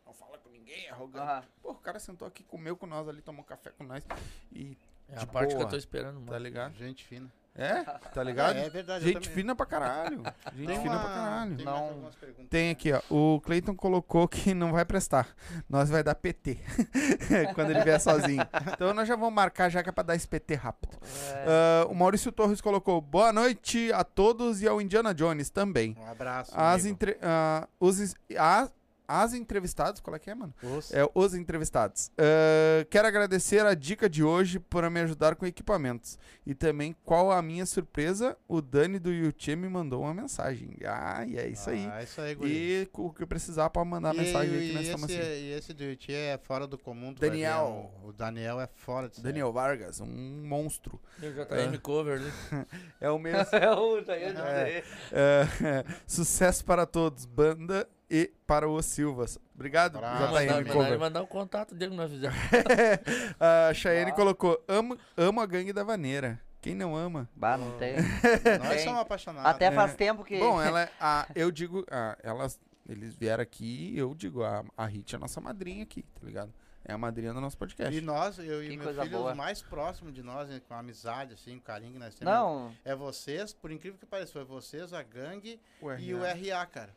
não 0.06 0.12
fala 0.14 0.38
com 0.38 0.48
ninguém, 0.50 0.86
é 0.86 0.90
arrogante. 0.90 1.48
Pô, 1.62 1.72
o 1.72 1.74
cara 1.74 1.98
sentou 1.98 2.26
aqui, 2.28 2.42
comeu 2.44 2.76
com 2.76 2.86
nós 2.86 3.08
ali, 3.08 3.20
tomou 3.22 3.44
café 3.44 3.70
com 3.70 3.84
nós. 3.84 4.04
E. 4.52 4.76
É 5.08 5.16
a 5.16 5.18
De 5.20 5.26
parte 5.26 5.54
que 5.54 5.62
eu 5.62 5.68
tô 5.68 5.76
esperando, 5.76 6.18
Tá 6.24 6.32
mano. 6.32 6.42
ligado? 6.42 6.74
Gente 6.76 7.04
fina. 7.04 7.30
É? 7.56 7.84
Tá 8.12 8.22
ligado? 8.24 8.56
É, 8.56 8.66
é 8.66 8.70
verdade. 8.70 9.04
Gente 9.04 9.28
fina 9.28 9.54
pra 9.54 9.64
caralho. 9.64 10.22
Gente 10.56 10.66
Tem 10.66 10.80
fina 10.82 10.94
uma- 10.96 11.00
pra 11.04 11.08
caralho. 11.14 11.56
Tem 11.56 11.64
Não. 11.64 11.72
mais 11.72 11.88
algumas 11.90 12.14
perguntas. 12.16 12.46
Tem 12.50 12.70
aqui, 12.70 12.92
ó. 12.92 13.00
O 13.08 13.40
Cleiton 13.40 13.76
colocou 13.76 14.26
que 14.26 14.52
não 14.52 14.72
vai 14.72 14.84
prestar. 14.84 15.28
Nós 15.68 15.88
vai 15.88 16.02
dar 16.02 16.16
PT. 16.16 16.58
Quando 17.54 17.70
ele 17.70 17.82
vier 17.84 18.00
sozinho. 18.00 18.44
Então 18.72 18.92
nós 18.92 19.06
já 19.06 19.14
vamos 19.14 19.34
marcar 19.34 19.68
já 19.68 19.82
que 19.84 19.88
é 19.88 19.92
pra 19.92 20.02
dar 20.02 20.16
esse 20.16 20.26
PT 20.26 20.54
rápido. 20.56 20.98
É. 21.32 21.44
Ah, 21.46 21.86
o 21.88 21.94
Maurício 21.94 22.32
Torres 22.32 22.60
colocou 22.60 23.00
boa 23.00 23.32
noite 23.32 23.92
a 23.92 24.02
todos 24.02 24.60
e 24.60 24.66
ao 24.66 24.80
Indiana 24.80 25.14
Jones 25.14 25.48
também. 25.48 25.96
Um 25.98 26.10
abraço. 26.10 26.50
As 26.56 26.80
amigo. 26.82 26.88
entre, 26.88 27.18
ah, 27.22 27.68
os, 27.78 28.00
es- 28.00 28.14
a- 28.36 28.68
as 29.06 29.34
entrevistadas, 29.34 30.00
qual 30.00 30.16
é 30.16 30.18
que 30.18 30.30
é, 30.30 30.34
mano? 30.34 30.54
Os- 30.62 30.92
É, 30.92 31.08
os 31.14 31.34
entrevistados. 31.34 32.10
Ah, 32.18 32.84
quero 32.90 33.06
agradecer 33.08 33.64
a 33.64 33.74
dica 33.74 34.08
de 34.08 34.22
hoje 34.24 34.58
por 34.58 34.88
me 34.90 35.00
ajudar 35.00 35.34
com 35.36 35.44
equipamentos. 35.46 36.18
E 36.46 36.54
também, 36.54 36.94
qual 37.04 37.30
a 37.32 37.40
minha 37.42 37.64
surpresa, 37.66 38.36
o 38.48 38.60
Dani 38.60 38.98
do 38.98 39.10
YouTube 39.12 39.56
me 39.56 39.68
mandou 39.68 40.02
uma 40.02 40.12
mensagem. 40.14 40.76
Ah, 40.84 41.24
e 41.26 41.36
é 41.38 41.48
isso 41.48 41.70
aí. 41.70 41.86
Ah, 41.90 42.02
isso 42.02 42.20
aí, 42.20 42.34
guri. 42.34 42.52
E 42.82 42.88
o 42.92 43.10
que 43.12 43.22
eu 43.22 43.26
precisar 43.26 43.70
pra 43.70 43.84
mandar 43.84 44.14
E- 44.14 44.18
mensagem 44.18 44.54
aí 44.54 44.64
e 44.64 44.68
que 44.68 44.74
nós 44.74 44.84
estamos 44.86 45.10
esse, 45.10 45.20
assim. 45.20 45.30
e 45.30 45.52
esse 45.52 45.72
do 45.72 45.84
Yuti 45.84 46.12
é 46.12 46.38
fora 46.42 46.66
do 46.66 46.76
comum. 46.78 47.14
ver, 47.14 47.30
Daniel. 47.30 47.90
O, 48.04 48.08
o 48.08 48.12
Daniel 48.12 48.60
é 48.60 48.66
fora 48.66 49.08
de. 49.08 49.22
Daniel 49.22 49.52
Vargas, 49.52 50.00
um 50.00 50.06
monstro. 50.44 51.00
Eu 51.22 51.32
já 51.34 51.44
tá 51.46 51.60
M 51.62 51.78
cover 51.78 52.20
ali. 52.20 52.32
É 53.00 53.10
o 53.10 53.18
mesmo. 53.18 53.44
É 53.52 53.70
o 53.70 54.02
já 54.04 54.16
ia 54.16 54.26
É. 54.28 54.32
dizer. 54.32 54.84
É, 55.12 55.84
sucesso 56.06 56.64
para 56.64 56.86
todos, 56.86 57.24
banda 57.24 57.88
e 58.16 58.32
para 58.46 58.68
o 58.68 58.80
Silvas. 58.82 59.38
Obrigado, 59.54 59.98
JM 59.98 60.68
Mandar- 60.74 60.98
Mandar, 60.98 61.22
o 61.22 61.26
contato 61.26 61.74
dele 61.74 61.90
que 61.92 61.96
nós 61.96 62.10
fizemos. 62.12 62.36
a 63.40 63.74
Cheyenne 63.74 64.10
Ah. 64.10 64.14
colocou: 64.14 64.62
amo, 64.68 64.96
amo 65.16 65.40
a 65.40 65.46
gangue 65.46 65.72
da 65.72 65.82
vaneira. 65.82 66.40
Quem 66.60 66.74
não 66.74 66.96
ama? 66.96 67.28
Bah, 67.36 67.58
não 67.58 67.76
tem. 67.76 67.96
Nós 68.64 68.80
somos 68.80 69.00
apaixonados. 69.00 69.50
Até 69.50 69.66
É. 69.66 69.70
faz 69.72 69.94
tempo 69.94 70.24
que. 70.24 70.38
Bom, 70.38 70.60
ela, 70.62 70.82
é 70.82 70.90
a, 70.98 71.26
eu 71.34 71.50
digo, 71.50 71.84
a, 71.90 72.16
elas, 72.22 72.58
eles 72.88 73.14
vieram 73.14 73.42
aqui, 73.42 73.92
eu 73.96 74.14
digo, 74.14 74.42
a, 74.42 74.64
a 74.76 74.86
Hit 74.86 75.14
é 75.14 75.16
a 75.16 75.20
nossa 75.20 75.40
madrinha 75.42 75.82
aqui, 75.82 76.02
tá 76.02 76.20
ligado? 76.24 76.52
É 76.86 76.92
a 76.94 76.98
madrinha 76.98 77.32
do 77.34 77.40
nosso 77.40 77.56
podcast. 77.58 77.94
E 77.94 78.00
nós, 78.00 78.38
eu 78.38 78.62
e 78.64 78.68
Que 78.70 78.76
meu 78.76 78.84
coisa 78.84 79.02
filho, 79.02 79.18
boa. 79.18 79.30
os 79.32 79.36
mais 79.36 79.60
próximos 79.62 80.12
de 80.14 80.22
nós, 80.22 80.48
né, 80.48 80.60
com 80.68 80.74
amizade, 80.74 81.32
assim, 81.34 81.56
o 81.56 81.60
carinho 81.60 81.92
que 81.92 81.98
nós 81.98 82.14
temos. 82.14 82.32
Não, 82.32 82.74
É 82.84 82.94
vocês, 82.94 83.52
por 83.54 83.70
incrível 83.70 83.98
que 83.98 84.04
pareça, 84.06 84.32
foi 84.32 84.44
vocês, 84.44 84.92
a 84.92 85.02
gangue 85.02 85.58
O 85.80 85.90
e 85.94 86.14
o 86.14 86.20
RA, 86.22 86.64
cara. 86.66 86.90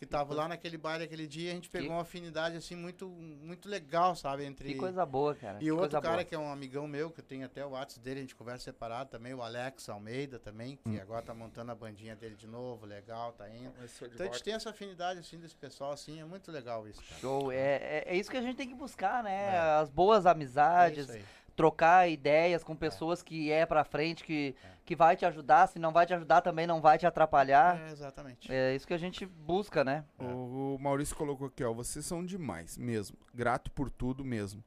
Que 0.00 0.06
tava 0.06 0.32
lá 0.32 0.48
naquele 0.48 0.78
baile 0.78 1.04
aquele 1.04 1.26
dia, 1.26 1.50
a 1.50 1.54
gente 1.54 1.68
pegou 1.68 1.88
Que- 1.88 1.92
uma 1.94 2.00
afinidade, 2.00 2.56
assim, 2.56 2.74
muito, 2.74 3.06
muito 3.06 3.68
legal, 3.68 4.16
sabe? 4.16 4.46
Entre. 4.46 4.70
que 4.72 4.74
coisa 4.76 5.04
boa, 5.04 5.34
cara. 5.34 5.58
E 5.58 5.64
que 5.64 5.72
o 5.72 5.76
outro 5.78 6.00
cara 6.00 6.14
boa. 6.14 6.24
que 6.24 6.34
é 6.34 6.38
um 6.38 6.50
amigão 6.50 6.88
meu, 6.88 7.10
que 7.10 7.20
eu 7.20 7.24
tenho 7.24 7.44
até 7.44 7.62
o 7.66 7.72
WhatsApp 7.72 8.00
dele, 8.02 8.20
a 8.20 8.22
gente 8.22 8.34
conversa 8.34 8.64
separado 8.64 9.10
também, 9.10 9.34
o 9.34 9.42
Alex 9.42 9.90
Almeida 9.90 10.38
também, 10.38 10.76
que 10.76 10.88
Hum. 10.88 10.98
agora 11.02 11.20
tá 11.20 11.34
montando 11.34 11.70
a 11.70 11.74
bandinha 11.74 12.16
dele 12.16 12.34
de 12.34 12.46
novo, 12.46 12.86
legal, 12.86 13.32
tá 13.32 13.46
indo. 13.50 13.74
Então 14.02 14.26
a 14.26 14.30
gente 14.32 14.42
tem 14.42 14.54
essa 14.54 14.70
afinidade, 14.70 15.20
assim, 15.20 15.38
desse 15.38 15.54
pessoal, 15.54 15.92
assim, 15.92 16.18
é 16.18 16.24
muito 16.24 16.50
legal 16.50 16.88
isso, 16.88 17.02
cara. 17.06 17.20
Show. 17.20 17.52
É, 17.52 17.58
é, 17.58 18.04
é 18.06 18.16
isso 18.16 18.30
que 18.30 18.38
a 18.38 18.42
gente 18.42 18.56
tem 18.56 18.68
que 18.68 18.74
buscar, 18.74 19.22
né? 19.22 19.54
É. 19.54 19.58
As 19.82 19.90
boas 19.90 20.24
É 20.24 20.30
amizades, 20.30 21.04
isso 21.10 21.12
aí. 21.12 21.24
Trocar 21.56 22.08
ideias 22.08 22.64
com 22.64 22.74
pessoas 22.74 23.22
que 23.22 23.50
é 23.50 23.66
pra 23.66 23.84
frente, 23.84 24.24
que, 24.24 24.54
que 24.84 24.96
vai 24.96 25.16
te 25.16 25.24
ajudar. 25.24 25.66
Se 25.66 25.78
não 25.78 25.92
vai 25.92 26.06
te 26.06 26.14
ajudar, 26.14 26.40
também 26.40 26.66
não 26.66 26.80
vai 26.80 26.98
te 26.98 27.06
atrapalhar. 27.06 27.80
É, 27.80 27.92
exatamente. 27.92 28.52
É 28.52 28.74
isso 28.74 28.86
que 28.86 28.94
a 28.94 28.98
gente 28.98 29.26
busca, 29.26 29.84
né? 29.84 30.04
O, 30.18 30.74
o 30.74 30.78
Maurício 30.80 31.16
colocou 31.16 31.46
aqui, 31.46 31.64
ó. 31.64 31.72
Vocês 31.72 32.04
são 32.04 32.24
demais, 32.24 32.78
mesmo. 32.78 33.16
Grato 33.34 33.70
por 33.70 33.90
tudo 33.90 34.24
mesmo. 34.24 34.62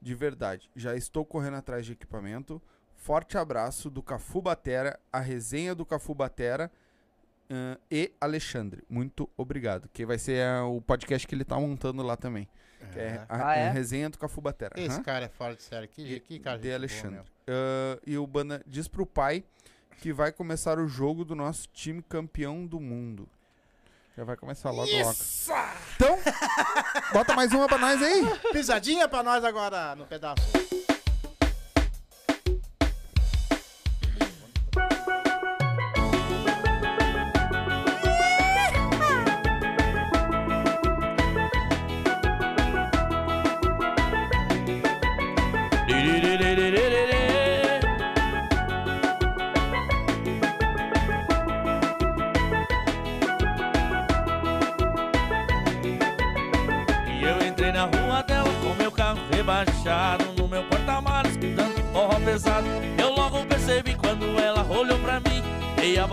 De 0.00 0.14
verdade. 0.14 0.70
Já 0.76 0.94
estou 0.94 1.24
correndo 1.24 1.56
atrás 1.56 1.84
de 1.84 1.92
equipamento. 1.92 2.62
Forte 2.94 3.38
abraço 3.38 3.88
do 3.88 4.02
Cafu 4.02 4.42
Batera, 4.42 4.98
a 5.12 5.20
resenha 5.20 5.74
do 5.74 5.86
Cafu 5.86 6.14
Batera 6.14 6.70
ahn, 7.50 7.76
e 7.90 8.12
Alexandre. 8.20 8.82
Muito 8.88 9.28
obrigado. 9.36 9.88
Que 9.92 10.04
vai 10.04 10.18
ser 10.18 10.44
ah, 10.44 10.64
o 10.66 10.80
podcast 10.80 11.26
que 11.26 11.34
ele 11.34 11.44
tá 11.44 11.58
montando 11.58 12.02
lá 12.02 12.16
também. 12.16 12.48
Que 12.92 12.98
é 12.98 13.02
É. 13.02 13.26
a, 13.28 13.48
Ah, 13.48 13.56
é? 13.56 13.68
a 13.68 13.70
resenha 13.72 14.08
do 14.08 14.18
Cafu 14.18 14.40
Batera. 14.40 14.74
Esse 14.76 14.96
Aham. 14.96 15.02
cara 15.02 15.24
é 15.24 15.28
fora 15.28 15.54
de 15.54 15.62
série. 15.62 15.86
Que, 15.88 16.20
que 16.20 16.38
cara 16.38 16.58
de 16.58 16.72
Alexandre. 16.72 17.20
Ah, 17.46 17.98
e 18.06 18.16
o 18.18 18.26
Banda 18.26 18.62
diz 18.66 18.86
pro 18.88 19.04
pai 19.06 19.44
que 20.00 20.12
vai 20.12 20.30
começar 20.32 20.78
o 20.78 20.86
jogo 20.86 21.24
do 21.24 21.34
nosso 21.34 21.68
time 21.72 22.00
campeão 22.02 22.64
do 22.66 22.78
mundo. 22.78 23.28
Já 24.16 24.24
vai 24.24 24.36
começar 24.36 24.70
logo 24.70 24.90
logo. 24.90 25.14
Então, 25.94 26.18
bota 27.12 27.34
mais 27.34 27.52
uma 27.52 27.66
pra 27.68 27.78
nós 27.78 28.02
aí. 28.02 28.22
Pisadinha 28.52 29.08
pra 29.08 29.22
nós 29.22 29.44
agora 29.44 29.94
no 29.94 30.06
pedaço. 30.06 30.42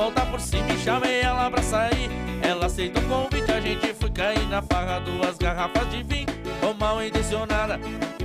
Volta 0.05 0.25
por 0.27 0.39
cima 0.39 0.71
e 0.71 0.77
chamei 0.77 1.21
ela 1.21 1.49
pra 1.49 1.63
sair. 1.63 2.09
Ela 2.43 2.67
aceitou 2.67 3.01
o 3.01 3.07
convite, 3.07 3.51
a 3.51 3.59
gente 3.59 3.93
foi 3.95 4.11
cair 4.11 4.47
na 4.49 4.61
farra. 4.61 4.99
Duas 4.99 5.35
garrafas 5.37 5.89
de 5.89 6.03
vinho, 6.03 6.27
com 6.61 6.73
mal 6.73 7.03
intencionada. 7.03 7.79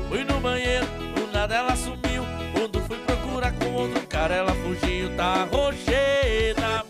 Fui 0.09 0.23
no 0.25 0.39
banheiro, 0.41 0.87
do 1.15 1.33
nada 1.33 1.55
ela 1.55 1.75
sumiu. 1.77 2.23
Quando 2.53 2.81
fui 2.83 2.99
procurar 2.99 3.53
com 3.53 3.73
outro 3.73 4.07
cara 4.07 4.35
ela 4.35 4.53
fugiu. 4.53 5.17
Tá 5.17 5.49
rocheira, 5.51 6.85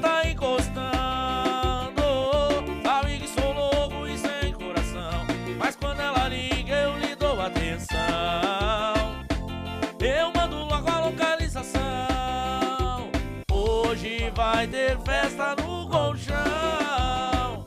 tá 0.00 0.28
encostando. 0.28 0.82
Sabe 2.82 3.18
que 3.18 3.28
sou 3.28 3.52
louco 3.52 4.06
e 4.06 4.18
sem 4.18 4.52
coração. 4.52 5.26
Mas 5.58 5.76
quando 5.76 6.00
ela 6.00 6.28
liga 6.28 6.74
eu 6.74 6.98
lhe 6.98 7.14
dou 7.14 7.40
atenção. 7.40 7.96
Eu 10.00 10.32
mando 10.34 10.56
logo 10.64 10.90
a 10.90 11.00
localização. 11.00 11.80
Hoje 13.50 14.30
vai 14.34 14.66
ter 14.66 14.98
festa 15.00 15.56
no 15.56 15.88
colchão. 15.88 17.64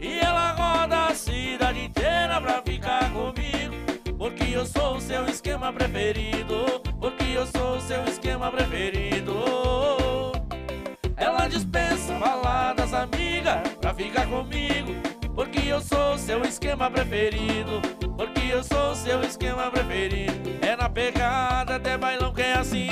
E 0.00 0.18
ela 0.18 0.52
roda 0.52 1.06
a 1.06 1.14
cidade 1.14 1.84
inteira 1.84 2.40
pra 2.40 2.62
ficar 2.62 3.10
comigo. 3.12 3.74
Porque 4.18 4.44
eu 4.44 4.66
sou 4.66 4.96
o 4.96 5.00
seu 5.00 5.26
esquema 5.26 5.72
preferido. 5.72 6.80
Porque 7.00 7.24
eu 7.24 7.46
sou 7.46 7.76
o 7.76 7.80
seu 7.80 8.04
esquema 8.04 8.50
preferido 8.50 8.95
amigas 13.02 13.68
pra 13.80 13.94
ficar 13.94 14.26
comigo 14.26 14.94
Porque 15.34 15.68
eu 15.68 15.80
sou 15.80 16.18
seu 16.18 16.42
esquema 16.42 16.90
preferido 16.90 17.80
Porque 18.16 18.52
eu 18.52 18.64
sou 18.64 18.94
seu 18.94 19.22
esquema 19.22 19.70
preferido. 19.70 20.58
É 20.62 20.76
na 20.76 20.88
pegada 20.88 21.76
até 21.76 21.96
bailão 21.96 22.32
que 22.32 22.42
é 22.42 22.54
assim 22.54 22.88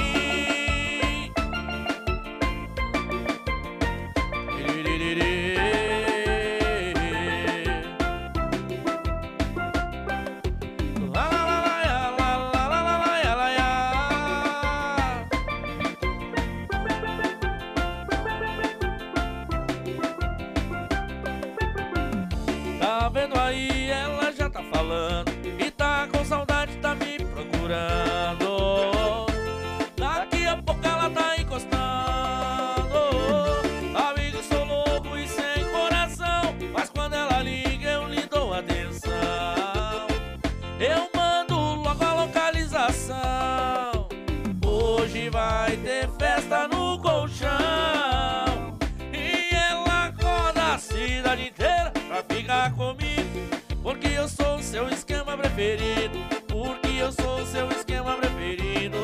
preferido 55.55 56.19
Porque 56.49 56.89
eu 56.99 57.13
sou 57.13 57.47
seu 57.47 57.69
esquema 57.71 58.17
preferido. 58.17 58.99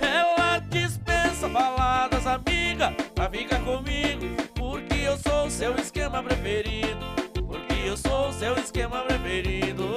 Ela 0.00 0.58
dispensa 0.68 1.48
baladas, 1.48 2.26
amiga 2.26 2.94
Pra 3.14 3.28
ficar 3.30 3.60
comigo 3.60 4.26
Porque 4.54 5.00
eu 5.00 5.16
sou 5.16 5.50
seu 5.50 5.74
esquema 5.76 6.22
preferido 6.22 7.06
Porque 7.46 7.74
eu 7.86 7.96
sou 7.96 8.32
seu 8.32 8.54
esquema 8.54 9.00
preferido. 9.02 9.94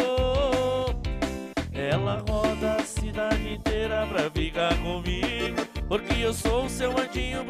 Ela 1.73 2.23
roda 2.27 2.75
a 2.75 2.83
cidade 2.83 3.53
inteira 3.53 4.07
pra 4.07 4.29
ficar 4.31 4.75
comigo 4.77 5.57
Porque 5.87 6.21
eu 6.21 6.33
sou 6.33 6.67
seu 6.69 6.91
anjinho 6.97 7.46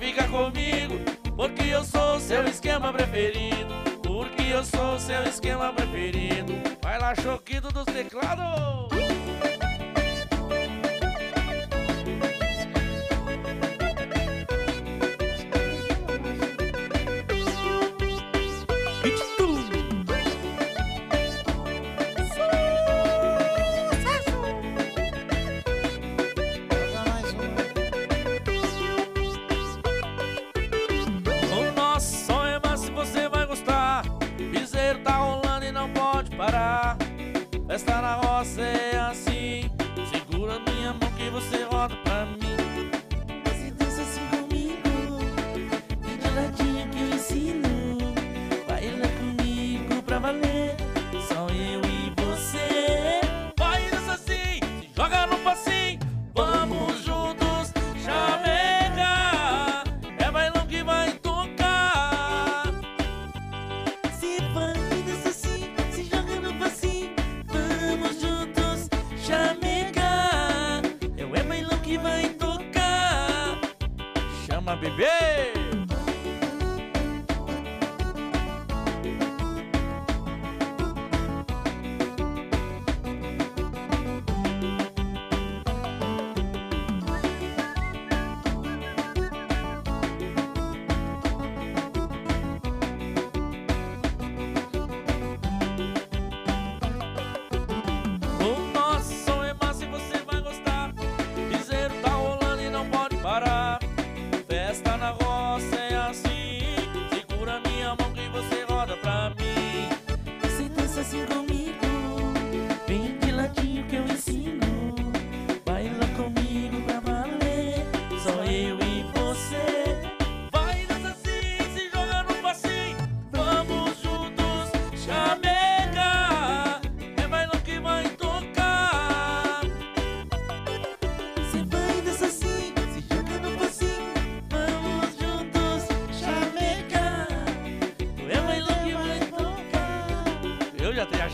fica 0.00 0.26
comigo, 0.28 0.98
porque 1.36 1.68
eu 1.68 1.84
sou 1.84 2.16
o 2.16 2.20
seu 2.20 2.44
esquema 2.46 2.90
preferido. 2.92 3.74
Porque 4.02 4.42
eu 4.42 4.64
sou 4.64 4.94
o 4.94 4.98
seu 4.98 5.22
esquema 5.24 5.72
preferido. 5.72 6.54
Vai 6.82 6.98
lá, 6.98 7.14
choquido 7.14 7.70
dos 7.70 7.84
teclados! 7.84 8.99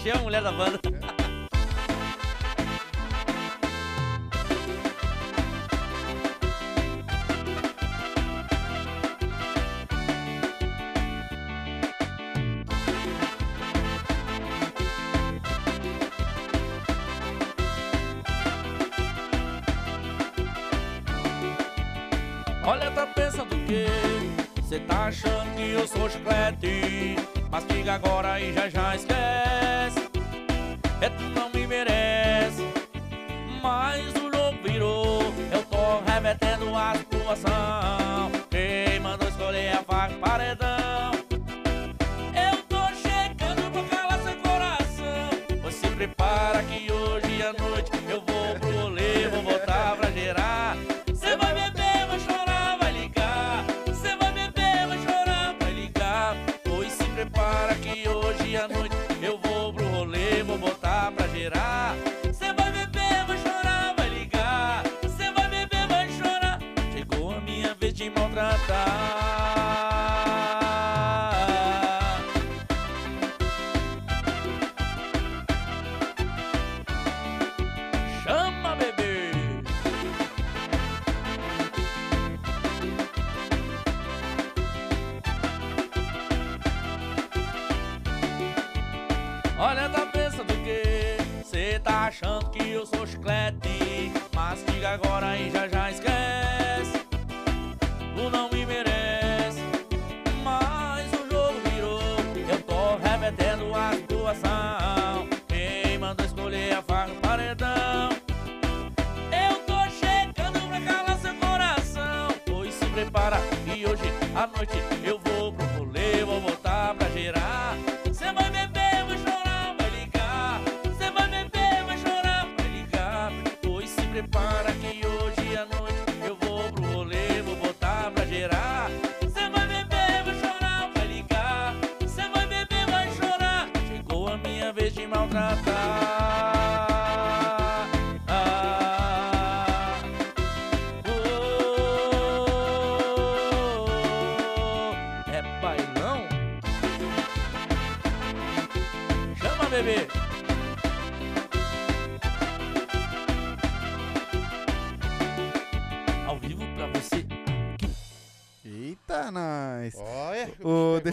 Michel, 0.07 0.23
mulher 0.23 0.41
da 0.41 0.53
banda. 0.53 0.86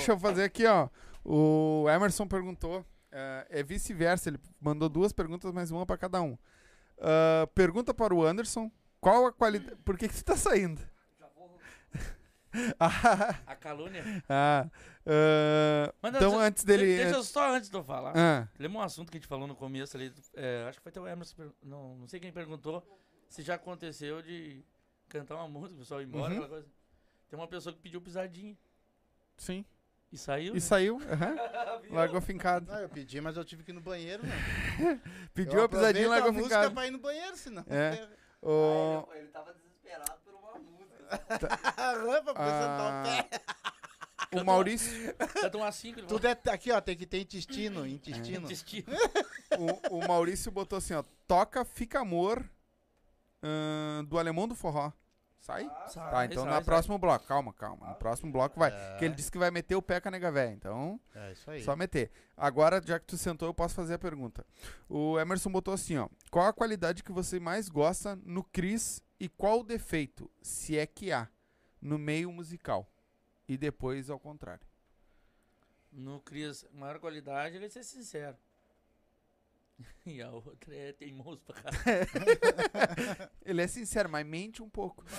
Deixa 0.06 0.12
eu 0.14 0.20
fazer 0.20 0.44
aqui, 0.44 0.66
ó. 0.66 0.90
O 1.26 1.86
Emerson 1.90 2.28
perguntou. 2.28 2.86
eh, 3.12 3.48
é 3.50 3.64
vice-versa, 3.64 4.30
ele 4.30 4.40
mandou 4.60 4.90
duas 4.90 5.14
perguntas, 5.14 5.52
mas 5.52 5.70
uma 5.72 5.86
pra 5.86 5.98
cada 5.98 6.22
um. 6.22 6.38
Ah, 7.00 7.48
pergunta 7.54 7.94
para 7.94 8.14
o 8.14 8.24
Anderson: 8.24 8.72
qual 9.00 9.26
a 9.28 9.32
qualidade. 9.32 9.76
Por 9.86 9.98
que, 9.98 10.08
que 10.08 10.16
tu 10.16 10.24
tá 10.26 10.36
saindo? 10.36 10.82
ah, 12.80 13.36
A 13.48 13.56
calúnia. 13.56 14.04
ah, 14.30 14.68
ah, 15.06 15.94
Mas 16.02 16.16
então, 16.16 16.32
deixa- 16.32 16.46
antes 16.46 16.64
dele. 16.64 16.86
Deixa 16.98 17.16
eu 17.16 17.24
só 17.24 17.54
antes 17.56 17.70
de 17.70 17.76
eu 17.76 17.84
falar. 17.84 18.14
Ah, 18.16 18.48
Lembra 18.60 18.80
um 18.80 18.82
assunto 18.82 19.12
que 19.12 19.18
a 19.18 19.20
gente 19.20 19.28
falou 19.28 19.48
no 19.48 19.56
começo 19.56 19.96
ali? 19.98 20.14
é, 20.36 20.66
acho 20.68 20.78
que 20.80 20.84
foi 20.84 20.90
até 20.92 21.02
o 21.02 21.08
Emerson. 21.08 21.52
Não, 21.62 21.96
não 21.98 22.08
sei 22.08 22.20
quem 22.20 22.32
perguntou 22.32 22.84
se 23.30 23.42
já 23.42 23.56
aconteceu 23.56 24.22
de 24.22 24.64
cantar 25.10 25.36
uma 25.36 25.48
música, 25.48 25.76
o 25.76 25.80
pessoal 25.80 26.02
ir 26.02 26.06
embora, 26.06 26.26
Uhum. 26.26 26.32
aquela 26.40 26.50
coisa. 26.50 26.68
Tem 27.30 27.40
uma 27.40 27.48
pessoa 27.48 27.74
que 27.74 27.80
pediu 27.82 28.00
pisadinha 28.02 28.56
sim. 29.38 29.66
E 30.14 30.18
saiu. 30.18 30.52
E 30.52 30.56
né? 30.56 30.60
saiu. 30.60 31.02
aham. 31.10 31.36
Largou 31.90 32.22
fincado. 32.22 32.72
Não, 32.72 32.80
eu 32.80 32.90
pedi, 32.90 33.20
mas 33.20 33.36
eu 33.36 33.44
tive 33.44 33.64
que 33.64 33.72
ir 33.72 33.74
no 33.74 33.82
banheiro, 33.82 34.24
né? 34.26 34.34
Pediu 35.34 35.60
Eu 35.60 35.66
a 35.66 35.70
pisadinha 35.70 36.06
e 36.06 36.08
largou 36.08 36.30
a 36.30 36.34
música 36.34 36.56
fincado. 36.56 36.74
pra 36.74 36.88
ir 36.88 36.92
no 36.92 37.00
banheiro, 37.00 37.36
senão. 37.36 37.66
É. 37.70 38.08
Ah, 38.46 38.50
O, 38.50 39.08
ele, 39.14 39.20
ele 39.22 39.28
tava 39.30 39.54
desesperado 39.54 40.20
por 40.26 40.34
uma 40.34 40.60
música. 40.60 41.48
Arranca 41.78 42.34
pra 42.34 42.62
sentar 42.62 42.92
o 42.92 43.04
pé. 43.06 43.30
ah, 43.38 44.28
o 44.34 44.44
Maurício. 44.44 45.16
Canta 45.16 45.58
um 45.58 45.64
assim, 45.64 45.92
ele 45.92 46.08
Tudo 46.08 46.28
é 46.28 46.38
aqui, 46.52 46.70
ó, 46.70 46.82
tem 46.82 46.98
que 46.98 47.06
ter 47.06 47.22
intestino, 47.22 47.88
intestino. 47.88 48.46
Intestino. 48.46 48.92
o, 49.90 50.00
o 50.00 50.06
Maurício 50.06 50.52
botou 50.52 50.78
assim, 50.78 50.94
ó. 50.94 51.04
Toca 51.26 51.64
Fica 51.64 52.02
Amor 52.02 52.44
ahn, 53.42 54.04
do 54.04 54.20
Alemão 54.20 54.46
do 54.46 54.56
Forró. 54.56 54.92
Sai? 55.44 55.70
Sai, 55.88 56.10
Tá, 56.10 56.26
então 56.26 56.46
sai, 56.46 56.58
no 56.58 56.66
próximo 56.66 56.98
bloco. 56.98 57.26
Calma, 57.28 57.52
calma. 57.52 57.90
No 57.90 57.96
próximo 57.96 58.32
bloco 58.32 58.58
vai. 58.58 58.72
É. 58.72 58.90
Porque 58.92 59.04
ele 59.04 59.14
disse 59.14 59.30
que 59.30 59.38
vai 59.38 59.52
meter 59.52 59.76
o 59.76 59.82
pé 59.82 60.00
com 60.00 60.08
a 60.08 60.12
nega 60.12 60.32
véia. 60.32 60.54
Então, 60.54 60.98
É 61.14 61.34
isso 61.34 61.52
aí. 61.52 61.62
só 61.62 61.76
meter. 61.76 62.10
Agora, 62.38 62.82
já 62.82 62.98
que 62.98 63.06
tu 63.06 63.18
sentou, 63.18 63.50
eu 63.50 63.54
posso 63.54 63.76
fazer 63.76 63.96
a 63.96 64.00
pergunta. 64.00 64.46
O 64.88 65.20
Emerson 65.20 65.52
botou 65.52 65.74
assim, 65.74 65.98
ó. 65.98 66.08
Qual 66.32 66.48
a 66.48 66.54
qualidade 66.54 67.04
que 67.04 67.12
você 67.12 67.42
mais 67.42 67.68
gosta 67.68 68.16
no 68.24 68.42
Cris 68.42 69.04
e 69.20 69.28
qual 69.28 69.60
o 69.60 69.64
defeito, 69.66 70.32
se 70.42 70.78
é 70.78 70.86
que 70.88 71.12
há, 71.12 71.28
no 71.82 72.00
meio 72.00 72.32
musical? 72.32 72.90
E 73.46 73.58
depois 73.58 74.10
ao 74.10 74.18
contrário. 74.18 74.66
No 75.92 76.22
Cris, 76.22 76.66
maior 76.74 77.00
qualidade 77.00 77.58
ele 77.58 77.66
é 77.66 77.70
ser 77.70 77.84
sincero. 77.84 78.38
E 80.06 80.22
a 80.22 80.30
outra 80.30 80.76
é 80.76 80.92
teimoso 80.92 81.40
pra 81.46 81.56
caralho. 81.56 81.82
Ele 83.46 83.62
é 83.62 83.68
sincero, 83.68 84.10
mas 84.10 84.26
mente 84.26 84.62
um 84.62 84.70
pouco. 84.70 85.04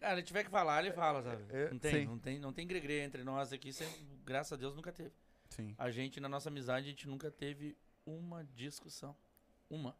Cara, 0.00 0.14
ele 0.14 0.22
tiver 0.22 0.44
que 0.44 0.50
falar, 0.50 0.84
ele 0.84 0.92
fala, 0.92 1.22
sabe? 1.22 1.44
É, 1.50 1.70
não, 1.70 1.78
tem, 1.78 1.92
sim. 1.92 2.04
não 2.06 2.18
tem, 2.18 2.38
não 2.38 2.52
tem 2.52 2.66
gregre 2.66 3.00
entre 3.00 3.24
nós 3.24 3.52
aqui, 3.52 3.72
sempre, 3.72 3.94
graças 4.24 4.52
a 4.52 4.56
Deus 4.56 4.74
nunca 4.74 4.92
teve. 4.92 5.12
Sim. 5.48 5.74
A 5.78 5.90
gente, 5.90 6.20
na 6.20 6.28
nossa 6.28 6.48
amizade, 6.48 6.86
a 6.86 6.88
gente 6.90 7.06
nunca 7.08 7.30
teve 7.30 7.76
uma 8.04 8.44
discussão. 8.54 9.16
Uma. 9.68 9.90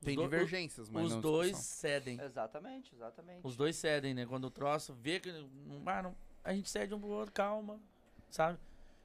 Os 0.00 0.04
Tem 0.06 0.16
do- 0.16 0.22
divergências, 0.22 0.88
mas 0.90 1.04
Os 1.06 1.12
não 1.12 1.20
dois 1.20 1.50
discussão. 1.52 1.80
cedem. 1.90 2.20
Exatamente, 2.20 2.92
exatamente. 2.94 3.40
Os 3.46 3.54
dois 3.56 3.76
cedem, 3.76 4.14
né? 4.14 4.26
Quando 4.26 4.44
o 4.46 4.50
troço 4.50 4.92
vê 4.94 5.20
que. 5.20 5.30
não- 5.30 5.82
Ah, 5.86 6.02
não, 6.02 6.16
a 6.42 6.52
gente 6.52 6.68
cede 6.68 6.92
um 6.92 6.98
pro 7.00 7.08
outro, 7.10 7.32
calma. 7.32 7.80
Sabe? 8.30 8.58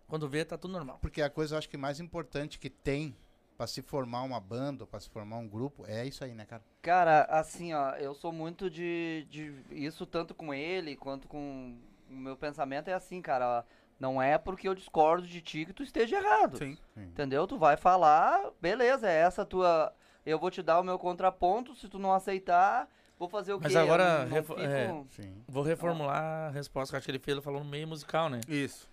Quando 0.08 0.28
vê, 0.30 0.46
tá 0.46 0.58
tudo 0.58 0.72
normal. 0.72 0.98
Porque 1.02 1.22
a 1.22 1.30
coisa, 1.30 1.56
eu 1.56 1.58
acho 1.60 1.70
que 1.70 1.78
mais 1.78 2.00
importante 2.00 2.58
que 2.60 2.70
tem 2.70 3.16
pra 3.58 3.68
se 3.68 3.82
formar 3.82 4.22
uma 4.24 4.40
banda, 4.40 4.86
pra 4.86 5.00
se 5.00 5.10
formar 5.10 5.38
um 5.38 5.48
grupo, 5.48 5.84
é 5.88 6.06
isso 6.06 6.24
aí, 6.24 6.34
né, 6.34 6.46
cara? 6.46 6.64
Cara, 6.82 7.24
assim, 7.24 7.74
ó, 7.74 7.92
eu 7.96 8.14
sou 8.14 8.32
muito 8.32 8.70
de, 8.70 9.26
de 9.30 9.54
isso 9.72 10.06
tanto 10.06 10.34
com 10.36 10.54
ele 10.54 10.96
quanto 10.96 11.28
com 11.28 11.76
o 12.10 12.14
meu 12.16 12.38
pensamento 12.38 12.88
é 12.88 12.94
assim, 12.94 13.22
cara, 13.22 13.66
não 14.00 14.22
é 14.22 14.38
porque 14.38 14.68
eu 14.70 14.76
discordo 14.76 15.28
de 15.28 15.42
ti 15.42 15.66
que 15.66 15.74
tu 15.74 15.84
esteja 15.84 16.18
errado. 16.18 16.58
Sim. 16.58 16.78
Entendeu? 16.96 17.46
Tu 17.48 17.58
vai 17.58 17.76
falar, 17.76 18.52
beleza, 18.62 19.10
é 19.10 19.16
essa 19.22 19.42
a 19.42 19.46
tua 19.46 19.94
eu 20.26 20.38
vou 20.38 20.52
te 20.52 20.62
dar 20.62 20.80
o 20.80 20.84
meu 20.84 21.00
contraponto, 21.00 21.74
se 21.76 21.88
tu 21.90 21.98
não 21.98 22.12
aceitar, 22.14 22.88
vou 23.18 23.28
fazer 23.30 23.54
o 23.54 23.60
Mas 23.62 23.72
quê? 23.72 23.78
Eu 23.78 23.82
agora, 23.82 24.20
não- 24.20 24.26
não 24.30 24.36
refo- 24.36 24.54
fico- 24.56 24.68
é. 24.68 25.04
Sim. 25.10 25.44
Vou 25.48 25.64
reformular 25.64 26.22
a 26.22 26.50
resposta 26.52 26.92
que 26.92 26.96
eu 26.96 26.98
acho 27.00 27.06
que 27.06 27.12
ele 27.12 27.20
fez, 27.20 27.36
ele 27.36 27.44
falou 27.44 27.64
no 27.64 27.70
meio 27.70 27.88
musical, 27.88 28.30
né? 28.30 28.42
Isso. 28.48 28.88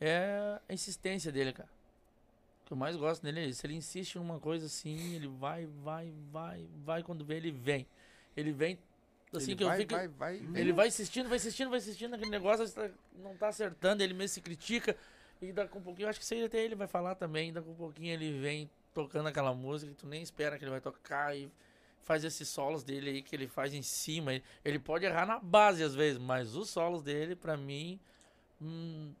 É 0.00 0.60
a 0.68 0.72
insistência 0.72 1.32
dele, 1.32 1.52
cara. 1.52 1.68
O 2.62 2.66
que 2.66 2.72
eu 2.72 2.76
mais 2.76 2.96
gosto 2.96 3.22
dele 3.22 3.40
é 3.40 3.46
isso. 3.46 3.64
Ele 3.66 3.74
insiste 3.74 4.16
numa 4.16 4.38
coisa 4.40 4.66
assim, 4.66 5.14
ele 5.14 5.28
vai, 5.28 5.66
vai, 5.82 6.12
vai, 6.32 6.66
vai. 6.84 7.02
Quando 7.02 7.24
vê, 7.24 7.36
ele 7.36 7.50
vem. 7.50 7.86
Ele 8.36 8.52
vem. 8.52 8.78
Assim 9.32 9.52
ele 9.52 9.56
que 9.56 9.64
vai, 9.64 9.76
eu 9.76 9.80
fico. 9.80 9.94
vai, 9.94 10.08
vai, 10.08 10.36
Ele 10.54 10.72
vai 10.72 10.88
insistindo, 10.88 11.28
vai 11.28 11.36
insistindo, 11.36 11.70
vai 11.70 11.78
insistindo 11.78 12.10
naquele 12.10 12.30
negócio, 12.30 12.68
tá- 12.70 12.90
não 13.22 13.36
tá 13.36 13.48
acertando, 13.48 14.02
ele 14.02 14.14
mesmo 14.14 14.34
se 14.34 14.40
critica. 14.40 14.96
E 15.40 15.52
daqui 15.52 15.76
um 15.76 15.82
pouquinho, 15.82 16.06
eu 16.06 16.10
acho 16.10 16.20
que 16.20 16.34
aí 16.34 16.44
até 16.44 16.62
ele 16.62 16.74
vai 16.74 16.86
falar 16.86 17.14
também. 17.14 17.52
Daqui 17.52 17.68
um 17.68 17.74
pouquinho 17.74 18.12
ele 18.12 18.38
vem 18.38 18.70
tocando 18.94 19.28
aquela 19.28 19.52
música 19.54 19.92
que 19.92 19.98
tu 19.98 20.06
nem 20.06 20.22
espera 20.22 20.58
que 20.58 20.64
ele 20.64 20.70
vai 20.70 20.80
tocar 20.80 21.36
e 21.36 21.50
faz 22.00 22.24
esses 22.24 22.48
solos 22.48 22.82
dele 22.82 23.10
aí 23.10 23.22
que 23.22 23.34
ele 23.36 23.46
faz 23.46 23.74
em 23.74 23.82
cima. 23.82 24.32
Ele, 24.32 24.44
ele 24.64 24.78
pode 24.78 25.04
errar 25.04 25.26
na 25.26 25.38
base 25.38 25.82
às 25.82 25.94
vezes, 25.94 26.18
mas 26.18 26.54
os 26.54 26.70
solos 26.70 27.02
dele, 27.02 27.36
pra 27.36 27.56
mim, 27.56 27.98
hum, 28.62 29.12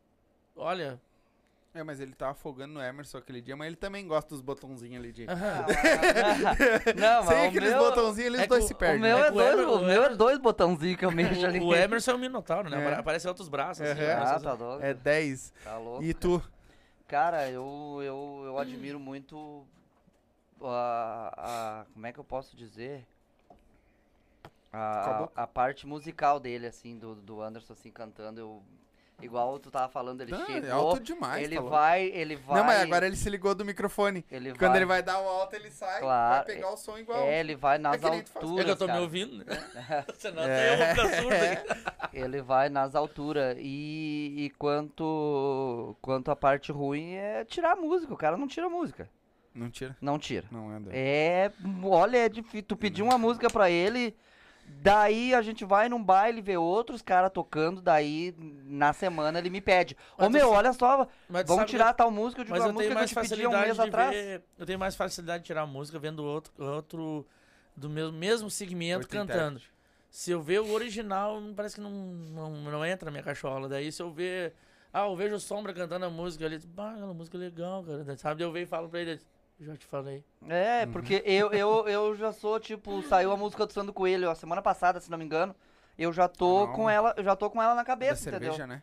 olha. 0.56 1.00
É, 1.74 1.82
mas 1.82 2.00
ele 2.00 2.14
tá 2.14 2.30
afogando 2.30 2.72
no 2.72 2.82
Emerson 2.82 3.18
aquele 3.18 3.42
dia, 3.42 3.54
mas 3.54 3.66
ele 3.66 3.76
também 3.76 4.06
gosta 4.08 4.30
dos 4.30 4.40
botãozinhos 4.40 4.98
ali 4.98 5.12
de. 5.12 5.26
aham. 5.28 5.66
Não, 6.96 7.24
mas 7.24 7.26
Sem 7.34 7.44
o 7.44 7.48
aqueles 7.50 7.70
meu, 7.70 7.78
botãozinhos, 7.78 8.26
eles 8.32 8.40
é 8.40 8.46
dois 8.46 8.62
que 8.64 8.68
se 8.68 8.72
o- 8.72 8.76
o 8.76 8.78
perdem. 8.78 9.00
meu 9.02 9.18
né? 9.18 9.22
é 9.24 9.26
É 9.26 9.30
o 9.30 9.34
dois, 9.34 9.66
o 9.68 9.72
o 9.74 9.84
meu 9.84 10.02
é 10.04 10.16
dois 10.16 10.38
botãozinhos 10.38 10.96
que 10.98 11.04
eu 11.04 11.10
mexo 11.10 11.44
ali. 11.44 11.60
O, 11.60 11.66
o 11.66 11.74
Emerson 11.76 12.12
é 12.12 12.14
o 12.14 12.18
Minotauro, 12.18 12.70
né? 12.70 12.78
É. 12.78 12.80
Apare- 12.80 13.00
Aparece 13.00 13.28
outros 13.28 13.48
braços. 13.50 13.84
assim, 13.86 14.00
Aham. 14.00 14.10
Ah, 14.10 14.22
aparece 14.22 14.44
tá 14.44 14.52
louco. 14.54 14.84
É 14.84 14.94
10. 14.94 15.52
Tá 15.64 15.76
louco. 15.76 16.02
E 16.02 16.14
tu? 16.14 16.42
Cara, 17.06 17.50
eu, 17.50 18.00
eu, 18.02 18.42
eu 18.46 18.58
admiro 18.58 18.98
muito 18.98 19.62
a, 20.62 21.34
a. 21.36 21.84
Como 21.92 22.06
é 22.06 22.12
que 22.12 22.18
eu 22.18 22.24
posso 22.24 22.56
dizer? 22.56 23.06
A, 24.72 25.02
Acabou. 25.02 25.32
a 25.36 25.46
parte 25.46 25.86
musical 25.86 26.40
dele, 26.40 26.66
assim, 26.66 26.98
do, 26.98 27.14
do 27.14 27.42
Anderson, 27.42 27.74
assim, 27.74 27.90
cantando. 27.90 28.40
Eu, 28.40 28.62
igual 29.22 29.58
tu 29.58 29.70
tava 29.70 29.88
falando, 29.88 30.20
ele 30.20 30.32
Não, 30.32 30.42
é 30.42 30.46
chegou. 30.46 30.72
alto 30.72 31.00
demais. 31.02 31.44
ele 31.44 31.54
tá 31.56 31.60
louco. 31.62 31.76
vai, 31.76 32.04
ele 32.06 32.36
vai. 32.36 32.56
Não, 32.58 32.64
mas 32.64 32.80
agora 32.82 33.06
ele 33.06 33.16
se 33.16 33.28
ligou 33.30 33.54
do 33.54 33.64
microfone. 33.64 34.24
ele 34.30 34.50
Quando 34.54 34.70
vai, 34.72 34.78
ele 34.78 34.84
vai 34.86 35.02
dar 35.02 35.20
o 35.20 35.26
alto, 35.28 35.54
ele 35.56 35.70
sai, 35.70 36.00
Claro, 36.00 36.44
vai 36.46 36.54
pegar 36.54 36.70
o 36.72 36.76
som 36.76 36.98
igual. 36.98 37.22
É, 37.22 37.40
ele 37.40 37.56
vai 37.56 37.78
nas 37.78 38.00
faz. 38.00 38.14
alturas. 38.34 38.60
É 38.60 38.64
que 38.64 38.70
eu 38.70 38.76
tô 38.76 38.86
cara. 38.86 38.98
me 38.98 39.04
ouvindo, 39.04 39.38
né? 39.38 39.44
Senão 40.18 40.42
É. 40.42 40.44
até 40.44 40.72
eu 40.72 40.76
vou 40.78 40.86
ficar 41.06 41.22
surdo. 41.22 42.10
Ele 42.12 42.42
vai 42.42 42.68
nas 42.68 42.94
alturas. 42.94 43.56
E, 43.58 44.34
e 44.36 44.50
quanto, 44.58 45.96
quanto 46.00 46.30
a 46.30 46.36
parte 46.36 46.70
ruim 46.72 47.14
é 47.14 47.44
tirar 47.44 47.72
a 47.72 47.76
música. 47.76 48.12
O 48.12 48.16
cara 48.16 48.36
não 48.36 48.46
tira 48.46 48.66
a 48.66 48.70
música. 48.70 49.08
Não 49.54 49.70
tira. 49.70 49.96
Não 50.00 50.18
tira. 50.18 50.46
Não 50.50 50.68
anda. 50.68 50.90
É, 50.92 51.50
olha, 51.82 52.18
é 52.18 52.28
difícil. 52.28 52.62
Tu 52.64 52.76
pedir 52.76 53.02
uma 53.02 53.16
música 53.16 53.48
pra 53.48 53.70
ele, 53.70 54.14
daí 54.82 55.34
a 55.34 55.42
gente 55.42 55.64
vai 55.64 55.88
num 55.88 56.02
baile 56.02 56.40
ver 56.40 56.58
outros 56.58 57.02
caras 57.02 57.30
tocando, 57.32 57.80
daí 57.80 58.34
na 58.38 58.92
semana 58.92 59.38
ele 59.38 59.50
me 59.50 59.60
pede. 59.60 59.96
Ô 60.16 60.24
tu 60.24 60.30
meu, 60.30 60.50
olha 60.50 60.72
só, 60.72 61.08
vamos 61.46 61.70
tirar 61.70 61.92
tal 61.94 62.10
música, 62.10 62.40
eu 62.40 62.44
digo 62.44 62.56
Mas 62.56 62.64
a 62.64 62.68
eu 62.68 62.72
música 62.72 62.94
tenho 62.94 63.06
que 63.06 63.14
eu 63.14 63.16
mais 63.16 63.28
te 63.28 63.34
pedi 63.34 63.46
um 63.46 63.50
facilidade 63.50 63.66
mês 63.66 63.80
atrás. 63.80 64.10
ver. 64.10 64.42
Eu 64.58 64.66
tenho 64.66 64.78
mais 64.78 64.96
facilidade 64.96 65.42
de 65.42 65.46
tirar 65.46 65.66
música 65.66 65.98
vendo 65.98 66.24
outro, 66.24 66.52
outro 66.58 67.26
do 67.76 67.88
mesmo, 67.88 68.12
mesmo 68.12 68.50
segmento 68.50 69.08
cantando. 69.08 69.60
Se 70.10 70.30
eu 70.30 70.40
ver 70.40 70.60
o 70.60 70.72
original, 70.72 71.42
parece 71.54 71.74
que 71.74 71.80
não, 71.80 71.90
não, 71.90 72.50
não 72.50 72.84
entra 72.86 73.06
na 73.06 73.10
minha 73.10 73.22
cachola. 73.22 73.68
Daí 73.68 73.92
se 73.92 74.02
eu 74.02 74.10
ver. 74.10 74.54
Ah, 74.92 75.06
eu 75.06 75.14
vejo 75.16 75.34
o 75.34 75.40
Sombra 75.40 75.74
cantando 75.74 76.06
a 76.06 76.10
música 76.10 76.46
ali, 76.46 76.58
bah, 76.58 76.92
aquela 76.92 77.12
música 77.12 77.36
é 77.36 77.40
legal, 77.40 77.84
cara. 77.84 78.16
Sabe? 78.16 78.42
Eu 78.42 78.50
venho 78.50 78.64
e 78.64 78.66
falo 78.66 78.88
pra 78.88 79.00
ele, 79.00 79.20
já 79.60 79.76
te 79.76 79.86
falei. 79.86 80.22
É, 80.48 80.84
Uhum. 80.84 80.92
porque 80.92 81.22
eu, 81.24 81.50
eu, 81.52 81.88
eu 81.88 82.14
já 82.16 82.32
sou, 82.32 82.58
tipo, 82.60 83.02
saiu 83.02 83.32
a 83.32 83.36
música 83.36 83.66
do 83.66 83.72
Sandro 83.72 83.92
Coelho 83.92 84.30
a 84.30 84.34
semana 84.34 84.60
passada, 84.62 85.00
se 85.00 85.10
não 85.10 85.18
me 85.18 85.24
engano. 85.24 85.54
Eu 85.98 86.12
já 86.12 86.28
tô 86.28 86.64
Ah, 86.64 86.66
não. 86.66 86.72
com 86.74 86.90
ela, 86.90 87.14
eu 87.16 87.24
já 87.24 87.34
tô 87.34 87.48
com 87.48 87.62
ela 87.62 87.74
na 87.74 87.80
Da 87.82 87.86
cabeça, 87.86 88.28
entendeu? 88.28 88.52
cerveja, 88.52 88.66
né? 88.66 88.82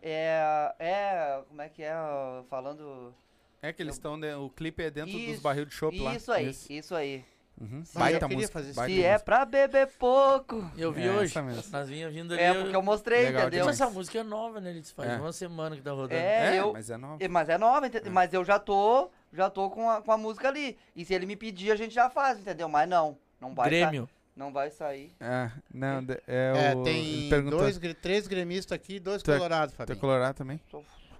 É, 0.00 0.74
é, 0.78 1.42
como 1.48 1.60
é 1.62 1.68
que 1.68 1.82
é, 1.82 1.94
ó, 1.96 2.42
falando... 2.44 3.14
É 3.60 3.72
que 3.72 3.80
eles 3.80 3.94
estão. 3.94 4.18
O 4.44 4.50
clipe 4.50 4.82
é 4.82 4.90
dentro 4.90 5.12
dos 5.16 5.38
barril 5.38 5.64
de 5.64 5.72
chopp 5.72 5.96
lá. 6.00 6.14
Isso 6.16 6.32
aí, 6.32 6.50
isso, 6.68 6.94
aí. 6.96 7.24
Uhum. 7.62 7.82
Baita 7.94 8.16
eu 8.16 8.20
queria 8.28 8.36
música. 8.38 8.52
fazer 8.52 8.70
isso. 8.70 8.76
baita 8.76 8.92
Se 8.94 9.02
é 9.04 9.12
música. 9.12 9.24
pra 9.24 9.44
beber 9.44 9.86
pouco. 9.98 10.70
Eu 10.76 10.92
vi 10.92 11.04
É, 11.06 11.12
hoje. 11.12 11.34
Nós 11.70 11.88
vinha 11.88 12.10
vindo 12.10 12.34
ali. 12.34 12.42
É, 12.42 12.52
porque 12.54 12.74
eu 12.74 12.82
mostrei, 12.82 13.26
Legal 13.26 13.42
entendeu? 13.46 13.66
Mas 13.66 13.80
essa 13.80 13.88
música 13.90 14.18
é 14.18 14.22
nova, 14.24 14.60
né? 14.60 14.70
Ele 14.70 14.80
disse, 14.80 14.92
faz 14.92 15.10
É. 15.10 15.16
uma 15.16 15.32
semana 15.32 15.76
que 15.76 15.82
tá 15.82 15.92
rodando. 15.92 16.14
É, 16.14 16.56
É, 16.56 16.60
eu- 16.60 16.72
mas 16.72 16.90
é 16.90 16.96
nova. 16.96 17.22
E- 17.22 17.28
Mas 17.28 17.48
é 17.48 17.56
nova, 17.58 17.86
É. 17.86 18.10
mas 18.10 18.32
eu 18.34 18.44
já 18.44 18.58
tô, 18.58 19.10
já 19.32 19.48
tô 19.48 19.70
com 19.70 19.88
a, 19.88 20.02
com 20.02 20.10
a 20.10 20.18
música 20.18 20.48
ali. 20.48 20.76
E 20.96 21.04
se 21.04 21.14
ele 21.14 21.24
me 21.24 21.36
pedir, 21.36 21.70
a 21.70 21.76
gente 21.76 21.94
já 21.94 22.10
faz, 22.10 22.38
entendeu? 22.40 22.68
Mas 22.68 22.88
não, 22.88 23.16
não 23.40 23.54
vai, 23.54 23.66
sa- 23.66 23.70
Grêmio. 23.70 24.08
não 24.34 24.52
vai 24.52 24.68
sair. 24.70 25.12
É, 25.20 25.50
não, 25.72 26.04
é, 26.26 26.72
É, 26.72 26.74
o. 26.76 26.82
tem 26.82 27.28
dois, 27.48 27.78
três 28.00 28.26
gremistas 28.26 28.74
aqui 28.74 28.96
e 28.96 29.00
dois 29.00 29.22
é- 29.22 29.24
colorados, 29.36 29.72
Tu 29.72 29.76
é 29.82 29.86
Fabinho. 29.86 30.00
colorado 30.00 30.34
também? 30.36 30.60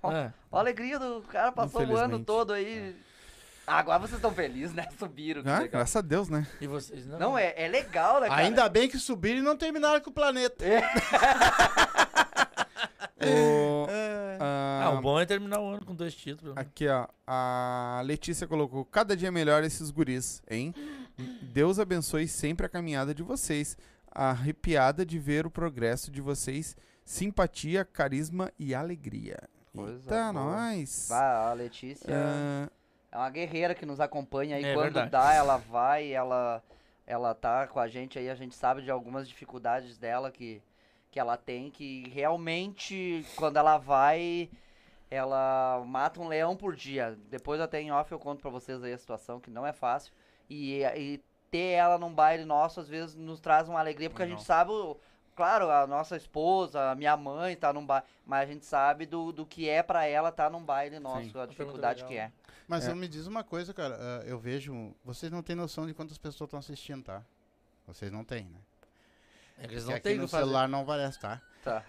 É. 0.04 0.32
ó 0.50 0.56
a 0.56 0.58
alegria 0.60 0.98
do 0.98 1.22
cara 1.22 1.52
passou 1.52 1.86
o 1.86 1.96
ano 1.96 2.18
todo 2.24 2.52
aí. 2.52 2.96
Agora 3.66 3.98
vocês 4.00 4.16
estão 4.16 4.32
felizes, 4.32 4.74
né? 4.74 4.86
Subiram. 4.98 5.42
que 5.42 5.48
Ah, 5.48 5.54
legal. 5.60 5.68
graças 5.80 5.96
a 5.96 6.00
Deus, 6.00 6.28
né? 6.28 6.46
E 6.60 6.66
vocês 6.66 7.06
não? 7.06 7.18
Não, 7.18 7.38
é, 7.38 7.54
é 7.56 7.68
legal, 7.68 8.20
né, 8.20 8.28
cara? 8.28 8.42
Ainda 8.42 8.68
bem 8.68 8.88
que 8.88 8.98
subiram 8.98 9.38
e 9.38 9.42
não 9.42 9.56
terminaram 9.56 10.00
com 10.00 10.10
o 10.10 10.12
planeta. 10.12 10.64
O- 13.24 13.86
Ah, 14.40 14.82
ah, 14.86 14.90
o 14.98 15.00
bom 15.00 15.20
é 15.20 15.24
terminar 15.24 15.60
o 15.60 15.68
ano 15.68 15.84
com 15.84 15.94
dois 15.94 16.12
títulos. 16.14 16.56
Aqui, 16.56 16.88
ó. 16.88 17.06
A 17.24 18.02
Letícia 18.04 18.48
colocou: 18.48 18.84
cada 18.84 19.16
dia 19.16 19.30
melhor 19.30 19.62
esses 19.62 19.90
guris, 19.92 20.42
hein? 20.50 20.74
Deus 21.40 21.78
abençoe 21.78 22.26
sempre 22.26 22.66
a 22.66 22.68
caminhada 22.68 23.14
de 23.14 23.22
vocês. 23.22 23.76
Arrepiada 24.10 25.06
de 25.06 25.18
ver 25.20 25.46
o 25.46 25.50
progresso 25.50 26.10
de 26.10 26.20
vocês. 26.20 26.76
Simpatia, 27.04 27.84
carisma 27.84 28.50
e 28.58 28.74
alegria. 28.74 29.38
Coisa 29.74 30.00
Eita, 30.02 30.32
boa. 30.32 30.32
nós. 30.32 31.10
A 31.12 31.52
Letícia 31.52 32.08
Ah, 32.12 32.68
é 33.12 33.16
uma 33.16 33.30
guerreira 33.30 33.74
que 33.74 33.86
nos 33.86 34.00
acompanha 34.00 34.56
aí. 34.56 34.64
É 34.64 34.74
Quando 34.74 34.84
verdade. 34.94 35.10
dá, 35.10 35.34
ela 35.34 35.56
vai, 35.58 36.10
ela, 36.12 36.62
ela 37.06 37.34
tá 37.34 37.66
com 37.68 37.78
a 37.78 37.86
gente 37.86 38.18
aí. 38.18 38.28
A 38.30 38.34
gente 38.34 38.54
sabe 38.54 38.82
de 38.82 38.90
algumas 38.90 39.28
dificuldades 39.28 39.98
dela 39.98 40.30
que, 40.32 40.60
que 41.10 41.20
ela 41.20 41.36
tem, 41.36 41.70
que 41.70 42.08
realmente, 42.08 43.24
quando 43.36 43.58
ela 43.58 43.76
vai, 43.78 44.48
ela 45.10 45.82
mata 45.86 46.20
um 46.20 46.28
leão 46.28 46.56
por 46.56 46.74
dia. 46.74 47.16
Depois 47.30 47.60
até 47.60 47.80
em 47.80 47.92
off 47.92 48.10
eu 48.10 48.18
conto 48.18 48.40
pra 48.40 48.50
vocês 48.50 48.82
aí 48.82 48.92
a 48.92 48.98
situação, 48.98 49.38
que 49.40 49.50
não 49.50 49.66
é 49.66 49.72
fácil. 49.72 50.12
E, 50.48 50.82
e 50.96 51.20
ter 51.50 51.72
ela 51.72 51.98
num 51.98 52.12
baile 52.12 52.44
nosso, 52.44 52.80
às 52.80 52.88
vezes, 52.88 53.14
nos 53.14 53.40
traz 53.40 53.68
uma 53.68 53.78
alegria, 53.78 54.08
porque 54.08 54.22
a 54.22 54.26
gente 54.26 54.42
sabe, 54.42 54.70
o- 54.70 54.96
claro, 55.34 55.70
a 55.70 55.86
nossa 55.86 56.16
esposa, 56.16 56.90
a 56.90 56.94
minha 56.94 57.16
mãe 57.16 57.56
tá 57.56 57.72
num 57.72 57.84
baile, 57.84 58.06
mas 58.26 58.48
a 58.48 58.52
gente 58.52 58.64
sabe 58.66 59.06
do, 59.06 59.32
do 59.32 59.44
que 59.46 59.68
é 59.68 59.82
pra 59.82 60.06
ela 60.06 60.28
estar 60.30 60.50
num 60.50 60.62
baile 60.64 60.98
nosso, 60.98 61.28
a 61.28 61.46
pergunta 61.46 61.46
dificuldade 61.48 62.04
que 62.04 62.16
é. 62.16 62.32
Mas 62.68 62.86
É. 62.86 62.90
eu 62.90 62.96
me 62.96 63.08
diz 63.08 63.26
uma 63.26 63.42
coisa, 63.44 63.74
cara. 63.74 63.96
ah, 64.00 64.24
eu 64.24 64.38
vejo. 64.38 64.94
Vocês 65.04 65.30
não 65.30 65.42
têm 65.42 65.56
noção 65.56 65.86
de 65.86 65.92
quantas 65.94 66.16
pessoas 66.18 66.46
estão 66.48 66.58
assistindo, 66.58 67.02
tá? 67.04 67.22
Vocês 67.86 68.10
não 68.10 68.24
têm, 68.24 68.44
né? 68.44 68.60
Eles 69.58 69.84
não 69.84 69.94
aqui 69.94 70.02
têm 70.02 70.18
no 70.18 70.26
fazer. 70.28 70.44
celular 70.44 70.68
não 70.68 70.80
aparece, 70.82 71.18
tá? 71.20 71.40
Tá. 71.62 71.84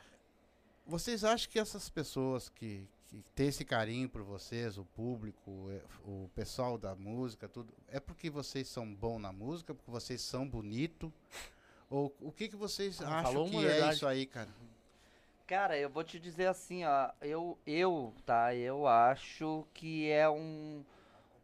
Vocês 0.86 1.24
acham 1.24 1.50
que 1.50 1.58
essas 1.60 1.90
pessoas 1.90 2.50
que, 2.50 2.88
que 3.08 3.24
têm 3.34 3.48
esse 3.48 3.64
carinho 3.64 4.10
por 4.10 4.22
vocês, 4.24 4.78
o 4.78 4.84
público, 4.84 5.70
é, 5.72 5.82
o 6.04 6.30
pessoal 6.36 6.78
da 6.78 6.94
música, 6.96 7.48
tudo, 7.48 7.74
é 7.88 8.00
porque 8.00 8.30
vocês 8.30 8.68
são 8.68 8.94
bons 8.94 9.20
na 9.20 9.32
música, 9.32 9.74
porque 9.74 9.90
vocês 9.90 10.22
são 10.22 10.48
bonitos? 10.48 11.10
Ou 11.94 12.12
o 12.22 12.32
que, 12.32 12.48
que 12.48 12.56
vocês 12.56 13.00
Ah, 13.04 13.20
acham 13.20 13.24
falou 13.34 13.48
que 13.48 13.56
é 13.58 13.70
verdade. 13.70 13.96
isso 13.98 14.08
aí, 14.08 14.26
cara? 14.26 14.50
Cara, 15.46 15.78
eu 15.78 15.90
vou 15.90 16.04
te 16.04 16.20
dizer 16.20 16.48
assim, 16.48 16.84
ó, 16.84 17.12
eu, 17.22 17.56
eu, 17.68 18.12
tá, 18.26 18.56
eu 18.56 18.88
acho 18.88 19.68
que 19.76 20.10
é 20.10 20.28
um, 20.28 20.84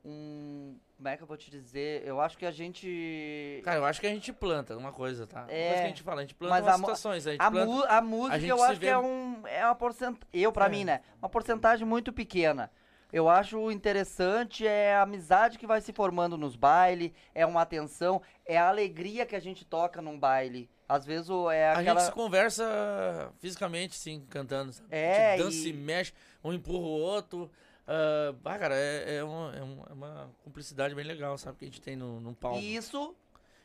um, 0.03 0.75
como 0.97 1.07
é 1.07 1.15
que 1.15 1.21
eu 1.21 1.27
vou 1.27 1.37
te 1.37 1.51
dizer, 1.51 2.01
eu 2.03 2.19
acho 2.19 2.35
que 2.35 2.47
a 2.47 2.51
gente, 2.51 3.61
Cara, 3.63 3.77
eu 3.77 3.85
acho 3.85 4.01
que 4.01 4.07
a 4.07 4.09
gente 4.09 4.33
planta 4.33 4.75
uma 4.75 4.91
coisa, 4.91 5.27
tá? 5.27 5.41
Uma 5.41 5.51
É, 5.51 5.67
coisa 5.67 5.81
que 5.81 5.85
a 5.85 5.89
gente 5.89 6.03
fala, 6.03 6.21
a 6.21 6.23
gente 6.23 6.33
planta 6.33 6.55
mas 6.55 6.63
umas 6.63 6.73
a 6.73 6.77
situações. 6.77 7.27
A 7.27 7.31
gente 7.33 7.41
a, 7.41 7.51
planta... 7.51 7.87
a 7.97 8.01
música 8.01 8.39
gente 8.39 8.49
eu 8.49 8.63
acho 8.63 8.79
que 8.79 8.85
vê- 8.87 8.91
é 8.91 8.97
um, 8.97 9.45
é 9.45 9.65
uma 9.65 9.75
porcentagem, 9.75 10.27
eu 10.33 10.51
pra 10.51 10.65
É. 10.65 10.69
mim, 10.69 10.83
né, 10.83 11.01
uma 11.21 11.29
porcentagem 11.29 11.85
muito 11.85 12.11
pequena. 12.11 12.71
Eu 13.11 13.27
acho 13.27 13.71
interessante 13.71 14.67
é 14.67 14.93
a 14.95 15.01
amizade 15.01 15.57
que 15.57 15.65
vai 15.65 15.81
se 15.81 15.91
formando 15.91 16.37
nos 16.37 16.55
bailes, 16.55 17.11
é 17.33 17.45
uma 17.45 17.61
atenção, 17.61 18.21
é 18.45 18.57
a 18.57 18.69
alegria 18.69 19.25
que 19.25 19.35
a 19.35 19.39
gente 19.39 19.65
toca 19.65 20.01
num 20.01 20.19
baile. 20.19 20.69
Às 20.87 21.05
vezes 21.05 21.29
é 21.51 21.69
A 21.69 21.79
aquela... 21.79 21.99
gente 22.01 22.09
se 22.09 22.11
conversa 22.15 23.33
fisicamente, 23.39 23.95
sim, 23.95 24.25
cantando. 24.29 24.73
Sabe? 24.73 24.87
É, 24.91 25.33
a 25.33 25.37
gente 25.37 25.43
dança 25.45 25.67
e- 25.67 25.69
e 25.69 25.73
mexe, 25.73 26.13
um 26.43 26.53
empurra 26.53 26.85
o 26.85 26.99
outro. 26.99 27.49
Ah, 27.87 28.33
bah, 28.43 28.59
cara, 28.59 28.75
é, 28.75 29.15
é 29.17 29.23
uma, 29.23 29.55
é 29.55 29.63
uma- 29.63 29.87
é 29.89 29.93
uma 29.93 30.31
cumplicidade 30.43 30.93
bem 30.93 31.03
legal, 31.05 31.35
sabe? 31.37 31.57
Que 31.57 31.65
a 31.65 31.67
gente 31.67 31.81
tem 31.81 31.95
no, 31.95 32.19
no 32.19 32.35
palco. 32.35 32.59
E 32.59 32.75
isso, 32.75 33.15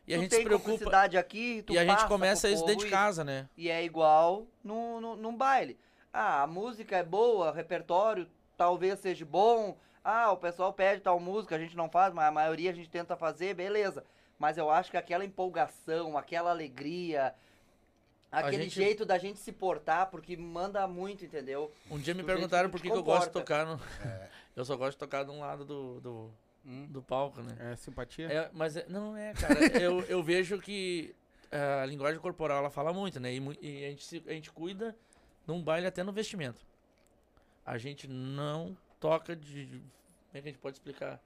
E 0.06 0.14
a 0.14 0.16
tu 0.16 0.20
gente 0.22 0.30
tem 0.30 0.38
se 0.40 0.44
preocupa. 0.46 0.90
aqui, 1.18 1.62
E 1.68 1.78
a 1.78 1.84
gente 1.84 2.06
começa 2.06 2.48
isso 2.48 2.64
dentro 2.64 2.84
de 2.86 2.90
casa, 2.90 3.22
né? 3.24 3.46
E 3.56 3.68
é 3.70 3.84
igual 3.84 4.46
no, 4.62 5.00
no, 5.00 5.16
num 5.16 5.36
baile. 5.36 5.78
Ah, 6.12 6.42
a 6.42 6.46
música 6.46 6.96
é 6.96 7.02
boa, 7.02 7.50
o 7.50 7.52
repertório 7.52 8.26
talvez 8.56 8.98
seja 9.00 9.24
bom. 9.24 9.76
Ah, 10.02 10.30
o 10.32 10.36
pessoal 10.36 10.72
pede 10.72 11.00
tal 11.00 11.18
música, 11.18 11.56
a 11.56 11.58
gente 11.58 11.76
não 11.76 11.88
faz, 11.88 12.12
mas 12.12 12.26
a 12.26 12.30
maioria 12.30 12.70
a 12.70 12.74
gente 12.74 12.90
tenta 12.90 13.16
fazer, 13.16 13.54
beleza. 13.54 14.04
Mas 14.38 14.58
eu 14.58 14.70
acho 14.70 14.90
que 14.90 14.96
aquela 14.96 15.24
empolgação, 15.24 16.18
aquela 16.18 16.50
alegria, 16.50 17.34
aquele 18.30 18.64
gente- 18.64 18.74
jeito 18.74 19.04
da 19.06 19.16
gente 19.16 19.38
se 19.38 19.52
portar, 19.52 20.10
porque 20.10 20.36
manda 20.36 20.86
muito, 20.86 21.24
entendeu? 21.24 21.72
Um 21.90 21.98
dia 21.98 22.14
me 22.14 22.22
Do 22.22 22.26
perguntaram 22.26 22.68
por 22.68 22.80
que 22.80 22.90
que, 22.90 22.96
eu 22.96 23.02
gosto 23.02 23.26
de 23.26 23.32
tocar 23.32 23.64
no. 23.64 23.80
Eu 24.56 24.64
só 24.64 24.76
gosto 24.76 24.92
de 24.92 24.98
tocar 24.98 25.24
de 25.24 25.32
um 25.32 25.40
lado 25.40 25.64
do, 25.64 26.00
do, 26.00 26.30
hum, 26.64 26.86
do 26.86 27.02
palco, 27.02 27.42
né? 27.42 27.72
é 27.72 27.76
simpatia? 27.76 28.28
É, 28.32 28.50
mas 28.52 28.76
é- 28.76 28.86
não 28.88 29.16
é, 29.16 29.32
cara. 29.32 29.58
eu, 29.82 30.00
eu 30.02 30.22
vejo 30.22 30.60
que 30.60 31.12
é, 31.50 31.80
a 31.82 31.86
linguagem 31.86 32.20
corporal 32.20 32.58
ela 32.58 32.70
fala 32.70 32.92
muito, 32.92 33.18
né? 33.18 33.32
E, 33.34 33.38
e 33.60 33.84
a, 33.84 33.90
gente 33.90 34.04
se- 34.04 34.22
a 34.28 34.32
gente 34.32 34.52
cuida 34.52 34.94
num 35.44 35.60
baile 35.60 35.88
até 35.88 36.04
no 36.04 36.12
vestimento. 36.12 36.64
A 37.64 37.78
gente 37.78 38.06
não 38.08 38.76
toca 39.00 39.34
de. 39.34 39.66
Como 39.66 39.82
é 40.34 40.40
que 40.42 40.48
a 40.48 40.50
gente 40.50 40.58
pode 40.58 40.76
explicar? 40.76 41.20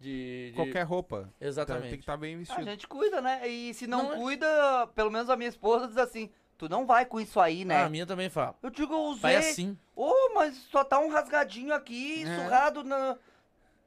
De. 0.00 0.50
de- 0.50 0.56
Qualquer 0.56 0.82
roupa. 0.84 1.22
Tá- 1.38 1.46
Exatamente. 1.46 1.88
Tem 1.90 1.98
que 1.98 2.02
estar 2.02 2.16
bem 2.16 2.34
A 2.34 2.38
vestido. 2.38 2.64
gente 2.64 2.86
cuida, 2.86 3.20
né? 3.20 3.46
E 3.48 3.74
se 3.74 3.86
não, 3.86 4.04
Não 4.04 4.12
é- 4.12 4.16
cuida, 4.16 4.86
pelo 4.94 5.10
menos 5.10 5.28
a 5.28 5.36
minha 5.36 5.48
esposa 5.48 5.88
diz 5.88 5.96
assim, 5.96 6.30
tu 6.56 6.68
não 6.68 6.86
vai 6.86 7.04
com 7.04 7.20
isso 7.20 7.40
aí, 7.40 7.64
né? 7.64 7.76
Ah, 7.82 7.86
a 7.86 7.88
minha 7.90 8.06
também 8.06 8.28
fala. 8.30 8.54
Eu 8.62 8.70
digo, 8.70 8.94
eu 8.94 9.00
usei. 9.06 9.20
Vai 9.22 9.36
assim. 9.36 9.76
Ô, 9.96 10.12
mas 10.34 10.54
só 10.70 10.84
tá 10.84 10.98
um 11.00 11.10
rasgadinho 11.10 11.74
aqui, 11.74 12.22
É. 12.24 12.36
surrado 12.36 12.84
na. 12.84 13.16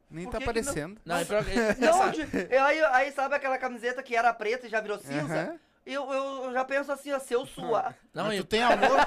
Nem 0.10 0.26
Por 0.26 0.32
tá 0.34 0.38
que 0.40 0.44
não- 0.46 0.50
aparecendo. 0.52 1.02
Não, 1.06 1.16
é 1.16 1.24
que- 1.26 1.32
Não, 1.80 2.12
de- 2.12 2.58
aí, 2.58 2.84
aí 2.84 3.12
sabe 3.14 3.34
aquela 3.36 3.58
camiseta 3.58 4.04
que 4.04 4.14
era 4.14 4.34
preta 4.34 4.68
e 4.68 4.70
já 4.70 4.82
virou 4.82 5.00
cinza? 5.00 5.34
Aham. 5.44 5.60
Eu, 5.84 6.14
eu, 6.14 6.44
eu 6.46 6.54
já 6.54 6.64
penso 6.64 6.92
assim, 6.92 7.12
ó, 7.12 7.18
se 7.18 7.34
eu 7.34 7.44
suar. 7.46 7.96
não, 8.14 8.26
Mas 8.26 8.36
e- 8.36 8.44
tu 8.44 8.48
tem 8.48 8.62
amor, 8.62 8.98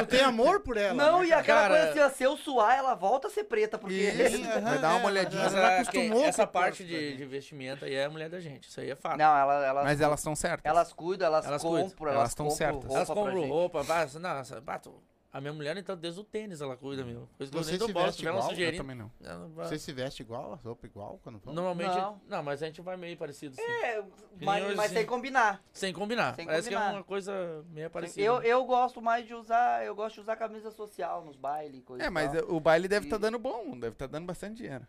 tu 0.00 0.06
tem 0.06 0.20
amor 0.22 0.60
por 0.60 0.76
ela. 0.76 0.92
Não, 0.94 1.20
né, 1.20 1.26
e 1.28 1.32
aquela 1.32 1.60
Cara- 1.62 1.74
coisa 1.74 1.90
assim, 1.90 2.00
ó, 2.00 2.08
se 2.10 2.24
eu 2.24 2.36
suar, 2.36 2.76
ela 2.76 2.94
volta 2.94 3.28
a 3.28 3.30
ser 3.30 3.44
preta, 3.44 3.78
porque. 3.78 3.94
Isso, 3.94 4.42
Vai 4.42 4.56
aham, 4.58 4.80
dar 4.80 4.94
uma 4.96 5.02
é, 5.02 5.06
olhadinha. 5.06 5.44
Ela 5.44 5.76
acostumou 5.76 6.24
essa 6.24 6.46
parte 6.46 6.84
de, 6.84 6.90
dele. 6.92 7.16
de 7.18 7.24
vestimenta 7.24 7.86
aí 7.86 7.94
é 7.94 8.06
a 8.06 8.10
mulher 8.10 8.28
da 8.28 8.40
gente. 8.40 8.68
Isso 8.68 8.80
aí 8.80 8.90
é 8.90 8.96
fato. 8.96 9.16
Não, 9.16 9.36
ela, 9.38 9.64
elas, 9.64 9.84
Mas 9.84 10.00
elas 10.00 10.18
estão 10.20 10.34
certas. 10.34 10.64
elas 10.64 10.92
cuidam, 10.92 11.26
elas, 11.28 11.46
Elas 11.46 11.62
cuidam. 11.62 11.88
compram, 11.88 12.08
Elas 12.12 12.20
elas, 12.20 12.34
tão 12.34 12.46
compram 12.46 12.56
certas. 12.58 12.82
roupa 12.84 12.96
Elas 12.96 13.06
pra 13.06 13.14
compram 13.14 13.36
gente. 13.40 13.48
roupa, 13.50 13.82
vai, 13.82 14.06
nossa, 14.20 14.60
bato. 14.60 15.02
A 15.38 15.40
minha 15.40 15.52
mulher, 15.52 15.76
então, 15.76 15.96
desde 15.96 16.18
o 16.20 16.24
tênis 16.24 16.60
ela 16.60 16.76
cuida, 16.76 17.04
meu. 17.04 17.28
Coisa 17.38 17.52
que 17.52 17.56
eu 17.56 17.62
Você 17.62 17.70
nem 17.70 17.78
dou 17.78 17.86
se 17.86 17.94
bola, 17.94 18.06
veste 18.06 18.18
tiver 18.18 18.30
uma 18.32 18.40
igual? 18.40 18.58
Eu 18.58 18.76
também 18.76 18.96
não. 18.96 19.12
ela 19.22 19.46
vai- 19.46 19.68
Você 19.68 19.78
se 19.78 19.92
veste 19.92 20.20
igual, 20.20 20.52
a 20.52 20.56
roupa 20.56 20.84
igual 20.84 21.20
quando 21.22 21.38
vão? 21.38 21.54
Normalmente. 21.54 21.94
Não. 21.94 22.20
Não. 22.28 22.42
mas 22.42 22.60
a 22.60 22.66
gente 22.66 22.80
vai 22.80 22.96
meio 22.96 23.16
parecido, 23.16 23.54
sim. 23.54 23.62
É, 23.62 24.02
nem 24.02 24.08
mas, 24.42 24.74
mas 24.74 24.90
sem 24.90 25.06
combinar. 25.06 25.62
Sem 25.72 25.92
combinar. 25.92 26.34
Sem 26.34 26.44
Parece 26.44 26.68
que 26.68 26.74
combinar. 26.74 26.92
é 26.92 26.96
uma 26.96 27.04
coisa 27.04 27.64
meio 27.70 27.88
parecida. 27.88 28.20
Eu, 28.20 28.42
eu 28.42 28.64
gosto 28.64 29.00
mais 29.00 29.24
de 29.28 29.32
usar, 29.32 29.86
eu 29.86 29.94
gosto 29.94 30.16
de 30.16 30.20
usar 30.22 30.34
camisa 30.34 30.72
social 30.72 31.24
nos 31.24 31.36
bailes, 31.36 31.84
coisa 31.84 32.02
É, 32.02 32.08
e 32.08 32.10
mas 32.10 32.32
tal. 32.32 32.50
o 32.52 32.58
baile 32.58 32.88
deve 32.88 33.06
estar 33.06 33.16
E- 33.16 33.20
dando 33.20 33.38
bom, 33.38 33.78
deve 33.78 33.92
estar 33.92 34.08
dando 34.08 34.26
bastante 34.26 34.56
dinheiro. 34.56 34.84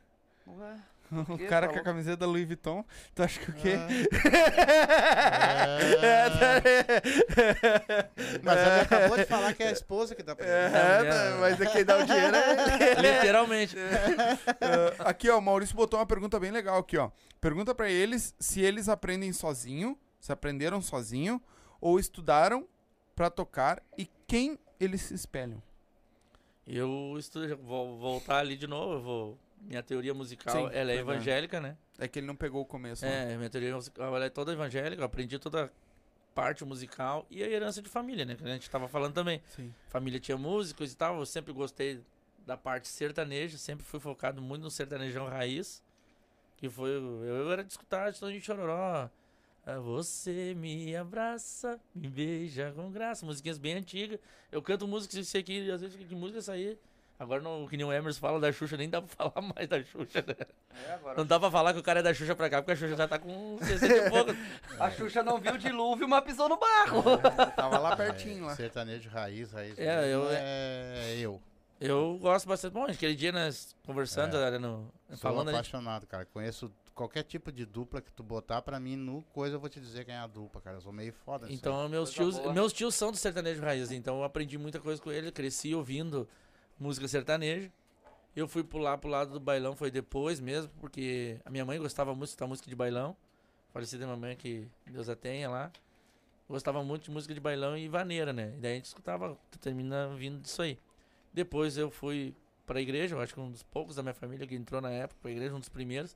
Ué, 0.47 0.79
O 1.11 1.37
quê? 1.37 1.47
cara 1.47 1.67
com 1.67 1.79
a 1.79 1.81
camiseta 1.81 2.17
da 2.17 2.25
Louis 2.27 2.45
Vuitton, 2.45 2.85
tu 3.15 3.23
acha 3.23 3.39
que 3.39 3.49
o 3.49 3.53
quê? 3.55 3.75
Mas 8.43 8.57
ela 8.57 8.81
acabou 8.81 9.17
de 9.17 9.25
falar 9.25 9.53
que 9.53 9.63
é 9.63 9.67
a 9.69 9.71
esposa 9.71 10.15
que 10.15 10.23
dá 10.23 10.35
pra 10.35 10.45
ele. 10.45 10.75
É, 10.75 10.97
mulher- 10.99 11.39
mas 11.39 11.61
é 11.61 11.65
quem 11.65 11.85
dá 11.85 11.97
o 11.97 12.05
dinheiro 12.05 12.35
é 12.35 12.91
ele. 12.91 13.11
Literalmente. 13.13 13.75
Ah, 14.99 15.09
aqui, 15.09 15.29
ó, 15.29 15.37
o 15.37 15.41
Maurício 15.41 15.75
botou 15.75 15.99
uma 15.99 16.05
pergunta 16.05 16.39
bem 16.39 16.51
legal 16.51 16.77
aqui, 16.79 16.97
ó. 16.97 17.09
Pergunta 17.41 17.73
pra 17.73 17.89
eles 17.89 18.33
se 18.39 18.61
eles 18.61 18.89
aprendem 18.89 19.31
sozinho, 19.33 19.97
se 20.19 20.31
aprenderam 20.31 20.81
sozinho, 20.81 21.41
ou 21.81 21.99
estudaram 21.99 22.67
pra 23.15 23.29
tocar 23.29 23.81
e 23.97 24.07
quem 24.27 24.57
eles 24.79 25.01
se 25.01 25.13
espelham. 25.13 25.61
Eu 26.67 27.15
estudo, 27.17 27.57
vou 27.57 27.97
voltar 27.97 28.37
ali 28.39 28.55
de 28.55 28.67
novo. 28.67 28.93
eu 28.93 29.01
vou, 29.01 29.37
minha 29.61 29.83
teoria 29.83 30.13
musical 30.13 30.69
Sim, 30.69 30.75
ela 30.75 30.91
é 30.91 30.95
evangélica, 30.95 31.59
né? 31.59 31.77
É 31.97 32.07
que 32.07 32.19
ele 32.19 32.27
não 32.27 32.35
pegou 32.35 32.61
o 32.61 32.65
começo. 32.65 33.05
né? 33.05 33.33
É, 33.33 33.37
minha 33.37 33.49
teoria 33.49 33.75
musical 33.75 34.15
ela 34.15 34.25
é 34.25 34.29
toda 34.29 34.51
evangélica. 34.53 35.01
Eu 35.01 35.05
aprendi 35.05 35.37
toda 35.37 35.71
parte 36.33 36.63
musical 36.63 37.25
e 37.29 37.43
a 37.43 37.47
herança 37.47 37.81
de 37.81 37.89
família, 37.89 38.25
né? 38.25 38.35
Que 38.35 38.43
a 38.43 38.47
gente 38.53 38.69
tava 38.69 38.87
falando 38.87 39.13
também. 39.13 39.41
Sim. 39.55 39.73
Família 39.89 40.19
tinha 40.19 40.37
músicos 40.37 40.91
e 40.93 40.95
tal. 40.95 41.19
Eu 41.19 41.25
sempre 41.25 41.51
gostei 41.51 42.01
da 42.45 42.55
parte 42.57 42.87
sertaneja, 42.87 43.57
sempre 43.57 43.85
fui 43.85 43.99
focado 43.99 44.41
muito 44.41 44.63
no 44.63 44.71
sertanejão 44.71 45.27
raiz. 45.27 45.83
Que 46.57 46.69
foi. 46.69 46.89
Eu, 46.89 47.23
eu 47.25 47.51
era 47.51 47.63
de 47.63 47.71
escutar 47.71 48.11
de 48.11 48.19
de 48.19 48.41
Chororó. 48.41 49.09
Ah, 49.65 49.79
Você 49.79 50.53
me 50.55 50.95
abraça, 50.95 51.79
me 51.93 52.07
beija 52.07 52.71
com 52.71 52.89
graça. 52.91 53.25
Musiquinhas 53.25 53.57
bem 53.57 53.73
antigas. 53.75 54.19
Eu 54.51 54.61
canto 54.61 54.87
músicas 54.87 55.27
sei 55.27 55.43
que 55.43 55.69
às 55.69 55.81
vezes 55.81 55.95
que 55.95 56.15
música 56.15 56.37
é 56.37 56.39
essa 56.39 56.53
aí. 56.53 56.77
Agora, 57.19 57.41
não, 57.41 57.67
que 57.67 57.75
nem 57.75 57.85
o 57.85 57.91
Emerson 57.91 58.19
fala 58.21 58.39
da 58.39 58.49
Xuxa, 58.49 58.77
nem 58.77 58.89
dá 58.89 59.01
pra 59.01 59.09
falar 59.31 59.41
mais 59.53 59.67
da 59.67 59.83
Xuxa, 59.83 60.23
né? 60.25 60.35
É, 60.87 60.93
agora 60.93 61.17
Não 61.17 61.25
dá 61.25 61.37
pra 61.37 61.51
falar 61.51 61.73
que 61.73 61.79
o 61.79 61.83
cara 61.83 61.99
é 61.99 62.03
da 62.03 62.13
Xuxa 62.13 62.33
pra 62.33 62.49
cá, 62.49 62.61
porque 62.61 62.71
a 62.71 62.75
Xuxa 62.77 62.95
já 62.95 63.07
tá 63.09 63.19
com 63.19 63.57
60 63.61 63.93
e 63.93 64.07
pouco. 64.09 64.31
A 64.79 64.89
Xuxa 64.89 65.21
não 65.21 65.37
viu 65.37 65.53
o 65.53 65.57
dilúvio, 65.57 66.07
mas 66.07 66.23
pisou 66.23 66.47
no 66.47 66.57
barro. 66.57 67.03
Tava 67.55 67.77
lá 67.77 67.95
pertinho 67.97 68.45
É, 68.45 68.47
lá. 68.47 68.55
Sertanejo 68.55 69.09
raiz, 69.09 69.51
raiz. 69.51 69.77
É, 69.77 70.13
eu- 70.13 70.27
é 70.31 71.15
eu. 71.19 71.41
Eu 71.81 72.17
gosto 72.21 72.47
bastante. 72.47 72.71
Bom, 72.73 72.83
aquele 72.85 73.15
dia 73.15 73.31
nós 73.31 73.75
conversando, 73.85 74.35
É. 74.37 74.57
no, 74.57 74.89
Sou 75.09 75.17
falando, 75.17 75.47
gente 75.47 75.55
apaixonado, 75.55 76.05
cara. 76.07 76.25
Conheço 76.25 76.71
qualquer 76.93 77.23
tipo 77.23 77.51
de 77.53 77.65
dupla 77.65 78.01
que 78.01 78.11
tu 78.11 78.21
botar 78.23 78.61
pra 78.61 78.79
mim 78.79 78.95
no 78.97 79.21
coisa, 79.33 79.55
eu 79.55 79.59
vou 79.61 79.69
te 79.69 79.79
dizer 79.79 80.03
quem 80.05 80.13
é 80.13 80.17
a 80.19 80.27
dupla, 80.27 80.59
cara. 80.61 80.75
Eu 80.77 80.81
sou 80.81 80.91
meio 80.91 81.13
foda 81.25 81.45
nisso 81.47 81.57
Então, 81.59 81.87
meus 81.87 82.13
Coisa 82.13 82.31
tios, 82.31 82.43
boa. 82.43 82.53
meus 82.53 82.73
tios 82.73 82.95
são 82.95 83.11
do 83.11 83.17
sertanejo 83.17 83.61
raiz, 83.61 83.91
então 83.91 84.17
eu 84.17 84.23
aprendi 84.25 84.57
muita 84.57 84.79
coisa 84.79 85.01
com 85.01 85.09
ele, 85.11 85.31
cresci 85.31 85.73
ouvindo 85.73 86.27
música 86.79 87.07
sertaneja. 87.07 87.71
Eu 88.35 88.47
fui 88.47 88.63
pular 88.63 88.97
pro 88.97 89.09
lado 89.09 89.31
do 89.31 89.39
bailão, 89.39 89.75
foi 89.75 89.91
depois 89.91 90.39
mesmo, 90.39 90.71
porque 90.79 91.39
a 91.43 91.49
minha 91.49 91.65
mãe 91.65 91.79
gostava 91.79 92.13
muito 92.15 92.29
escutar 92.29 92.47
música 92.47 92.69
de 92.69 92.75
bailão. 92.75 93.15
Falecida 93.73 94.05
minha 94.05 94.17
mãe, 94.17 94.35
que 94.35 94.67
Deus 94.87 95.09
a 95.09 95.15
tenha 95.15 95.49
lá. 95.49 95.71
Gostava 96.47 96.83
muito 96.83 97.03
de 97.03 97.11
música 97.11 97.33
de 97.33 97.39
bailão 97.39 97.77
e 97.77 97.87
vaneira, 97.87 98.33
né? 98.33 98.53
E 98.57 98.61
daí 98.61 98.71
a 98.71 98.75
gente 98.75 98.85
escutava, 98.85 99.37
termina 99.59 100.15
vindo 100.15 100.41
disso 100.41 100.61
aí. 100.61 100.79
Depois 101.33 101.77
eu 101.77 101.91
fui 101.91 102.35
pra 102.65 102.81
igreja, 102.81 103.15
eu 103.15 103.21
acho 103.21 103.33
que 103.33 103.39
um 103.39 103.51
dos 103.51 103.61
poucos 103.63 103.95
da 103.95 104.01
minha 104.01 104.13
família 104.13 104.47
que 104.47 104.55
entrou 104.55 104.81
na 104.81 104.89
época 104.89 105.19
pra 105.21 105.31
igreja, 105.31 105.53
um 105.55 105.59
dos 105.59 105.69
primeiros. 105.69 106.15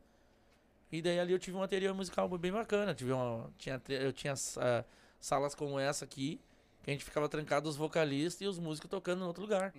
E 0.92 1.02
daí 1.02 1.20
ali 1.20 1.34
eu 1.34 1.40
tive 1.40 1.58
um 1.58 1.64
anterior 1.64 1.94
musical 1.94 2.30
bem 2.38 2.52
bacana. 2.52 2.94
Tive 2.94 3.12
uma, 3.12 3.52
tinha, 3.58 3.82
eu 3.90 4.14
tinha 4.14 4.34
ah, 4.58 4.84
salas 5.20 5.56
como 5.56 5.80
essa 5.80 6.06
aqui, 6.06 6.40
que 6.84 6.92
a 6.92 6.94
gente 6.94 7.04
ficava 7.04 7.28
trancado 7.28 7.68
os 7.70 7.76
vocalistas 7.76 8.42
e 8.42 8.46
os 8.46 8.60
músicos 8.60 8.90
tocando 8.90 9.24
em 9.24 9.28
outro 9.28 9.42
lugar. 9.42 9.74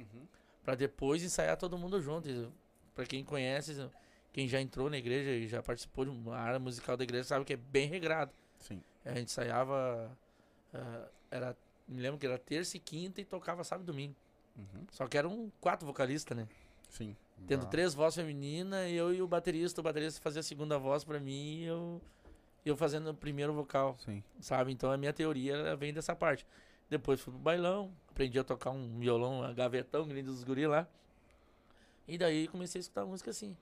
Pra 0.64 0.74
depois 0.74 1.22
ensaiar 1.22 1.56
todo 1.56 1.78
mundo 1.78 2.00
junto. 2.00 2.52
Pra 2.94 3.04
quem 3.04 3.22
conhece, 3.24 3.88
quem 4.32 4.48
já 4.48 4.60
entrou 4.60 4.88
na 4.88 4.96
igreja 4.96 5.30
e 5.30 5.46
já 5.46 5.62
participou 5.62 6.04
de 6.04 6.10
uma 6.10 6.36
área 6.36 6.58
musical 6.58 6.96
da 6.96 7.04
igreja, 7.04 7.24
sabe 7.24 7.44
que 7.44 7.52
é 7.52 7.56
bem 7.56 7.88
regrado. 7.88 8.32
Sim. 8.58 8.82
A 9.04 9.10
gente 9.10 9.24
ensaiava. 9.26 10.10
ah, 10.72 11.08
era, 11.30 11.56
me 11.86 12.00
lembro 12.00 12.18
que 12.18 12.26
era 12.26 12.38
terça 12.38 12.76
e 12.76 12.80
quinta 12.80 13.20
e 13.20 13.24
tocava 13.24 13.62
sábado 13.62 13.84
e 13.84 13.86
domingo. 13.92 14.14
Uhum. 14.56 14.86
Só 14.90 15.06
que 15.06 15.18
eram 15.18 15.52
quatro 15.60 15.86
vocalistas, 15.86 16.36
né? 16.36 16.48
Sim. 16.88 17.16
Tendo 17.46 17.64
Bah. 17.64 17.70
três 17.70 17.92
vozes 17.92 18.16
femininas, 18.16 18.90
eu 18.90 19.12
e 19.12 19.20
o 19.20 19.26
baterista. 19.26 19.80
O 19.80 19.84
baterista 19.84 20.20
fazia 20.22 20.40
a 20.40 20.42
segunda 20.42 20.78
voz 20.78 21.04
pra 21.04 21.18
mim 21.20 21.58
e 21.58 21.64
eu, 21.64 22.00
eu 22.64 22.76
fazendo 22.76 23.10
o 23.10 23.14
primeiro 23.14 23.52
vocal 23.52 23.96
Sim. 23.98 24.22
sabe? 24.40 24.72
Então 24.72 24.90
a 24.90 24.96
minha 24.96 25.12
teoria 25.12 25.74
vem 25.76 25.92
dessa 25.92 26.14
parte. 26.14 26.46
Depois 26.94 27.20
fui 27.20 27.32
pro 27.32 27.42
bailão, 27.42 27.90
aprendi 28.08 28.38
a 28.38 28.44
tocar 28.44 28.70
um 28.70 29.00
violão, 29.00 29.40
um 29.40 29.52
gavetão, 29.52 30.06
que 30.06 30.14
nem 30.14 30.22
dos 30.22 30.44
guri 30.44 30.64
lá. 30.64 30.86
E 32.06 32.16
daí 32.16 32.46
comecei 32.46 32.78
a 32.78 32.82
escutar 32.82 33.04
música 33.04 33.30
assim. 33.30 33.56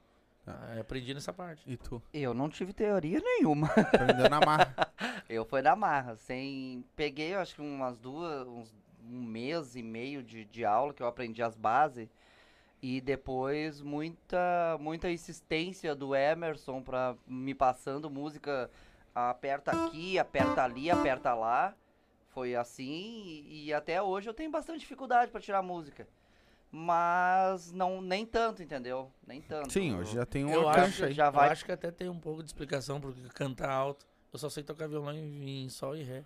Tá. 0.45 0.59
Aí 0.69 0.81
aprendi 0.81 1.15
nessa 1.15 1.33
parte. 1.33 1.63
E 1.67 1.79
tu? 1.79 2.03
Eu 2.13 2.35
não 2.35 2.51
tive 2.51 2.75
teoria 2.75 3.21
nenhuma. 3.25 3.69
Aprendeu 3.69 4.29
na 4.29 4.39
marra. 4.39 4.93
Eu 5.31 5.47
fui 5.47 5.63
na 5.63 5.75
marra, 5.75 6.15
sem. 6.17 6.85
Peguei, 6.95 7.33
acho 7.35 7.55
que 7.55 7.63
umas 7.63 7.97
duas. 7.97 8.47
Uns, 8.47 8.75
um 9.11 9.23
mês 9.23 9.77
e 9.77 9.83
meio 9.83 10.23
de, 10.23 10.45
de 10.45 10.63
aula 10.63 10.93
que 10.93 11.03
eu 11.03 11.07
aprendi 11.07 11.43
as 11.43 11.57
bases. 11.57 12.09
E 12.83 13.01
depois 13.01 13.81
muita, 13.81 14.77
muita 14.79 15.11
insistência 15.11 15.95
do 15.95 16.15
Emerson 16.15 16.83
pra 16.83 17.17
me 17.27 17.55
passando 17.55 18.11
música. 18.11 18.71
Aperta 19.15 19.71
aqui, 19.71 20.19
aperta 20.19 20.63
ali, 20.63 20.91
aperta 20.91 21.35
lá. 21.35 21.75
Foi 22.33 22.55
assim. 22.55 23.45
E, 23.47 23.67
e 23.67 23.73
até 23.75 24.01
hoje 24.03 24.29
eu 24.29 24.35
tenho 24.35 24.51
bastante 24.51 24.81
dificuldade 24.81 25.31
pra 25.31 25.41
tirar 25.41 25.63
música. 25.63 26.07
Mas 26.71 27.71
não, 27.73 28.01
nem 28.01 28.25
tanto, 28.25 28.63
entendeu? 28.63 29.11
Nem 29.27 29.43
tanto. 29.43 29.71
Sim, 29.73 29.95
hoje 29.97 30.15
já 30.15 30.25
tem 30.25 30.45
um 30.45 30.51
Eu 30.51 30.67
acho, 30.69 31.05
aí. 31.05 31.13
já 31.13 31.27
eu 31.27 31.33
vai- 31.33 31.51
acho 31.51 31.65
que 31.67 31.73
até 31.73 31.91
tem 31.91 32.09
um 32.09 32.19
pouco 32.19 32.43
de 32.43 32.49
explicação 32.49 32.99
porque 33.01 33.21
cantar 33.35 33.71
alto. 33.71 34.07
Eu 34.33 34.39
só 34.39 34.49
sei 34.49 34.63
tocar 34.63 34.89
violão 34.89 35.13
em, 35.15 35.65
em 35.65 35.69
sol 35.69 35.95
e 35.95 36.03
ré. 36.03 36.25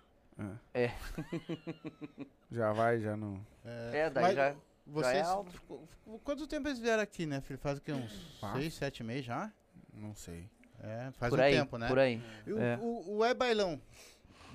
É. 0.73 0.91
Já 2.49 2.71
vai, 2.71 2.99
já 2.99 3.17
não. 3.17 3.45
É, 3.65 4.09
daí 4.09 4.23
Mas 4.23 4.35
já. 4.35 4.55
Vocês, 4.85 5.27
alto. 5.27 5.61
qu- 5.67 6.19
quanto 6.23 6.47
tempo 6.47 6.67
eles 6.69 6.79
vieram 6.79 7.03
aqui, 7.03 7.25
né, 7.25 7.41
filho? 7.41 7.59
Faz 7.59 7.77
o 7.77 7.81
quê? 7.81 7.91
Uns 7.91 8.39
Ah. 8.41 8.53
seis, 8.53 8.73
sete 8.75 9.03
meses 9.03 9.25
já? 9.25 9.51
Não 9.93 10.15
sei. 10.15 10.47
É, 10.79 11.11
faz 11.11 11.29
por 11.29 11.39
um 11.39 11.41
aí, 11.43 11.53
tempo, 11.53 11.77
né? 11.77 11.87
por 11.89 11.99
aí. 11.99 12.21
E 12.45 12.53
o, 12.53 12.57
É. 12.61 12.77
o, 12.81 13.17
o 13.17 13.25
É 13.25 13.33
Bailão, 13.33 13.81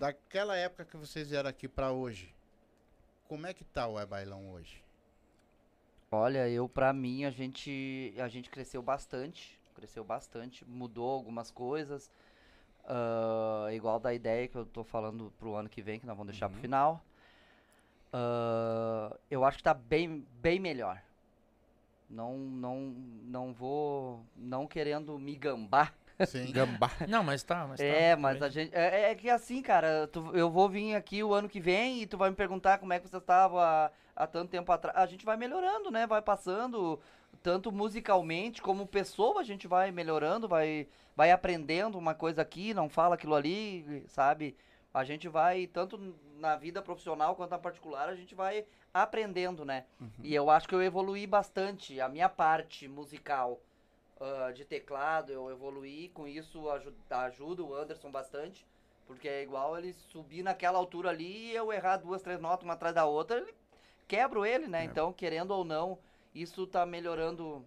daquela 0.02 0.56
época 0.56 0.84
que 0.84 0.96
vocês 0.96 1.30
vieram 1.30 1.48
aqui 1.48 1.68
pra 1.68 1.92
hoje, 1.92 2.34
como 3.28 3.46
é 3.46 3.54
que 3.54 3.62
tá 3.62 3.86
o 3.86 4.00
É 4.00 4.04
Bailão 4.04 4.50
hoje? 4.50 4.82
Olha, 6.10 6.48
eu 6.48 6.68
pra 6.68 6.92
mim 6.92 7.24
a 7.24 7.30
gente 7.30 8.12
a 8.18 8.26
gente 8.26 8.50
cresceu 8.50 8.82
bastante, 8.82 9.56
cresceu 9.76 10.02
bastante, 10.02 10.64
mudou 10.64 11.08
algumas 11.08 11.52
coisas, 11.52 12.10
ah, 12.84 13.68
igual 13.72 14.00
da 14.00 14.12
ideia 14.12 14.48
que 14.48 14.56
eu 14.56 14.66
tô 14.66 14.82
falando 14.82 15.32
pro 15.38 15.54
ano 15.54 15.68
que 15.68 15.80
vem, 15.80 16.00
que 16.00 16.06
nós 16.06 16.16
vamos 16.16 16.32
deixar 16.32 16.48
pro 16.48 16.58
final. 16.60 17.00
Ah, 18.12 19.16
eu 19.30 19.44
acho 19.44 19.58
que 19.58 19.62
tá 19.62 19.72
bem 19.72 20.26
bem 20.40 20.58
melhor. 20.58 21.00
Não 22.10 22.36
não 22.38 22.76
não 23.22 23.52
vou 23.52 24.20
não 24.36 24.66
querendo 24.66 25.16
me 25.16 25.36
gambar. 25.36 25.94
Sim. 26.26 26.50
Gambá. 26.52 26.90
Não, 27.08 27.22
mas 27.22 27.42
tá, 27.42 27.66
mas 27.66 27.78
tá. 27.78 27.84
É, 27.86 28.10
tudo 28.14 28.22
mas 28.22 28.38
bem. 28.38 28.46
a 28.46 28.50
gente. 28.50 28.74
É, 28.74 29.10
é 29.10 29.14
que 29.14 29.28
assim, 29.30 29.62
cara, 29.62 30.06
tu- 30.08 30.30
eu 30.34 30.50
vou 30.50 30.68
vir 30.68 30.94
aqui 30.94 31.22
o 31.22 31.32
ano 31.34 31.48
que 31.48 31.60
vem 31.60 32.02
e 32.02 32.06
tu 32.06 32.16
vai 32.16 32.30
me 32.30 32.36
perguntar 32.36 32.78
como 32.78 32.92
é 32.92 32.98
que 32.98 33.08
você 33.08 33.16
estava 33.16 33.62
há, 33.64 33.90
há 34.16 34.26
tanto 34.26 34.50
tempo 34.50 34.70
atrás. 34.72 34.96
A 34.96 35.06
gente 35.06 35.24
vai 35.24 35.36
melhorando, 35.36 35.90
né? 35.90 36.06
Vai 36.06 36.22
passando, 36.22 37.00
tanto 37.42 37.72
musicalmente 37.72 38.60
como 38.62 38.86
pessoa, 38.86 39.40
a 39.40 39.44
gente 39.44 39.66
vai 39.66 39.90
melhorando, 39.90 40.48
vai, 40.48 40.86
vai 41.16 41.30
aprendendo 41.30 41.98
uma 41.98 42.14
coisa 42.14 42.42
aqui, 42.42 42.72
não 42.74 42.88
fala 42.88 43.14
aquilo 43.14 43.34
ali, 43.34 44.04
sabe? 44.08 44.56
A 44.94 45.04
gente 45.04 45.26
vai, 45.28 45.66
tanto 45.66 45.98
na 46.36 46.54
vida 46.56 46.82
profissional 46.82 47.34
quanto 47.34 47.50
na 47.50 47.58
particular, 47.58 48.08
a 48.10 48.14
gente 48.14 48.34
vai 48.34 48.64
aprendendo, 48.92 49.64
né? 49.64 49.84
E 50.22 50.34
eu 50.34 50.50
acho 50.50 50.68
que 50.68 50.74
eu 50.74 50.82
evoluí 50.82 51.26
bastante, 51.26 51.98
a 52.00 52.08
minha 52.08 52.28
parte 52.28 52.86
musical 52.86 53.58
ah, 54.22 54.52
de 54.52 54.64
teclado, 54.64 55.32
eu 55.32 55.50
evoluí, 55.50 56.08
com 56.10 56.28
isso 56.28 56.70
aju 56.70 56.94
ajuda 57.10 57.62
o 57.62 57.74
Anderson 57.74 58.10
bastante, 58.10 58.66
porque 59.06 59.28
é 59.28 59.42
igual 59.42 59.76
ele 59.76 59.92
subir 59.92 60.42
naquela 60.42 60.78
altura 60.78 61.10
ali 61.10 61.50
e 61.50 61.56
eu 61.56 61.72
errar 61.72 61.96
duas, 61.96 62.22
três 62.22 62.40
notas 62.40 62.64
uma 62.64 62.74
atrás 62.74 62.94
da 62.94 63.04
outra, 63.04 63.38
ele 63.38 63.54
quebro 64.06 64.46
ele, 64.46 64.68
né? 64.68 64.84
Então, 64.84 65.12
querendo 65.12 65.52
ou 65.52 65.64
não, 65.64 65.98
isso 66.34 66.66
tá 66.66 66.84
melhorando. 66.86 67.64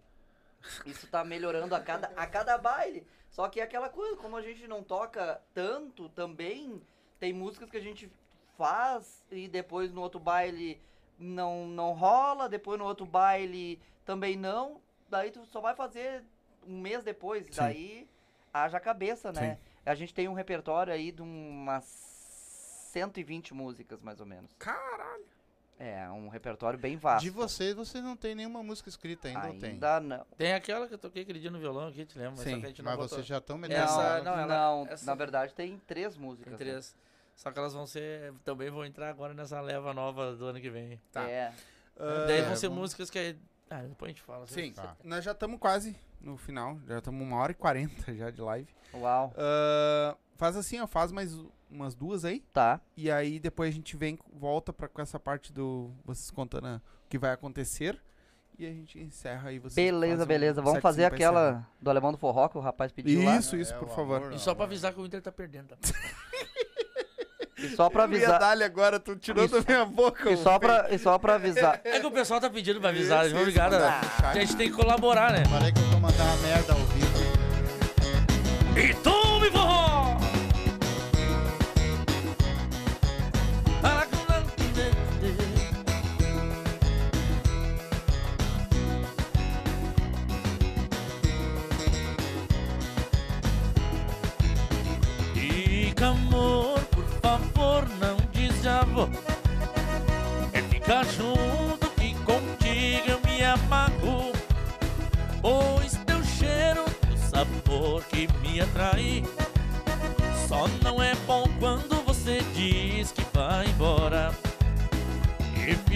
Isso 0.85 1.07
tá 1.07 1.23
melhorando 1.23 1.75
a 1.75 1.79
cada, 1.79 2.07
a 2.15 2.25
cada 2.25 2.57
baile. 2.57 3.05
Só 3.29 3.49
que 3.49 3.59
é 3.59 3.63
aquela 3.63 3.89
coisa, 3.89 4.15
como 4.17 4.37
a 4.37 4.41
gente 4.41 4.67
não 4.67 4.81
toca 4.81 5.41
tanto 5.53 6.07
também, 6.09 6.81
tem 7.19 7.33
músicas 7.33 7.69
que 7.69 7.77
a 7.77 7.81
gente 7.81 8.09
faz 8.57 9.25
e 9.29 9.47
depois 9.47 9.91
no 9.91 10.01
outro 10.01 10.19
baile 10.19 10.81
não, 11.19 11.67
não 11.67 11.93
rola, 11.93 12.47
depois 12.47 12.79
no 12.79 12.85
outro 12.85 13.05
baile 13.05 13.81
também 14.05 14.37
não. 14.37 14.81
Daí 15.09 15.31
tu 15.31 15.45
só 15.45 15.59
vai 15.59 15.75
fazer 15.75 16.23
um 16.67 16.79
mês 16.79 17.03
depois, 17.03 17.45
Sim. 17.47 17.51
daí 17.55 18.09
haja 18.53 18.79
cabeça, 18.79 19.31
né? 19.31 19.57
A 19.85 19.93
gente 19.95 20.13
tem 20.13 20.27
um 20.27 20.33
repertório 20.33 20.91
aí 20.93 21.11
de 21.11 21.21
umas 21.21 21.83
120 22.91 23.53
músicas, 23.53 24.01
mais 24.01 24.19
ou 24.19 24.25
menos. 24.25 24.51
Caralho. 24.57 25.25
É, 25.77 26.09
um 26.09 26.29
repertório 26.29 26.79
bem 26.79 26.95
vasto. 26.95 27.21
De 27.23 27.29
vocês, 27.29 27.73
vocês 27.75 28.01
não 28.01 28.15
tem 28.15 28.33
nenhuma 28.33 28.63
música 28.63 28.87
escrita 28.87 29.27
ainda, 29.27 29.47
ou 29.47 29.59
tem? 29.59 29.71
Ainda 29.71 29.99
não. 29.99 30.25
Tem 30.37 30.53
aquela 30.53 30.87
que 30.87 30.93
eu 30.93 30.97
toquei 30.97 31.23
aquele 31.23 31.37
dia 31.39 31.51
no 31.51 31.59
violão 31.59 31.89
aqui, 31.89 32.05
te? 32.05 32.17
Mas, 32.17 32.37
só 32.39 32.43
Sim, 32.45 32.59
que 32.61 32.65
a 32.65 32.69
gente 32.69 32.81
não 32.81 32.85
Mas 32.91 32.95
botou. 32.95 33.09
vocês 33.17 33.25
já 33.27 33.39
estão 33.39 33.57
Não, 33.57 33.61
metendo 33.63 33.81
Essa- 33.83 34.23
não, 34.23 34.39
ela- 34.39 34.47
não, 34.47 34.87
essa- 34.87 35.05
na 35.05 35.15
verdade 35.15 35.53
tem 35.53 35.77
três 35.85 36.15
músicas. 36.15 36.55
Tem 36.57 36.65
né? 36.67 36.71
três. 36.73 36.95
Só 37.35 37.51
que 37.51 37.59
elas 37.59 37.73
vão 37.73 37.85
ser. 37.85 38.33
Também 38.45 38.69
vão 38.69 38.85
entrar 38.85 39.09
agora 39.09 39.33
nessa 39.33 39.59
leva 39.59 39.93
nova 39.93 40.33
do 40.33 40.45
ano 40.45 40.61
que 40.61 40.69
vem. 40.69 40.97
Tá. 41.11 41.29
É. 41.29 41.53
Daí 42.25 42.39
Ah, 42.39 42.45
vão 42.45 42.55
ser 42.55 42.69
vamos- 42.69 42.81
músicas 42.83 43.09
que. 43.09 43.35
Ah, 43.69 43.81
depois 43.81 44.07
a 44.09 44.13
gente 44.13 44.21
fala. 44.21 44.47
Sim, 44.47 44.71
Tá. 44.71 44.95
nós 45.03 45.25
já 45.25 45.33
estamos 45.33 45.59
quase 45.59 45.93
no 46.21 46.37
final. 46.37 46.79
Já 46.87 46.97
estamos 46.97 47.21
uma 47.21 47.37
hora 47.37 47.51
e 47.51 47.55
quarenta 47.55 48.13
já 48.13 48.29
de 48.29 48.41
live. 48.41 48.67
Uau. 48.93 49.33
Ah, 49.37 50.15
faz 50.35 50.55
assim, 50.55 50.79
ó. 50.79 50.87
Faz 50.87 51.11
mais 51.11 51.37
umas 51.69 51.95
duas 51.95 52.23
aí. 52.25 52.41
Tá. 52.53 52.79
E 52.95 53.09
aí 53.11 53.39
depois 53.39 53.69
a 53.69 53.73
gente 53.73 53.95
vem, 53.97 54.17
volta 54.33 54.71
pra, 54.73 54.87
com 54.87 55.01
essa 55.01 55.19
parte 55.19 55.51
do. 55.53 55.91
Vocês 56.05 56.31
contando 56.31 56.67
ah, 56.67 56.81
o 57.05 57.09
que 57.09 57.17
vai 57.17 57.31
acontecer. 57.31 57.99
E 58.57 58.65
a 58.65 58.71
gente 58.71 58.97
encerra 58.97 59.49
aí. 59.49 59.59
Vocês 59.59 59.75
Beleza, 59.75 60.13
fazem 60.13 60.23
um 60.23 60.27
beleza. 60.27 60.61
Vamos 60.61 60.81
fazer 60.81 61.03
aquela 61.03 61.67
do 61.81 61.89
Alemão 61.89 62.13
do 62.13 62.17
Forró 62.17 62.47
que 62.47 62.57
o 62.57 62.61
rapaz 62.61 62.89
pediu 62.91 63.23
lá. 63.23 63.37
Isso, 63.37 63.57
isso, 63.57 63.73
É, 63.73 63.77
por 63.77 63.89
favor. 63.89 64.17
amor, 64.17 64.33
E 64.33 64.39
só 64.39 64.55
pra 64.55 64.63
avisar 64.63 64.93
que 64.93 65.01
o 65.01 65.05
Inter 65.05 65.21
tá 65.21 65.31
perdendo. 65.31 65.75
Tá? 65.75 65.77
E 67.65 67.75
só 67.75 67.89
pra 67.89 68.03
avisar. 68.05 68.39
dar-lhe 68.39 68.63
agora, 68.63 68.99
tu 68.99 69.15
tirou 69.15 69.47
da 69.47 69.59
minha 69.67 69.85
boca. 69.85 70.29
E 70.31 70.37
só 70.37 70.57
pra, 70.59 70.87
e 70.91 70.97
só 70.99 71.17
pra 71.17 71.35
avisar. 71.35 71.79
É 71.83 71.99
que 71.99 72.05
o 72.05 72.11
pessoal 72.11 72.39
tá 72.39 72.49
pedindo 72.49 72.79
pra 72.79 72.89
avisar. 72.89 73.25
Isso, 73.25 73.35
Obrigado. 73.37 73.73
isso, 73.75 74.25
A 74.25 74.33
gente 74.33 74.55
tem 74.55 74.69
que 74.69 74.75
colaborar, 74.75 75.31
né? 75.31 75.43
Falei 75.45 75.71
que 75.71 75.79
eu 75.79 75.85
vou 75.85 75.99
mandar 75.99 76.23
uma 76.23 76.37
merda 76.37 76.73
ao 76.73 76.79
vivo. 76.79 77.25
E 78.77 78.93
tome 78.95 79.24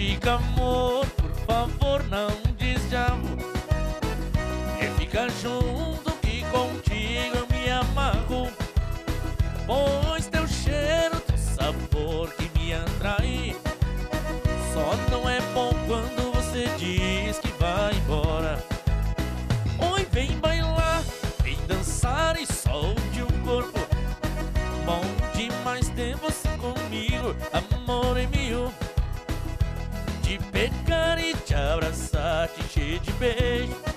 diga 0.00 0.36
amor, 0.36 1.06
por 1.08 1.30
favor 1.46 2.02
não 2.08 2.49
de 32.98 33.12
beijo. 33.12 33.89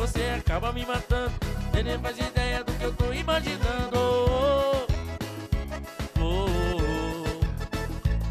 Você 0.00 0.22
acaba 0.30 0.72
me 0.72 0.86
matando. 0.86 1.30
Você 1.70 1.82
nem 1.82 1.98
faz 1.98 2.18
ideia 2.18 2.64
do 2.64 2.72
que 2.72 2.82
eu 2.82 2.94
tô 2.94 3.12
imaginando. 3.12 3.98
Oh, 3.98 4.86
oh, 6.18 6.46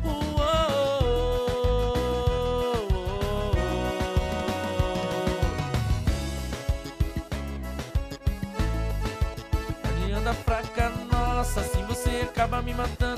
oh, 0.03 0.41
oh, 10.25 10.33
fraca, 10.43 10.89
nossa, 11.11 11.61
assim 11.61 11.83
você 11.83 12.27
acaba 12.27 12.63
me 12.63 12.73
matando. 12.73 13.08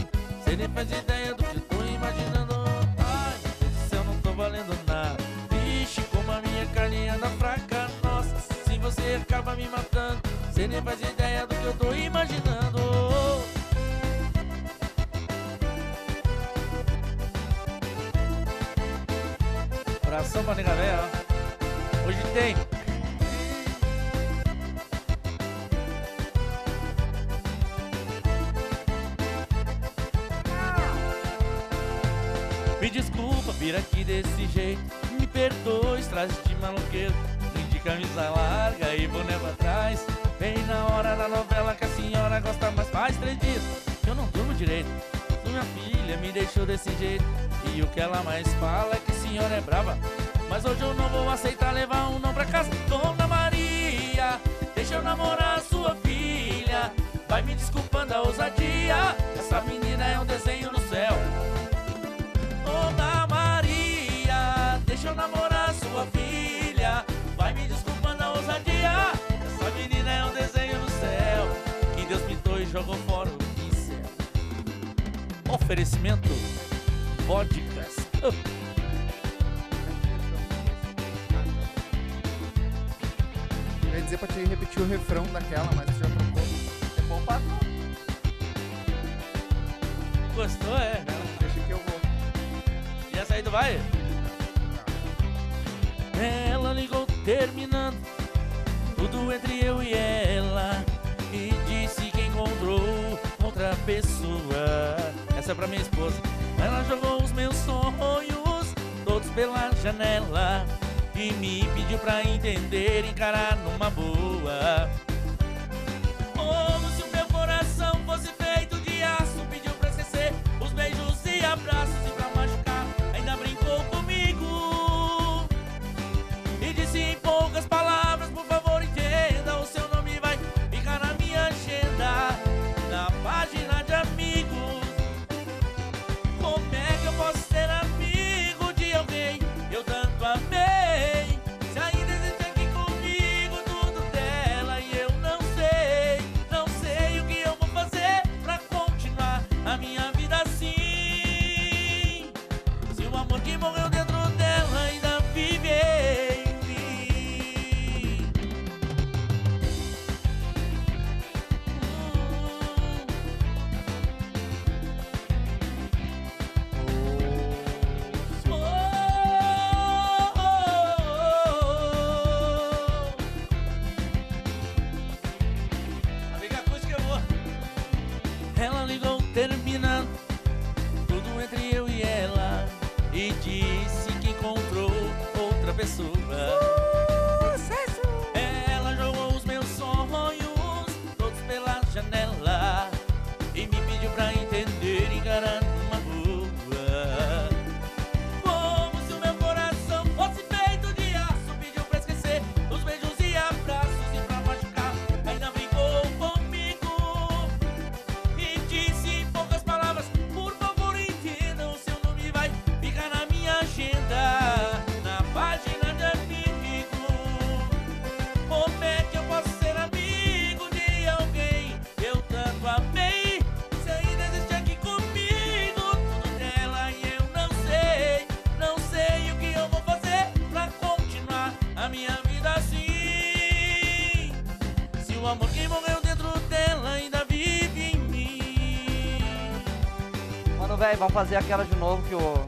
velho. 240.91 240.99
Vamos 240.99 241.13
fazer 241.13 241.37
aquela 241.37 241.63
de 241.63 241.75
novo 241.75 242.01
que 242.07 242.15
o 242.15 242.47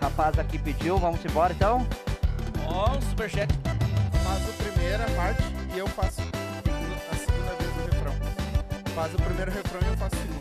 rapaz 0.00 0.38
aqui 0.38 0.58
pediu. 0.58 0.98
Vamos 0.98 1.24
embora 1.24 1.52
então? 1.52 1.86
Ó, 2.66 2.90
oh, 2.92 2.96
um 2.96 3.00
superchat. 3.00 3.52
Faz 4.24 4.48
a 4.48 4.52
primeira 4.62 5.04
parte 5.10 5.42
e 5.74 5.78
eu 5.78 5.86
faço 5.88 6.20
a 6.20 7.16
segunda 7.16 7.54
vez 7.58 7.76
o 7.76 7.80
refrão. 7.90 8.14
Faz 8.94 9.14
o 9.14 9.16
primeiro 9.16 9.50
refrão 9.50 9.80
e 9.82 9.86
eu 9.86 9.96
faço 9.96 10.16
o 10.16 10.18
segundo. 10.18 10.40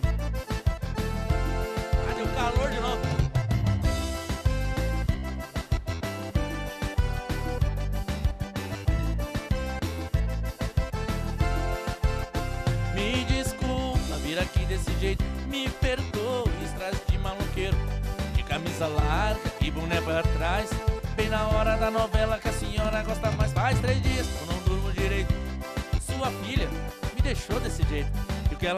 Ah, 2.09 2.13
deu 2.15 2.27
calor 2.27 2.69
de 2.69 2.79
novo. 2.79 3.18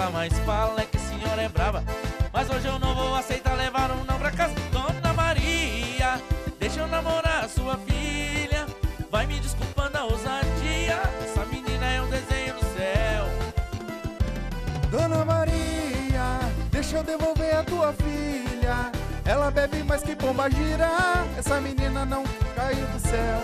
Mas 0.02 0.12
mais, 0.12 0.34
fala 0.40 0.82
é 0.82 0.86
que 0.86 0.98
a 0.98 1.00
senhora 1.00 1.44
é 1.44 1.48
brava. 1.48 1.84
Mas 2.34 2.50
hoje 2.50 2.66
eu 2.66 2.80
não 2.80 2.96
vou 2.96 3.14
aceitar 3.16 3.54
levar 3.54 3.92
um 3.92 4.04
não 4.04 4.18
pra 4.18 4.32
casa. 4.32 4.56
Dona 4.72 5.14
Maria, 5.14 6.20
deixa 6.60 6.80
eu 6.80 6.88
namorar 6.88 7.48
sua 7.48 7.78
filha. 7.78 8.66
Vai 9.12 9.28
me 9.28 9.40
desculpando 9.40 10.00
a 10.00 10.06
ousadia. 10.06 11.00
Essa 11.24 11.46
menina 11.46 11.86
é 11.86 12.02
um 12.02 12.10
desenho 12.10 12.56
do 12.56 12.62
céu. 12.76 13.28
Dona 14.90 15.24
Maria, 15.24 16.40
deixa 16.72 16.98
eu 16.98 17.04
devolver 17.04 17.56
a 17.56 17.64
tua 17.64 17.94
filha. 17.94 18.92
Ela 19.24 19.52
bebe 19.52 19.84
mais 19.84 20.02
que 20.02 20.16
bomba 20.16 20.50
gira. 20.50 20.90
Essa 21.38 21.62
menina 21.62 22.06
não 22.06 22.24
caiu 22.56 22.88
do 22.88 23.00
céu. 23.00 23.44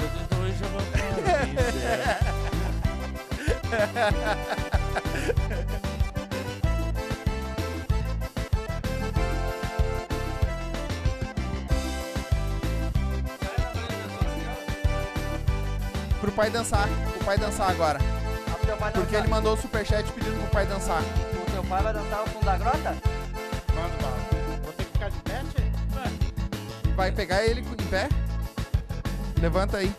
Eu 0.00 0.08
tô 0.28 0.36
eu 0.42 0.68
vou 0.68 0.82
pai 16.42 16.50
dançar. 16.50 16.88
O 17.20 17.24
pai 17.24 17.38
dançar 17.38 17.70
agora. 17.70 18.00
Pai 18.80 18.92
Porque 18.92 19.14
ele 19.14 19.28
mandou 19.28 19.54
o 19.54 19.56
superchat 19.56 20.10
pedindo 20.10 20.40
pro 20.40 20.50
pai 20.50 20.66
dançar. 20.66 21.00
O 21.00 21.50
teu 21.52 21.62
pai 21.62 21.82
vai 21.84 21.92
dançar 21.92 22.24
o 22.24 22.26
fundo 22.30 22.44
da 22.44 22.56
grota? 22.56 22.96
Manda, 23.74 24.02
mano. 24.02 24.62
Vou 24.64 24.72
ter 24.72 24.84
que 24.84 24.92
ficar 24.92 25.10
de 25.10 25.18
pé, 25.18 25.42
Vai 26.96 27.12
pegar 27.12 27.44
ele 27.44 27.62
com 27.62 27.74
o 27.74 27.88
pé? 27.88 28.08
Levanta 29.40 29.76
aí. 29.76 29.94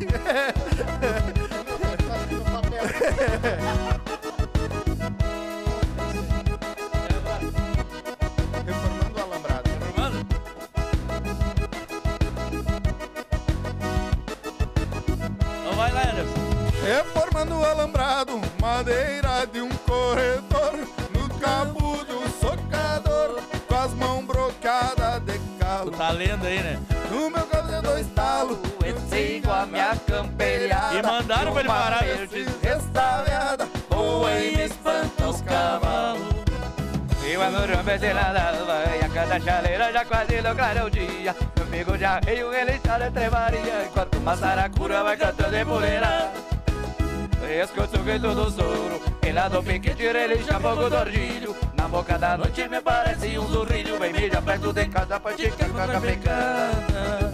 yeah. 0.00 0.52
É. 1.02 1.29
Mandaram 31.50 31.52
pra 31.52 31.60
ele 31.60 31.68
parar. 31.68 32.04
verde 32.04 32.46
restaurada, 32.62 33.68
Boa 33.88 34.32
e 34.38 34.56
me 34.56 34.64
espanta 34.64 35.28
os 35.28 35.40
cavalos. 35.42 36.30
E 37.26 37.36
o 37.36 37.42
amor 37.42 37.82
bezelada 37.84 38.64
vai 38.64 39.00
a 39.00 39.08
cada 39.08 39.40
chaleira 39.40 39.92
já 39.92 40.04
quase 40.04 40.42
claro 40.42 40.86
o 40.86 40.90
dia. 40.90 41.36
Meu 41.56 41.66
amigo 41.66 41.98
de 41.98 42.04
arreio 42.04 42.52
ele 42.52 42.80
já 42.84 42.98
na 42.98 43.10
trevaria, 43.10 43.84
enquanto 43.86 44.16
uma 44.16 44.36
saracura 44.36 45.02
vai 45.02 45.16
cantando 45.16 45.56
em 45.56 45.66
poleira. 45.66 46.32
Escuto 47.62 47.98
o 47.98 48.04
grito 48.04 48.34
do 48.34 48.50
soro, 48.50 49.00
e 49.26 49.32
lá 49.32 49.48
do 49.48 49.62
piquete 49.62 50.02
ele 50.02 50.42
já 50.42 50.60
fogo 50.60 50.88
do 50.88 50.96
ordilho. 50.96 51.56
Na 51.74 51.88
boca 51.88 52.18
da 52.18 52.36
noite 52.36 52.68
me 52.68 52.80
parece 52.80 53.38
um 53.38 53.46
zurrilho, 53.48 53.98
vem 53.98 54.12
mídia 54.12 54.40
perto 54.40 54.72
de 54.72 54.86
casa 54.86 55.18
pra 55.18 55.32
te 55.32 55.46
a 55.46 56.00
pecada. 56.00 57.29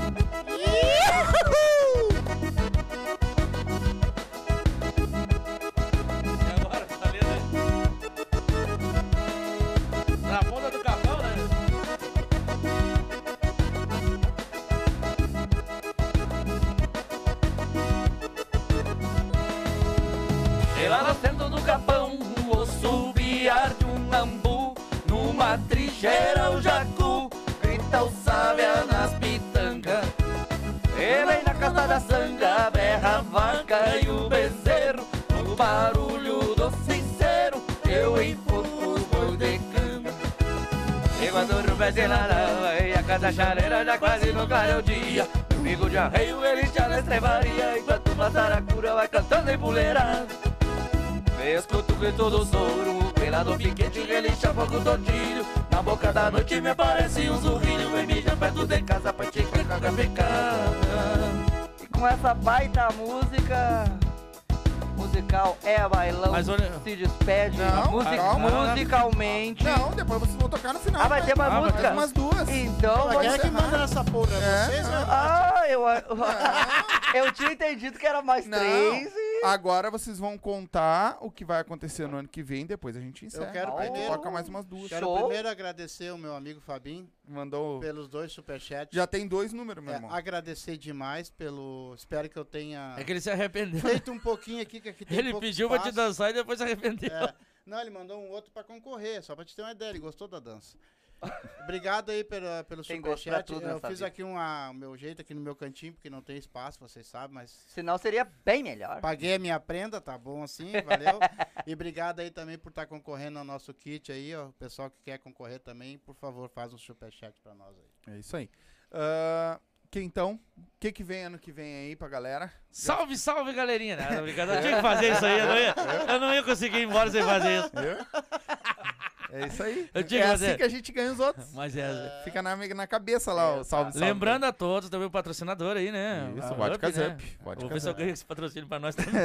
Umas 71.92 72.12
duas. 72.12 72.48
Então, 72.48 73.08
Quem 73.20 73.28
é 73.28 73.38
que 73.38 73.50
manda 73.50 73.78
nessa 73.78 74.04
porra? 74.04 74.32
É, 74.36 74.64
Vocês, 74.66 74.86
né? 74.88 75.04
Ah, 75.08 75.62
eu, 75.68 75.82
eu 77.26 77.32
tinha 77.32 77.52
entendido 77.52 77.98
que 77.98 78.06
era 78.06 78.22
mais 78.22 78.46
Não. 78.46 78.58
três 78.58 79.12
e... 79.14 79.26
Agora 79.44 79.90
vocês 79.90 80.18
vão 80.18 80.36
contar 80.38 81.18
o 81.20 81.30
que 81.30 81.44
vai 81.44 81.60
acontecer 81.60 82.08
no 82.08 82.16
ano 82.16 82.28
que 82.28 82.42
vem, 82.42 82.64
depois 82.66 82.96
a 82.96 83.00
gente 83.00 83.26
encerra. 83.26 83.46
Eu 83.46 83.52
quero 83.52 83.76
Aí 83.76 83.90
primeiro- 83.90 84.14
toca 84.14 84.30
mais 84.30 84.48
umas 84.48 84.64
duas. 84.64 84.88
Quero 84.88 85.06
Show. 85.06 85.18
primeiro 85.18 85.48
agradecer 85.48 86.10
o 86.12 86.18
meu 86.18 86.34
amigo 86.34 86.60
Fabinho 86.60 87.08
Mandou. 87.28 87.78
pelos 87.80 88.08
dois 88.08 88.32
superchats. 88.32 88.94
Já 88.96 89.06
tem 89.06 89.28
dois 89.28 89.52
números, 89.52 89.84
meu 89.84 89.92
É, 89.92 89.96
irmão. 89.96 90.10
agradecer 90.12 90.76
demais 90.78 91.28
pelo. 91.30 91.94
Espero 91.96 92.28
que 92.28 92.36
eu 92.38 92.44
tenha 92.44 92.94
É 92.98 93.04
que 93.04 93.12
ele 93.12 93.20
se 93.20 93.30
arrependeu 93.30 93.80
feito 93.80 94.10
um 94.10 94.18
pouquinho 94.18 94.62
aqui, 94.62 94.80
que 94.80 94.88
aqui 94.88 95.04
tem 95.04 95.18
Ele 95.18 95.30
pouco 95.30 95.46
pediu 95.46 95.68
pra 95.68 95.78
te 95.78 95.88
espaço. 95.90 96.08
dançar 96.08 96.30
e 96.30 96.32
depois 96.32 96.58
se 96.58 96.64
arrependeu 96.64 97.10
É. 97.14 97.32
Não, 97.66 97.80
ele 97.80 97.90
mandou 97.90 98.18
um 98.18 98.30
outro 98.30 98.50
pra 98.52 98.62
concorrer, 98.62 99.22
só 99.24 99.34
pra 99.34 99.44
te 99.44 99.54
ter 99.54 99.62
uma 99.62 99.72
ideia, 99.72 99.90
ele 99.90 99.98
gostou 99.98 100.28
da 100.28 100.38
dança. 100.38 100.76
Obrigado 101.64 102.10
aí 102.10 102.22
pela, 102.22 102.62
pelo 102.64 102.84
Tem 102.84 102.96
superchat. 102.96 103.44
tudo 103.46 103.62
Eu 103.62 103.74
nessa 103.74 103.88
fiz 103.88 103.98
vida. 103.98 104.06
aqui 104.06 104.22
o 104.22 104.72
meu 104.74 104.96
jeito 104.96 105.20
aqui 105.20 105.34
no 105.34 105.40
meu 105.40 105.56
cantinho, 105.56 105.92
porque 105.92 106.08
não 106.08 106.22
tem 106.22 106.36
espaço, 106.36 106.78
vocês 106.78 107.06
sabem, 107.06 107.34
mas 107.34 107.50
Senão 107.68 107.98
seria 107.98 108.24
bem 108.24 108.62
melhor. 108.62 109.00
paguei 109.00 109.34
a 109.34 109.38
minha 109.38 109.58
prenda, 109.58 110.00
tá 110.00 110.16
bom 110.16 110.42
assim, 110.42 110.70
valeu. 110.84 111.18
e 111.66 111.72
obrigado 111.72 112.20
aí 112.20 112.30
também 112.30 112.56
por 112.56 112.68
estar 112.68 112.86
concorrendo 112.86 113.38
ao 113.38 113.44
nosso 113.44 113.74
kit 113.74 114.12
aí, 114.12 114.34
ó. 114.36 114.46
O 114.46 114.52
pessoal 114.52 114.90
que 114.90 115.02
quer 115.02 115.18
concorrer 115.18 115.58
também, 115.58 115.98
por 115.98 116.14
favor, 116.14 116.48
faz 116.48 116.72
um 116.72 116.78
superchat 116.78 117.40
pra 117.40 117.54
nós 117.54 117.76
aí. 117.76 118.14
É 118.14 118.18
isso 118.18 118.36
aí. 118.36 118.48
Ah, 118.92 119.60
que 119.90 120.00
então, 120.00 120.38
o 120.56 120.62
que, 120.78 120.92
que 120.92 121.02
vem 121.02 121.24
ano 121.24 121.38
que 121.38 121.50
vem 121.50 121.74
aí 121.74 121.96
pra 121.96 122.08
galera? 122.08 122.52
Salve, 122.70 123.16
salve, 123.16 123.52
galerinha! 123.52 123.96
Não, 123.96 124.22
brincando. 124.22 124.52
Eu 124.52 124.60
tinha 124.60 124.76
que 124.76 124.82
fazer 124.82 125.12
isso 125.12 125.24
aí, 125.24 125.38
eu 125.38 125.46
não 125.46 125.56
ia, 125.58 125.74
eu 126.12 126.20
não 126.20 126.34
ia 126.34 126.42
conseguir 126.42 126.78
ir 126.78 126.82
embora 126.82 127.10
sem 127.10 127.22
fazer 127.22 127.58
isso. 127.60 127.70
É 129.32 129.46
isso 129.46 129.62
aí. 129.62 129.90
Eu 129.92 130.02
digo, 130.02 130.22
é 130.22 130.26
mas 130.28 130.42
assim 130.42 130.52
é- 130.52 130.56
que 130.56 130.62
a 130.62 130.68
gente 130.68 130.92
ganha 130.92 131.12
os 131.12 131.18
outros. 131.20 131.52
Mas 131.54 131.76
é. 131.76 132.20
Fica 132.24 132.40
na, 132.42 132.56
na 132.56 132.86
cabeça 132.86 133.32
lá, 133.32 133.56
o 133.56 133.64
salve, 133.64 133.92
salve. 133.92 133.98
Lembrando 133.98 134.44
a 134.44 134.52
todos 134.52 134.88
também 134.88 135.06
o 135.06 135.10
patrocinador 135.10 135.76
aí, 135.76 135.90
né? 135.90 136.32
Isso, 136.36 136.46
A 136.46 136.54
Vodka 136.54 136.88
Up, 136.88 136.98
né? 136.98 137.08
Up. 137.08 137.38
Vodka 137.42 137.60
Vou 137.60 137.68
ver 137.70 137.80
se 137.80 137.88
eu 137.88 137.94
ganho 137.94 138.10
esse 138.10 138.24
patrocínio 138.24 138.68
pra 138.68 138.78
nós 138.78 138.94
também. 138.96 139.22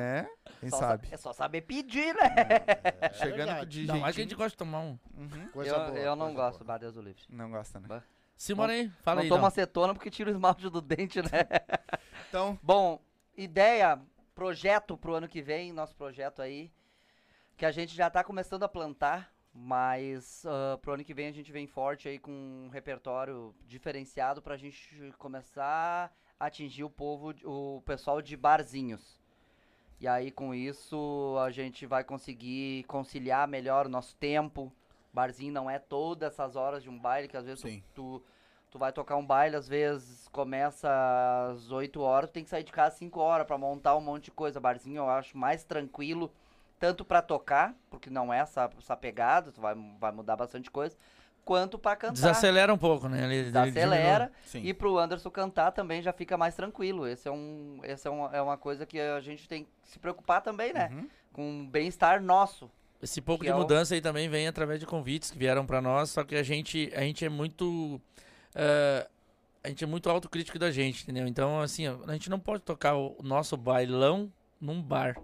É, 0.00 0.26
quem 0.60 0.70
só 0.70 0.78
sabe. 0.78 1.06
sa- 1.08 1.14
É 1.14 1.16
só 1.16 1.32
saber 1.32 1.60
pedir, 1.62 2.14
né? 2.14 3.10
Chegando 3.14 3.36
verdade. 3.36 3.66
de 3.70 3.80
Ainda 3.80 3.94
mais 3.96 4.14
que 4.14 4.20
a 4.20 4.24
gente 4.24 4.34
gosta 4.34 4.50
de 4.50 4.56
tomar 4.56 4.80
um. 4.80 4.98
Uhum. 5.16 5.48
Coisa 5.52 5.70
eu, 5.70 5.78
boa, 5.86 5.98
eu 5.98 6.16
não 6.16 6.26
coisa 6.26 6.40
gosto, 6.42 6.58
boa. 6.58 6.66
bah, 6.68 6.78
Deus 6.78 6.94
do 6.94 7.02
livre. 7.02 7.22
Não 7.28 7.50
gosta, 7.50 7.80
né? 7.80 8.02
Simone 8.36 8.72
aí, 8.72 8.92
fala 9.02 9.16
não 9.16 9.22
aí. 9.24 9.28
toma 9.28 9.42
Dom. 9.42 9.46
acetona 9.48 9.94
porque 9.94 10.10
tira 10.10 10.30
o 10.30 10.32
esmalte 10.32 10.68
do 10.70 10.80
dente, 10.80 11.20
né? 11.20 11.46
Então, 12.28 12.58
Bom, 12.62 12.98
ideia, 13.36 14.00
projeto 14.34 14.96
pro 14.96 15.14
ano 15.14 15.28
que 15.28 15.42
vem, 15.42 15.72
nosso 15.72 15.94
projeto 15.94 16.40
aí, 16.40 16.70
que 17.60 17.66
a 17.66 17.70
gente 17.70 17.94
já 17.94 18.08
tá 18.08 18.24
começando 18.24 18.62
a 18.62 18.68
plantar, 18.70 19.30
mas 19.52 20.46
ah, 20.46 20.78
pro 20.80 20.94
ano 20.94 21.04
que 21.04 21.12
vem 21.12 21.26
a 21.28 21.30
gente 21.30 21.52
vem 21.52 21.66
forte 21.66 22.08
aí 22.08 22.18
com 22.18 22.32
um 22.32 22.70
repertório 22.70 23.54
diferenciado 23.66 24.40
pra 24.40 24.56
gente 24.56 25.12
começar 25.18 26.10
a 26.38 26.46
atingir 26.46 26.84
o 26.84 26.88
povo, 26.88 27.34
o 27.44 27.82
pessoal 27.82 28.22
de 28.22 28.34
barzinhos. 28.34 29.20
E 30.00 30.08
aí 30.08 30.30
com 30.30 30.54
isso 30.54 31.36
a 31.44 31.50
gente 31.50 31.84
vai 31.84 32.02
conseguir 32.02 32.84
conciliar 32.84 33.46
melhor 33.46 33.84
o 33.84 33.90
nosso 33.90 34.16
tempo. 34.16 34.72
Barzinho 35.12 35.52
não 35.52 35.68
é 35.68 35.78
todas 35.78 36.32
essas 36.32 36.56
horas 36.56 36.82
de 36.82 36.88
um 36.88 36.98
baile, 36.98 37.28
que 37.28 37.36
às 37.36 37.44
vezes 37.44 37.60
tu- 37.60 37.68
Sim. 37.68 37.82
tu 37.94 38.22
Tu 38.70 38.78
vai 38.78 38.92
tocar 38.92 39.16
um 39.16 39.26
baile, 39.26 39.56
às 39.56 39.66
vezes 39.66 40.28
começa 40.28 40.88
às 41.50 41.72
8 41.72 42.00
horas, 42.02 42.30
tu 42.30 42.34
tem 42.34 42.44
que 42.44 42.50
sair 42.50 42.62
de 42.62 42.70
casa 42.70 42.94
às 42.94 42.98
5 43.00 43.18
horas 43.18 43.44
pra 43.44 43.58
montar 43.58 43.96
um 43.96 44.00
monte 44.00 44.26
de 44.26 44.30
coisa. 44.30 44.60
Barzinho 44.60 44.98
eu 44.98 45.10
acho 45.10 45.36
mais 45.36 45.64
tranquilo, 45.64 46.32
tanto 46.80 47.04
pra 47.04 47.22
tocar, 47.22 47.74
porque 47.88 48.10
não 48.10 48.32
é 48.34 48.38
essa, 48.38 48.68
essa 48.76 48.96
pegada, 48.96 49.52
tu 49.52 49.60
vai, 49.60 49.76
vai 50.00 50.10
mudar 50.10 50.34
bastante 50.34 50.68
coisa, 50.70 50.96
quanto 51.44 51.78
pra 51.78 51.94
cantar. 51.94 52.14
Desacelera 52.14 52.72
um 52.74 52.78
pouco, 52.78 53.08
né? 53.08 53.22
Ele, 53.24 53.34
ele 53.36 53.44
Desacelera. 53.52 54.32
sim. 54.46 54.62
E 54.64 54.72
pro 54.74 54.98
Anderson 54.98 55.30
cantar 55.30 55.70
também 55.72 56.00
já 56.02 56.12
fica 56.12 56.36
mais 56.36 56.54
tranquilo. 56.56 57.06
Esse 57.06 57.28
é, 57.28 57.30
um, 57.30 57.80
esse 57.84 58.08
é, 58.08 58.10
uma, 58.10 58.36
é 58.36 58.40
uma 58.42 58.56
coisa 58.56 58.84
que 58.86 58.98
a 58.98 59.20
gente 59.20 59.46
tem 59.46 59.64
que 59.64 59.70
se 59.84 59.98
preocupar 59.98 60.40
também, 60.42 60.72
né? 60.72 60.88
Uhum. 60.92 61.08
Com 61.32 61.60
o 61.62 61.66
bem-estar 61.66 62.20
nosso. 62.22 62.70
Esse 63.02 63.20
pouco 63.20 63.44
de 63.44 63.50
é 63.50 63.54
o- 63.54 63.58
mudança 63.58 63.94
aí 63.94 64.00
também 64.00 64.28
vem 64.28 64.48
através 64.48 64.80
de 64.80 64.86
convites 64.86 65.30
que 65.30 65.38
vieram 65.38 65.64
pra 65.64 65.80
nós, 65.80 66.10
só 66.10 66.24
que 66.24 66.34
a 66.34 66.42
gente, 66.42 66.90
a 66.94 67.00
gente 67.02 67.24
é 67.24 67.28
muito. 67.28 68.00
eh, 68.54 69.06
a 69.62 69.68
gente 69.68 69.84
é 69.84 69.86
muito 69.86 70.08
autocrítico 70.08 70.58
da 70.58 70.70
gente, 70.70 71.02
entendeu? 71.02 71.26
Então, 71.26 71.60
assim, 71.60 71.86
a 71.86 72.12
gente 72.12 72.30
não 72.30 72.40
pode 72.40 72.62
tocar 72.62 72.94
o 72.96 73.16
nosso 73.22 73.56
bailão 73.58 74.32
num 74.58 74.82
bar. 74.82 75.16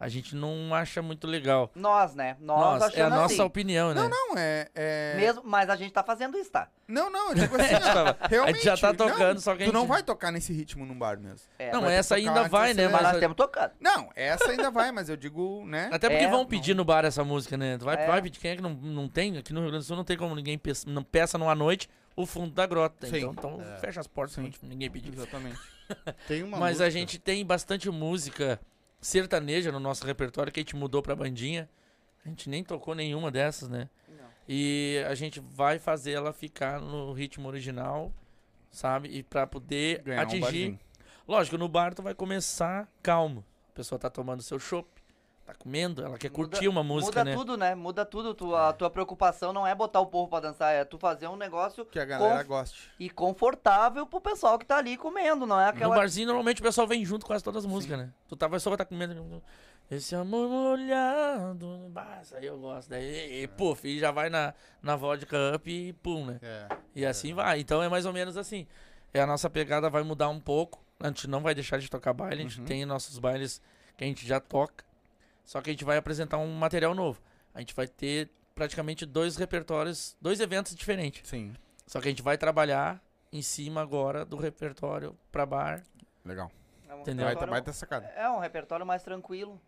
A 0.00 0.08
gente 0.08 0.36
não 0.36 0.72
acha 0.72 1.02
muito 1.02 1.26
legal. 1.26 1.72
Nós, 1.74 2.14
né? 2.14 2.36
Nós, 2.40 2.80
Nós, 2.80 2.94
é 2.96 3.02
a 3.02 3.10
nossa 3.10 3.34
assim. 3.34 3.42
opinião, 3.42 3.92
né? 3.92 4.08
Não, 4.08 4.38
é. 4.38 4.68
é... 4.74 5.14
Mesmo, 5.16 5.42
mas 5.44 5.68
a 5.68 5.74
gente 5.74 5.92
tá 5.92 6.04
fazendo 6.04 6.38
isso, 6.38 6.52
tá? 6.52 6.68
Não, 6.86 7.10
não, 7.10 7.30
eu 7.30 7.34
digo 7.34 7.54
assim, 7.60 7.74
A 7.74 7.80
gente 7.80 7.88
ó, 7.96 8.28
realmente. 8.28 8.38
a 8.38 8.52
gente 8.58 8.64
já 8.64 8.76
tá 8.76 8.88
não, 8.88 9.10
tocando, 9.10 9.40
só 9.40 9.56
que 9.56 9.64
a 9.64 9.66
Tu 9.66 9.72
não 9.72 9.80
gente- 9.80 9.88
vai 9.88 10.02
tocar 10.04 10.30
nesse 10.30 10.52
ritmo 10.52 10.86
num 10.86 10.96
bar 10.96 11.18
mesmo. 11.18 11.48
É, 11.58 11.72
não, 11.72 11.84
essa 11.84 12.14
ainda 12.14 12.46
vai, 12.48 12.74
né? 12.74 12.86
mas 12.88 13.02
nós 13.02 13.18
temos 13.18 13.36
tocando. 13.36 13.72
Não, 13.80 14.08
essa 14.14 14.50
ainda 14.50 14.70
vai, 14.70 14.92
mas 14.92 15.08
eu 15.08 15.16
digo, 15.16 15.64
né? 15.66 15.88
até 15.92 16.08
porque 16.08 16.24
É, 16.24 16.28
vão 16.28 16.38
não. 16.40 16.46
pedir 16.46 16.74
no 16.74 16.84
bar 16.84 17.04
essa 17.04 17.24
música, 17.24 17.56
né? 17.56 17.76
Tu 17.76 17.84
vai, 17.84 17.96
É. 18.02 18.06
vai 18.06 18.22
pedir. 18.22 18.38
Quem 18.38 18.52
é 18.52 18.56
que 18.56 18.62
não, 18.62 18.74
não 18.74 19.08
tem? 19.08 19.36
Aqui 19.36 19.52
no 19.52 19.60
Rio 19.62 19.70
Grande 19.70 19.84
do 19.84 19.88
Sul 19.88 19.96
não 19.96 20.04
tem 20.04 20.16
como 20.16 20.32
ninguém 20.34 20.56
peça, 20.56 20.88
não 20.88 21.02
peça 21.02 21.36
numa 21.36 21.54
noite 21.56 21.88
o 22.14 22.24
fundo 22.24 22.52
da 22.52 22.66
grota. 22.66 23.06
Sim. 23.08 23.16
Então, 23.16 23.32
então 23.32 23.60
É. 23.62 23.78
fecha 23.78 23.98
as 23.98 24.06
portas 24.06 24.36
Sim. 24.36 24.48
pra 24.50 24.68
ninguém 24.68 24.88
pedir. 24.90 25.12
Exatamente. 25.12 25.58
Tem 26.28 26.42
uma 26.44 26.56
Mas 26.58 26.80
a 26.80 26.84
música- 26.84 26.90
gente 26.90 27.18
tem 27.18 27.44
bastante 27.44 27.90
música 27.90 28.60
sertaneja 29.00 29.70
no 29.72 29.80
nosso 29.80 30.04
repertório 30.06 30.52
que 30.52 30.60
a 30.60 30.62
gente 30.62 30.76
mudou 30.76 31.02
pra 31.02 31.14
bandinha. 31.16 31.68
A 32.24 32.28
gente 32.28 32.48
nem 32.48 32.62
tocou 32.64 32.94
nenhuma 32.94 33.30
dessas, 33.30 33.68
né? 33.68 33.88
E 34.48 35.04
a 35.08 35.14
gente 35.14 35.40
vai 35.40 35.78
fazer 35.78 36.12
ela 36.12 36.32
ficar 36.32 36.80
no 36.80 37.12
ritmo 37.12 37.46
original, 37.48 38.12
sabe? 38.70 39.08
E 39.10 39.22
pra 39.22 39.46
poder 39.46 40.02
Ganhar 40.02 40.20
um 40.20 40.22
atingir. 40.22 40.40
barzinho. 40.40 40.80
Lógico, 41.26 41.58
no 41.58 41.68
bar 41.68 41.94
tu 41.94 42.02
vai 42.02 42.14
começar 42.14 42.88
calmo. 43.02 43.44
A 43.70 43.72
pessoa 43.74 43.98
tá 43.98 44.08
tomando 44.08 44.42
seu 44.42 44.58
chopp, 44.58 44.88
tá 45.48 45.54
comendo, 45.58 46.04
ela 46.04 46.18
quer 46.18 46.28
Muda- 46.30 46.36
curtir 46.50 46.68
uma 46.68 46.82
música, 46.84 47.20
Muda 47.20 47.30
né? 47.30 47.36
tudo, 47.36 47.56
né? 47.56 47.74
Muda 47.74 48.04
tudo. 48.04 48.34
Tu, 48.34 48.54
a 48.54 48.72
tua 48.72 48.90
preocupação 48.90 49.52
não 49.52 49.66
é 49.66 49.74
botar 49.74 50.00
o 50.00 50.06
povo 50.06 50.28
pra 50.28 50.40
dançar, 50.40 50.72
é 50.74 50.84
tu 50.84 50.98
fazer 50.98 51.26
um 51.26 51.36
negócio 51.36 51.84
Que 51.86 51.98
a 51.98 52.04
galera 52.04 52.42
goste. 52.42 52.90
e 53.00 53.08
confortável 53.08 54.06
pro 54.06 54.20
pessoal 54.20 54.58
que 54.58 54.66
tá 54.66 54.76
ali 54.76 54.96
comendo, 54.96 55.46
não 55.46 55.58
é 55.58 55.64
No 55.64 55.70
aquela. 55.70 55.96
barzinho, 55.96 56.26
normalmente 56.26 56.60
o 56.60 56.64
pessoal 56.64 56.86
vem 56.86 57.04
junto 57.04 57.22
com 57.22 57.28
quase 57.28 57.42
todas 57.42 57.64
as 57.64 57.70
músicas, 57.70 57.98
né? 57.98 58.10
Tu 58.28 58.36
tá, 58.36 58.46
a 58.46 58.50
pessoa 58.50 58.72
vai 58.76 58.78
tá 58.78 58.84
comendo. 58.84 59.42
Esse 59.90 60.14
amor 60.14 60.48
molhado. 60.50 61.90
Isso 62.22 62.36
aí 62.36 62.44
eu 62.46 62.58
gosto. 62.58 62.90
Daí, 62.90 63.42
e, 63.44 63.48
puf, 63.48 63.88
e 63.88 63.98
já 63.98 64.10
vai 64.10 64.28
na, 64.28 64.52
na 64.82 64.96
vodka 64.96 65.36
up 65.56 65.70
e 65.70 65.94
pum, 65.94 66.26
né? 66.26 66.38
É. 66.42 66.68
E 66.94 67.06
assim 67.06 67.32
vai. 67.32 67.60
Então 67.60 67.82
é 67.82 67.88
mais 67.88 68.04
ou 68.04 68.12
menos 68.12 68.36
assim. 68.36 68.66
É, 69.14 69.20
a 69.22 69.26
nossa 69.26 69.48
pegada 69.48 69.88
vai 69.88 70.02
mudar 70.02 70.28
um 70.28 70.38
pouco. 70.38 70.84
A 71.00 71.06
gente 71.06 71.26
não 71.26 71.40
vai 71.40 71.54
deixar 71.54 71.78
de 71.78 71.88
tocar 71.88 72.12
baile. 72.12 72.42
A 72.42 72.44
gente 72.46 72.60
Uhum. 72.60 72.66
tem 72.66 72.84
nossos 72.84 73.18
bailes 73.18 73.62
que 73.96 74.04
a 74.04 74.06
gente 74.06 74.26
já 74.26 74.38
toca. 74.40 74.84
Só 75.48 75.62
que 75.62 75.70
a 75.70 75.72
gente 75.72 75.82
vai 75.82 75.96
apresentar 75.96 76.36
um 76.36 76.52
material 76.52 76.94
novo. 76.94 77.22
A 77.54 77.60
gente 77.60 77.74
vai 77.74 77.88
ter 77.88 78.28
praticamente 78.54 79.06
dois 79.06 79.38
repertórios, 79.38 80.14
dois 80.20 80.40
eventos 80.40 80.74
diferentes. 80.74 81.26
Sim. 81.26 81.54
Só 81.86 82.02
que 82.02 82.08
a 82.08 82.10
gente 82.10 82.20
vai 82.20 82.36
trabalhar 82.36 83.02
em 83.32 83.40
cima 83.40 83.80
agora 83.80 84.26
do 84.26 84.36
repertório 84.36 85.16
pra 85.32 85.46
bar. 85.46 85.82
Legal. 86.22 86.52
É 86.86 86.94
um 86.94 87.00
Entendeu? 87.00 87.24
Vai, 87.24 87.46
vai 87.46 87.62
ter 87.62 87.72
sacada. 87.72 88.04
É 88.08 88.28
um 88.28 88.38
repertório 88.38 88.84
mais 88.84 89.02
tranquilo. 89.02 89.58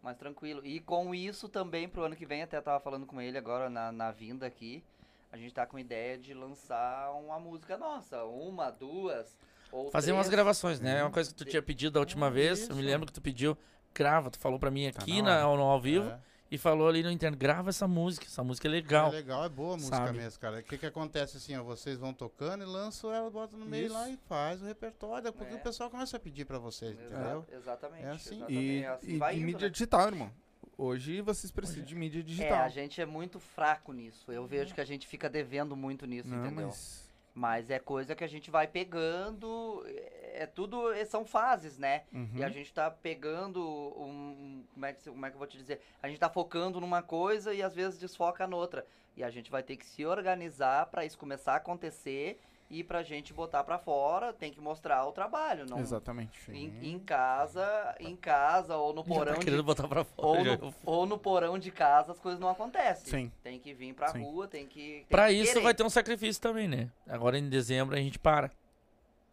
Mais 0.00 0.16
tranquilo. 0.16 0.64
E 0.64 0.78
com 0.78 1.12
isso 1.12 1.48
também 1.48 1.88
pro 1.88 2.04
ano 2.04 2.14
que 2.14 2.24
vem, 2.24 2.44
até 2.44 2.60
tava 2.60 2.78
falando 2.78 3.04
com 3.04 3.20
ele 3.20 3.36
agora 3.36 3.68
na, 3.68 3.90
na 3.90 4.12
vinda 4.12 4.46
aqui. 4.46 4.84
A 5.32 5.36
gente 5.36 5.52
tá 5.52 5.66
com 5.66 5.76
ideia 5.80 6.16
de 6.16 6.32
lançar 6.32 7.10
uma 7.10 7.40
música 7.40 7.76
nossa. 7.76 8.22
Uma, 8.22 8.70
duas. 8.70 9.36
Ou 9.72 9.90
Fazer 9.90 10.12
três. 10.12 10.16
umas 10.16 10.28
gravações, 10.28 10.78
né? 10.78 11.00
É 11.00 11.02
uma 11.02 11.10
coisa 11.10 11.30
que 11.30 11.34
tu 11.34 11.44
tinha 11.44 11.60
pedido 11.60 11.94
da 11.94 11.98
última 11.98 12.30
vez. 12.30 12.68
Eu 12.68 12.76
me 12.76 12.82
lembro 12.82 13.04
que 13.04 13.12
tu 13.12 13.20
pediu, 13.20 13.58
grava. 13.94 14.30
Tu 14.30 14.38
falou 14.38 14.58
pra 14.58 14.70
mim 14.70 14.86
aqui 14.86 15.22
na 15.22 15.40
na, 15.40 15.42
no 15.44 15.62
ao 15.62 15.80
vivo 15.80 16.08
É. 16.10 16.18
e 16.50 16.58
falou 16.58 16.88
ali 16.88 17.02
no 17.02 17.10
interno, 17.10 17.36
grava 17.36 17.70
essa 17.70 17.86
música. 17.88 18.26
Essa 18.26 18.42
música 18.44 18.66
é 18.68 18.70
legal. 18.70 19.08
É 19.08 19.16
legal, 19.16 19.44
é 19.44 19.48
boa 19.48 19.74
a 19.74 19.76
música 19.76 19.96
Sabe? 19.96 20.18
mesmo, 20.18 20.40
cara. 20.40 20.58
O 20.60 20.62
que 20.62 20.76
que 20.78 20.86
acontece 20.86 21.36
assim, 21.36 21.56
ó, 21.56 21.62
vocês 21.62 21.98
vão 21.98 22.12
tocando 22.12 22.62
e 22.64 22.66
lançam 22.66 23.12
ela, 23.12 23.30
bota 23.30 23.56
no 23.56 23.64
meio 23.66 23.86
Isso. 23.86 23.94
lá 23.94 24.08
e 24.10 24.16
faz 24.28 24.60
o 24.62 24.66
repertório, 24.66 25.32
porque 25.32 25.54
É. 25.54 25.56
o 25.56 25.60
pessoal 25.60 25.88
começa 25.90 26.16
a 26.16 26.20
pedir 26.20 26.44
pra 26.44 26.58
vocês, 26.58 26.98
Exa- 26.98 27.04
entendeu? 27.18 27.46
Exatamente. 27.52 28.04
É 28.04 28.10
assim. 28.10 28.34
exatamente, 28.36 28.52
E, 28.62 28.82
é 28.82 28.88
assim 28.88 29.06
e 29.12 29.14
indo, 29.36 29.46
mídia 29.46 29.66
né? 29.66 29.70
digital, 29.70 30.08
irmão. 30.08 30.30
Hoje 30.76 31.20
vocês 31.20 31.52
precisam 31.52 31.84
de 31.84 31.94
mídia 31.94 32.18
É, 32.18 32.22
digital. 32.22 32.58
a 32.64 32.68
gente 32.68 33.00
é 33.00 33.06
muito 33.06 33.38
fraco 33.38 33.92
nisso. 33.92 34.32
Eu 34.32 34.44
vejo 34.44 34.74
que 34.74 34.80
a 34.80 34.84
gente 34.84 35.06
fica 35.06 35.30
devendo 35.30 35.76
muito 35.76 36.04
nisso, 36.04 36.28
Não, 36.28 36.44
entendeu? 36.44 36.66
mas... 36.66 37.04
Mas 37.34 37.68
é 37.68 37.78
coisa 37.78 38.14
que 38.14 38.22
a 38.24 38.28
gente 38.28 38.50
vai 38.50 38.66
pegando. 38.66 39.82
É 39.86 40.24
é 40.34 40.46
tudo. 40.46 40.92
é- 40.92 41.04
São 41.04 41.24
fases, 41.24 41.78
né? 41.78 42.02
Uhum. 42.12 42.30
E 42.36 42.44
a 42.44 42.48
gente 42.48 42.72
tá 42.72 42.90
pegando 42.90 43.60
um. 43.96 44.64
Como 44.74 44.86
é, 44.86 44.92
que, 44.92 45.08
como 45.08 45.24
é 45.26 45.30
que 45.30 45.34
eu 45.34 45.38
vou 45.38 45.46
te 45.46 45.56
dizer? 45.56 45.80
A 46.02 46.08
gente 46.08 46.18
tá 46.18 46.28
focando 46.28 46.80
numa 46.80 47.02
coisa 47.02 47.54
e 47.54 47.62
às 47.62 47.74
vezes 47.74 47.98
desfoca 47.98 48.46
noutra. 48.46 48.84
E 49.16 49.22
a 49.22 49.30
gente 49.30 49.50
vai 49.50 49.62
ter 49.62 49.76
que 49.76 49.86
se 49.86 50.04
organizar 50.04 50.86
pra 50.86 51.04
isso 51.04 51.16
começar 51.16 51.52
a 51.52 51.56
acontecer 51.56 52.40
e 52.70 52.82
pra 52.82 53.02
gente 53.02 53.32
botar 53.32 53.62
pra 53.62 53.78
fora, 53.78 54.32
tem 54.32 54.52
que 54.52 54.60
mostrar 54.60 55.04
o 55.06 55.12
trabalho. 55.12 55.66
Não, 55.68 55.78
Exatamente. 55.78 56.50
em, 56.50 56.94
em 56.94 56.98
casa, 56.98 57.94
em 58.00 58.16
casa 58.16 58.76
ou 58.76 58.92
no 58.92 59.02
Já 59.02 59.08
porão 59.08 59.32
tá 59.34 59.38
de 59.38 59.44
querendo 59.44 59.62
botar 59.62 59.86
pra 59.86 60.02
fora. 60.04 60.50
ou 60.52 60.58
no, 60.58 60.74
ou 60.84 61.06
no 61.06 61.18
porão 61.18 61.58
de 61.58 61.70
casa 61.70 62.12
as 62.12 62.18
coisas 62.18 62.40
não 62.40 62.48
acontecem. 62.48 63.06
Sim. 63.06 63.32
Tem 63.42 63.58
que 63.60 63.72
vir 63.74 63.94
pra 63.94 64.08
Sim. 64.08 64.22
rua, 64.22 64.48
tem 64.48 64.66
que. 64.66 64.80
Tem 65.00 65.06
Pra 65.08 65.28
que 65.28 65.34
isso 65.34 65.52
querer. 65.52 65.64
vai 65.64 65.74
ter 65.74 65.82
um 65.84 65.90
sacrifício 65.90 66.40
também, 66.40 66.66
né? 66.66 66.90
Agora 67.06 67.38
em 67.38 67.48
dezembro 67.48 67.94
a 67.94 67.98
gente 67.98 68.18
para. 68.18 68.50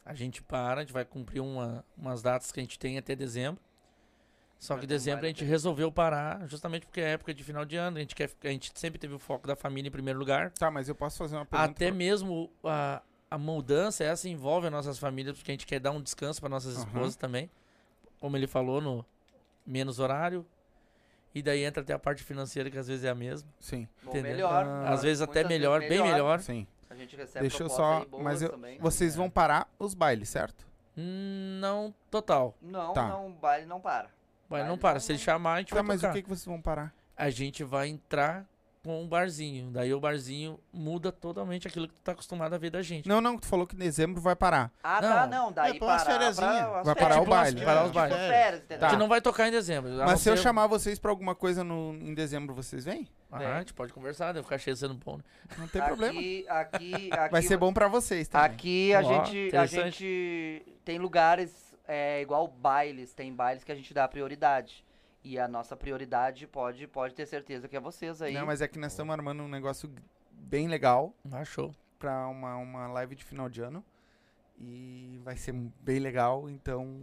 A 0.05 0.13
gente 0.13 0.41
para, 0.41 0.79
a 0.81 0.83
gente 0.83 0.93
vai 0.93 1.05
cumprir 1.05 1.39
uma, 1.41 1.85
umas 1.97 2.21
datas 2.21 2.51
que 2.51 2.59
a 2.59 2.63
gente 2.63 2.77
tem 2.77 2.97
até 2.97 3.15
dezembro. 3.15 3.61
Só 4.59 4.75
que 4.75 4.81
não 4.81 4.87
dezembro 4.87 5.25
a 5.25 5.27
gente 5.27 5.43
resolveu 5.43 5.91
parar, 5.91 6.47
justamente 6.47 6.85
porque 6.85 7.01
é 7.01 7.13
época 7.13 7.33
de 7.33 7.43
final 7.43 7.65
de 7.65 7.77
ano. 7.77 7.97
A 7.97 7.99
gente, 7.99 8.13
quer, 8.13 8.29
a 8.43 8.47
gente 8.49 8.71
sempre 8.75 8.99
teve 8.99 9.13
o 9.15 9.19
foco 9.19 9.47
da 9.47 9.55
família 9.55 9.87
em 9.87 9.91
primeiro 9.91 10.19
lugar. 10.19 10.51
Tá, 10.51 10.69
mas 10.69 10.87
eu 10.87 10.93
posso 10.93 11.17
fazer 11.17 11.35
uma 11.35 11.45
pergunta? 11.45 11.71
Até 11.71 11.89
mesmo 11.89 12.51
a, 12.63 13.01
a 13.31 13.37
mudança, 13.37 14.03
essa 14.03 14.27
envolve 14.29 14.67
as 14.67 14.71
nossas 14.73 14.99
famílias, 14.99 15.37
porque 15.37 15.51
a 15.51 15.53
gente 15.53 15.65
quer 15.65 15.79
dar 15.79 15.91
um 15.91 16.01
descanso 16.01 16.39
para 16.41 16.49
nossas 16.49 16.75
Aham. 16.75 16.85
esposas 16.85 17.15
também. 17.15 17.49
Como 18.19 18.35
ele 18.37 18.45
falou, 18.45 18.81
no 18.81 19.05
menos 19.65 19.97
horário. 19.99 20.45
E 21.33 21.41
daí 21.41 21.63
entra 21.63 21.81
até 21.81 21.93
a 21.93 21.97
parte 21.99 22.23
financeira, 22.23 22.69
que 22.69 22.77
às 22.77 22.87
vezes 22.87 23.05
é 23.05 23.09
a 23.09 23.15
mesma. 23.15 23.49
Sim, 23.59 23.87
entendeu? 24.03 24.31
melhor. 24.33 24.65
Ah, 24.65 24.89
às 24.91 25.01
vezes 25.01 25.21
até 25.21 25.43
melhor, 25.47 25.79
vezes 25.79 25.97
bem 25.97 26.11
melhor. 26.11 26.39
sim. 26.41 26.67
A 26.89 26.93
gente 26.95 27.15
recebe 27.15 27.47
Deixa 27.47 27.63
eu 27.63 27.69
só... 27.69 28.05
Mas 28.21 28.41
eu, 28.41 28.49
também. 28.49 28.77
vocês 28.77 29.15
vão 29.15 29.29
parar 29.29 29.65
os 29.79 29.93
bailes, 29.93 30.27
certo? 30.27 30.67
Hum, 30.97 31.57
Não 31.61 31.93
total. 32.11 32.53
Não, 32.61 32.91
Tá. 32.91 33.07
não, 33.07 33.27
o 33.27 33.31
baile 33.31 33.65
não 33.65 33.79
para. 33.79 34.09
Mas 34.49 34.59
Baile 34.59 34.67
não 34.67 34.77
para. 34.77 34.95
não- 34.95 34.99
Se 34.99 35.13
ele 35.13 35.19
chamar, 35.19 35.53
a 35.53 35.59
gente 35.59 35.69
Tá, 35.69 35.75
vai 35.75 35.83
mas 35.83 36.01
tocar. 36.01 36.11
o 36.11 36.15
que, 36.15 36.21
que 36.23 36.27
vocês 36.27 36.43
vão 36.45 36.61
parar? 36.61 36.93
A 37.15 37.29
gente 37.29 37.63
vai 37.63 37.87
entrar 37.87 38.45
com 38.83 39.03
o 39.03 39.07
barzinho. 39.07 39.69
Daí 39.71 39.93
o 39.93 39.99
barzinho 39.99 40.59
muda 40.73 41.11
totalmente 41.11 41.67
aquilo 41.67 41.87
que 41.87 41.93
tu 41.93 42.01
tá 42.03 42.13
acostumado 42.13 42.53
a 42.53 42.57
ver 42.57 42.71
da 42.71 42.81
gente. 42.81 43.07
Não, 43.07 43.21
não, 43.21 43.37
tu 43.37 43.45
falou 43.45 43.67
que 43.67 43.75
dezembro 43.75 44.19
vai 44.19 44.35
parar. 44.35 44.71
Ah, 44.83 44.99
tá, 44.99 45.27
Não. 45.27 45.45
não. 45.45 45.51
Daí 45.51 45.75
É, 45.75 45.79
parar 45.79 46.03
pra- 46.03 46.03
Vai 46.03 46.19
férias. 46.19 46.35
parar 46.37 46.71
o 46.81 46.83
tipo 46.95 47.01
umas- 47.01 47.27
baile. 47.29 47.65
parar 47.65 47.81
os 47.81 47.87
Tipo 47.87 47.99
bailes. 47.99 48.17
férias, 48.17 48.63
entendeu? 48.63 48.79
Tá. 48.79 48.89
Que 48.89 48.95
não 48.97 49.07
vai 49.07 49.21
tocar 49.21 49.47
em 49.47 49.51
dezembro. 49.51 49.91
Mas 49.97 50.21
se 50.21 50.29
eu 50.29 50.35
ser- 50.37 50.43
chamar 50.43 50.67
vocês 50.67 50.97
pra 50.97 51.11
alguma 51.11 51.35
coisa 51.35 51.63
no, 51.63 51.93
em 51.93 52.13
dezembro, 52.13 52.55
vocês 52.55 52.83
vêm? 52.85 53.07
Ah, 53.31 53.37
a 53.55 53.59
gente 53.59 53.73
pode 53.73 53.93
conversar, 53.93 54.33
deve 54.33 54.43
ficar 54.43 54.57
cheio 54.57 54.75
sendo 54.75 54.93
bom. 54.95 55.17
Né? 55.17 55.23
Não 55.57 55.67
tem 55.67 55.79
aqui, 55.81 55.87
problema. 55.87 56.19
Aqui, 56.19 56.45
aqui, 56.49 57.09
Vai 57.31 57.41
ser 57.43 57.57
bom 57.57 57.71
pra 57.71 57.87
vocês 57.87 58.27
também. 58.27 58.45
Aqui 58.47 58.93
a, 58.93 58.99
Ó, 58.99 59.03
gente, 59.25 59.55
a 59.55 59.65
gente 59.65 60.65
tem 60.83 60.97
lugares, 60.97 61.73
é, 61.87 62.21
igual 62.21 62.47
bailes, 62.47 63.13
tem 63.13 63.33
bailes 63.33 63.63
que 63.63 63.71
a 63.71 63.75
gente 63.75 63.93
dá 63.93 64.07
prioridade. 64.07 64.83
E 65.23 65.37
a 65.37 65.47
nossa 65.47 65.75
prioridade 65.75 66.47
pode, 66.47 66.87
pode 66.87 67.13
ter 67.13 67.25
certeza 67.27 67.67
que 67.67 67.75
é 67.75 67.79
vocês 67.79 68.21
aí. 68.21 68.33
Não, 68.33 68.45
mas 68.45 68.61
é 68.61 68.67
que 68.67 68.79
nós 68.79 68.91
estamos 68.91 69.13
armando 69.13 69.43
um 69.43 69.47
negócio 69.47 69.89
bem 70.31 70.67
legal 70.67 71.13
Ah, 71.31 71.45
show. 71.45 71.73
pra 71.99 72.27
uma, 72.27 72.55
uma 72.57 72.87
live 72.87 73.15
de 73.15 73.23
final 73.23 73.47
de 73.47 73.61
ano. 73.61 73.83
E 74.59 75.19
vai 75.23 75.37
ser 75.37 75.53
bem 75.53 75.99
legal, 75.99 76.49
então. 76.49 76.99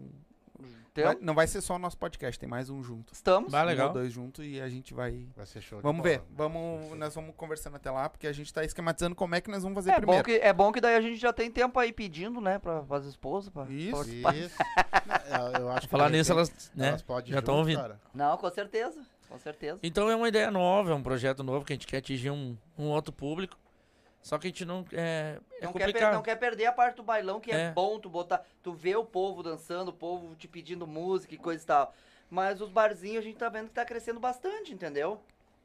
Então, 0.91 1.05
vai- 1.05 1.19
não 1.21 1.35
vai 1.35 1.47
ser 1.47 1.61
só 1.61 1.77
o 1.77 1.79
nosso 1.79 1.97
podcast, 1.97 2.39
tem 2.39 2.49
mais 2.49 2.69
um 2.69 2.83
junto. 2.83 3.13
estamos. 3.13 3.53
Um 3.55 3.63
legal. 3.65 3.93
dois 3.93 4.13
junto 4.13 4.43
e 4.43 4.61
a 4.61 4.69
gente 4.69 4.93
vai. 4.93 5.27
Vai 5.37 5.47
ser 5.47 5.61
show 5.61 5.79
de 5.79 5.83
Vamos 5.85 6.03
bola. 6.03 6.17
ver. 6.19 6.23
Vamos, 6.31 6.97
nós 6.99 7.15
vamos 7.15 7.33
conversando 7.37 7.77
até 7.77 7.89
lá, 7.91 8.09
porque 8.09 8.27
a 8.27 8.33
gente 8.33 8.53
tá 8.53 8.65
esquematizando 8.65 9.15
como 9.15 9.35
é 9.37 9.41
que 9.41 9.49
nós 9.51 9.63
vamos 9.63 9.77
fazer 9.77 9.91
É 9.91 9.95
bom, 9.95 10.01
primeiro. 10.01 10.25
que, 10.25 10.33
é 10.33 10.53
bom 10.53 10.73
que 10.73 10.81
daí 10.81 10.97
a 10.97 11.01
gente 11.01 11.17
já 11.17 11.33
tem 11.33 11.49
tempo 11.51 11.79
aí 11.79 11.93
pedindo, 11.93 12.41
né, 12.41 12.59
pra, 12.59 12.85
as 12.91 13.05
esposas. 13.07 13.51
Pra 13.51 13.67
Isso. 13.71 13.93
participar. 13.93 14.37
Isso. 14.37 14.57
Não, 15.07 15.15
eu 15.59 15.71
acho 15.71 15.83
que 15.83 15.89
Falar 15.89 16.11
nisso, 16.11 16.33
elas, 16.33 16.73
né, 16.75 16.89
elas 16.89 17.05
já 17.27 17.39
estão 17.39 17.57
ouvindo. 17.59 17.81
cara. 17.81 18.01
Não, 18.15 18.37
com 18.37 18.51
certeza. 18.51 19.01
Com 19.29 19.39
certeza. 19.39 19.79
Então 19.83 20.11
é 20.11 20.17
uma 20.17 20.29
ideia 20.29 20.51
nova, 20.51 20.91
é 20.91 20.95
um 20.95 21.03
projeto 21.03 21.43
novo 21.43 21.65
que 21.65 21.73
a 21.73 21.77
gente 21.77 21.87
quer 21.87 21.99
atingir 21.99 22.31
um, 22.31 22.57
um 22.79 22.89
outro 22.89 23.13
público. 23.13 23.59
Só 24.23 24.39
que 24.39 24.47
a 24.47 24.51
gente 24.51 24.65
não. 24.65 24.85
É, 24.93 25.39
é 25.61 25.65
não, 25.65 25.73
quer 25.73 25.79
per- 25.79 25.87
complicado. 25.87 26.15
não 26.15 26.23
quer 26.23 26.37
perder 26.37 26.67
a 26.67 26.73
parte 26.73 26.97
do 26.97 27.03
bailão, 27.03 27.39
que 27.41 27.51
é. 27.51 27.67
É. 27.67 27.71
bom 27.71 27.99
tu 28.01 28.09
botar. 28.09 28.45
Tu 28.63 28.73
vê 28.73 28.97
o 28.97 29.05
povo 29.05 29.43
dançando, 29.43 29.89
o 29.89 29.93
povo 29.93 30.35
te 30.35 30.49
pedindo 30.49 30.87
música 30.87 31.35
e 31.35 31.39
coisa 31.39 31.63
e 31.63 31.67
tal. 31.67 31.95
Mas 32.31 32.61
os 32.61 32.69
barzinhos 32.69 33.19
a 33.19 33.23
gente 33.23 33.37
tá 33.39 33.49
vendo 33.49 33.69
que 33.69 33.75
tá 33.75 33.85
crescendo 33.85 34.21
bastante, 34.21 34.73
entendeu? 34.73 35.21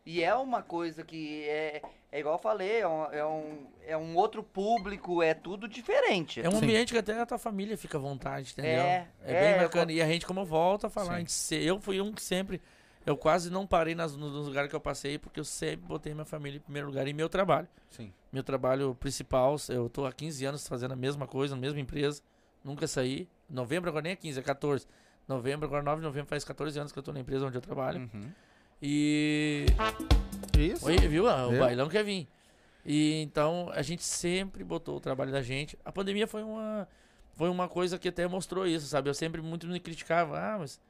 E 0.06 0.22
é 0.22 0.36
uma 0.36 0.62
coisa 0.62 1.02
que 1.04 1.44
é, 1.48 1.82
é 2.12 2.20
igual 2.20 2.36
eu 2.36 2.40
falei, 2.40 2.80
é 2.82 2.88
um, 2.88 3.04
é, 3.06 3.26
um, 3.26 3.68
é 3.88 3.98
um 3.98 4.16
outro 4.18 4.44
público, 4.44 5.24
é 5.24 5.34
tudo 5.34 5.66
diferente. 5.68 6.42
É 6.42 6.48
um 6.50 6.52
Sim. 6.52 6.58
ambiente 6.58 6.92
que 6.92 7.00
até 7.00 7.18
a 7.22 7.26
tua 7.26 7.38
família 7.38 7.78
fica 7.78 7.98
à 7.98 8.02
vontade, 8.02 8.52
entendeu? 8.52 8.84
É, 8.84 9.08
É, 9.26 9.34
é, 9.34 9.40
bem 9.54 9.64
bacana. 9.64 9.92
E 9.94 10.02
a 10.02 10.06
gente, 10.06 10.26
como 10.26 10.42
eu 10.42 10.46
volto 10.46 10.88
a 10.88 10.90
falar, 10.90 11.16
a 11.16 11.20
gente 11.20 11.32
se- 11.32 11.64
eu 11.64 11.80
fui 11.80 12.02
um 12.02 12.12
que 12.12 12.22
sempre. 12.22 12.62
Eu 13.06 13.16
quase 13.18 13.50
não 13.50 13.66
parei 13.68 13.96
nas, 13.96 14.16
nos 14.16 14.32
nos 14.32 14.48
lugares 14.48 14.70
que 14.70 14.76
eu 14.76 14.80
passei, 14.82 15.18
porque 15.18 15.40
eu 15.40 15.44
sempre 15.46 15.86
botei 15.86 16.14
minha 16.14 16.26
família 16.26 16.58
em 16.58 16.62
primeiro 16.62 16.88
lugar 16.88 17.08
e 17.08 17.14
meu 17.14 17.28
trabalho. 17.30 17.68
Sim. 17.90 18.14
Meu 18.32 18.44
trabalho 18.44 18.96
principal, 18.96 19.56
eu 19.70 19.90
tô 19.90 20.06
há 20.06 20.12
15 20.12 20.46
anos 20.46 20.68
fazendo 20.68 20.94
a 20.94 20.96
mesma 20.98 21.28
coisa, 21.28 21.56
na 21.56 21.62
mesma 21.62 21.80
empresa. 21.80 22.22
Nunca 22.64 22.88
saí. 22.88 23.28
Novembro 23.50 23.90
agora 23.90 24.04
nem 24.04 24.14
é 24.14 24.16
15, 24.16 24.40
é 24.40 24.44
14. 24.44 24.86
Novembro, 25.28 25.66
agora 25.66 25.82
9 25.84 25.98
de 26.02 26.04
novembro, 26.08 26.28
faz 26.30 26.44
14 26.44 26.78
anos 26.80 26.92
que 26.92 27.00
eu 27.00 27.04
tô 27.04 27.12
na 27.14 27.20
empresa 27.20 27.46
onde 27.46 27.58
eu 27.58 27.62
trabalho. 27.62 28.10
Uhum. 28.14 28.30
E. 28.86 29.66
Isso. 30.60 30.86
Oi, 30.86 30.98
viu? 30.98 31.30
Ah, 31.30 31.48
O 31.48 31.52
Viu? 31.52 31.60
bailão 31.62 31.88
quer 31.88 32.04
vir. 32.04 32.28
E 32.86 33.22
então 33.22 33.70
a 33.74 33.82
gente 33.82 34.04
sempre 34.04 34.62
botou 34.62 34.98
o 34.98 35.00
trabalho 35.00 35.32
da 35.32 35.42
gente. 35.42 35.80
A 35.86 35.92
pandemia 35.92 36.28
foi 36.28 36.44
uma 36.44 36.86
foi 37.36 37.50
uma 37.50 37.68
coisa 37.70 37.98
que 37.98 38.10
até 38.10 38.28
mostrou 38.28 38.68
isso, 38.68 38.86
sabe? 38.86 39.10
Eu 39.10 39.14
sempre 39.14 39.42
muito 39.42 39.66
me 39.68 39.80
criticava, 39.80 40.38
ah, 40.38 40.58
mas 40.60 40.82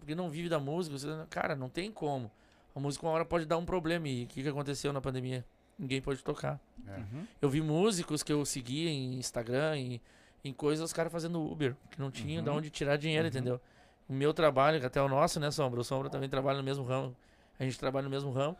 porque 0.00 0.14
não 0.16 0.28
vive 0.28 0.48
da 0.48 0.58
música, 0.58 0.98
Você- 0.98 1.26
cara, 1.30 1.54
não 1.54 1.68
tem 1.68 1.90
como. 1.92 2.28
A 2.74 2.80
música 2.80 3.06
uma 3.06 3.12
hora 3.12 3.24
pode 3.24 3.46
dar 3.46 3.56
um 3.58 3.64
problema 3.64 4.08
e 4.08 4.24
o 4.24 4.26
que, 4.26 4.42
que 4.42 4.48
aconteceu 4.48 4.92
na 4.92 5.00
pandemia? 5.00 5.44
Ninguém 5.78 6.02
pode 6.02 6.22
tocar. 6.24 6.60
Uhum. 6.86 7.24
Eu 7.40 7.48
vi 7.48 7.60
músicos 7.62 8.22
que 8.24 8.32
eu 8.32 8.44
seguia 8.44 8.90
em 8.90 9.14
Instagram 9.14 9.78
e 9.78 10.00
em 10.44 10.52
coisas 10.52 10.84
os 10.84 10.92
caras 10.92 11.12
fazendo 11.12 11.40
Uber, 11.40 11.74
que 11.90 12.00
não 12.00 12.10
tinham 12.10 12.42
de 12.42 12.50
Uhum. 12.50 12.56
onde 12.56 12.70
tirar 12.70 12.96
dinheiro, 12.96 13.24
Uhum. 13.24 13.28
entendeu? 13.30 13.60
O 14.10 14.12
meu 14.12 14.34
trabalho, 14.34 14.80
que 14.80 14.86
até 14.86 15.00
o 15.00 15.08
nosso, 15.08 15.38
né, 15.38 15.52
Sombra? 15.52 15.78
O 15.80 15.84
Sombra 15.84 16.10
também 16.10 16.28
trabalha 16.28 16.58
no 16.58 16.64
mesmo 16.64 16.82
ramo. 16.84 17.14
A 17.60 17.62
gente 17.62 17.78
trabalha 17.78 18.02
no 18.02 18.10
mesmo 18.10 18.32
ramo. 18.32 18.56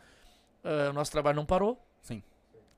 Ah, 0.63 0.91
o 0.91 0.93
nosso 0.93 1.11
trabalho 1.11 1.35
não 1.35 1.45
parou. 1.45 1.77
Sim. 2.01 2.23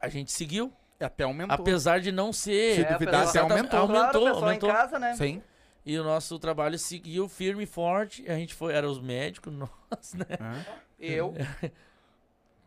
A 0.01 0.09
gente 0.09 0.33
seguiu, 0.33 0.73
Até 0.99 1.25
aumentou. 1.25 1.55
apesar 1.55 2.01
de 2.01 2.11
não 2.11 2.33
ser. 2.33 2.77
Se 2.77 2.85
duvidar, 2.85 3.29
até 3.29 3.41
aumentou. 3.41 3.79
aumentou, 3.79 4.23
claro, 4.23 4.37
aumentou. 4.37 4.71
em 4.71 4.73
casa, 4.73 4.99
né? 4.99 5.15
Sim. 5.17 5.43
E 5.85 5.99
o 5.99 6.03
nosso 6.03 6.39
trabalho 6.39 6.79
seguiu 6.79 7.29
firme 7.29 7.65
e 7.65 7.67
forte. 7.67 8.25
A 8.27 8.37
gente 8.37 8.55
foi, 8.55 8.73
eram 8.73 8.89
os 8.89 9.01
médicos, 9.01 9.53
nós, 9.53 10.15
né? 10.15 10.25
Ah. 10.41 10.75
Eu 10.99 11.35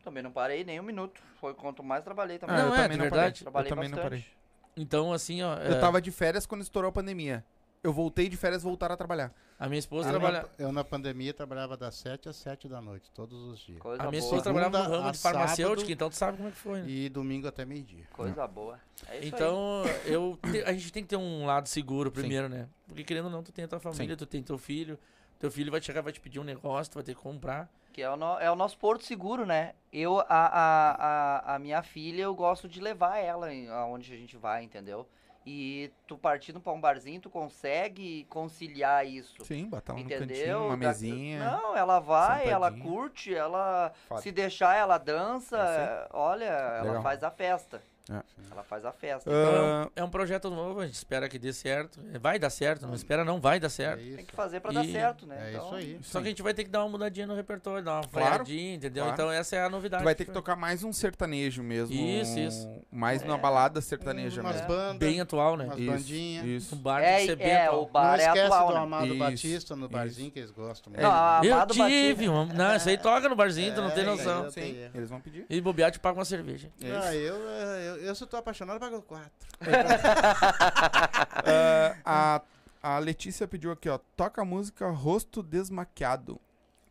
também 0.03 0.21
não 0.21 0.31
parei 0.31 0.63
nem 0.63 0.79
um 0.79 0.83
minuto. 0.83 1.19
Foi 1.41 1.55
quanto 1.55 1.81
mais 1.81 2.03
trabalhei 2.03 2.37
também. 2.37 2.55
Ah, 2.57 2.59
Não, 2.59 2.67
eu 2.67 2.73
é, 2.75 2.83
também 2.83 2.91
de 2.91 2.97
não 2.97 3.03
verdade. 3.09 3.21
parei. 3.21 3.41
Trabalhei 3.41 3.71
eu 3.71 3.75
também 3.75 3.89
não 3.89 3.97
bastante. 3.97 4.21
parei. 4.21 4.35
Então, 4.77 5.11
assim, 5.11 5.41
ó. 5.41 5.55
Eu 5.55 5.77
é, 5.77 5.79
tava 5.79 5.99
de 5.99 6.11
férias 6.11 6.45
quando 6.45 6.61
estourou 6.61 6.89
a 6.89 6.91
pandemia. 6.91 7.43
Eu 7.85 7.93
voltei 7.93 8.27
de 8.27 8.35
férias 8.35 8.63
voltar 8.63 8.91
a 8.91 8.97
trabalhar. 8.97 9.31
A 9.59 9.67
minha 9.69 9.77
esposa 9.77 10.07
Eu, 10.09 10.13
trabalha. 10.19 10.41
na, 10.57 10.65
eu 10.65 10.71
na 10.71 10.83
pandemia 10.83 11.31
trabalhava 11.35 11.77
das 11.77 11.93
7 11.95 12.27
às 12.29 12.35
7 12.35 12.67
da 12.67 12.81
noite, 12.81 13.11
todos 13.11 13.39
os 13.43 13.59
dias. 13.59 13.77
Coisa 13.79 14.01
A 14.01 14.09
minha 14.09 14.19
boa. 14.19 14.23
esposa 14.23 14.41
trabalhava 14.41 14.79
no 14.83 14.89
ramo 14.89 15.11
de 15.11 15.17
farmacêutica, 15.19 15.75
sábado. 15.81 15.91
então 15.91 16.09
tu 16.09 16.15
sabe 16.15 16.37
como 16.37 16.49
é 16.49 16.51
que 16.51 16.57
foi, 16.57 16.81
né? 16.81 16.89
E 16.89 17.09
domingo 17.09 17.47
até 17.47 17.63
meio-dia. 17.63 18.03
Coisa 18.11 18.47
boa. 18.47 18.79
É 19.07 19.19
isso 19.19 19.21
aí. 19.21 19.27
Então, 19.27 19.83
eu 20.05 20.39
te- 20.51 20.63
a 20.63 20.73
gente 20.73 20.91
tem 20.91 21.03
que 21.03 21.09
ter 21.09 21.15
um 21.15 21.45
lado 21.45 21.69
seguro 21.69 22.11
primeiro, 22.11 22.49
né? 22.49 22.67
Porque 22.87 23.03
querendo 23.03 23.25
ou 23.25 23.31
não, 23.31 23.43
tu 23.43 23.51
tem 23.51 23.65
a 23.65 23.67
tua 23.67 23.79
família, 23.79 24.17
tu 24.17 24.25
tem 24.25 24.41
teu 24.41 24.57
filho. 24.57 24.97
Teu 25.37 25.51
filho 25.51 25.71
vai 25.71 25.79
chegar, 25.81 26.01
vai 26.01 26.11
te 26.11 26.19
pedir 26.19 26.39
um 26.39 26.43
negócio, 26.43 26.91
tu 26.91 26.95
vai 26.95 27.03
ter 27.03 27.13
que 27.13 27.21
comprar. 27.21 27.69
Que 27.93 28.01
é 28.01 28.09
o, 28.09 28.17
no- 28.17 28.39
é 28.39 28.49
o 28.49 28.55
nosso 28.55 28.77
porto 28.79 29.05
seguro, 29.05 29.45
né? 29.45 29.73
Eu, 29.93 30.19
a, 30.21 30.25
a, 30.29 30.91
a, 31.51 31.55
a 31.55 31.59
minha 31.59 31.83
filha, 31.83 32.23
eu 32.23 32.33
gosto 32.33 32.67
de 32.67 32.81
levar 32.81 33.17
ela 33.19 33.53
em- 33.53 33.69
aonde 33.69 34.11
a 34.11 34.17
gente 34.17 34.35
vai, 34.37 34.63
entendeu? 34.63 35.07
E 35.45 35.91
tu 36.07 36.17
partindo 36.17 36.59
pra 36.59 36.73
um 36.73 36.81
barzinho, 36.81 37.21
tu 37.21 37.29
consegue 37.29 38.25
conciliar 38.29 39.05
isso. 39.05 39.45
Sim, 39.45 39.65
botar 39.69 39.93
um 39.93 39.99
entendeu? 39.99 40.27
cantinho, 40.27 40.65
uma 40.65 40.77
mesinha. 40.77 41.39
Não, 41.51 41.77
ela 41.77 41.99
vai, 41.99 42.47
ela 42.49 42.71
curte, 42.71 43.33
ela 43.33 43.93
Foda. 44.07 44.21
se 44.21 44.31
deixar, 44.31 44.75
ela 44.75 44.97
dança. 44.97 45.57
É 45.57 46.07
olha, 46.11 46.45
ela 46.45 46.83
Legal. 46.83 47.03
faz 47.03 47.23
a 47.23 47.29
festa. 47.29 47.81
É. 48.09 48.21
Ela 48.51 48.63
faz 48.63 48.85
a 48.85 48.91
festa. 48.91 49.29
Então, 49.29 49.91
É 49.95 50.03
um 50.03 50.09
projeto 50.09 50.49
novo, 50.51 50.79
a 50.79 50.85
gente 50.85 50.93
espera 50.95 51.27
que 51.27 51.39
dê 51.39 51.51
certo. 51.51 51.99
É, 52.13 52.19
Vai 52.19 52.37
dar 52.37 52.49
certo, 52.51 52.85
não 52.85 52.93
espera 52.93 53.25
não, 53.25 53.39
vai 53.41 53.59
dar 53.59 53.65
É 53.65 53.69
certo. 53.69 54.01
isso. 54.01 54.15
tem 54.17 54.25
que 54.25 54.35
fazer 54.35 54.59
pra 54.59 54.71
dar 54.71 54.85
certo, 54.85 55.25
né? 55.25 55.35
É 55.47 55.53
Então, 55.55 55.65
isso 55.65 55.75
aí. 55.75 55.99
Só 56.03 56.19
que 56.21 56.25
a 56.27 56.29
gente 56.29 56.41
vai 56.43 56.53
ter 56.53 56.63
que 56.65 56.69
dar 56.69 56.81
uma 56.83 56.89
mudadinha 56.89 57.25
no 57.25 57.35
repertório, 57.35 57.83
dar 57.83 57.93
uma 57.95 58.07
Claro, 58.07 58.27
freadinha, 58.45 58.75
entendeu? 58.75 59.03
claro. 59.05 59.13
Então 59.21 59.31
essa 59.31 59.55
é 59.55 59.63
a 59.63 59.69
novidade. 59.69 60.03
tu 60.03 60.05
vai 60.05 60.13
ter 60.15 60.25
que 60.25 60.31
tocar 60.31 60.55
mais 60.55 60.83
um 60.83 60.93
sertanejo 60.93 61.63
mesmo. 61.63 61.95
Isso, 61.95 62.37
isso. 62.39 62.69
Mais 62.91 63.23
É. 63.23 63.25
na 63.27 63.37
balada 63.37 63.81
sertaneja 63.81 64.41
Umas 64.41 64.53
mesmo. 64.55 64.67
bandas, 64.67 64.97
bem 64.97 65.19
atual, 65.19 65.57
né? 65.57 65.65
umas 65.65 65.79
Isso, 65.79 65.91
bandinhas. 65.91 66.45
Isso. 66.45 66.75
O 66.75 66.77
bar 66.77 67.01
É, 67.01 67.25
tem 67.25 67.35
bem 67.35 67.47
é, 67.47 67.65
atual. 67.65 67.81
o 67.81 67.85
bar 67.87 68.03
Não 68.03 68.13
é 68.13 68.17
esquece 68.17 68.39
atual, 68.45 68.67
do 68.67 68.73
né? 68.75 68.79
Amado 68.81 69.07
Isso, 69.07 69.17
Batista 69.17 69.75
no 69.75 69.81
isso. 69.85 69.89
barzinho 69.93 70.31
que 70.31 70.39
eles 70.39 70.51
gostam. 70.51 70.93
Não, 70.93 71.01
Eu 71.01 71.07
Amado 71.55 71.73
tive, 71.73 72.15
Batista- 72.15 72.31
uma... 72.31 72.45
não, 72.53 72.75
isso 72.75 72.87
aí 72.89 72.97
toca 72.99 73.27
no 73.27 73.35
barzinho, 73.35 73.73
tu 73.73 73.81
não 73.81 73.89
tem 73.91 74.03
É, 74.03 74.05
noção. 74.05 74.45
é, 74.45 74.49
Sim, 74.51 74.77
é. 74.77 74.91
eles 74.93 75.09
vão 75.09 75.19
pedir. 75.19 75.45
E 75.49 75.59
bobear 75.59 75.91
te 75.91 75.99
paga 75.99 76.19
uma 76.19 76.25
cerveja. 76.25 76.69
É 76.81 76.91
Ah, 76.95 77.15
eu, 77.15 77.94
eu, 77.95 78.05
eu, 78.07 78.15
só 78.15 78.25
tô 78.25 78.37
apaixonado, 78.37 78.79
pago 78.79 79.01
quatro. 79.01 79.31
Ah, 82.03 82.41
a, 82.83 82.95
a 82.95 82.99
Letícia 82.99 83.47
pediu 83.47 83.71
aqui, 83.71 83.89
ó. 83.89 83.97
Toca 84.15 84.41
a 84.41 84.45
música 84.45 84.89
Rosto 84.89 85.41
Desmaquiado. 85.43 86.39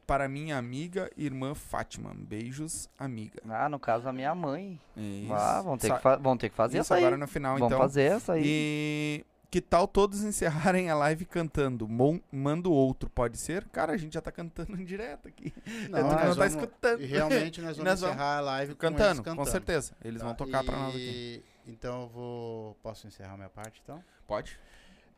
Para 0.07 0.29
minha 0.29 0.59
amiga 0.59 1.11
e 1.17 1.25
irmã 1.25 1.55
Fátima. 1.55 2.13
Beijos, 2.15 2.91
amiga. 2.99 3.41
Ah, 3.49 3.71
no 3.71 3.79
caso, 3.79 4.07
a 4.07 4.13
minha 4.13 4.35
mãe. 4.35 4.79
Isso. 4.95 5.33
Ah, 5.33 5.63
vão 5.63 5.79
ter, 5.79 5.89
Sa- 5.89 5.97
que 5.97 6.03
fa- 6.03 6.17
vão 6.17 6.37
ter 6.37 6.51
que 6.51 6.55
fazer 6.57 6.77
Isso 6.77 6.93
essa 6.93 6.97
aí. 6.97 7.05
agora 7.05 7.17
no 7.17 7.27
final, 7.27 7.55
Vamos 7.55 7.69
então. 7.69 7.79
fazer 7.79 8.03
essa 8.13 8.35
aí. 8.35 8.43
E 8.45 9.25
que 9.55 9.61
tal 9.61 9.87
todos 9.87 10.25
encerrarem 10.25 10.91
a 10.91 10.97
live 10.97 11.25
cantando? 11.25 11.87
Mon- 11.87 12.19
Mando 12.33 12.73
outro, 12.73 13.09
pode 13.09 13.39
ser? 13.39 13.65
Cara, 13.69 13.93
a 13.93 13.97
gente 13.97 14.15
já 14.15 14.21
tá 14.21 14.33
cantando 14.33 14.77
direto 14.85 15.29
aqui. 15.29 15.55
Não, 15.89 15.99
É, 15.99 16.03
não 16.03 16.11
tá 16.11 16.25
vamos- 16.33 16.55
escutando. 16.55 17.01
E 17.03 17.07
realmente 17.07 17.61
nós 17.61 17.77
vamos 17.79 17.89
Nós 17.89 18.01
vamos 18.01 18.17
encerrar 18.17 18.39
a 18.39 18.41
live 18.41 18.75
Cantando, 18.75 19.23
cantando. 19.23 19.37
com 19.37 19.45
certeza. 19.49 19.95
Eles 20.03 20.21
vão 20.21 20.33
Tá, 20.35 20.45
tocar 20.45 20.65
pra 20.65 20.77
nós 20.77 20.89
aqui. 20.95 21.43
e- 21.67 21.71
Então 21.71 22.03
eu 22.03 22.09
vou. 22.09 22.75
Posso 22.83 23.07
encerrar 23.07 23.37
minha 23.37 23.49
parte 23.49 23.81
então? 23.85 24.03
Pode? 24.27 24.59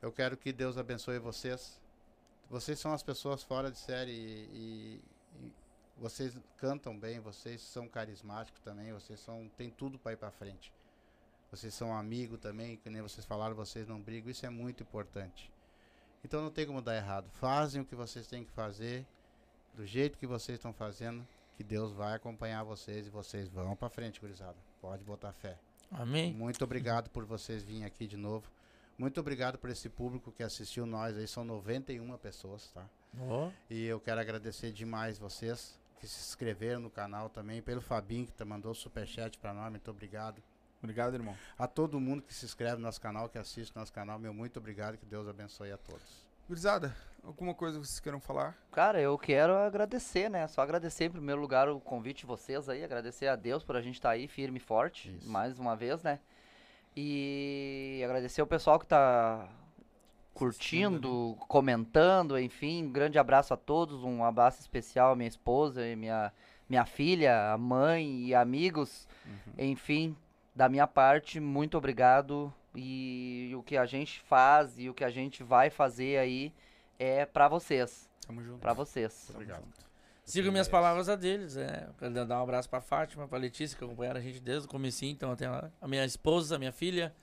Eu 0.02 0.12
quero 0.12 0.36
que 0.36 0.52
Deus 0.52 0.76
abençoe 0.76 1.18
vocês. 1.18 1.80
Vocês 2.50 2.78
são 2.78 2.92
as 2.92 3.02
pessoas 3.02 3.42
fora 3.42 3.70
de 3.70 3.78
série 3.78 4.12
e, 4.12 4.50
e- 4.52 5.44
e 5.46 5.52
vocês 5.96 6.36
cantam 6.58 6.94
bem, 6.98 7.20
vocês 7.20 7.62
são 7.62 7.88
carismáticos 7.88 8.60
também, 8.60 8.92
vocês 8.92 9.18
são 9.18 9.50
tem 9.56 9.70
tudo 9.70 9.98
para 9.98 10.12
ir 10.12 10.16
para 10.16 10.30
frente. 10.30 10.70
Vocês 11.50 11.72
são 11.74 11.96
amigos 11.96 12.38
também, 12.40 12.76
que 12.76 12.90
nem 12.90 13.00
vocês 13.02 13.24
falaram, 13.24 13.54
vocês 13.54 13.86
não 13.86 14.00
brigam, 14.00 14.30
isso 14.30 14.44
é 14.44 14.50
muito 14.50 14.82
importante. 14.82 15.50
Então 16.24 16.42
não 16.42 16.50
tem 16.50 16.66
como 16.66 16.82
dar 16.82 16.96
errado. 16.96 17.30
Fazem 17.30 17.80
o 17.80 17.84
que 17.84 17.94
vocês 17.94 18.26
têm 18.26 18.44
que 18.44 18.50
fazer, 18.50 19.06
do 19.74 19.86
jeito 19.86 20.18
que 20.18 20.26
vocês 20.26 20.58
estão 20.58 20.72
fazendo, 20.72 21.26
que 21.56 21.62
Deus 21.62 21.92
vai 21.92 22.14
acompanhar 22.14 22.64
vocês 22.64 23.06
e 23.06 23.10
vocês 23.10 23.48
vão 23.48 23.76
para 23.76 23.88
frente, 23.88 24.20
gurizada. 24.20 24.56
Pode 24.80 25.04
botar 25.04 25.32
fé. 25.32 25.56
Amém. 25.90 26.34
Muito 26.34 26.62
obrigado 26.64 27.08
por 27.10 27.24
vocês 27.24 27.62
virem 27.62 27.84
aqui 27.84 28.06
de 28.06 28.16
novo. 28.16 28.50
Muito 28.98 29.20
obrigado 29.20 29.56
por 29.58 29.70
esse 29.70 29.88
público 29.88 30.32
que 30.32 30.42
assistiu 30.42 30.84
nós 30.86 31.16
aí, 31.16 31.28
são 31.28 31.44
91 31.44 32.16
pessoas, 32.18 32.70
tá? 32.72 32.88
Ó, 33.18 33.50
E 33.70 33.84
eu 33.84 34.00
quero 34.00 34.20
agradecer 34.20 34.72
demais 34.72 35.18
vocês. 35.18 35.78
que 36.00 36.06
se 36.06 36.20
inscreveram 36.20 36.80
no 36.80 36.90
canal 36.90 37.30
também, 37.30 37.62
pelo 37.62 37.80
Fabinho 37.80 38.26
que 38.26 38.44
mandou 38.44 38.72
o 38.72 38.74
superchat 38.74 39.38
pra 39.38 39.54
nós, 39.54 39.70
muito 39.70 39.90
obrigado. 39.90 40.42
Obrigado, 40.86 41.14
irmão. 41.14 41.36
A 41.58 41.66
todo 41.66 41.98
mundo 41.98 42.22
que 42.22 42.32
se 42.32 42.44
inscreve 42.44 42.76
no 42.76 42.82
nosso 42.82 43.00
canal, 43.00 43.28
que 43.28 43.36
assiste 43.36 43.74
nosso 43.74 43.92
canal, 43.92 44.20
meu 44.20 44.32
muito 44.32 44.58
obrigado, 44.58 44.96
que 44.96 45.04
Deus 45.04 45.26
abençoe 45.28 45.72
a 45.72 45.76
todos. 45.76 46.24
Gurizada, 46.48 46.94
alguma 47.24 47.52
coisa 47.52 47.76
que 47.76 47.84
vocês 47.84 47.98
queiram 47.98 48.20
falar? 48.20 48.56
Cara, 48.70 49.00
eu 49.00 49.18
quero 49.18 49.56
agradecer, 49.56 50.30
né? 50.30 50.46
Só 50.46 50.60
agradecer 50.60 51.06
em 51.06 51.10
primeiro 51.10 51.40
lugar 51.40 51.68
o 51.68 51.80
convite 51.80 52.20
de 52.20 52.26
vocês 52.26 52.68
aí, 52.68 52.84
agradecer 52.84 53.26
a 53.26 53.34
Deus 53.34 53.64
por 53.64 53.74
a 53.74 53.82
gente 53.82 53.96
estar 53.96 54.10
aí 54.10 54.28
firme 54.28 54.58
e 54.58 54.60
forte, 54.60 55.12
Isso. 55.16 55.28
mais 55.28 55.58
uma 55.58 55.74
vez, 55.74 56.04
né? 56.04 56.20
E 56.96 58.00
agradecer 58.04 58.40
o 58.42 58.46
pessoal 58.46 58.78
que 58.78 58.86
tá 58.86 59.48
curtindo, 60.32 61.36
comentando, 61.48 62.38
enfim, 62.38 62.84
um 62.84 62.92
grande 62.92 63.18
abraço 63.18 63.52
a 63.52 63.56
todos, 63.56 64.04
um 64.04 64.22
abraço 64.22 64.60
especial 64.60 65.12
à 65.12 65.16
minha 65.16 65.28
esposa 65.28 65.84
e 65.84 65.96
minha, 65.96 66.32
minha 66.68 66.84
filha, 66.84 67.52
a 67.52 67.58
mãe 67.58 68.26
e 68.26 68.34
amigos, 68.36 69.08
enfim, 69.58 70.16
da 70.56 70.70
minha 70.70 70.86
parte, 70.86 71.38
muito 71.38 71.76
obrigado. 71.76 72.52
E 72.74 73.52
o 73.56 73.62
que 73.62 73.76
a 73.76 73.86
gente 73.86 74.20
faz 74.20 74.78
e 74.78 74.88
o 74.88 74.94
que 74.94 75.04
a 75.04 75.10
gente 75.10 75.42
vai 75.42 75.70
fazer 75.70 76.18
aí 76.18 76.52
é 76.98 77.24
pra 77.26 77.46
vocês. 77.46 78.08
Tamo 78.26 78.42
junto. 78.42 78.58
Pra 78.58 78.72
vocês. 78.72 79.30
Obrigado. 79.30 79.64
Sigo 80.24 80.50
minhas 80.50 80.66
palavras 80.66 81.08
a 81.08 81.14
deles, 81.14 81.56
é. 81.56 81.88
Quero 81.98 82.26
dar 82.26 82.40
um 82.40 82.42
abraço 82.42 82.68
pra 82.68 82.80
Fátima, 82.80 83.28
pra 83.28 83.38
Letícia, 83.38 83.78
que 83.78 83.84
acompanharam 83.84 84.18
a 84.18 84.22
gente 84.22 84.40
desde 84.40 84.66
o 84.66 84.70
comecinho, 84.70 85.12
então 85.12 85.30
até 85.30 85.46
a, 85.46 85.70
a 85.80 85.86
minha 85.86 86.04
esposa, 86.04 86.56
a 86.56 86.58
minha 86.58 86.72
filha, 86.72 87.14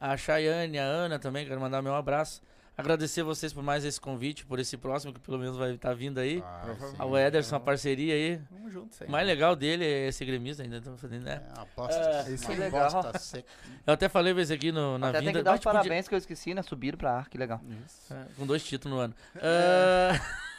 a 0.00 0.16
Chayane, 0.16 0.78
a 0.78 0.84
Ana 0.84 1.18
também, 1.18 1.46
quero 1.46 1.60
mandar 1.60 1.82
meu 1.82 1.94
abraço. 1.94 2.40
Agradecer 2.80 3.22
vocês 3.22 3.52
por 3.52 3.62
mais 3.62 3.84
esse 3.84 4.00
convite, 4.00 4.44
por 4.44 4.58
esse 4.58 4.76
próximo, 4.76 5.12
que 5.12 5.20
pelo 5.20 5.38
menos 5.38 5.56
vai 5.56 5.72
estar 5.74 5.94
vindo 5.94 6.18
aí. 6.18 6.42
Ah, 6.44 6.74
sim. 6.78 6.94
Ao 6.98 7.16
Ederson, 7.16 7.56
a 7.56 7.60
parceria 7.60 8.14
aí. 8.14 8.40
Tamo 8.50 8.70
junto, 8.70 8.92
O 8.92 8.94
sempre. 8.94 9.12
mais 9.12 9.26
legal 9.26 9.54
dele 9.54 9.84
é 9.86 10.10
ser 10.12 10.24
gremista 10.24 10.62
ainda, 10.62 10.78
estamos 10.78 11.00
fazendo, 11.00 11.24
né? 11.24 11.42
É, 11.56 11.60
aposta, 11.60 12.00
É, 12.00 12.30
isso 12.32 12.46
que 12.46 12.54
legal. 12.56 12.88
aposta 12.88 13.18
seca. 13.18 13.48
Eu 13.86 13.92
até 13.94 14.08
falei 14.08 14.32
esse 14.40 14.52
aqui 14.52 14.72
no, 14.72 14.98
na 14.98 15.08
Até 15.10 15.20
vinda. 15.20 15.32
tem 15.32 15.40
que 15.40 15.44
dar 15.44 15.54
os 15.54 15.60
podia- 15.60 15.72
parabéns 15.80 16.08
que 16.08 16.14
eu 16.14 16.18
esqueci, 16.18 16.54
né? 16.54 16.62
Subiram 16.62 16.98
pra 16.98 17.12
ar, 17.18 17.28
que 17.28 17.38
legal. 17.38 17.60
Isso. 17.86 18.12
é, 18.12 18.26
com 18.36 18.46
dois 18.46 18.62
títulos 18.64 18.96
no 18.96 19.02
ano. 19.02 19.14
Ah, 19.36 20.20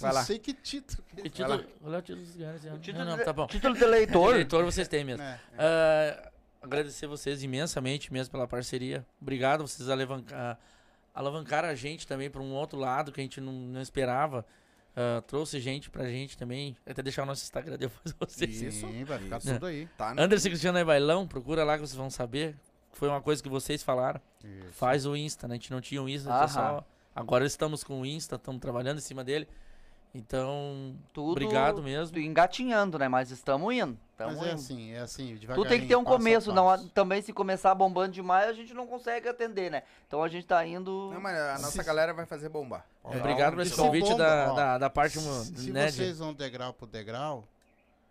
Vai 0.00 0.12
lá. 0.12 0.20
Não 0.20 0.26
sei 0.26 0.38
que 0.38 0.52
título. 0.52 1.02
que 1.08 1.20
ele- 1.20 1.30
título, 1.30 1.64
qual 1.80 1.94
é 1.94 1.98
o 1.98 2.02
título 2.02 2.26
dos 2.26 2.36
caras 2.36 2.56
esse 2.56 2.68
ano? 2.68 2.78
Título, 2.78 3.04
Não, 3.06 3.16
não, 3.16 3.24
tá 3.24 3.32
bom. 3.32 3.46
título 3.46 3.74
de 3.74 3.82
eleitor. 3.82 4.34
Eleitor 4.34 4.64
vocês 4.64 4.86
têm 4.86 5.02
mesmo. 5.02 5.22
É, 5.22 5.38
Ah, 5.58 6.30
agradecer 6.60 7.06
vocês 7.06 7.42
imensamente 7.42 8.12
mesmo 8.12 8.32
pela 8.32 8.46
parceria. 8.46 9.06
Obrigado, 9.20 9.66
vocês 9.66 9.88
alavancar, 9.88 10.58
alavancaram 11.16 11.68
a 11.68 11.74
gente 11.74 12.06
também 12.06 12.30
para 12.30 12.42
um 12.42 12.52
outro 12.52 12.78
lado 12.78 13.10
que 13.10 13.20
a 13.20 13.24
gente 13.24 13.40
não, 13.40 13.52
não 13.52 13.80
esperava. 13.80 14.46
Ah, 14.96 15.22
trouxe 15.26 15.60
gente 15.60 15.90
pra 15.90 16.08
gente 16.08 16.38
também. 16.38 16.74
Até 16.86 17.02
deixar 17.02 17.24
o 17.24 17.26
nosso 17.26 17.42
Instagram 17.42 17.76
depois 17.80 18.14
vocês. 18.18 18.62
Isso. 18.62 18.86
Sim, 18.86 19.04
vai 19.04 19.18
ficar 19.18 19.38
Isso. 19.38 19.52
tudo 19.52 19.66
aí. 19.66 19.86
Tá 19.98 20.14
no... 20.14 20.22
Anderson 20.22 20.48
Cristiano 20.48 20.78
é 20.78 20.84
bailão, 20.84 21.26
procura 21.26 21.62
lá 21.64 21.74
que 21.74 21.80
vocês 21.80 21.96
vão 21.96 22.08
saber. 22.08 22.56
Foi 22.92 23.08
uma 23.08 23.20
coisa 23.20 23.42
que 23.42 23.48
vocês 23.48 23.82
falaram. 23.82 24.20
Isso. 24.42 24.72
Faz 24.72 25.04
o 25.04 25.14
Insta, 25.14 25.46
né? 25.46 25.54
A 25.54 25.56
gente 25.56 25.70
não 25.70 25.82
tinha 25.82 26.02
um 26.02 26.08
Insta, 26.08 26.48
só. 26.48 26.82
Agora 27.14 27.44
estamos 27.44 27.84
com 27.84 28.00
o 28.00 28.06
Insta, 28.06 28.36
estamos 28.36 28.60
trabalhando 28.60 28.98
em 28.98 29.02
cima 29.02 29.22
dele. 29.22 29.46
Então, 30.16 30.94
Tudo, 31.12 31.32
obrigado 31.32 31.82
mesmo. 31.82 32.18
engatinhando, 32.18 32.98
né? 32.98 33.06
Mas 33.08 33.30
estamos 33.30 33.72
indo. 33.74 33.96
Tamo 34.16 34.30
Mas 34.30 34.40
é 34.42 34.46
indo. 34.46 34.54
assim, 34.54 34.92
é 34.92 34.98
assim, 35.00 35.36
Tudo 35.54 35.68
tem 35.68 35.78
que 35.80 35.86
ter 35.88 35.96
um 35.96 36.02
começo, 36.04 36.50
não, 36.50 36.88
também 36.88 37.20
se 37.20 37.34
começar 37.34 37.74
bombando 37.74 38.12
demais, 38.12 38.48
a 38.48 38.52
gente 38.54 38.72
não 38.72 38.86
consegue 38.86 39.28
atender, 39.28 39.70
né? 39.70 39.82
Então 40.08 40.22
a 40.22 40.28
gente 40.28 40.46
tá 40.46 40.66
indo. 40.66 41.10
Não, 41.12 41.20
mas 41.20 41.36
a 41.38 41.52
nossa 41.58 41.70
Se- 41.72 41.84
galera 41.84 42.14
vai 42.14 42.24
fazer 42.24 42.48
bombar. 42.48 42.86
Obrigado 43.04 43.52
por 43.54 43.62
esse 43.62 43.74
é 43.74 43.76
convite 43.76 44.08
bomba, 44.08 44.16
da, 44.24 44.52
da, 44.54 44.78
da 44.78 44.90
parte, 44.90 45.18
Se, 45.20 45.54
se 45.56 45.70
né? 45.70 45.86
de- 45.86 45.92
vocês 45.92 46.18
vão 46.18 46.32
degrau 46.32 46.72
por 46.72 46.88
degrau, 46.88 47.44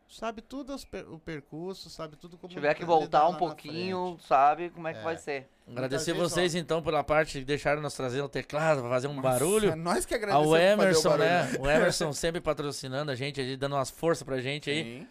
sabe 0.09 0.41
tudo 0.41 0.73
os 0.73 0.85
per- 0.85 1.07
o 1.11 1.19
percurso, 1.19 1.89
sabe 1.89 2.15
tudo 2.15 2.37
como 2.37 2.49
Se 2.51 2.55
tiver 2.55 2.73
que 2.73 2.85
voltar 2.85 3.27
um 3.27 3.35
pouquinho, 3.35 4.17
sabe 4.27 4.69
como 4.69 4.87
é 4.87 4.93
que 4.93 4.99
É. 4.99 5.03
vai 5.03 5.17
ser. 5.17 5.47
Agradecer 5.67 6.13
vocês 6.13 6.53
então 6.55 6.81
pela 6.81 7.03
parte 7.03 7.39
que 7.39 7.45
deixaram 7.45 7.81
nós 7.81 7.93
trazer 7.95 8.21
o 8.21 8.29
teclado 8.29 8.81
pra 8.81 8.89
fazer 8.89 9.07
um 9.07 9.19
barulho. 9.19 9.71
É 9.71 9.75
nós 9.75 10.05
que 10.05 10.13
agradecemos 10.13 10.47
Ao 10.47 10.53
o 10.53 10.57
Emerson, 10.57 11.09
barulho. 11.09 11.25
né? 11.27 11.51
O 11.59 11.69
Emerson 11.69 12.13
sempre 12.13 12.39
patrocinando 12.39 13.11
a 13.11 13.15
gente, 13.15 13.41
aí, 13.41 13.57
dando 13.57 13.75
umas 13.75 13.89
forças 13.89 14.23
pra 14.23 14.39
gente 14.39 14.69
aí. 14.69 14.83
Sim. 15.01 15.07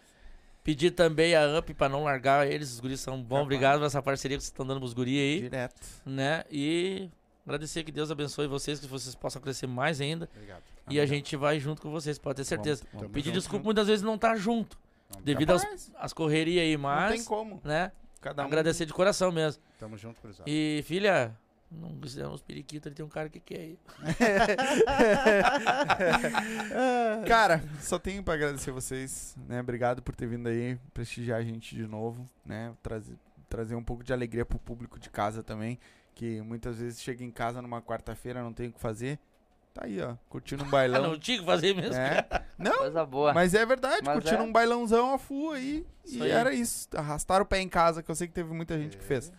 Pedir 0.63 0.91
também 0.91 1.35
a 1.35 1.59
Up 1.59 1.71
pra 1.75 1.87
não 1.87 2.05
largar 2.05 2.47
eles, 2.47 2.71
os 2.71 2.79
guris 2.79 2.99
são 2.99 3.17
bons. 3.21 3.27
Capaz. 3.29 3.43
Obrigado 3.43 3.79
por 3.79 3.85
essa 3.85 4.01
parceria 4.01 4.35
que 4.37 4.43
vocês 4.43 4.51
estão 4.51 4.65
dando 4.65 4.79
pros 4.79 4.93
guris 4.93 5.19
aí, 5.19 5.41
Direto. 5.41 5.75
né? 6.05 6.43
E 6.49 7.07
agradecer 7.45 7.83
que 7.83 7.91
Deus 7.91 8.09
abençoe 8.09 8.47
vocês, 8.47 8.79
que 8.79 8.87
vocês 8.87 9.13
possam 9.13 9.39
crescer 9.39 9.67
mais 9.67 10.01
ainda. 10.01 10.27
Obrigado. 10.33 10.63
E 10.89 10.99
a 10.99 11.05
gente 11.05 11.35
vai 11.35 11.59
junto 11.59 11.81
com 11.83 11.91
vocês, 11.91 12.17
pode 12.17 12.37
ter 12.37 12.45
certeza. 12.45 12.81
Vamos- 12.85 13.01
vamos 13.01 13.13
Pedir 13.13 13.25
junto. 13.27 13.39
desculpa 13.39 13.63
muitas 13.65 13.85
vezes 13.87 14.01
não 14.03 14.17
tá 14.17 14.35
junto, 14.35 14.75
devido 15.23 15.53
às, 15.53 15.91
às 15.95 16.13
correrias 16.13 16.63
aí, 16.63 16.77
Não 16.77 17.09
tem 17.09 17.17
mas, 17.17 17.27
como. 17.27 17.61
né? 17.63 17.91
Cada 18.21 18.43
um... 18.43 18.47
Agradecer 18.47 18.85
de 18.85 18.93
coração 18.93 19.31
mesmo. 19.31 19.61
Tamo 19.79 19.97
junto, 19.97 20.19
cruzado. 20.19 20.47
E 20.47 20.83
filha, 20.85 21.37
não 21.71 21.97
fizemos 22.01 22.41
periquito, 22.41 22.87
ele 22.87 22.95
tem 22.95 23.05
um 23.05 23.09
cara 23.09 23.29
que 23.29 23.39
quer 23.39 23.59
aí. 23.59 23.79
Cara, 27.27 27.63
só 27.79 27.99
tenho 27.99 28.23
pra 28.23 28.33
agradecer 28.33 28.71
vocês, 28.71 29.35
né? 29.47 29.59
Obrigado 29.59 30.01
por 30.01 30.15
ter 30.15 30.27
vindo 30.27 30.47
aí, 30.47 30.77
prestigiar 30.93 31.39
a 31.39 31.43
gente 31.43 31.75
de 31.75 31.87
novo, 31.87 32.29
né? 32.45 32.73
Trazer, 32.81 33.17
trazer 33.49 33.75
um 33.75 33.83
pouco 33.83 34.03
de 34.03 34.13
alegria 34.13 34.45
pro 34.45 34.59
público 34.59 34.99
de 34.99 35.09
casa 35.09 35.43
também, 35.43 35.79
que 36.13 36.41
muitas 36.41 36.79
vezes 36.79 37.01
chega 37.01 37.23
em 37.23 37.31
casa 37.31 37.61
numa 37.61 37.81
quarta-feira, 37.81 38.41
não 38.41 38.53
tem 38.53 38.69
o 38.69 38.71
que 38.71 38.79
fazer. 38.79 39.19
Tá 39.75 39.81
aí, 39.83 40.01
ó, 40.01 40.15
curtindo 40.29 40.63
um 40.63 40.69
bailão. 40.71 41.01
não 41.03 41.19
tinha 41.19 41.37
que 41.37 41.45
fazer 41.45 41.75
mesmo. 41.75 41.95
é. 41.95 42.25
Não, 42.57 42.77
Coisa 42.77 43.05
boa. 43.05 43.33
mas 43.33 43.53
é 43.53 43.65
verdade, 43.65 44.01
Mas 44.05 44.13
curtindo 44.15 44.41
é. 44.41 44.45
um 44.45 44.51
bailãozão 44.51 45.13
a 45.13 45.17
full 45.19 45.51
aí. 45.51 45.85
Isso 46.05 46.17
e 46.19 46.23
aí. 46.23 46.31
era 46.31 46.53
isso. 46.53 46.87
Arrastaram 46.95 47.43
o 47.43 47.47
pé 47.47 47.59
em 47.59 47.67
casa, 47.67 48.01
que 48.01 48.09
eu 48.09 48.15
sei 48.15 48.25
que 48.27 48.33
teve 48.33 48.53
muita 48.53 48.77
gente 48.77 48.95
que 48.95 49.03
fez. 49.03 49.31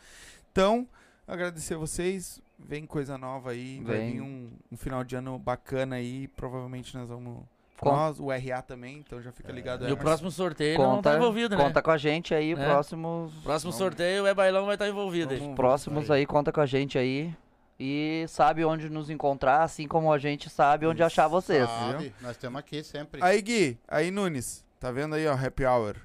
Então, 0.52 0.86
agradecer 1.26 1.74
vocês. 1.76 2.40
Vem 2.58 2.84
coisa 2.86 3.16
nova 3.16 3.50
aí. 3.52 3.80
Vai 3.82 3.96
Vem. 3.96 4.12
vir 4.12 4.20
um, 4.20 4.50
um 4.72 4.76
final 4.76 5.02
de 5.04 5.16
ano 5.16 5.38
bacana 5.38 5.96
aí. 5.96 6.28
Provavelmente 6.28 6.94
nós 6.96 7.08
vamos. 7.08 7.42
Con- 7.78 7.92
Nós, 7.92 8.18
o 8.18 8.28
RA 8.30 8.62
também, 8.62 8.98
então 8.98 9.20
já 9.20 9.30
fica 9.32 9.52
ligado 9.52 9.84
aí. 9.84 9.90
E 9.90 9.92
o 9.92 9.98
próximo 9.98 10.30
sorteio 10.30 10.78
não 10.78 10.96
conta, 10.96 11.10
tá 11.10 11.16
envolvido, 11.18 11.54
né? 11.56 11.62
conta 11.62 11.82
com 11.82 11.90
a 11.90 11.98
gente 11.98 12.34
aí, 12.34 12.54
Né? 12.54 12.64
próximos, 12.64 13.30
Próximo 13.42 13.70
Vamos- 13.70 13.76
sorteio 13.76 14.26
é 14.26 14.32
bailão 14.32 14.64
vai 14.64 14.76
estar 14.76 14.88
envolvido. 14.88 15.34
aí. 15.34 15.54
Próximos 15.54 16.10
aí, 16.10 16.24
conta 16.24 16.50
com 16.50 16.60
a 16.62 16.64
gente 16.66 16.96
aí. 16.98 17.34
E 17.78 18.24
sabe 18.28 18.64
onde 18.64 18.88
nos 18.88 19.10
encontrar, 19.10 19.62
assim 19.62 19.86
como 19.86 20.10
a 20.12 20.18
gente 20.18 20.48
sabe 20.48 20.86
onde 20.86 21.02
achar 21.02 21.28
vocês. 21.28 21.68
Sabe, 21.68 22.14
nós 22.22 22.32
estamos 22.32 22.58
aqui 22.58 22.82
sempre. 22.82 23.22
Aí, 23.22 23.42
Gui, 23.42 23.78
aí, 23.86 24.10
Nunes, 24.10 24.64
tá 24.80 24.90
vendo 24.90 25.14
aí, 25.14 25.26
ó, 25.26 25.34
Happy 25.34 25.64
Hour. 25.66 25.96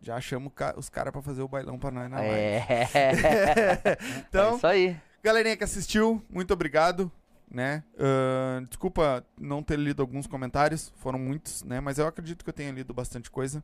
Já 0.00 0.18
ca- 0.54 0.74
os 0.76 0.88
caras 0.88 1.12
pra 1.12 1.20
fazer 1.20 1.42
o 1.42 1.48
bailão 1.48 1.78
pra 1.78 1.90
nós 1.90 2.08
na 2.10 2.18
live. 2.20 2.32
É. 2.70 2.88
é 2.94 3.98
Então, 4.28 4.56
isso 4.56 4.66
aí. 4.66 4.96
galerinha 5.22 5.56
que 5.56 5.64
assistiu, 5.64 6.24
muito 6.30 6.52
obrigado, 6.54 7.10
né? 7.50 7.82
Ahn, 7.98 8.64
desculpa 8.68 9.24
não 9.38 9.62
ter 9.62 9.78
lido 9.78 10.00
alguns 10.00 10.26
comentários, 10.26 10.92
foram 10.96 11.18
muitos, 11.18 11.62
né? 11.64 11.80
Mas 11.80 11.98
eu 11.98 12.06
acredito 12.06 12.44
que 12.44 12.48
eu 12.50 12.54
tenha 12.54 12.70
lido 12.72 12.94
bastante 12.94 13.30
coisa. 13.30 13.62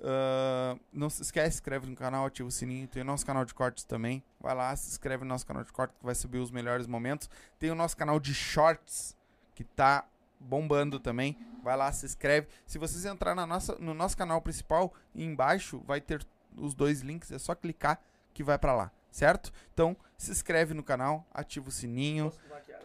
Ahn, 0.00 0.78
não 0.92 1.08
se 1.08 1.22
esquece, 1.22 1.52
se 1.52 1.56
inscreve 1.56 1.86
no 1.86 1.96
canal, 1.96 2.26
ativa 2.26 2.48
o 2.48 2.52
sininho. 2.52 2.86
Tem 2.88 3.02
o 3.02 3.04
nosso 3.04 3.24
canal 3.24 3.44
de 3.44 3.54
cortes 3.54 3.84
também. 3.84 4.22
Vai 4.40 4.54
lá, 4.54 4.74
se 4.76 4.90
inscreve 4.90 5.24
no 5.24 5.28
nosso 5.28 5.46
canal 5.46 5.64
de 5.64 5.72
cortes 5.72 5.96
que 5.98 6.04
vai 6.04 6.14
subir 6.14 6.38
os 6.38 6.50
melhores 6.50 6.86
momentos. 6.86 7.28
Tem 7.58 7.70
o 7.70 7.74
nosso 7.74 7.96
canal 7.96 8.18
de 8.20 8.34
shorts 8.34 9.16
que 9.54 9.64
tá 9.64 10.04
bombando 10.38 11.00
também. 11.00 11.38
Vai 11.62 11.76
lá, 11.76 11.90
se 11.92 12.04
inscreve. 12.04 12.48
Se 12.66 12.78
vocês 12.78 13.04
entrar 13.04 13.34
na 13.34 13.46
nossa, 13.46 13.76
no 13.76 13.94
nosso 13.94 14.16
canal 14.16 14.42
principal, 14.42 14.92
embaixo 15.14 15.82
vai 15.86 16.00
ter 16.00 16.26
os 16.56 16.74
dois 16.74 17.00
links, 17.00 17.32
é 17.32 17.38
só 17.38 17.54
clicar 17.54 18.00
que 18.32 18.42
vai 18.42 18.58
pra 18.58 18.74
lá, 18.74 18.92
certo? 19.10 19.52
Então, 19.72 19.96
se 20.18 20.30
inscreve 20.30 20.74
no 20.74 20.82
canal, 20.82 21.26
ativa 21.32 21.68
o 21.68 21.72
sininho. 21.72 22.32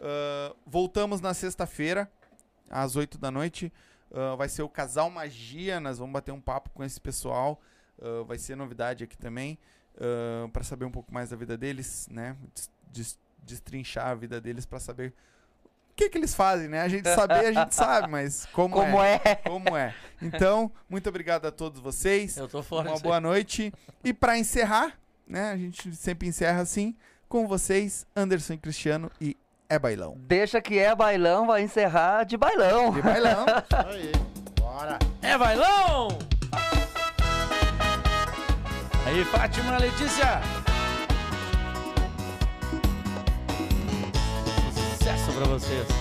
Ah, 0.00 0.54
voltamos 0.66 1.20
na 1.20 1.34
sexta-feira, 1.34 2.10
às 2.68 2.96
8 2.96 3.18
da 3.18 3.30
noite. 3.30 3.72
Ah, 4.12 4.34
vai 4.36 4.48
ser 4.48 4.62
o 4.62 4.68
Casal 4.68 5.08
Magia. 5.10 5.80
Nós 5.80 5.98
vamos 5.98 6.12
bater 6.12 6.32
um 6.32 6.40
papo 6.40 6.70
com 6.70 6.82
esse 6.84 7.00
pessoal. 7.00 7.60
Ah, 8.00 8.22
vai 8.26 8.38
ser 8.38 8.56
novidade 8.56 9.04
aqui 9.04 9.16
também. 9.16 9.58
para 10.52 10.62
saber 10.64 10.84
um 10.84 10.90
pouco 10.90 11.12
mais 11.12 11.30
da 11.30 11.36
vida 11.36 11.56
deles, 11.58 12.08
né? 12.10 12.36
Des- 12.54 12.70
des- 12.92 13.18
destrinchar 13.42 14.06
a 14.08 14.14
vida 14.14 14.40
deles 14.40 14.64
para 14.66 14.78
saber 14.78 15.12
o 15.90 15.94
que, 15.96 16.08
que 16.08 16.16
eles 16.16 16.34
fazem, 16.34 16.68
né? 16.68 16.80
A 16.80 16.88
gente 16.88 17.04
saber, 17.14 17.46
a 17.46 17.52
gente 17.52 17.74
sabe, 17.74 18.08
mas 18.08 18.46
como, 18.52 18.74
Como 18.76 19.02
é, 19.02 19.20
é? 19.24 19.34
Como 19.36 19.76
é. 19.76 19.94
Então, 20.22 20.70
muito 20.88 21.08
obrigado 21.08 21.44
a 21.46 21.50
todos 21.52 21.80
vocês. 21.80 22.36
Eu 22.36 22.48
tô 22.48 22.62
fora 22.62 22.88
Uma 22.90 22.98
boa 22.98 23.20
noite. 23.20 23.72
E 24.02 24.14
para 24.14 24.38
encerrar, 24.38 24.98
né? 25.26 25.50
A 25.50 25.56
gente 25.56 25.94
sempre 25.94 26.26
encerra 26.28 26.60
assim 26.60 26.96
com 27.28 27.46
vocês, 27.46 28.06
Anderson 28.16 28.54
e 28.54 28.58
Cristiano 28.58 29.10
e 29.20 29.36
é 29.70 29.78
bailão. 29.78 30.16
Deixa 30.18 30.60
que 30.60 30.78
é 30.78 30.92
bailão, 30.96 31.46
vai 31.46 31.62
encerrar 31.62 32.24
de 32.24 32.36
bailão. 32.36 32.90
De 32.90 33.00
bailão. 33.00 33.46
Aí, 33.88 34.12
bora. 34.60 34.98
É 35.22 35.38
bailão! 35.38 36.08
Aí, 39.06 39.24
Fátima 39.26 39.78
Letícia! 39.78 40.40
Sucesso 44.74 45.32
pra 45.32 45.46
vocês! 45.46 45.99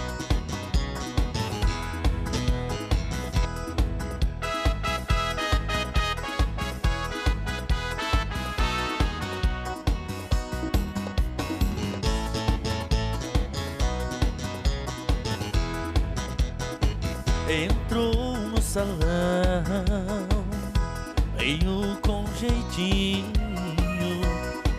Jeitinho, 22.39 23.33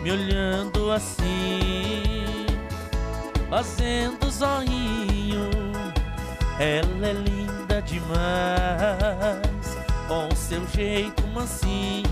me 0.01 0.11
olhando 0.11 0.91
assim, 0.91 2.45
fazendo 3.49 4.29
zoinho. 4.31 5.49
Ela 6.59 7.07
é 7.07 7.13
linda 7.13 7.81
demais, 7.83 8.17
com 10.07 10.35
seu 10.35 10.67
jeito 10.69 11.25
mansinho, 11.27 12.03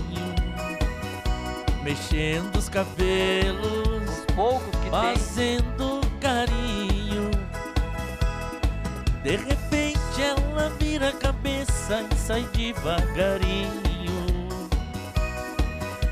mexendo 1.82 2.56
os 2.56 2.68
cabelos, 2.68 4.08
Os 4.08 4.34
poucos 4.34 4.70
que 4.70 4.90
tem. 4.90 4.90
fazendo 4.90 6.00
carinho. 6.20 7.30
De 9.22 9.36
repente 9.36 9.98
ela 10.22 10.70
vira 10.78 11.08
a 11.08 11.12
cabeça 11.12 12.04
e 12.10 12.16
sai 12.16 12.42
devagarinho. 12.54 13.89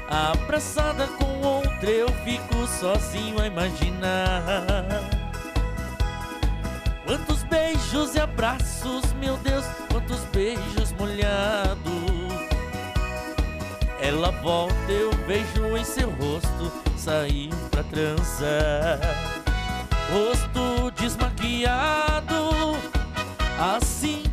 Abraçada 0.09 1.07
com 1.07 1.47
outra, 1.47 1.91
eu 1.91 2.09
fico 2.25 2.67
sozinho 2.67 3.41
a 3.41 3.47
imaginar. 3.47 4.65
Quantos 7.05 7.43
beijos 7.45 8.15
e 8.15 8.21
abraços, 8.21 9.13
meu 9.15 9.37
Deus, 9.39 9.65
quantos 9.91 10.21
beijos 10.33 10.93
molhados. 10.93 11.79
Ela 14.01 14.31
volta, 14.31 14.91
eu 14.91 15.11
vejo 15.27 15.77
em 15.77 15.85
seu 15.85 16.09
rosto, 16.11 16.73
saiu 16.97 17.51
pra 17.71 17.83
transar. 17.83 18.99
Rosto 20.11 20.91
desmaquiado, 20.93 22.35
assim 23.59 24.28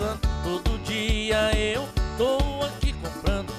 passando. 0.00 0.20
Todo 0.42 0.78
dia 0.82 1.50
eu 1.56 1.86
tô 2.16 2.38
aqui 2.64 2.94
comprando. 2.94 3.52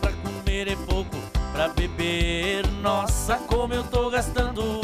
Pra 0.00 0.12
comer 0.12 0.68
é 0.68 0.76
pouco, 0.76 1.16
pra 1.52 1.68
beber. 1.68 2.66
Nossa, 2.80 3.36
como 3.48 3.74
eu 3.74 3.82
tô 3.84 4.08
gastando. 4.08 4.80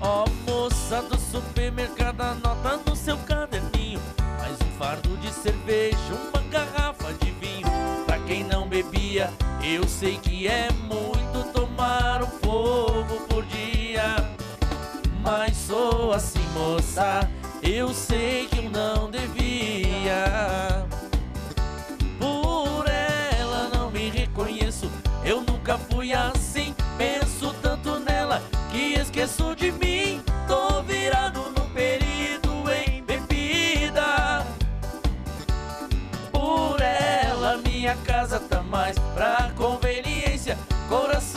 Ó, 0.00 0.26
moça 0.46 1.02
do 1.02 1.18
supermercado, 1.18 2.20
anota 2.20 2.80
no 2.86 2.94
seu 2.94 3.16
caderninho. 3.18 4.00
Mais 4.38 4.52
um 4.60 4.78
fardo 4.78 5.16
de 5.16 5.32
cerveja, 5.32 5.96
uma 6.32 6.42
garrafa 6.50 7.12
de 7.14 7.30
vinho. 7.32 7.66
Pra 8.06 8.18
quem 8.18 8.44
não 8.44 8.68
bebia, 8.68 9.30
eu 9.62 9.88
sei 9.88 10.18
que 10.18 10.46
é 10.46 10.68
muito 10.72 11.52
tomar 11.52 12.22
um 12.22 12.26
fogo 12.26 13.26
por 13.28 13.44
dia. 13.46 14.16
Mas 15.22 15.56
sou 15.56 16.12
assim, 16.12 16.46
moça. 16.52 17.28
Eu 17.62 17.94
sei 17.94 18.46
que 18.46 18.58
eu 18.58 18.70
não 18.70 19.10
devia. 19.10 19.83
Por 22.18 22.86
ela 22.88 23.70
não 23.74 23.90
me 23.90 24.10
reconheço. 24.10 24.90
Eu 25.24 25.40
nunca 25.40 25.78
fui 25.78 26.12
assim. 26.12 26.74
Penso 26.98 27.54
tanto 27.62 27.98
nela 28.00 28.42
que 28.70 28.94
esqueço 28.94 29.56
de 29.56 29.72
mim. 29.72 30.22
Tô 30.46 30.82
virado 30.82 31.40
no 31.56 31.64
perito 31.70 32.50
em 32.86 33.02
bebida. 33.02 34.46
Por 36.30 36.80
ela, 36.80 37.56
minha 37.66 37.96
casa 38.04 38.38
tá 38.38 38.62
mais 38.62 38.98
pra 39.14 39.50
conveniência. 39.56 40.58
Coração 40.88 41.33